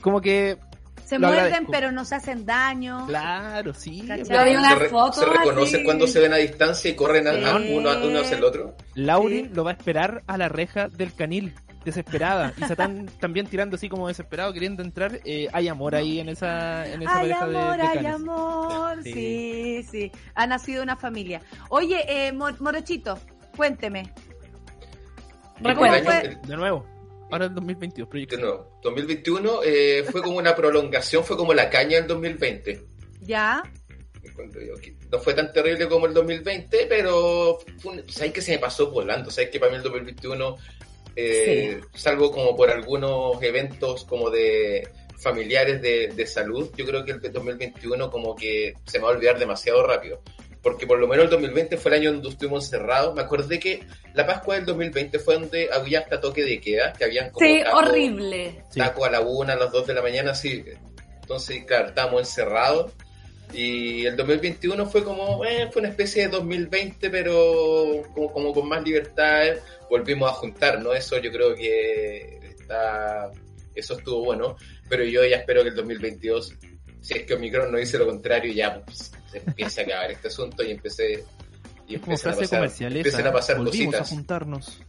como 0.00 0.20
que, 0.20 0.58
se 1.04 1.18
muerden, 1.18 1.40
agradezco. 1.40 1.72
pero 1.72 1.92
no 1.92 2.04
se 2.04 2.14
hacen 2.14 2.46
daño. 2.46 3.06
claro, 3.06 3.74
sí. 3.74 4.02
Una 4.04 4.24
se, 4.24 4.74
re- 4.76 4.88
foto 4.88 5.12
se 5.20 5.26
reconocen 5.26 5.76
así. 5.76 5.84
cuando 5.84 6.06
se 6.06 6.20
ven 6.20 6.32
a 6.32 6.36
distancia 6.36 6.90
y 6.90 6.94
corren 6.94 7.26
a- 7.26 7.30
a 7.32 7.58
Sí. 7.58 7.74
uno, 7.74 7.90
uno 8.04 8.20
hacia 8.20 8.36
el 8.38 8.44
otro. 8.44 8.74
Laurin 8.94 9.46
Sí. 9.48 9.54
lo 9.54 9.64
va 9.64 9.72
a 9.72 9.74
esperar 9.74 10.22
a 10.26 10.38
la 10.38 10.48
reja 10.48 10.88
del 10.88 11.12
canil, 11.14 11.54
desesperada, 11.84 12.52
y 12.56 12.62
Satán 12.64 13.06
también 13.20 13.46
tirando 13.46 13.76
así 13.76 13.88
como 13.88 14.08
desesperado, 14.08 14.52
queriendo 14.52 14.82
entrar, 14.82 15.20
eh, 15.24 15.48
hay 15.52 15.68
amor 15.68 15.94
ahí 15.94 16.20
en 16.20 16.28
esa, 16.28 16.86
en 16.86 17.02
esa 17.02 17.18
Hay 17.18 17.30
pareja 17.30 17.46
de- 17.48 17.58
amor, 17.58 17.76
de, 17.76 17.82
hay 17.98 18.06
amor. 18.06 19.02
Sí. 19.02 19.12
Sí. 19.12 19.82
sí, 19.90 20.12
Ha 20.34 20.46
nacido 20.46 20.82
una 20.82 20.96
familia. 20.96 21.40
Oye, 21.68 22.04
eh, 22.08 22.32
Mor- 22.32 22.60
Morochito, 22.60 23.18
cuénteme. 23.56 24.12
Recuerda. 25.60 26.22
De 26.22 26.56
nuevo, 26.56 26.84
ahora 27.30 27.46
el 27.46 27.54
2022, 27.54 28.08
de 28.08 28.10
proyecto. 28.10 28.36
nuevo, 28.38 28.78
2021 28.82 29.60
eh, 29.64 30.04
fue 30.10 30.22
como 30.22 30.38
una 30.38 30.54
prolongación, 30.56 31.24
fue 31.24 31.36
como 31.36 31.54
la 31.54 31.70
caña 31.70 31.98
del 31.98 32.06
2020. 32.08 32.82
¿Ya? 33.20 33.62
no 35.10 35.18
fue 35.18 35.34
tan 35.34 35.52
terrible 35.52 35.88
como 35.88 36.06
el 36.06 36.14
2020, 36.14 36.86
pero 36.88 37.58
fue 37.78 37.92
un- 37.92 38.08
¿sabes 38.08 38.32
que 38.32 38.40
se 38.40 38.52
me 38.52 38.58
pasó 38.58 38.90
volando? 38.90 39.30
¿Sabes 39.30 39.50
que 39.50 39.60
para 39.60 39.70
mí 39.70 39.76
el 39.76 39.82
2021, 39.82 40.56
eh, 41.16 41.80
salvo 41.94 42.30
como 42.32 42.56
por 42.56 42.70
algunos 42.70 43.42
eventos 43.42 44.04
como 44.04 44.30
de 44.30 44.88
familiares 45.18 45.80
de, 45.80 46.08
de 46.08 46.26
salud, 46.26 46.70
yo 46.76 46.84
creo 46.84 47.04
que 47.04 47.12
el 47.12 47.20
de 47.20 47.28
2021 47.30 48.10
como 48.10 48.34
que 48.34 48.74
se 48.86 48.98
me 48.98 49.04
va 49.04 49.10
a 49.10 49.14
olvidar 49.16 49.38
demasiado 49.38 49.86
rápido. 49.86 50.20
Porque 50.62 50.86
por 50.86 50.98
lo 51.00 51.08
menos 51.08 51.24
el 51.24 51.30
2020 51.30 51.76
fue 51.76 51.90
el 51.92 52.00
año 52.00 52.12
donde 52.12 52.28
estuvimos 52.28 52.64
encerrados. 52.66 53.14
Me 53.16 53.22
acordé 53.22 53.58
que 53.58 53.84
la 54.14 54.24
Pascua 54.24 54.54
del 54.54 54.64
2020 54.66 55.18
fue 55.18 55.34
donde 55.34 55.68
había 55.72 56.00
hasta 56.00 56.20
toque 56.20 56.44
de 56.44 56.60
queda, 56.60 56.92
que 56.92 57.04
habían 57.04 57.30
como 57.30 57.44
Sí, 57.44 57.60
taco- 57.64 57.78
horrible. 57.78 58.62
Sí. 58.70 58.78
taco 58.78 59.04
a 59.04 59.10
la 59.10 59.20
una, 59.20 59.54
a 59.54 59.56
las 59.56 59.72
2 59.72 59.88
de 59.88 59.94
la 59.94 60.02
mañana, 60.02 60.34
sí. 60.36 60.64
Entonces, 61.20 61.64
claro, 61.64 61.88
estábamos 61.88 62.20
encerrados. 62.20 62.92
Y 63.52 64.06
el 64.06 64.16
2021 64.16 64.86
fue 64.86 65.04
como, 65.04 65.44
eh, 65.44 65.68
fue 65.72 65.80
una 65.80 65.90
especie 65.90 66.22
de 66.22 66.28
2020, 66.28 67.10
pero 67.10 68.02
como, 68.14 68.32
como 68.32 68.52
con 68.52 68.68
más 68.68 68.82
libertades. 68.82 69.60
Volvimos 69.90 70.30
a 70.30 70.34
juntarnos, 70.34 70.96
eso 70.96 71.18
yo 71.18 71.30
creo 71.30 71.54
que 71.54 72.38
está, 72.58 73.30
eso 73.74 73.98
estuvo 73.98 74.24
bueno. 74.24 74.56
Pero 74.88 75.04
yo 75.04 75.24
ya 75.24 75.36
espero 75.36 75.62
que 75.62 75.68
el 75.68 75.74
2022, 75.74 76.54
si 77.00 77.14
es 77.14 77.24
que 77.24 77.34
Omicron 77.34 77.70
no 77.70 77.78
dice 77.78 77.98
lo 77.98 78.06
contrario, 78.06 78.52
ya 78.52 78.80
pues, 78.82 79.12
se 79.30 79.38
empiece 79.38 79.82
a 79.82 79.84
acabar 79.84 80.10
este 80.10 80.28
asunto 80.28 80.62
y 80.62 80.70
empecé. 80.70 81.24
Y 81.86 81.96
a 81.96 82.00
pasar, 82.00 82.32
a 83.26 83.32
pasar 83.32 83.58
volvimos 83.58 83.94
a 83.94 83.98
cositas. 83.98 84.08
juntarnos. 84.08 84.82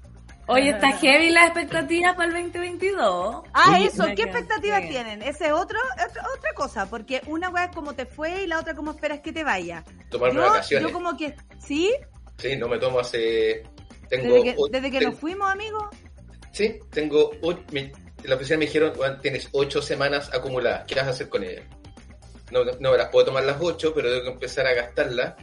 Oye, 0.47 0.71
está 0.71 0.91
heavy 0.97 1.29
la 1.29 1.45
expectativa 1.45 2.15
para 2.15 2.27
el 2.27 2.33
2022. 2.51 3.43
Ah, 3.53 3.79
eso, 3.79 4.05
¿qué 4.15 4.23
expectativas 4.23 4.81
sí. 4.83 4.89
tienen? 4.89 5.21
Ese 5.21 5.45
es 5.47 5.51
otro, 5.53 5.79
otra, 5.93 6.23
otra 6.37 6.53
cosa, 6.53 6.89
porque 6.89 7.21
una 7.27 7.49
weá 7.49 7.65
es 7.65 7.75
cómo 7.75 7.93
te 7.93 8.05
fue 8.05 8.43
y 8.43 8.47
la 8.47 8.59
otra 8.59 8.73
cómo 8.75 8.91
esperas 8.91 9.21
que 9.21 9.31
te 9.31 9.43
vaya. 9.43 9.83
Tomarme 10.09 10.41
Yo, 10.41 10.47
vacaciones. 10.47 10.87
yo 10.87 10.93
como 10.93 11.15
que, 11.15 11.35
¿sí? 11.59 11.93
Sí, 12.37 12.57
no 12.57 12.67
me 12.67 12.77
tomo 12.77 12.99
hace... 12.99 13.63
Tengo 14.09 14.35
Desde 14.35 14.43
que, 14.43 14.55
desde 14.69 14.91
que 14.91 14.99
ten- 14.99 15.09
nos 15.11 15.19
fuimos, 15.19 15.49
amigos. 15.49 15.85
Sí, 16.51 16.77
tengo. 16.91 17.31
o- 17.41 17.55
me- 17.71 17.79
en 18.23 18.29
la 18.29 18.35
oficina 18.35 18.57
me 18.59 18.65
dijeron, 18.65 18.93
"Juan, 18.95 19.19
tienes 19.21 19.49
ocho 19.53 19.81
semanas 19.81 20.29
acumuladas. 20.33 20.83
¿Qué 20.85 20.95
vas 20.95 21.05
a 21.07 21.09
hacer 21.11 21.29
con 21.29 21.43
ellas? 21.43 21.63
No, 22.51 22.63
no 22.79 22.91
me 22.91 22.97
las 22.97 23.09
puedo 23.09 23.25
tomar 23.25 23.43
las 23.43 23.57
ocho, 23.59 23.93
pero 23.93 24.09
tengo 24.09 24.23
que 24.23 24.29
empezar 24.31 24.67
a 24.67 24.73
gastarlas. 24.73 25.33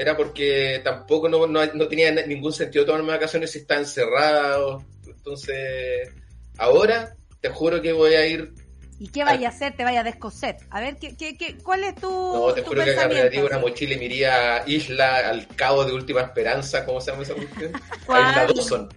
Era 0.00 0.16
porque 0.16 0.80
tampoco 0.82 1.28
no, 1.28 1.46
no, 1.46 1.60
no 1.74 1.86
tenía 1.86 2.10
ningún 2.24 2.54
sentido 2.54 2.86
tomarme 2.86 3.08
vacaciones 3.12 3.50
si 3.50 3.58
está 3.58 3.76
encerrado. 3.76 4.82
Entonces, 5.06 6.08
ahora 6.56 7.14
te 7.42 7.50
juro 7.50 7.82
que 7.82 7.92
voy 7.92 8.14
a 8.14 8.26
ir. 8.26 8.54
¿Y 8.98 9.08
qué 9.08 9.24
vaya 9.24 9.48
a 9.48 9.50
hacer? 9.50 9.76
Te 9.76 9.84
vaya 9.84 10.00
a 10.00 10.04
descoser. 10.04 10.56
A 10.70 10.80
ver, 10.80 10.96
¿qué, 10.96 11.14
qué, 11.18 11.36
qué, 11.36 11.58
¿cuál 11.58 11.84
es 11.84 11.96
tu, 11.96 12.08
No, 12.08 12.50
te 12.54 12.62
tu 12.62 12.68
juro 12.68 12.82
que 12.82 12.92
agarraría 12.92 13.44
una 13.44 13.58
mochila 13.58 13.92
y 13.92 13.98
me 13.98 14.04
iría 14.06 14.56
a 14.62 14.66
Isla, 14.66 15.28
al 15.28 15.46
Cabo 15.48 15.84
de 15.84 15.92
Última 15.92 16.22
Esperanza, 16.22 16.86
¿cómo 16.86 16.98
se 17.02 17.10
llama 17.10 17.22
esa 17.24 17.34
cuestión? 17.34 17.72
A. 18.08 18.30
Isla 18.30 18.46
Dawson, 18.46 18.88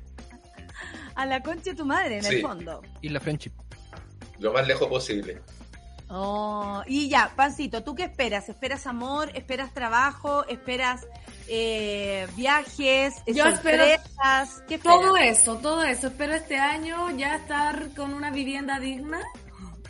A 1.16 1.26
la 1.26 1.44
concha 1.44 1.72
de 1.72 1.76
tu 1.76 1.86
madre, 1.86 2.20
en 2.20 2.24
Sí. 2.24 2.36
el 2.36 2.42
fondo. 2.44 2.82
Y 3.02 3.10
la 3.10 3.20
friendship. 3.20 3.52
lo 4.40 4.54
más 4.54 4.66
lejos 4.66 4.88
posible. 4.88 5.42
Oh, 6.16 6.84
y 6.86 7.10
ya, 7.10 7.32
Pancito, 7.36 7.84
¿tú 7.84 7.96
qué 7.96 8.04
esperas? 8.04 8.48
¿Esperas 8.48 8.86
amor? 8.86 9.32
¿Esperas 9.34 9.74
trabajo? 9.74 10.46
¿Esperas 10.48 11.08
eh, 11.48 12.28
viajes? 12.36 13.16
Yo 13.26 13.48
espero 13.48 13.84
sorpresas? 13.84 14.64
¿Qué 14.68 14.76
esperas? 14.76 15.00
Todo 15.00 15.18
eso, 15.18 15.56
todo 15.58 15.84
eso. 15.84 16.08
Espero 16.08 16.36
este 16.36 16.58
año 16.58 17.10
ya 17.18 17.36
estar 17.36 17.96
con 17.96 18.14
una 18.14 18.30
vivienda 18.30 18.80
digna 18.80 19.22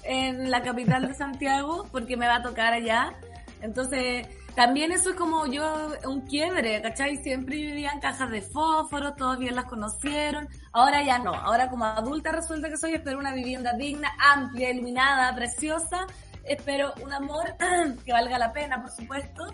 en 0.03 0.49
la 0.49 0.61
capital 0.63 1.09
de 1.09 1.13
Santiago, 1.13 1.89
porque 1.91 2.15
me 2.15 2.27
va 2.27 2.37
a 2.37 2.41
tocar 2.41 2.71
allá. 2.71 3.13
Entonces, 3.61 4.25
también 4.55 4.91
eso 4.91 5.11
es 5.11 5.15
como 5.15 5.45
yo, 5.47 5.89
un 6.05 6.21
quiebre, 6.21 6.81
¿cachai? 6.81 7.17
Siempre 7.17 7.55
vivía 7.57 7.91
en 7.91 7.99
cajas 7.99 8.29
de 8.29 8.41
fósforo, 8.41 9.13
todos 9.15 9.37
bien 9.39 9.55
las 9.55 9.65
conocieron. 9.65 10.47
Ahora 10.71 11.03
ya 11.03 11.17
no. 11.19 11.33
Ahora 11.33 11.69
como 11.69 11.85
adulta 11.85 12.31
resulta 12.31 12.69
que 12.69 12.77
soy, 12.77 12.93
espero 12.93 13.17
una 13.19 13.33
vivienda 13.33 13.73
digna, 13.73 14.11
amplia, 14.19 14.71
iluminada, 14.71 15.33
preciosa. 15.35 16.05
Espero 16.43 16.93
un 17.03 17.13
amor 17.13 17.55
que 18.05 18.11
valga 18.11 18.37
la 18.37 18.51
pena, 18.53 18.81
por 18.81 18.91
supuesto. 18.91 19.45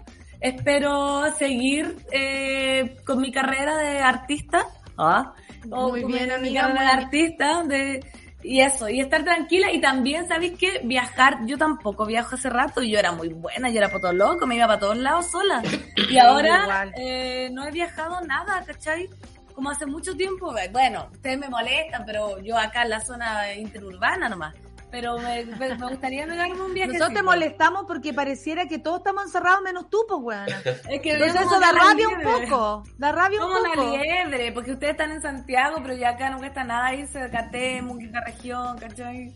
Espero 0.41 1.32
seguir 1.36 1.97
eh, 2.12 2.97
con 3.06 3.20
mi 3.22 3.32
carrera 3.32 3.78
de 3.78 3.99
artista. 3.99 4.65
Ah, 4.98 5.34
o 5.72 5.90
Muy 5.90 6.03
bien, 6.03 6.11
mi- 6.11 6.49
mi 6.49 6.57
amiga, 6.57 6.61
carrera 6.61 6.82
de 6.82 6.88
artista 7.03 7.64
de 7.64 8.06
y 8.41 8.61
eso, 8.61 8.88
y 8.88 9.02
estar 9.02 9.24
tranquila 9.24 9.72
y 9.72 9.82
también, 9.82 10.28
¿sabéis 10.28 10.57
qué? 10.57 10.82
Viajar, 10.84 11.45
yo 11.45 11.57
tampoco 11.57 12.06
viajo 12.06 12.36
hace 12.36 12.49
rato 12.49 12.82
y 12.82 12.91
yo 12.91 12.99
era 12.99 13.11
muy 13.11 13.30
buena, 13.30 13.70
yo 13.70 13.80
era 13.80 13.90
para 13.90 14.02
todo 14.02 14.14
loco, 14.14 14.48
me 14.48 14.56
iba 14.56 14.68
para 14.68 14.80
todos 14.80 14.98
lados 14.98 15.30
sola. 15.30 15.61
Y 16.10 16.18
ahora 16.18 16.90
eh, 16.98 17.49
no 17.52 17.66
he 17.68 17.72
viajado 17.72 18.22
nada, 18.22 18.64
¿cachai? 18.66 19.10
Como 19.53 19.70
hace 19.70 19.86
mucho 19.86 20.16
tiempo, 20.16 20.53
bueno, 20.72 21.10
ustedes 21.11 21.38
me 21.38 21.49
molestan, 21.49 22.06
pero 22.06 22.40
yo 22.40 22.57
acá 22.57 22.84
en 22.84 22.91
la 22.91 23.02
zona 23.02 23.53
interurbana 23.53 24.30
nomás. 24.30 24.56
Pero 24.91 25.20
me, 25.20 25.45
me- 25.45 25.76
me 25.76 25.88
gustaría 25.90 26.26
pegarme 26.26 26.61
un 26.61 26.74
viaje. 26.74 26.94
Nosotros 26.94 27.14
te 27.14 27.22
molestamos 27.24 27.84
porque 27.86 28.11
pareciera 28.11 28.66
que 28.68 28.80
todos 28.80 28.98
estamos 28.99 29.26
encerrados 29.26 29.61
menos 29.61 29.88
tú, 29.90 29.99
pues, 30.07 30.20
weona. 30.22 30.61
Es 30.90 31.02
que 31.02 31.11
Entonces 31.14 31.41
eso 31.41 31.60
da 31.60 31.72
rabia 31.72 32.07
un 32.10 32.22
poco. 32.24 32.84
Da 32.98 33.11
rabia 33.11 33.40
un 33.40 33.48
Como 33.53 33.60
una 33.61 33.74
poco. 33.76 33.98
liebre, 33.98 34.52
porque 34.52 34.72
ustedes 34.72 34.91
están 34.94 35.11
en 35.11 35.22
Santiago, 35.22 35.78
pero 35.84 35.95
ya 35.95 36.10
acá 36.10 36.30
no 36.32 36.40
cuesta 36.40 36.64
nada 36.64 36.94
irse 36.95 37.20
de 37.20 37.30
Catemu, 37.30 37.99
quinta 37.99 38.22
región, 38.26 38.78
¿cachai? 38.80 39.36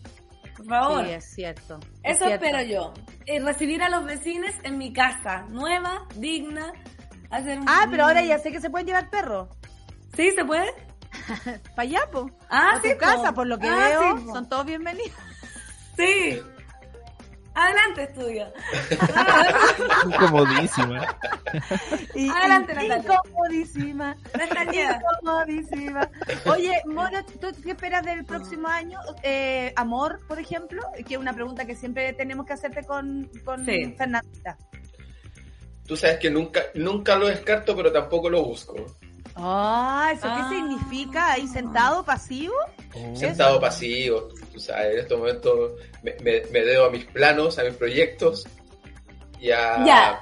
Por 0.56 0.66
favor. 0.66 1.04
Sí, 1.06 1.10
es 1.12 1.34
cierto. 1.34 1.78
es 2.02 2.16
Eso 2.16 2.26
cierto. 2.26 2.44
espero 2.46 2.62
yo. 2.64 2.92
Eh, 3.26 3.40
recibir 3.40 3.80
a 3.82 3.88
los 3.88 4.04
vecinos 4.04 4.50
en 4.64 4.76
mi 4.78 4.92
casa, 4.92 5.42
nueva, 5.50 6.06
digna. 6.16 6.72
Hacer 7.30 7.60
un... 7.60 7.68
Ah, 7.68 7.86
pero 7.90 8.04
ahora 8.06 8.22
ya 8.22 8.38
sé 8.38 8.50
que 8.52 8.60
se 8.60 8.70
pueden 8.70 8.86
llevar 8.88 9.08
perros. 9.10 9.48
¿Sí 10.16 10.30
se 10.32 10.44
puede? 10.44 10.66
Para 11.76 11.82
allá, 11.88 12.00
pues. 12.10 12.32
Ah, 12.50 12.72
a 12.76 12.80
tu 12.80 12.88
sí, 12.88 12.94
po. 12.94 12.98
casa, 13.00 13.32
por 13.32 13.46
lo 13.46 13.58
que 13.58 13.68
Ah, 13.68 13.88
veo, 13.88 14.16
sí, 14.18 14.24
po. 14.26 14.32
son 14.34 14.48
todos 14.48 14.66
bienvenidos. 14.66 15.12
Sí. 15.96 16.40
Adelante, 17.56 18.02
estudio. 18.02 18.52
Incomodísima. 20.06 21.06
Y- 22.14 22.28
Adelante, 22.28 22.74
Natalia. 22.74 22.98
Incomodísima. 23.24 24.16
Natalia. 24.36 25.00
Incomodísima. 25.22 26.10
Oye, 26.46 26.82
Moro, 26.86 27.24
¿tú 27.40 27.48
qué 27.62 27.70
esperas 27.70 28.04
del 28.04 28.24
próximo 28.24 28.66
año? 28.68 28.98
Eh, 29.22 29.72
amor, 29.76 30.18
por 30.26 30.40
ejemplo, 30.40 30.82
que 31.06 31.14
es 31.14 31.20
una 31.20 31.32
pregunta 31.32 31.64
que 31.64 31.76
siempre 31.76 32.12
tenemos 32.14 32.44
que 32.46 32.54
hacerte 32.54 32.82
con, 32.84 33.30
con 33.44 33.64
Sí. 33.64 33.94
Fernanda. 33.96 34.56
Tú 35.86 35.96
sabes 35.96 36.18
que 36.18 36.30
nunca, 36.30 36.60
nunca 36.74 37.14
lo 37.16 37.28
descarto, 37.28 37.76
pero 37.76 37.92
tampoco 37.92 38.28
lo 38.30 38.42
busco. 38.42 38.74
Ah, 39.36 40.10
¿eso 40.14 40.26
Ah. 40.30 40.46
qué 40.48 40.56
significa? 40.56 41.32
¿Ahí 41.32 41.46
sentado, 41.48 42.04
pasivo? 42.04 42.54
Sentado 43.14 43.60
pasivo, 43.60 44.28
tú 44.52 44.60
sabes, 44.60 44.94
en 44.94 44.98
estos 45.00 45.18
momentos 45.18 45.72
me, 46.04 46.12
me, 46.22 46.42
me 46.52 46.60
debo 46.60 46.84
a 46.86 46.90
mis 46.90 47.04
planos, 47.06 47.58
a 47.58 47.64
mis 47.64 47.74
proyectos 47.74 48.46
y 49.40 49.50
a... 49.50 49.84
Ya. 49.84 50.20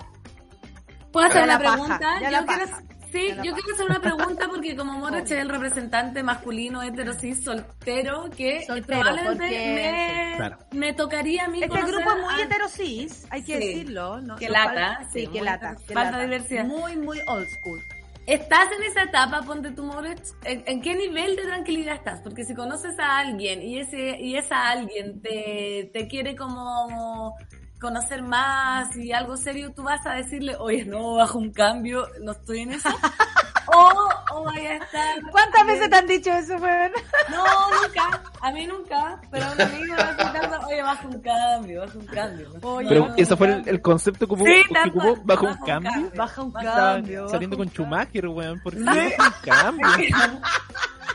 ¿Puedo 1.12 1.26
hacer 1.26 1.40
Ya 1.46 1.56
una 1.56 1.58
paja, 1.58 1.72
pregunta? 1.74 2.20
ya 2.22 2.30
Yo 2.30 2.46
quiero- 2.46 2.66
sí, 3.12 3.28
yo 3.28 3.36
paja. 3.36 3.42
quiero 3.42 3.74
hacer 3.74 3.86
una 3.86 4.00
pregunta 4.00 4.48
porque 4.48 4.74
como 4.76 4.92
Moroch 4.98 5.24
es 5.26 5.30
el 5.32 5.50
representante 5.50 6.22
masculino 6.22 6.82
hetero 6.82 7.12
cis 7.12 7.44
soltero 7.44 8.30
que 8.34 8.64
Soltero, 8.64 9.00
probablemente 9.02 9.44
porque- 9.44 9.74
me, 9.74 10.36
Claro. 10.38 10.56
me 10.72 10.92
tocaría 10.94 11.44
a 11.44 11.48
mí 11.48 11.62
Este 11.62 11.82
grupo 11.82 12.10
es 12.10 12.18
muy 12.22 12.34
a- 12.40 12.44
heterosis, 12.46 13.26
hay 13.28 13.44
que 13.44 13.60
Sí. 13.60 13.66
decirlo. 13.68 14.22
¿no? 14.22 14.36
Que 14.36 14.48
lata, 14.48 14.64
falta- 14.96 15.10
sí, 15.12 15.26
que 15.26 15.42
lata. 15.42 15.76
que 15.86 15.92
falta 15.92 16.12
lata. 16.12 16.22
diversidad. 16.24 16.64
Muy, 16.64 16.96
muy 16.96 17.20
old 17.26 17.46
school. 17.60 17.84
¿Estás 18.26 18.68
en 18.76 18.84
esa 18.84 19.02
etapa, 19.02 19.42
ponte 19.42 19.72
tu 19.72 19.82
Moroch? 19.82 20.20
¿En, 20.44 20.62
en 20.66 20.80
qué 20.80 20.94
nivel 20.94 21.34
de 21.34 21.42
tranquilidad 21.42 21.96
estás? 21.96 22.20
Porque 22.20 22.44
si 22.44 22.54
conoces 22.54 22.98
a 23.00 23.18
alguien 23.18 23.62
y 23.62 23.80
ese 23.80 24.20
y 24.20 24.36
esa 24.36 24.68
alguien 24.70 25.20
te, 25.20 25.90
te 25.92 26.06
quiere 26.06 26.36
como 26.36 27.34
conocer 27.82 28.22
más 28.22 28.96
y 28.96 29.12
algo 29.12 29.36
serio, 29.36 29.72
tú 29.74 29.82
vas 29.82 30.06
a 30.06 30.12
decirle, 30.14 30.54
oye, 30.58 30.84
no, 30.84 31.16
bajo 31.16 31.38
un 31.38 31.50
cambio, 31.52 32.06
no 32.22 32.30
estoy 32.32 32.60
en 32.60 32.72
eso. 32.72 32.88
o, 33.74 34.08
o 34.36 34.44
vaya 34.44 34.70
a 34.70 34.74
estar... 34.76 35.22
¿Cuántas 35.32 35.66
veces 35.66 35.90
te 35.90 35.96
han 35.96 36.06
dicho 36.06 36.30
eso, 36.30 36.54
weón? 36.56 36.92
No, 37.28 37.44
nunca. 37.82 38.22
A 38.40 38.52
mí 38.52 38.66
nunca. 38.66 39.20
Pero 39.32 39.46
a 39.46 39.52
un 39.52 39.60
amigo 39.60 39.94
me 39.96 40.40
tanto, 40.40 40.66
oye, 40.68 40.82
bajo 40.82 41.08
un 41.08 41.20
cambio, 41.20 41.80
bajo 41.80 41.98
un 41.98 42.06
cambio. 42.06 42.48
Oye, 42.62 42.88
Pero 42.88 43.08
no, 43.08 43.14
ese 43.16 43.36
fue 43.36 43.46
el, 43.48 43.68
el 43.68 43.82
concepto 43.82 44.26
que 44.28 44.34
ocupó, 44.34 44.44
Sí, 44.46 44.62
que 44.72 44.88
ocupó 44.88 45.20
bajo 45.24 45.46
un 45.46 45.56
cambio. 45.66 46.10
Baja 46.16 46.42
un 46.42 46.52
cambio. 46.52 47.28
Saliendo 47.28 47.56
con 47.56 47.68
Schumacher, 47.68 48.28
weón. 48.28 48.60
¿Por 48.60 48.74
qué 48.74 48.78
Sí. 48.78 48.84
bajo 49.18 49.28
un 49.28 49.78
cambio? 49.80 49.88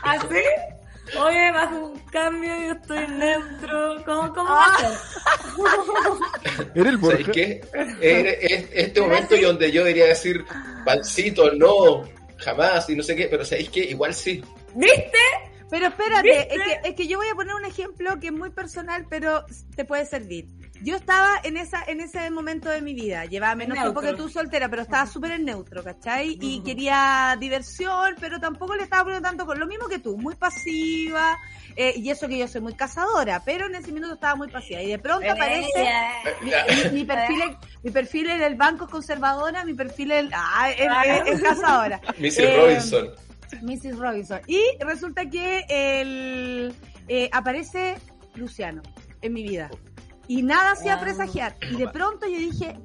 ¿Así? 0.02 0.77
Oye, 1.16 1.52
bajo 1.52 1.76
un 1.86 1.98
cambio, 2.10 2.50
yo 2.60 2.72
estoy 2.72 3.06
neutro. 3.08 4.04
¿Cómo, 4.04 4.34
cómo 4.34 4.48
Ah. 4.50 4.66
va 4.68 4.74
a 4.74 4.78
ser? 6.58 6.70
Era 6.74 6.90
el 6.90 7.00
¿Sabes 7.00 7.18
Borja. 7.18 7.32
qué? 7.32 7.60
Es, 8.00 8.50
es 8.52 8.68
este 8.72 9.00
momento 9.00 9.36
y 9.36 9.40
donde 9.42 9.70
yo 9.72 9.82
debería 9.84 10.06
decir, 10.06 10.44
pancito, 10.84 11.50
no, 11.52 12.02
jamás, 12.38 12.88
y 12.90 12.96
no 12.96 13.02
sé 13.02 13.16
qué, 13.16 13.26
pero 13.28 13.44
¿sabéis 13.44 13.70
qué? 13.70 13.80
Igual 13.84 14.14
sí. 14.14 14.42
¿Viste? 14.74 15.18
Pero 15.70 15.86
espérate, 15.88 16.54
es 16.54 16.62
que, 16.62 16.88
es 16.88 16.94
que 16.94 17.06
yo 17.06 17.18
voy 17.18 17.28
a 17.28 17.34
poner 17.34 17.54
un 17.54 17.64
ejemplo 17.66 18.18
que 18.18 18.28
es 18.28 18.32
muy 18.32 18.48
personal, 18.50 19.04
pero 19.10 19.44
te 19.76 19.84
puede 19.84 20.06
servir. 20.06 20.46
Yo 20.82 20.96
estaba 20.96 21.40
en 21.42 21.56
esa 21.56 21.82
en 21.86 22.00
ese 22.00 22.30
momento 22.30 22.68
de 22.68 22.80
mi 22.82 22.94
vida, 22.94 23.24
llevaba 23.24 23.54
menos 23.56 23.76
tiempo 23.84 24.00
que 24.00 24.06
tú 24.16 24.28
soltera, 24.28 24.68
pero 24.68 24.82
estaba 24.82 25.06
súper 25.06 25.32
en 25.32 25.44
neutro, 25.44 25.82
¿cachai? 25.82 26.38
Y 26.40 26.62
quería 26.62 27.36
diversión, 27.40 28.14
pero 28.20 28.38
tampoco 28.38 28.76
le 28.76 28.84
estaba 28.84 29.04
poniendo 29.04 29.28
tanto 29.28 29.44
con 29.44 29.58
lo 29.58 29.66
mismo 29.66 29.88
que 29.88 29.98
tú, 29.98 30.16
muy 30.16 30.36
pasiva, 30.36 31.36
eh, 31.76 31.94
y 31.96 32.10
eso 32.10 32.28
que 32.28 32.38
yo 32.38 32.46
soy 32.48 32.60
muy 32.60 32.74
cazadora, 32.74 33.42
pero 33.44 33.66
en 33.66 33.74
ese 33.74 33.90
minuto 33.92 34.14
estaba 34.14 34.34
muy 34.36 34.48
pasiva. 34.48 34.80
Y 34.82 34.88
de 34.90 34.98
pronto 34.98 35.26
aparece 35.32 35.68
mi, 36.42 36.50
mi- 36.50 36.90
mi 37.00 37.04
perfil, 37.04 37.40
en- 37.42 37.56
mi 37.82 37.90
perfil 37.90 38.30
en 38.30 38.42
el 38.42 38.54
banco 38.54 38.84
es 38.84 38.90
conservadora, 38.90 39.64
mi 39.64 39.74
perfil 39.74 40.12
en, 40.12 40.30
ah, 40.32 40.70
es, 40.70 40.76
es- 41.26 41.34
es 41.34 41.42
cazadora. 41.42 42.00
Mrs. 42.18 42.38
Eh, 42.38 42.56
Robinson. 42.56 43.10
Mrs. 43.62 43.96
Robinson. 43.98 44.40
Y 44.46 44.62
resulta 44.80 45.28
que 45.28 45.64
el, 45.68 46.74
eh, 47.08 47.28
aparece 47.32 47.96
Luciano 48.34 48.82
en 49.22 49.32
mi 49.32 49.42
vida. 49.42 49.70
Y 50.28 50.42
nada 50.42 50.72
hacía 50.72 50.94
Ah. 50.94 51.00
presagiar. 51.00 51.56
Y 51.70 51.76
de 51.76 51.88
pronto 51.88 52.26
yo 52.26 52.36
dije, 52.38 52.78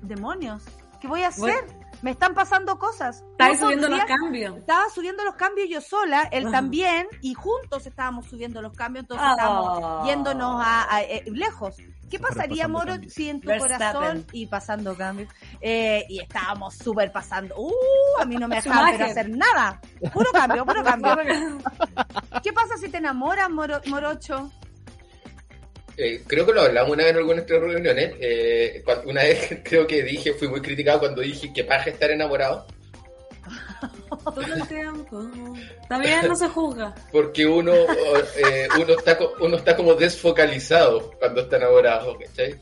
demonios, 0.00 0.62
¿qué 1.00 1.08
voy 1.08 1.22
a 1.22 1.28
hacer? 1.28 1.64
Me 2.02 2.10
están 2.10 2.34
pasando 2.34 2.78
cosas. 2.78 3.24
No 3.38 3.54
subiendo 3.56 3.88
los 3.88 4.04
cambios. 4.04 4.56
Estaba 4.58 4.90
subiendo 4.90 5.24
los 5.24 5.34
cambios 5.36 5.68
yo 5.70 5.80
sola, 5.80 6.28
él 6.32 6.44
Ajá. 6.46 6.52
también, 6.56 7.06
y 7.22 7.32
juntos 7.34 7.86
estábamos 7.86 8.26
subiendo 8.26 8.60
los 8.60 8.74
cambios, 8.74 9.04
entonces 9.04 9.26
Ah. 9.26 9.32
estábamos 9.32 10.06
yéndonos 10.06 10.62
a, 10.64 10.94
a- 10.96 11.02
eh, 11.02 11.24
lejos. 11.26 11.76
¿Qué 12.10 12.18
pasaría, 12.20 12.68
Moro, 12.68 12.92
cambios. 12.92 13.12
si 13.14 13.28
en 13.30 13.40
tu 13.40 13.48
Verstappen. 13.48 13.78
corazón 13.92 14.26
y 14.32 14.46
pasando 14.46 14.94
cambios? 14.94 15.32
eh, 15.62 16.04
y 16.10 16.20
estábamos 16.20 16.74
súper 16.74 17.10
pasando. 17.10 17.54
Uh, 17.56 17.72
a 18.20 18.24
mí 18.26 18.36
no 18.36 18.46
me 18.48 18.56
dejaban 18.56 18.92
pero 18.92 19.06
hacer 19.06 19.30
nada. 19.30 19.80
Puro 20.12 20.30
cambio, 20.32 20.66
puro 20.66 20.84
cambio. 20.84 21.16
¿Qué 22.42 22.52
pasa 22.52 22.76
si 22.76 22.90
te 22.90 22.98
enamoras, 22.98 23.48
Moro- 23.50 23.80
Morocho? 23.86 24.50
Eh, 25.96 26.22
creo 26.26 26.44
que 26.44 26.52
lo 26.52 26.62
hablamos 26.62 26.92
una 26.92 27.04
vez 27.04 27.12
en 27.12 27.18
algunas 27.18 27.46
de 27.46 27.52
nuestras 27.52 27.72
reuniones. 27.72 28.14
eh, 28.20 28.84
una 29.04 29.22
vez 29.22 29.58
creo 29.64 29.86
que 29.86 30.02
dije, 30.02 30.34
fui 30.34 30.48
muy 30.48 30.60
criticado 30.60 31.00
cuando 31.00 31.22
dije 31.22 31.52
que 31.52 31.64
paja 31.64 31.90
estar 31.90 32.10
enamorado, 32.10 32.66
Todo 34.24 34.40
el 34.40 34.68
tiempo. 34.68 35.22
También 35.88 36.26
no 36.26 36.36
se 36.36 36.48
juzga. 36.48 36.94
porque 37.12 37.46
uno, 37.46 37.72
eh, 37.74 38.68
uno, 38.80 38.94
está, 38.94 39.18
uno 39.40 39.56
está 39.56 39.76
como 39.76 39.94
desfocalizado 39.94 41.10
cuando 41.18 41.42
está 41.42 41.56
enamorado, 41.56 42.16
¿cachai? 42.18 42.54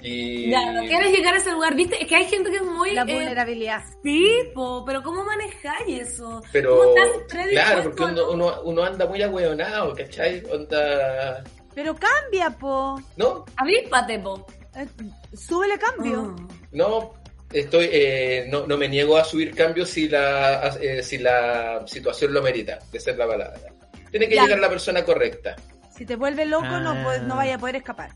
Y... 0.00 0.50
Ya, 0.50 0.72
no 0.72 0.80
quieres 0.82 1.12
llegar 1.12 1.34
a 1.34 1.38
ese 1.38 1.50
lugar, 1.50 1.74
¿viste? 1.74 2.00
Es 2.00 2.08
que 2.08 2.14
hay 2.14 2.24
gente 2.26 2.50
que 2.50 2.56
es 2.56 2.62
muy... 2.62 2.92
La 2.92 3.02
eh, 3.02 3.14
vulnerabilidad. 3.14 3.82
sí, 4.02 4.28
po, 4.54 4.84
pero 4.84 5.02
¿cómo 5.02 5.24
manejáis 5.24 6.02
eso? 6.02 6.40
Pero, 6.52 6.78
¿Cómo 6.78 6.94
estás 6.96 7.50
claro, 7.50 7.82
porque 7.82 8.02
uno, 8.04 8.30
uno, 8.30 8.62
uno 8.62 8.84
anda 8.84 9.06
muy 9.06 9.22
ahueonado, 9.22 9.94
¿cachai? 9.94 10.42
Onda... 10.52 11.44
Pero 11.78 11.94
cambia, 11.94 12.50
po. 12.50 13.00
No, 13.16 13.44
Avíspate, 13.54 14.18
po. 14.18 14.44
Eh, 14.74 14.84
súbele 15.32 15.78
cambio. 15.78 16.34
Ah. 16.36 16.46
no, 16.72 17.14
estoy, 17.52 17.88
eh, 17.92 18.46
no, 18.50 18.66
no 18.66 18.76
me 18.76 18.88
niego 18.88 19.16
a 19.16 19.22
subir 19.22 19.54
cambios 19.54 19.88
si 19.88 20.08
la, 20.08 20.76
eh, 20.80 21.04
si 21.04 21.18
la 21.18 21.86
situación 21.86 22.34
lo 22.34 22.42
merita, 22.42 22.80
de 22.90 22.98
ser 22.98 23.16
la 23.16 23.28
palabra. 23.28 23.60
Tiene 24.10 24.28
que 24.28 24.34
Ya. 24.34 24.42
llegar 24.42 24.58
la 24.58 24.68
persona 24.68 25.04
correcta. 25.04 25.54
Si 25.96 26.04
te 26.04 26.16
vuelve 26.16 26.46
loco, 26.46 26.66
no, 26.66 26.90
Ah. 26.90 27.00
puedes- 27.04 27.22
no 27.22 27.36
vaya 27.36 27.54
a 27.54 27.58
poder 27.58 27.76
escapar. 27.76 28.10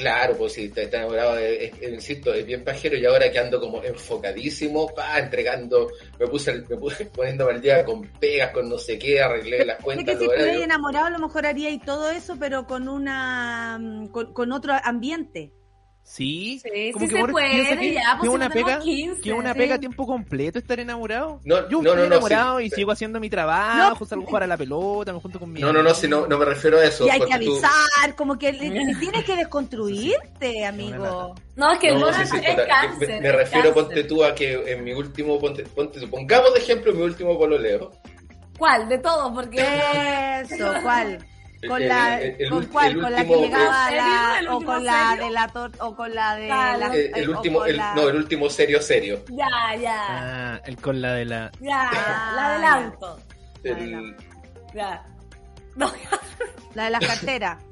Claro, 0.00 0.36
pues 0.36 0.52
si 0.54 0.68
te 0.70 0.82
estás 0.84 1.00
enamorado, 1.00 1.38
eh, 1.38 1.64
eh, 1.80 1.90
insisto, 1.92 2.32
es 2.32 2.46
bien 2.46 2.64
pajero 2.64 2.96
y 2.96 3.04
ahora 3.04 3.30
que 3.30 3.38
ando 3.38 3.60
como 3.60 3.82
enfocadísimo, 3.82 4.88
pa, 4.94 5.18
entregando, 5.18 5.88
me 6.18 6.26
puse, 6.26 6.52
el- 6.52 6.66
me 6.68 6.76
puse 6.76 7.04
poniéndome 7.14 7.52
al 7.52 7.60
día 7.60 7.84
con 7.84 8.02
pegas, 8.18 8.50
con 8.52 8.68
no 8.68 8.78
sé 8.78 8.98
qué, 8.98 9.20
arreglé 9.20 9.64
las 9.64 9.82
cuentas, 9.82 10.04
que 10.14 10.18
si 10.18 10.24
estuvieras 10.24 10.62
enamorado 10.64 11.06
a 11.06 11.10
lo 11.10 11.18
mejor 11.18 11.46
haría 11.46 11.70
y 11.70 11.78
todo 11.80 12.10
eso, 12.10 12.36
pero 12.38 12.66
con 12.66 12.88
una 12.88 13.78
mm, 13.78 14.08
con, 14.08 14.32
con 14.32 14.52
otro 14.52 14.72
ambiente. 14.82 15.52
Sí, 16.02 16.58
Sí, 16.60 16.90
como 16.92 17.06
sí 17.06 17.14
que 17.14 17.20
se 17.20 17.28
puede, 17.28 17.50
piensa 17.50 17.76
que, 17.76 17.94
ya, 17.94 18.00
pues 18.18 18.20
que 18.22 18.26
si 18.28 18.34
una 18.34 18.50
pega, 18.50 18.78
15, 18.80 19.20
que 19.20 19.32
una 19.32 19.52
sí. 19.52 19.58
pega 19.58 19.74
a 19.76 19.78
tiempo 19.78 20.06
completo 20.06 20.58
estar 20.58 20.80
enamorado. 20.80 21.40
No, 21.44 21.68
Yo 21.68 21.80
no, 21.82 21.82
estoy 21.82 21.82
no, 21.84 21.94
no, 21.96 22.04
enamorado 22.04 22.58
sí, 22.58 22.64
y 22.64 22.70
sí. 22.70 22.76
sigo 22.76 22.90
haciendo 22.90 23.20
mi 23.20 23.30
trabajo, 23.30 23.98
No. 24.00 24.06
salgo 24.06 24.24
a 24.24 24.26
jugar 24.26 24.42
a 24.42 24.46
la 24.48 24.56
pelota, 24.56 25.12
me 25.12 25.20
junto 25.20 25.38
con 25.38 25.52
mi 25.52 25.60
No, 25.60 25.72
no, 25.72 25.84
no, 25.84 25.94
si 25.94 26.08
no, 26.08 26.26
no 26.26 26.36
me 26.36 26.44
refiero 26.46 26.78
a 26.78 26.84
eso. 26.84 27.06
y 27.06 27.10
hay 27.10 27.20
que 27.20 27.26
tú- 27.26 27.32
avisar, 27.34 28.16
como 28.16 28.36
que 28.38 28.52
tienes 29.00 29.24
que 29.24 29.36
desconstruirte, 29.36 30.64
amigo. 30.66 31.34
No, 31.54 31.72
es 31.72 31.78
que 31.78 31.88
el 31.90 32.00
No, 32.00 32.08
es, 32.10 32.16
sí, 32.28 32.36
es 32.36 32.46
total, 32.56 32.66
cáncer. 32.66 33.08
me, 33.08 33.20
me 33.20 33.28
es 33.28 33.34
refiero, 33.36 33.72
cáncer. 33.74 33.84
ponte 33.84 34.04
tú, 34.04 34.24
a 34.24 34.34
que 34.34 34.72
en 34.72 34.82
mi 34.84 34.92
último, 34.92 35.38
ponte, 35.38 35.62
ponte 35.64 36.00
tú, 36.00 36.10
pongamos 36.10 36.52
de 36.54 36.60
ejemplo 36.60 36.92
mi 36.92 37.02
último 37.02 37.38
pololeo. 37.38 37.92
¿Cuál? 38.58 38.88
De 38.88 38.98
todo, 38.98 39.32
porque... 39.32 39.58
Eso, 40.50 40.72
¿cuál? 40.82 41.18
Con 41.68 41.82
El- 41.82 41.88
la, 41.88 42.20
el- 42.20 42.36
el 42.40 42.50
¿con 42.50 42.64
cuál? 42.66 43.00
¿Con 43.00 43.12
la 43.12 43.24
que 43.24 43.36
llegaba 43.36 43.86
a 43.86 43.90
¿El 43.90 44.44
la, 44.46 44.54
o 44.54 44.62
con 44.64 44.84
la 44.84 45.10
serio? 45.10 45.24
de 45.26 45.30
la 45.30 45.48
tor- 45.48 45.76
o 45.80 45.94
con 45.96 46.14
la 46.14 46.36
de 46.36 46.46
Claro. 46.46 46.78
la, 46.78 46.94
el 46.94 47.28
último, 47.28 47.58
con 47.58 47.68
el, 47.68 47.76
la- 47.76 47.94
no, 47.94 48.08
el 48.08 48.16
último 48.16 48.48
serio, 48.48 48.80
serio. 48.80 49.22
Ya, 49.28 49.76
ya. 49.78 49.96
Ah, 50.08 50.60
el 50.64 50.76
con 50.76 51.02
la 51.02 51.12
de 51.12 51.24
la... 51.26 51.50
Ya, 51.60 51.90
Ah, 51.92 52.32
la 52.36 52.52
del 52.52 52.62
ya. 52.62 52.74
auto. 52.74 53.20
El- 53.64 54.16
Ya. 54.74 55.04
No, 55.76 55.92
la 56.74 56.84
de 56.84 56.90
las 56.90 57.06
carteras, 57.06 57.62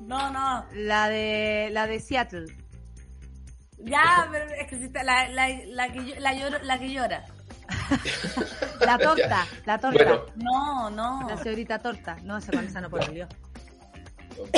no, 0.00 0.30
no. 0.30 0.64
la 0.72 1.08
de 1.08 1.68
la 1.72 1.86
de 1.86 2.00
Seattle. 2.00 2.46
Ya, 3.78 4.28
pero 4.30 4.44
es 4.46 4.66
que 4.68 4.74
existe 4.76 5.02
la, 5.04 5.28
la, 5.28 5.48
la, 5.66 5.88
que, 5.92 6.04
yo- 6.06 6.14
la, 6.18 6.32
lloro- 6.34 6.62
la 6.62 6.78
que 6.78 6.90
llora. 6.92 7.24
La 8.80 8.98
torta, 8.98 9.46
la 9.66 9.78
torta. 9.78 10.04
Bueno, 10.04 10.26
No, 10.36 10.90
no. 10.90 11.28
La 11.28 11.36
señorita 11.36 11.78
torta. 11.78 12.16
No, 12.22 12.38
ese 12.38 12.52
panza 12.52 12.80
no 12.80 12.88
por 12.90 13.10
Dios. 13.12 13.28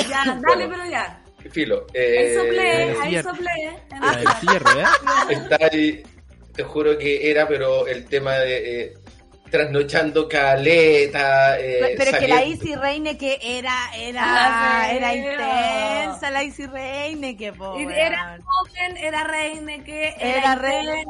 Ya, 0.09 0.23
dale, 0.25 0.41
Bueno, 0.67 0.69
pero 0.71 0.85
ya. 0.89 1.21
filo. 1.51 1.85
Ahí 1.93 2.01
Eh, 2.01 2.35
soplé, 2.35 2.95
ahí 3.01 3.23
soplé. 3.23 3.83
La 3.89 3.99
la- 3.99 4.17
del 4.17 4.27
cierre, 4.39 4.81
¿eh? 4.81 4.85
está 5.29 5.57
ahí, 5.71 6.03
te 6.55 6.63
juro 6.63 6.97
que 6.97 7.29
era, 7.29 7.47
pero 7.47 7.85
el 7.87 8.05
tema 8.05 8.33
de... 8.35 8.81
eh, 8.83 8.93
trasnochando 9.53 10.27
caleta. 10.27 11.59
eh, 11.59 11.93
Pero 11.95 12.09
es 12.09 12.17
que 12.17 12.27
la 12.27 12.43
Isi 12.43 12.73
Reine 12.75 13.15
que 13.19 13.37
era, 13.39 13.75
era, 13.95 14.21
Ah, 14.25 14.91
era 14.91 15.15
intensa, 15.15 16.31
la 16.31 16.43
Isi 16.43 16.65
Reine 16.65 17.37
que 17.37 17.53
po, 17.53 17.79
Y 17.79 17.85
weón. 17.85 17.91
Era 17.91 18.39
joven, 18.43 18.97
era 18.97 19.23
reine 19.25 19.83
que 19.83 20.07
Era 20.19 20.37
era, 20.39 20.55
reine 20.55 21.05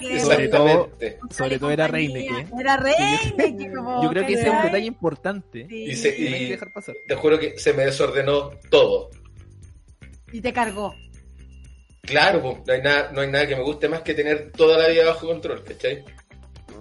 que-. 0.00 0.20
Sobre 0.20 0.46
todo, 0.48 0.90
sobre 1.30 1.58
todo 1.58 1.70
era 1.72 1.88
Reineke. 1.88 2.46
Era 2.60 2.76
Reine 2.76 3.56
que 3.58 3.64
Yo 3.74 4.08
creo 4.08 4.24
que 4.24 4.34
ese 4.34 4.42
es 4.46 4.50
un 4.54 4.62
detalle 4.62 4.86
importante. 4.86 5.66
Sí. 5.68 5.84
Y 5.90 5.96
se- 5.96 6.14
que 6.14 6.22
y- 6.22 6.38
que 6.46 6.50
dejar 6.52 6.72
pasar. 6.72 6.94
Te 7.08 7.14
juro 7.16 7.40
que 7.40 7.58
se 7.58 7.72
me 7.72 7.86
desordenó 7.86 8.50
todo. 8.70 9.10
Y 10.32 10.40
te 10.40 10.52
cargó. 10.52 10.94
Claro, 12.02 12.62
no 12.64 12.72
hay, 12.72 12.82
nada, 12.82 13.10
no 13.12 13.20
hay 13.20 13.28
nada 13.32 13.46
que 13.48 13.56
me 13.56 13.62
guste 13.62 13.88
más 13.88 14.02
que 14.02 14.14
tener 14.14 14.52
toda 14.52 14.78
la 14.78 14.86
vida 14.88 15.04
bajo 15.06 15.26
control, 15.26 15.62
¿cachai? 15.64 16.04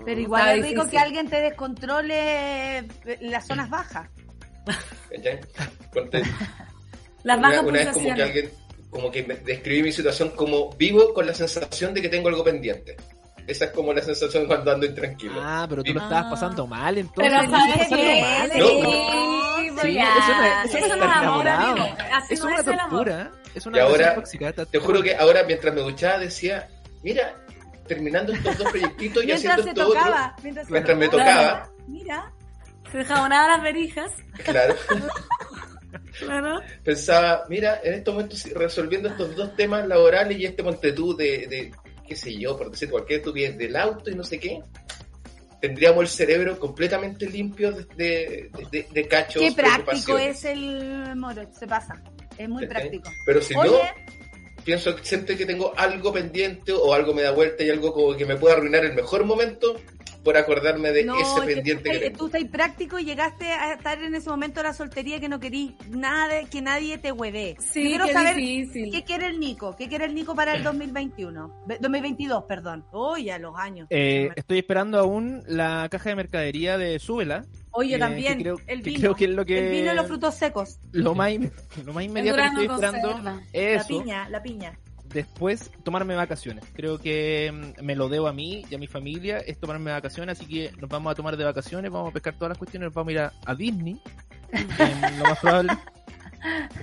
Pero 0.06 0.22
igual 0.22 0.42
Está 0.42 0.56
es 0.56 0.64
rico 0.74 0.90
que 0.90 0.98
alguien 0.98 1.30
te 1.30 1.42
descontrole 1.42 2.88
las 3.22 3.46
zonas 3.48 3.70
bajas. 3.70 4.10
¿Cachai? 5.10 5.40
Las 7.24 7.38
una, 7.38 7.48
bajas 7.50 7.64
una 7.66 7.80
vez 7.80 7.88
como 7.90 8.16
que 8.16 8.24
alguien, 8.24 8.50
como 8.90 9.12
que 9.12 9.24
me 9.24 9.36
describí 9.36 9.84
mi 9.84 9.92
situación 9.92 10.30
como 10.30 10.70
vivo 10.78 11.14
con 11.14 11.26
la 11.28 11.34
sensación 11.34 11.94
de 11.94 12.02
que 12.02 12.08
tengo 12.10 12.30
algo 12.30 12.44
pendiente. 12.46 12.96
Esa 13.46 13.66
es 13.66 13.72
como 13.72 13.92
la 13.94 14.02
sensación 14.02 14.46
cuando 14.46 14.72
ando 14.72 14.86
intranquilo. 14.86 15.34
Ah, 15.44 15.66
pero 15.70 15.84
tú 15.84 15.94
lo 15.94 16.00
Ah. 16.00 16.04
estabas 16.04 16.32
pasando 16.32 16.66
mal, 16.68 16.98
entonces. 16.98 17.34
Pero 17.34 17.44
lo 17.44 17.58
sabes 17.58 17.88
qué? 17.90 18.22
mal. 18.22 18.50
No, 18.60 19.82
Sí, 19.82 19.98
eso 19.98 20.36
no 20.36 20.44
es- 20.46 20.76
eso 20.76 20.80
no 20.80 20.86
es 20.86 20.90
no 20.90 20.96
no 20.98 21.40
una 21.40 22.64
tortura. 22.64 23.32
Es 23.56 23.66
una 23.66 23.78
Y 23.78 23.82
ahora. 23.82 24.24
Te 24.72 24.80
juro 24.80 25.02
que 25.02 25.16
ahora 25.16 25.44
mientras 25.44 25.74
me 25.74 25.82
duchaba 25.82 26.18
decía, 26.20 26.68
mira, 27.04 27.36
terminando 27.90 28.32
estos 28.32 28.58
dos 28.58 28.72
proyectitos 28.72 29.24
y 29.24 29.28
Mientras 29.28 29.60
haciendo 29.60 29.70
esto 29.82 29.88
otro, 29.90 30.00
tocaba. 30.02 30.36
Mientras, 30.44 30.70
me 30.98 31.10
tocaba. 31.10 31.70
Mira. 31.88 32.32
Se 32.92 33.04
jabonaba 33.04 33.48
las 33.50 33.62
verijas. 33.64 34.12
claro, 34.46 34.76
Claro. 36.20 36.60
pensaba, 36.84 37.46
mira, 37.50 37.80
en 37.84 37.94
estos 37.96 38.14
momentos 38.14 38.44
resolviendo 38.54 39.10
estos 39.10 39.36
dos 39.36 39.56
temas 39.56 39.88
laborales 39.88 40.38
y 40.38 40.46
este 40.46 40.62
montetú 40.64 41.16
de, 41.16 41.48
de, 41.48 41.72
qué 42.08 42.16
sé 42.16 42.36
yo, 42.38 42.58
por 42.58 42.70
decir 42.72 42.90
cualquier 42.90 43.20
estupidez 43.20 43.58
del 43.58 43.76
auto 43.76 44.10
y 44.10 44.16
no 44.16 44.24
sé 44.24 44.40
qué, 44.40 44.60
tendríamos 45.62 46.02
el 46.02 46.08
cerebro 46.08 46.60
completamente 46.60 47.26
limpio 47.28 47.72
de, 47.72 47.86
de, 47.96 48.50
de- 48.72 48.88
de 48.92 49.08
cachos, 49.08 49.42
Qué 49.42 49.52
práctico 49.52 50.18
es 50.18 50.44
el 50.46 51.16
moro, 51.16 51.42
se 51.54 51.68
pasa. 51.68 51.96
Es 52.38 52.48
muy 52.50 52.66
práctico. 52.68 53.10
Pero 53.26 53.42
si 53.42 53.56
Oye, 53.56 53.70
no, 53.72 54.19
pienso 54.64 54.98
siempre 55.02 55.36
que 55.38 55.46
tengo 55.46 55.74
algo 55.78 56.12
pendiente 56.14 56.72
o 56.72 56.94
algo 56.94 57.14
me 57.14 57.22
da 57.24 57.32
vuelta 57.32 57.64
y 57.64 57.70
algo 57.70 57.94
como 57.94 58.16
que 58.16 58.26
me 58.26 58.36
puede 58.36 58.56
arruinar 58.56 58.86
el 58.86 58.94
mejor 58.94 59.26
momento 59.26 59.76
por 60.24 60.36
acordarme 60.36 60.92
de 60.92 61.06
no, 61.06 61.18
ese 61.18 61.40
que 61.48 61.56
pendiente 61.56 61.98
que, 61.98 62.10
tú 62.12 62.26
estás 62.26 62.44
práctico 62.46 63.00
y 63.00 63.06
llegaste 63.06 63.46
a 63.54 63.74
estar 63.74 64.04
en 64.04 64.14
ese 64.14 64.30
momento 64.30 64.60
de 64.60 64.66
la 64.68 64.74
soltería 64.74 65.20
que 65.22 65.30
no 65.30 65.40
querís 65.40 65.72
nada, 65.90 66.34
de- 66.36 66.46
que 66.48 66.62
nadie 66.62 66.98
te 66.98 67.14
hueve. 67.14 67.56
Sí, 67.60 67.84
quiero 67.84 68.06
qué 68.06 68.14
saber 68.14 68.36
difícil. 68.36 68.92
qué 68.92 69.04
quiere 69.06 69.28
el 69.28 69.40
Nico, 69.40 69.76
qué 69.78 69.88
quiere 69.88 70.06
el 70.06 70.14
Nico 70.14 70.36
para 70.36 70.56
el 70.56 70.64
2021, 70.64 71.64
Ve- 71.66 71.78
2022, 71.80 72.44
perdón. 72.44 72.86
Oye, 72.92 73.32
a 73.32 73.40
los 73.40 73.56
años. 73.58 73.88
Eh, 73.90 74.30
estoy 74.36 74.60
esperando 74.60 75.00
aún 75.00 75.42
la 75.48 75.88
caja 75.90 76.10
de 76.10 76.16
mercadería 76.18 76.78
de 76.78 77.00
Súbela. 77.00 77.46
Oye, 77.72 77.94
que- 77.94 78.00
también, 78.00 78.38
que 78.38 78.44
creo, 78.44 78.58
el 78.68 78.82
que 78.84 78.90
vino. 78.90 79.00
creo 79.00 79.16
que 79.16 79.26
es 79.26 79.32
lo 79.32 79.46
que. 79.46 79.60
El 79.60 79.72
vino 79.72 79.92
y 79.94 79.96
los 79.96 80.08
frutos 80.08 80.36
secos. 80.36 80.80
Lo 80.92 81.14
más, 81.16 81.32
in- 81.32 81.52
lo 81.86 81.94
más 81.94 82.04
inmediato 82.04 82.38
que 82.38 82.46
estoy 82.48 82.66
esperando 82.66 83.14
cerda. 83.14 83.42
La 83.78 83.84
piña, 83.88 84.30
la 84.30 84.42
piña. 84.44 84.80
Después, 85.06 85.72
tomarme 85.84 86.16
vacaciones. 86.16 86.64
Creo 86.74 87.00
que 87.00 87.74
mm, 87.80 87.84
me 87.84 87.96
lo 87.96 88.10
debo 88.10 88.28
a 88.28 88.34
mí 88.34 88.64
y 88.70 88.76
a 88.76 88.78
mi 88.78 88.86
familia, 88.86 89.40
es 89.40 89.60
tomarme 89.60 89.90
vacaciones, 89.92 90.38
así 90.40 90.48
que 90.48 90.72
nos 90.80 90.88
vamos 90.90 91.12
a 91.12 91.16
tomar 91.16 91.36
de 91.36 91.44
vacaciones, 91.46 91.92
vamos 91.92 92.12
a 92.12 92.14
pescar 92.14 92.36
todas 92.36 92.50
las 92.50 92.58
cuestiones, 92.60 92.88
nos 92.88 92.94
vamos 92.94 93.10
a 93.10 93.12
ir 93.14 93.20
a, 93.20 93.34
a 93.46 93.56
Disney, 93.56 94.00
lo 95.18 95.24
más 95.26 95.40
probable. 95.40 95.74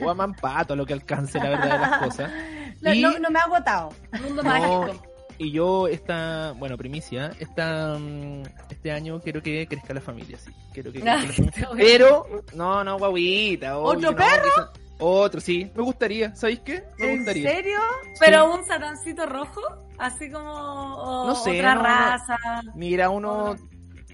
O 0.03 0.11
a 0.11 0.15
Mampato, 0.15 0.75
a 0.75 0.77
lo 0.77 0.85
que 0.85 0.93
alcance 0.93 1.39
la 1.39 1.51
verdad 1.51 1.73
de 1.73 1.79
las 1.79 1.99
cosas. 1.99 2.33
No, 2.83 2.93
Y- 2.93 3.01
no, 3.01 3.19
no 3.19 3.31
me 3.31 3.39
ha 3.39 3.45
agotado. 3.45 3.89
Mundo 4.23 4.43
No, 4.43 4.51
mágico. 4.51 5.03
Y 5.39 5.53
yo 5.53 5.89
esta, 5.89 6.53
bueno, 6.59 6.77
primicia, 6.77 7.33
esta, 7.39 7.97
mm, 7.99 8.43
este 8.71 8.93
año 8.93 9.21
quiero 9.21 9.43
que 9.43 9.67
crezca 9.67 9.95
la 9.95 10.01
familia, 10.01 10.39
sí. 10.39 10.51
Quiero 10.73 10.93
que 10.93 11.01
crezca 11.01 11.17
la 11.17 11.53
familia. 11.53 11.75
Pero, 11.77 12.27
no, 12.55 12.85
no, 12.85 12.99
guaguita. 12.99 13.79
¿Otro 13.79 14.11
no, 14.11 14.17
perro? 14.17 14.73
Otro, 14.99 15.41
sí. 15.41 15.71
Me 15.75 15.83
gustaría, 15.83 16.35
¿sabéis 16.35 16.61
qué? 16.61 16.85
Me 16.99 17.13
¿En 17.13 17.17
gustaría. 17.19 17.51
serio? 17.51 17.79
Pero 18.19 18.55
un 18.55 18.65
satancito 18.65 19.27
rojo, 19.27 19.61
así 19.99 20.31
como 20.31 20.51
o 20.51 21.27
No 21.27 21.35
sé, 21.35 21.59
otra 21.59 21.75
no, 21.75 21.83
raza. 21.83 22.37
Mira, 22.75 23.11
uno 23.11 23.57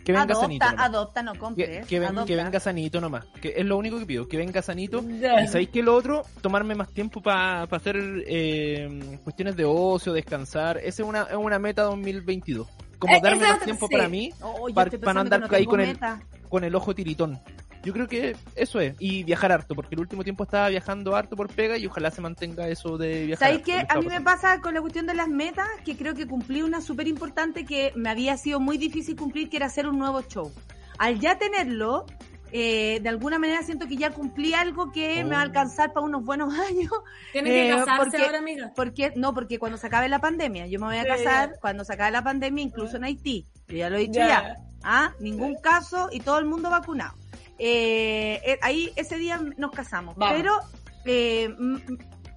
que 0.04 0.12
venga 0.12 0.34
sanito. 0.34 0.64
Adopta, 0.64 0.70
nomás. 0.72 0.86
adopta, 0.88 1.22
no 1.22 1.34
compres. 1.36 1.86
que 1.86 1.98
ven- 2.00 2.08
adopta. 2.10 2.26
que 2.26 2.36
venga 2.36 2.60
sanito 2.60 3.00
nomás. 3.00 3.24
Que 3.40 3.54
es 3.56 3.64
lo 3.64 3.76
único 3.76 3.98
que 3.98 4.06
pido, 4.06 4.26
que 4.28 4.36
venga 4.36 4.62
sanito. 4.62 5.02
Y 5.02 5.46
sabéis 5.48 5.68
que 5.70 5.82
lo 5.82 5.94
otro, 5.94 6.22
tomarme 6.40 6.74
más 6.74 6.88
tiempo 6.92 7.20
para 7.22 7.62
hacer 7.62 7.96
eh, 8.26 9.18
cuestiones 9.24 9.56
de 9.56 9.64
ocio, 9.64 10.12
descansar. 10.12 10.78
Esa 10.78 11.02
es 11.02 11.08
una, 11.08 11.22
es 11.22 11.36
una 11.36 11.58
meta 11.58 11.82
2022. 11.82 12.66
Como 12.98 13.14
Eh, 13.14 13.20
darme 13.22 13.46
más 13.46 13.60
tiempo 13.60 13.86
sí. 13.88 13.96
para 13.96 14.08
mí, 14.08 14.32
Oh, 14.40 14.68
para, 14.74 14.90
no 15.14 15.20
andar 15.20 15.48
que 15.48 15.56
ahí 15.56 15.64
con 15.66 15.80
el, 15.80 15.98
con 16.48 16.64
el 16.64 16.74
ojo 16.74 16.94
tiritón. 16.94 17.40
Yo 17.84 17.92
creo 17.92 18.06
que 18.06 18.36
eso 18.54 18.78
es. 18.80 18.94
Y 18.98 19.24
viajar 19.24 19.50
harto, 19.52 19.74
porque 19.74 19.94
el 19.94 20.00
último 20.00 20.22
tiempo 20.22 20.44
estaba 20.44 20.68
viajando 20.68 21.16
harto 21.16 21.34
por 21.36 21.48
pega 21.52 21.76
y 21.76 21.86
ojalá 21.86 22.10
se 22.10 22.20
mantenga 22.20 22.68
eso 22.68 22.96
de 22.98 23.26
viajar. 23.26 23.48
¿Sabéis 23.48 23.64
qué? 23.64 23.84
A 23.88 23.98
mí 23.98 24.06
me 24.06 24.20
pasa 24.20 24.60
con 24.60 24.74
la 24.74 24.80
cuestión 24.80 25.06
de 25.06 25.14
las 25.14 25.28
metas, 25.28 25.66
que 25.84 25.96
creo 25.96 26.14
que 26.14 26.26
cumplí 26.26 26.62
una 26.62 26.80
súper 26.80 27.08
importante 27.08 27.64
que 27.64 27.92
me 27.96 28.08
había 28.10 28.36
sido 28.36 28.60
muy 28.60 28.78
difícil 28.78 29.16
cumplir, 29.16 29.48
que 29.48 29.56
era 29.56 29.66
hacer 29.66 29.86
un 29.88 29.98
nuevo 29.98 30.22
show. 30.22 30.52
Al 30.98 31.18
ya 31.18 31.38
tenerlo, 31.38 32.06
eh, 32.52 33.00
de 33.02 33.08
alguna 33.08 33.38
manera 33.38 33.62
siento 33.62 33.88
que 33.88 33.96
ya 33.96 34.10
cumplí 34.10 34.52
algo 34.54 34.92
que 34.92 35.24
me 35.24 35.30
va 35.30 35.36
a 35.36 35.40
Oh. 35.40 35.42
alcanzar 35.46 35.92
para 35.92 36.04
unos 36.06 36.22
buenos 36.24 36.52
años. 36.70 36.92
Tiene 37.32 37.50
que 37.50 37.66
Eh, 37.68 37.70
casarse 37.70 37.96
porque- 38.10 38.24
ahora, 38.26 38.38
amiga. 38.38 38.72
Porque, 38.76 39.12
no, 39.16 39.34
porque 39.34 39.58
cuando 39.58 39.78
se 39.78 39.86
acabe 39.88 40.08
la 40.08 40.20
pandemia, 40.20 40.66
yo 40.68 40.78
me 40.78 40.86
voy 40.86 40.98
a 40.98 41.04
casar 41.04 41.54
cuando 41.60 41.84
se 41.84 41.94
acabe 41.94 42.12
la 42.12 42.22
pandemia, 42.22 42.62
incluso 42.62 42.96
en 42.98 43.04
Haití. 43.04 43.46
Yo 43.68 43.76
ya 43.78 43.90
lo 43.90 43.96
he 43.96 44.00
dicho 44.00 44.20
Ya. 44.20 44.26
ya. 44.28 44.56
¿Ah? 44.84 45.12
Ningún 45.20 45.56
caso 45.62 46.08
y 46.12 46.20
todo 46.20 46.38
el 46.38 46.44
mundo 46.44 46.68
vacunado. 46.68 47.14
Eh, 47.64 48.40
eh, 48.44 48.58
ahí 48.60 48.90
ese 48.96 49.16
día 49.18 49.40
nos 49.56 49.70
casamos. 49.70 50.16
Vamos. 50.16 50.36
Pero 50.36 50.52
eh, 51.04 51.54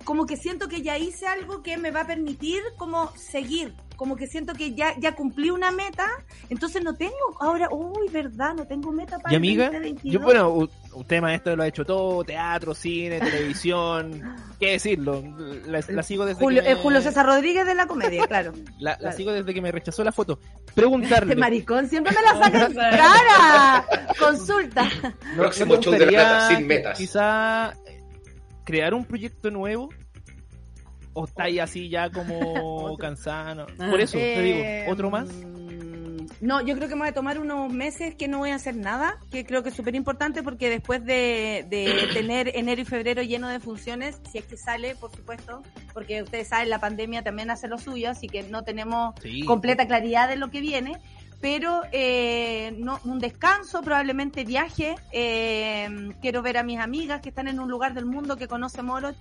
como 0.04 0.28
que 0.28 0.38
siento 0.38 0.68
que 0.68 0.84
ya 0.84 1.00
hice 1.00 1.26
algo 1.26 1.64
que 1.64 1.78
me 1.78 1.90
va 1.90 2.02
a 2.02 2.08
permitir 2.08 2.62
como 2.78 3.12
seguir. 3.18 3.74
Como 3.96 4.18
que 4.18 4.28
siento 4.28 4.54
que 4.54 4.76
ya, 4.76 4.94
ya 5.00 5.16
cumplí 5.16 5.50
una 5.50 5.72
meta, 5.72 6.06
entonces 6.50 6.84
no 6.84 6.96
tengo 6.96 7.16
ahora, 7.40 7.70
uy, 7.72 8.10
verdad, 8.10 8.54
no 8.54 8.68
tengo 8.68 8.92
meta 8.92 9.18
para 9.18 9.32
Y 9.32 9.36
el 9.36 9.42
amiga, 9.42 9.66
2022. 9.72 10.14
yo 10.14 10.20
bueno, 10.20 10.70
u- 10.96 11.00
usted 11.00 11.22
maestro 11.22 11.56
lo 11.56 11.64
ha 11.64 11.68
hecho 11.68 11.86
todo, 11.86 12.24
teatro, 12.24 12.74
cine, 12.74 13.20
televisión, 13.20 14.36
qué 14.60 14.72
decirlo, 14.72 15.24
la, 15.68 15.84
la 15.88 16.04
sigo 16.04 16.26
desde 16.26 16.40
Julio, 16.40 16.62
que 16.64 16.72
eh, 16.72 16.76
me- 16.76 16.82
Julio 16.82 17.02
César 17.02 17.26
Rodríguez 17.26 17.66
de 17.66 17.76
la 17.76 17.86
comedia, 17.88 18.26
claro. 18.28 18.54
la, 18.80 18.92
la 18.92 18.98
claro. 18.98 19.18
sigo 19.18 19.32
desde 19.32 19.54
que 19.54 19.62
me 19.62 19.72
rechazó 19.72 20.04
la 20.04 20.12
foto. 20.12 20.40
Preguntarle, 20.74 21.34
Este 21.34 21.40
maricón 21.40 21.88
siempre 21.88 22.14
me 22.16 22.22
la 22.22 22.44
saca 22.46 22.66
en 22.66 22.74
cara. 22.74 23.86
Consulta. 24.20 24.90
¿no- 25.36 25.44
Próximo 25.44 25.78
show 25.82 25.94
de 25.94 26.00
la 26.00 26.08
plata, 26.08 26.48
sin 26.56 26.68
metas. 26.68 26.98
Quizá 26.98 27.74
eh, 27.86 28.02
crear 28.64 28.94
un 28.94 29.06
proyecto 29.06 29.50
nuevo 29.52 29.90
o 31.14 31.26
está 31.26 31.44
ahí 31.44 31.60
así 31.60 31.88
ya 31.90 32.10
como 32.10 32.98
cansado. 33.00 33.68
Por 33.78 34.02
eso 34.02 34.18
te 34.18 34.42
digo, 34.42 34.92
otro 34.92 35.10
más. 35.10 35.30
No, 36.42 36.62
yo 36.62 36.76
creo 36.76 36.90
que 36.90 36.96
me 36.96 37.02
voy 37.02 37.10
a 37.10 37.14
tomar 37.14 37.40
unos 37.40 37.72
meses 37.72 38.14
que 38.16 38.28
no 38.28 38.40
voy 38.40 38.50
a 38.50 38.56
hacer 38.56 38.76
nada, 38.76 39.18
que 39.32 39.46
creo 39.46 39.64
que 39.64 39.70
es 39.70 39.76
súper 39.76 39.96
importante 39.96 40.44
porque 40.44 40.70
después 40.70 41.04
de, 41.06 41.66
de 41.70 42.10
tener 42.14 42.52
enero 42.56 42.82
y 42.82 42.86
febrero 42.86 43.24
lleno 43.24 43.48
de 43.48 43.60
funciones, 43.60 44.20
si 44.32 44.40
es 44.40 44.46
que 44.46 44.58
sale, 44.58 44.96
por 44.96 45.16
supuesto, 45.16 45.62
porque 45.94 46.22
ustedes 46.22 46.50
saben, 46.50 46.70
la 46.70 46.80
pandemia 46.80 47.24
también 47.24 47.50
hace 47.52 47.68
lo 47.68 47.78
suyo, 47.78 48.10
así 48.10 48.28
que 48.28 48.44
no 48.44 48.64
tenemos 48.64 49.16
Sí. 49.22 49.46
completa 49.46 49.88
claridad 49.88 50.28
de 50.28 50.36
lo 50.36 50.52
que 50.52 50.60
viene, 50.60 51.00
pero 51.40 51.82
eh, 51.92 52.76
no, 52.80 53.00
un 53.06 53.20
descanso, 53.20 53.82
probablemente 53.82 54.44
viaje, 54.44 54.96
eh, 55.14 55.88
quiero 56.22 56.42
ver 56.42 56.58
a 56.58 56.64
mis 56.64 56.80
amigas 56.80 57.22
que 57.22 57.30
están 57.30 57.48
en 57.48 57.60
un 57.60 57.70
lugar 57.70 57.94
del 57.94 58.06
mundo 58.06 58.36
que 58.36 58.48
conoce 58.48 58.82
Moroch, 58.82 59.16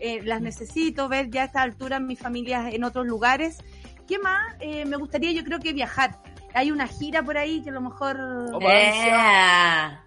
eh, 0.00 0.20
las 0.24 0.40
necesito 0.40 1.08
ver 1.08 1.30
ya 1.30 1.42
a 1.42 1.44
esta 1.46 1.62
altura 1.62 2.00
mis 2.00 2.18
familias 2.18 2.74
en 2.74 2.82
otros 2.84 3.06
lugares. 3.06 3.58
¿Qué 4.06 4.18
más? 4.18 4.54
Eh, 4.60 4.84
me 4.84 4.96
gustaría 4.96 5.32
yo 5.32 5.42
creo 5.44 5.58
que 5.58 5.72
viajar. 5.72 6.18
Hay 6.56 6.70
una 6.70 6.86
gira 6.86 7.22
por 7.22 7.36
ahí 7.36 7.62
que 7.62 7.68
a 7.68 7.72
lo 7.74 7.82
mejor... 7.82 8.16
Eh. 8.62 9.98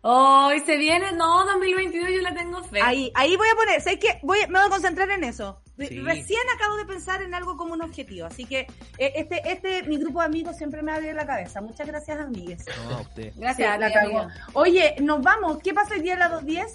Hoy 0.00 0.60
se 0.60 0.78
viene, 0.78 1.12
no, 1.12 1.44
2022 1.44 2.08
yo 2.10 2.22
la 2.22 2.32
tengo 2.32 2.64
fe. 2.64 2.80
Ahí, 2.80 3.12
ahí 3.14 3.36
voy 3.36 3.48
a 3.52 3.54
poner, 3.54 3.82
¿sabes 3.82 3.98
qué? 3.98 4.18
Voy, 4.22 4.38
me 4.48 4.58
voy 4.58 4.66
a 4.66 4.70
concentrar 4.70 5.10
en 5.10 5.24
eso. 5.24 5.60
Sí. 5.76 6.00
Recién 6.00 6.40
acabo 6.54 6.76
de 6.76 6.86
pensar 6.86 7.20
en 7.20 7.34
algo 7.34 7.58
como 7.58 7.74
un 7.74 7.82
objetivo, 7.82 8.26
así 8.26 8.46
que 8.46 8.60
eh, 8.96 9.12
este, 9.14 9.42
este, 9.52 9.82
mi 9.82 9.98
grupo 9.98 10.20
de 10.20 10.26
amigos 10.26 10.56
siempre 10.56 10.82
me 10.82 10.90
abre 10.90 11.12
la 11.12 11.26
cabeza. 11.26 11.60
Muchas 11.60 11.86
gracias, 11.86 12.18
amigues. 12.18 12.64
No, 12.88 12.96
a 12.96 13.00
usted. 13.02 13.34
Gracias, 13.36 13.74
Sí, 13.74 14.12
la. 14.12 14.28
Oye, 14.54 14.96
nos 15.02 15.20
vamos. 15.20 15.58
¿Qué 15.62 15.74
pasa 15.74 15.96
el 15.96 16.02
día 16.02 16.14
de 16.14 16.20
las 16.20 16.32
2.10? 16.32 16.66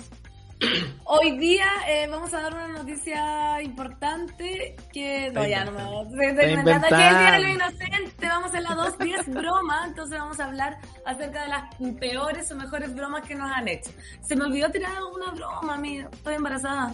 Hoy 1.03 1.37
día 1.37 1.67
eh, 1.87 2.07
vamos 2.07 2.33
a 2.33 2.41
dar 2.41 2.53
una 2.53 2.67
noticia 2.67 3.61
importante 3.61 4.75
que 4.91 5.29
no, 5.31 5.45
ya 5.45 5.65
no 5.65 5.71
me 5.71 5.83
a. 5.83 6.09
Que 6.09 6.29
es 6.29 6.57
el 6.57 6.63
día 6.65 7.31
de 7.31 7.39
lo 7.39 7.49
inocente, 7.49 8.27
vamos 8.27 8.53
en 8.53 8.63
la 8.63 8.75
210 8.75 9.33
broma, 9.33 9.85
entonces 9.87 10.17
vamos 10.17 10.39
a 10.39 10.45
hablar 10.45 10.77
acerca 11.05 11.43
de 11.43 11.49
las 11.49 11.75
peores 11.99 12.51
o 12.51 12.55
mejores 12.55 12.95
bromas 12.95 13.27
que 13.27 13.35
nos 13.35 13.51
han 13.51 13.67
hecho. 13.67 13.91
Se 14.21 14.35
me 14.35 14.45
olvidó 14.45 14.71
tirar 14.71 14.93
una 15.03 15.31
broma, 15.31 15.77
mía, 15.77 16.09
estoy 16.11 16.35
embarazada. 16.35 16.93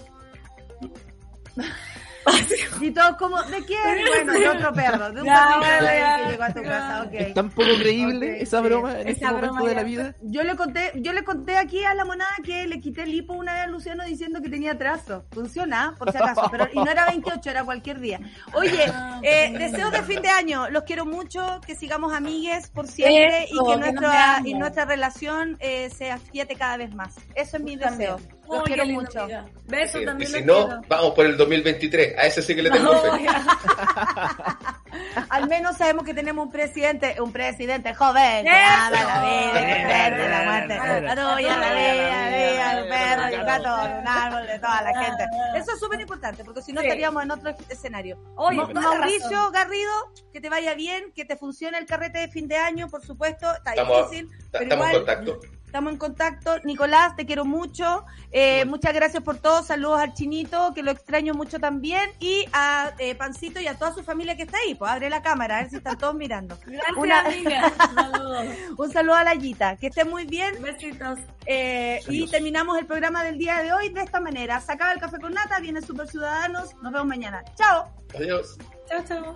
Y 2.81 2.91
todos 2.91 3.15
como, 3.17 3.41
¿de 3.43 3.63
quién? 3.65 3.79
Bueno, 3.83 4.33
de 4.33 4.49
otro 4.49 4.73
perro, 4.73 5.11
de 5.11 5.21
un 5.21 5.25
Ya, 5.27 5.57
perrito 5.59 5.85
ya, 5.93 6.17
que 6.25 6.31
llegó 6.31 6.43
a 6.43 6.53
tu 6.53 6.63
ya. 6.63 6.69
casa, 6.69 7.03
ok. 7.03 7.13
Es 7.13 7.33
tan 7.33 7.49
poco 7.49 7.69
creíble 7.79 8.35
Ok, 8.35 8.41
esa 8.41 8.57
sí. 8.57 8.63
broma 8.63 8.91
en 9.01 9.07
este 9.07 9.11
Esa 9.11 9.31
momento 9.31 9.53
broma 9.55 9.69
de 9.69 9.75
la 9.75 9.83
vida. 9.83 10.15
Yo 10.21 10.43
le 10.43 10.55
conté, 10.55 10.91
yo 10.95 11.13
le 11.13 11.23
conté 11.23 11.57
aquí 11.57 11.83
a 11.83 11.93
la 11.93 12.05
monada 12.05 12.31
que 12.43 12.67
le 12.67 12.79
quité 12.79 13.03
el 13.03 13.13
hipo 13.13 13.33
una 13.33 13.53
vez 13.53 13.63
a 13.63 13.67
Luciano 13.67 14.03
diciendo 14.05 14.41
que 14.41 14.49
tenía 14.49 14.77
trazo. 14.77 15.25
Funciona, 15.31 15.95
por 15.97 16.11
si 16.11 16.17
acaso, 16.17 16.47
pero 16.51 16.67
y 16.73 16.77
no 16.79 16.89
era 16.89 17.05
28, 17.07 17.49
era 17.49 17.63
cualquier 17.63 17.99
día. 17.99 18.19
Oye, 18.53 18.85
eh, 19.23 19.53
deseos 19.57 19.91
de 19.91 20.01
fin 20.03 20.21
de 20.21 20.29
año, 20.29 20.69
los 20.69 20.83
quiero 20.83 21.05
mucho, 21.05 21.61
que 21.65 21.75
sigamos 21.75 22.13
amigues 22.13 22.69
por 22.69 22.87
siempre 22.87 23.43
Eso, 23.45 23.55
y 23.55 23.65
que 23.65 23.71
que 23.73 23.77
nuestra 23.79 24.41
y 24.45 24.53
nuestra 24.53 24.85
relación 24.85 25.57
eh, 25.59 25.89
se 25.89 26.11
afiate 26.11 26.55
cada 26.55 26.77
vez 26.77 26.93
más. 26.93 27.15
Eso 27.35 27.57
es 27.57 27.63
mi 27.63 27.75
deseo. 27.75 28.19
Los 28.51 28.63
quiero 28.63 28.85
mucho. 28.87 29.27
Besos 29.65 30.01
Y 30.01 30.05
también. 30.05 30.29
si 30.31 30.37
los 30.43 30.45
no, 30.45 30.65
quiero. 30.67 30.81
vamos 30.87 31.11
por 31.11 31.25
el 31.25 31.37
2023. 31.37 32.17
A 32.17 32.23
ese 32.27 32.41
sí 32.41 32.55
que 32.55 32.61
le 32.63 32.69
tengo 32.71 32.93
fe. 32.99 33.07
No. 33.21 33.31
Al 35.29 35.47
menos 35.47 35.77
sabemos 35.77 36.03
que 36.05 36.13
tenemos 36.13 36.45
un 36.45 36.51
presidente, 36.51 37.15
un 37.21 37.31
presidente 37.31 37.93
joven, 37.93 38.43
que 38.45 38.51
Eso. 38.51 38.59
ama 38.77 39.03
la 39.03 39.21
vida, 39.21 39.53
que 39.53 39.85
pierde 39.85 40.29
la 40.29 40.43
muerte, 40.43 41.01
la 41.01 41.15
tuya, 41.15 41.57
la 41.57 41.73
vida, 41.73 42.21
la 42.21 42.27
vida, 42.29 42.79
el 42.79 42.87
perro, 42.89 43.25
el 43.27 43.45
gato, 43.45 43.99
un 43.99 44.07
árbol, 44.07 44.47
de 44.47 44.59
toda 44.59 44.81
la 44.81 45.03
gente. 45.03 45.23
Eso 45.55 45.71
es 45.73 45.79
súper 45.79 46.01
importante, 46.01 46.43
porque 46.43 46.61
si 46.61 46.73
no 46.73 46.81
Sí. 46.81 46.87
estaríamos 46.87 47.23
en 47.23 47.31
otro 47.31 47.55
escenario. 47.69 48.17
Oye, 48.35 48.57
Ma- 48.57 48.67
toda 48.67 48.81
la 48.81 48.99
Mauricio 48.99 49.29
razón. 49.29 49.53
Garrido, 49.53 49.91
que 50.33 50.41
te 50.41 50.49
vaya 50.49 50.73
bien, 50.75 51.11
que 51.15 51.25
te 51.25 51.35
funcione 51.37 51.77
el 51.77 51.85
carrete 51.85 52.19
de 52.19 52.27
fin 52.27 52.47
de 52.47 52.57
año, 52.57 52.87
por 52.89 53.03
supuesto, 53.05 53.51
está 53.53 53.71
Estamos, 53.71 54.11
difícil, 54.11 54.29
pero 54.51 54.63
estamos 54.63 54.87
en 54.87 54.93
contacto. 54.93 55.39
Estamos 55.71 55.93
en 55.93 55.97
contacto. 55.99 56.59
Nicolás, 56.65 57.15
te 57.15 57.25
quiero 57.25 57.45
mucho. 57.45 58.03
Eh, 58.33 58.65
Muchas 58.65 58.93
gracias 58.93 59.23
por 59.23 59.37
todo. 59.37 59.63
Saludos 59.63 60.01
al 60.01 60.13
Chinito, 60.13 60.73
que 60.75 60.83
lo 60.83 60.91
extraño 60.91 61.33
mucho 61.33 61.59
también. 61.59 62.09
Y 62.19 62.43
a 62.51 62.91
eh, 62.99 63.15
Pancito 63.15 63.61
y 63.61 63.67
a 63.67 63.77
toda 63.77 63.93
su 63.93 64.03
familia 64.03 64.35
que 64.35 64.43
está 64.43 64.57
ahí. 64.57 64.75
Pues 64.75 64.91
abre 64.91 65.09
la 65.09 65.21
cámara, 65.21 65.57
a 65.57 65.61
ver 65.61 65.69
si 65.69 65.77
están 65.77 65.97
todos 65.97 66.13
mirando. 66.13 66.57
Gracias, 66.65 66.97
Una- 66.97 67.19
amiga. 67.25 67.71
Saludos. 67.95 68.45
Un 68.77 68.91
saludo 68.91 69.15
a 69.15 69.23
la 69.23 69.33
Yita. 69.33 69.77
Que 69.77 69.87
esté 69.87 70.03
muy 70.03 70.25
bien. 70.25 70.61
Besitos. 70.61 71.19
Eh, 71.45 72.01
y 72.09 72.27
terminamos 72.27 72.77
el 72.77 72.85
programa 72.85 73.23
del 73.23 73.37
día 73.37 73.59
de 73.63 73.71
hoy 73.71 73.89
de 73.93 74.01
esta 74.01 74.19
manera. 74.19 74.59
Se 74.59 74.73
acaba 74.73 74.91
el 74.91 74.99
café 74.99 75.19
con 75.19 75.33
nata, 75.33 75.59
viene 75.61 75.81
Super 75.81 76.05
Ciudadanos. 76.07 76.75
Nos 76.81 76.91
vemos 76.91 77.07
mañana. 77.07 77.43
Chao. 77.55 77.89
Adiós. 78.13 78.57
Chao, 78.89 79.03
chao. 79.07 79.35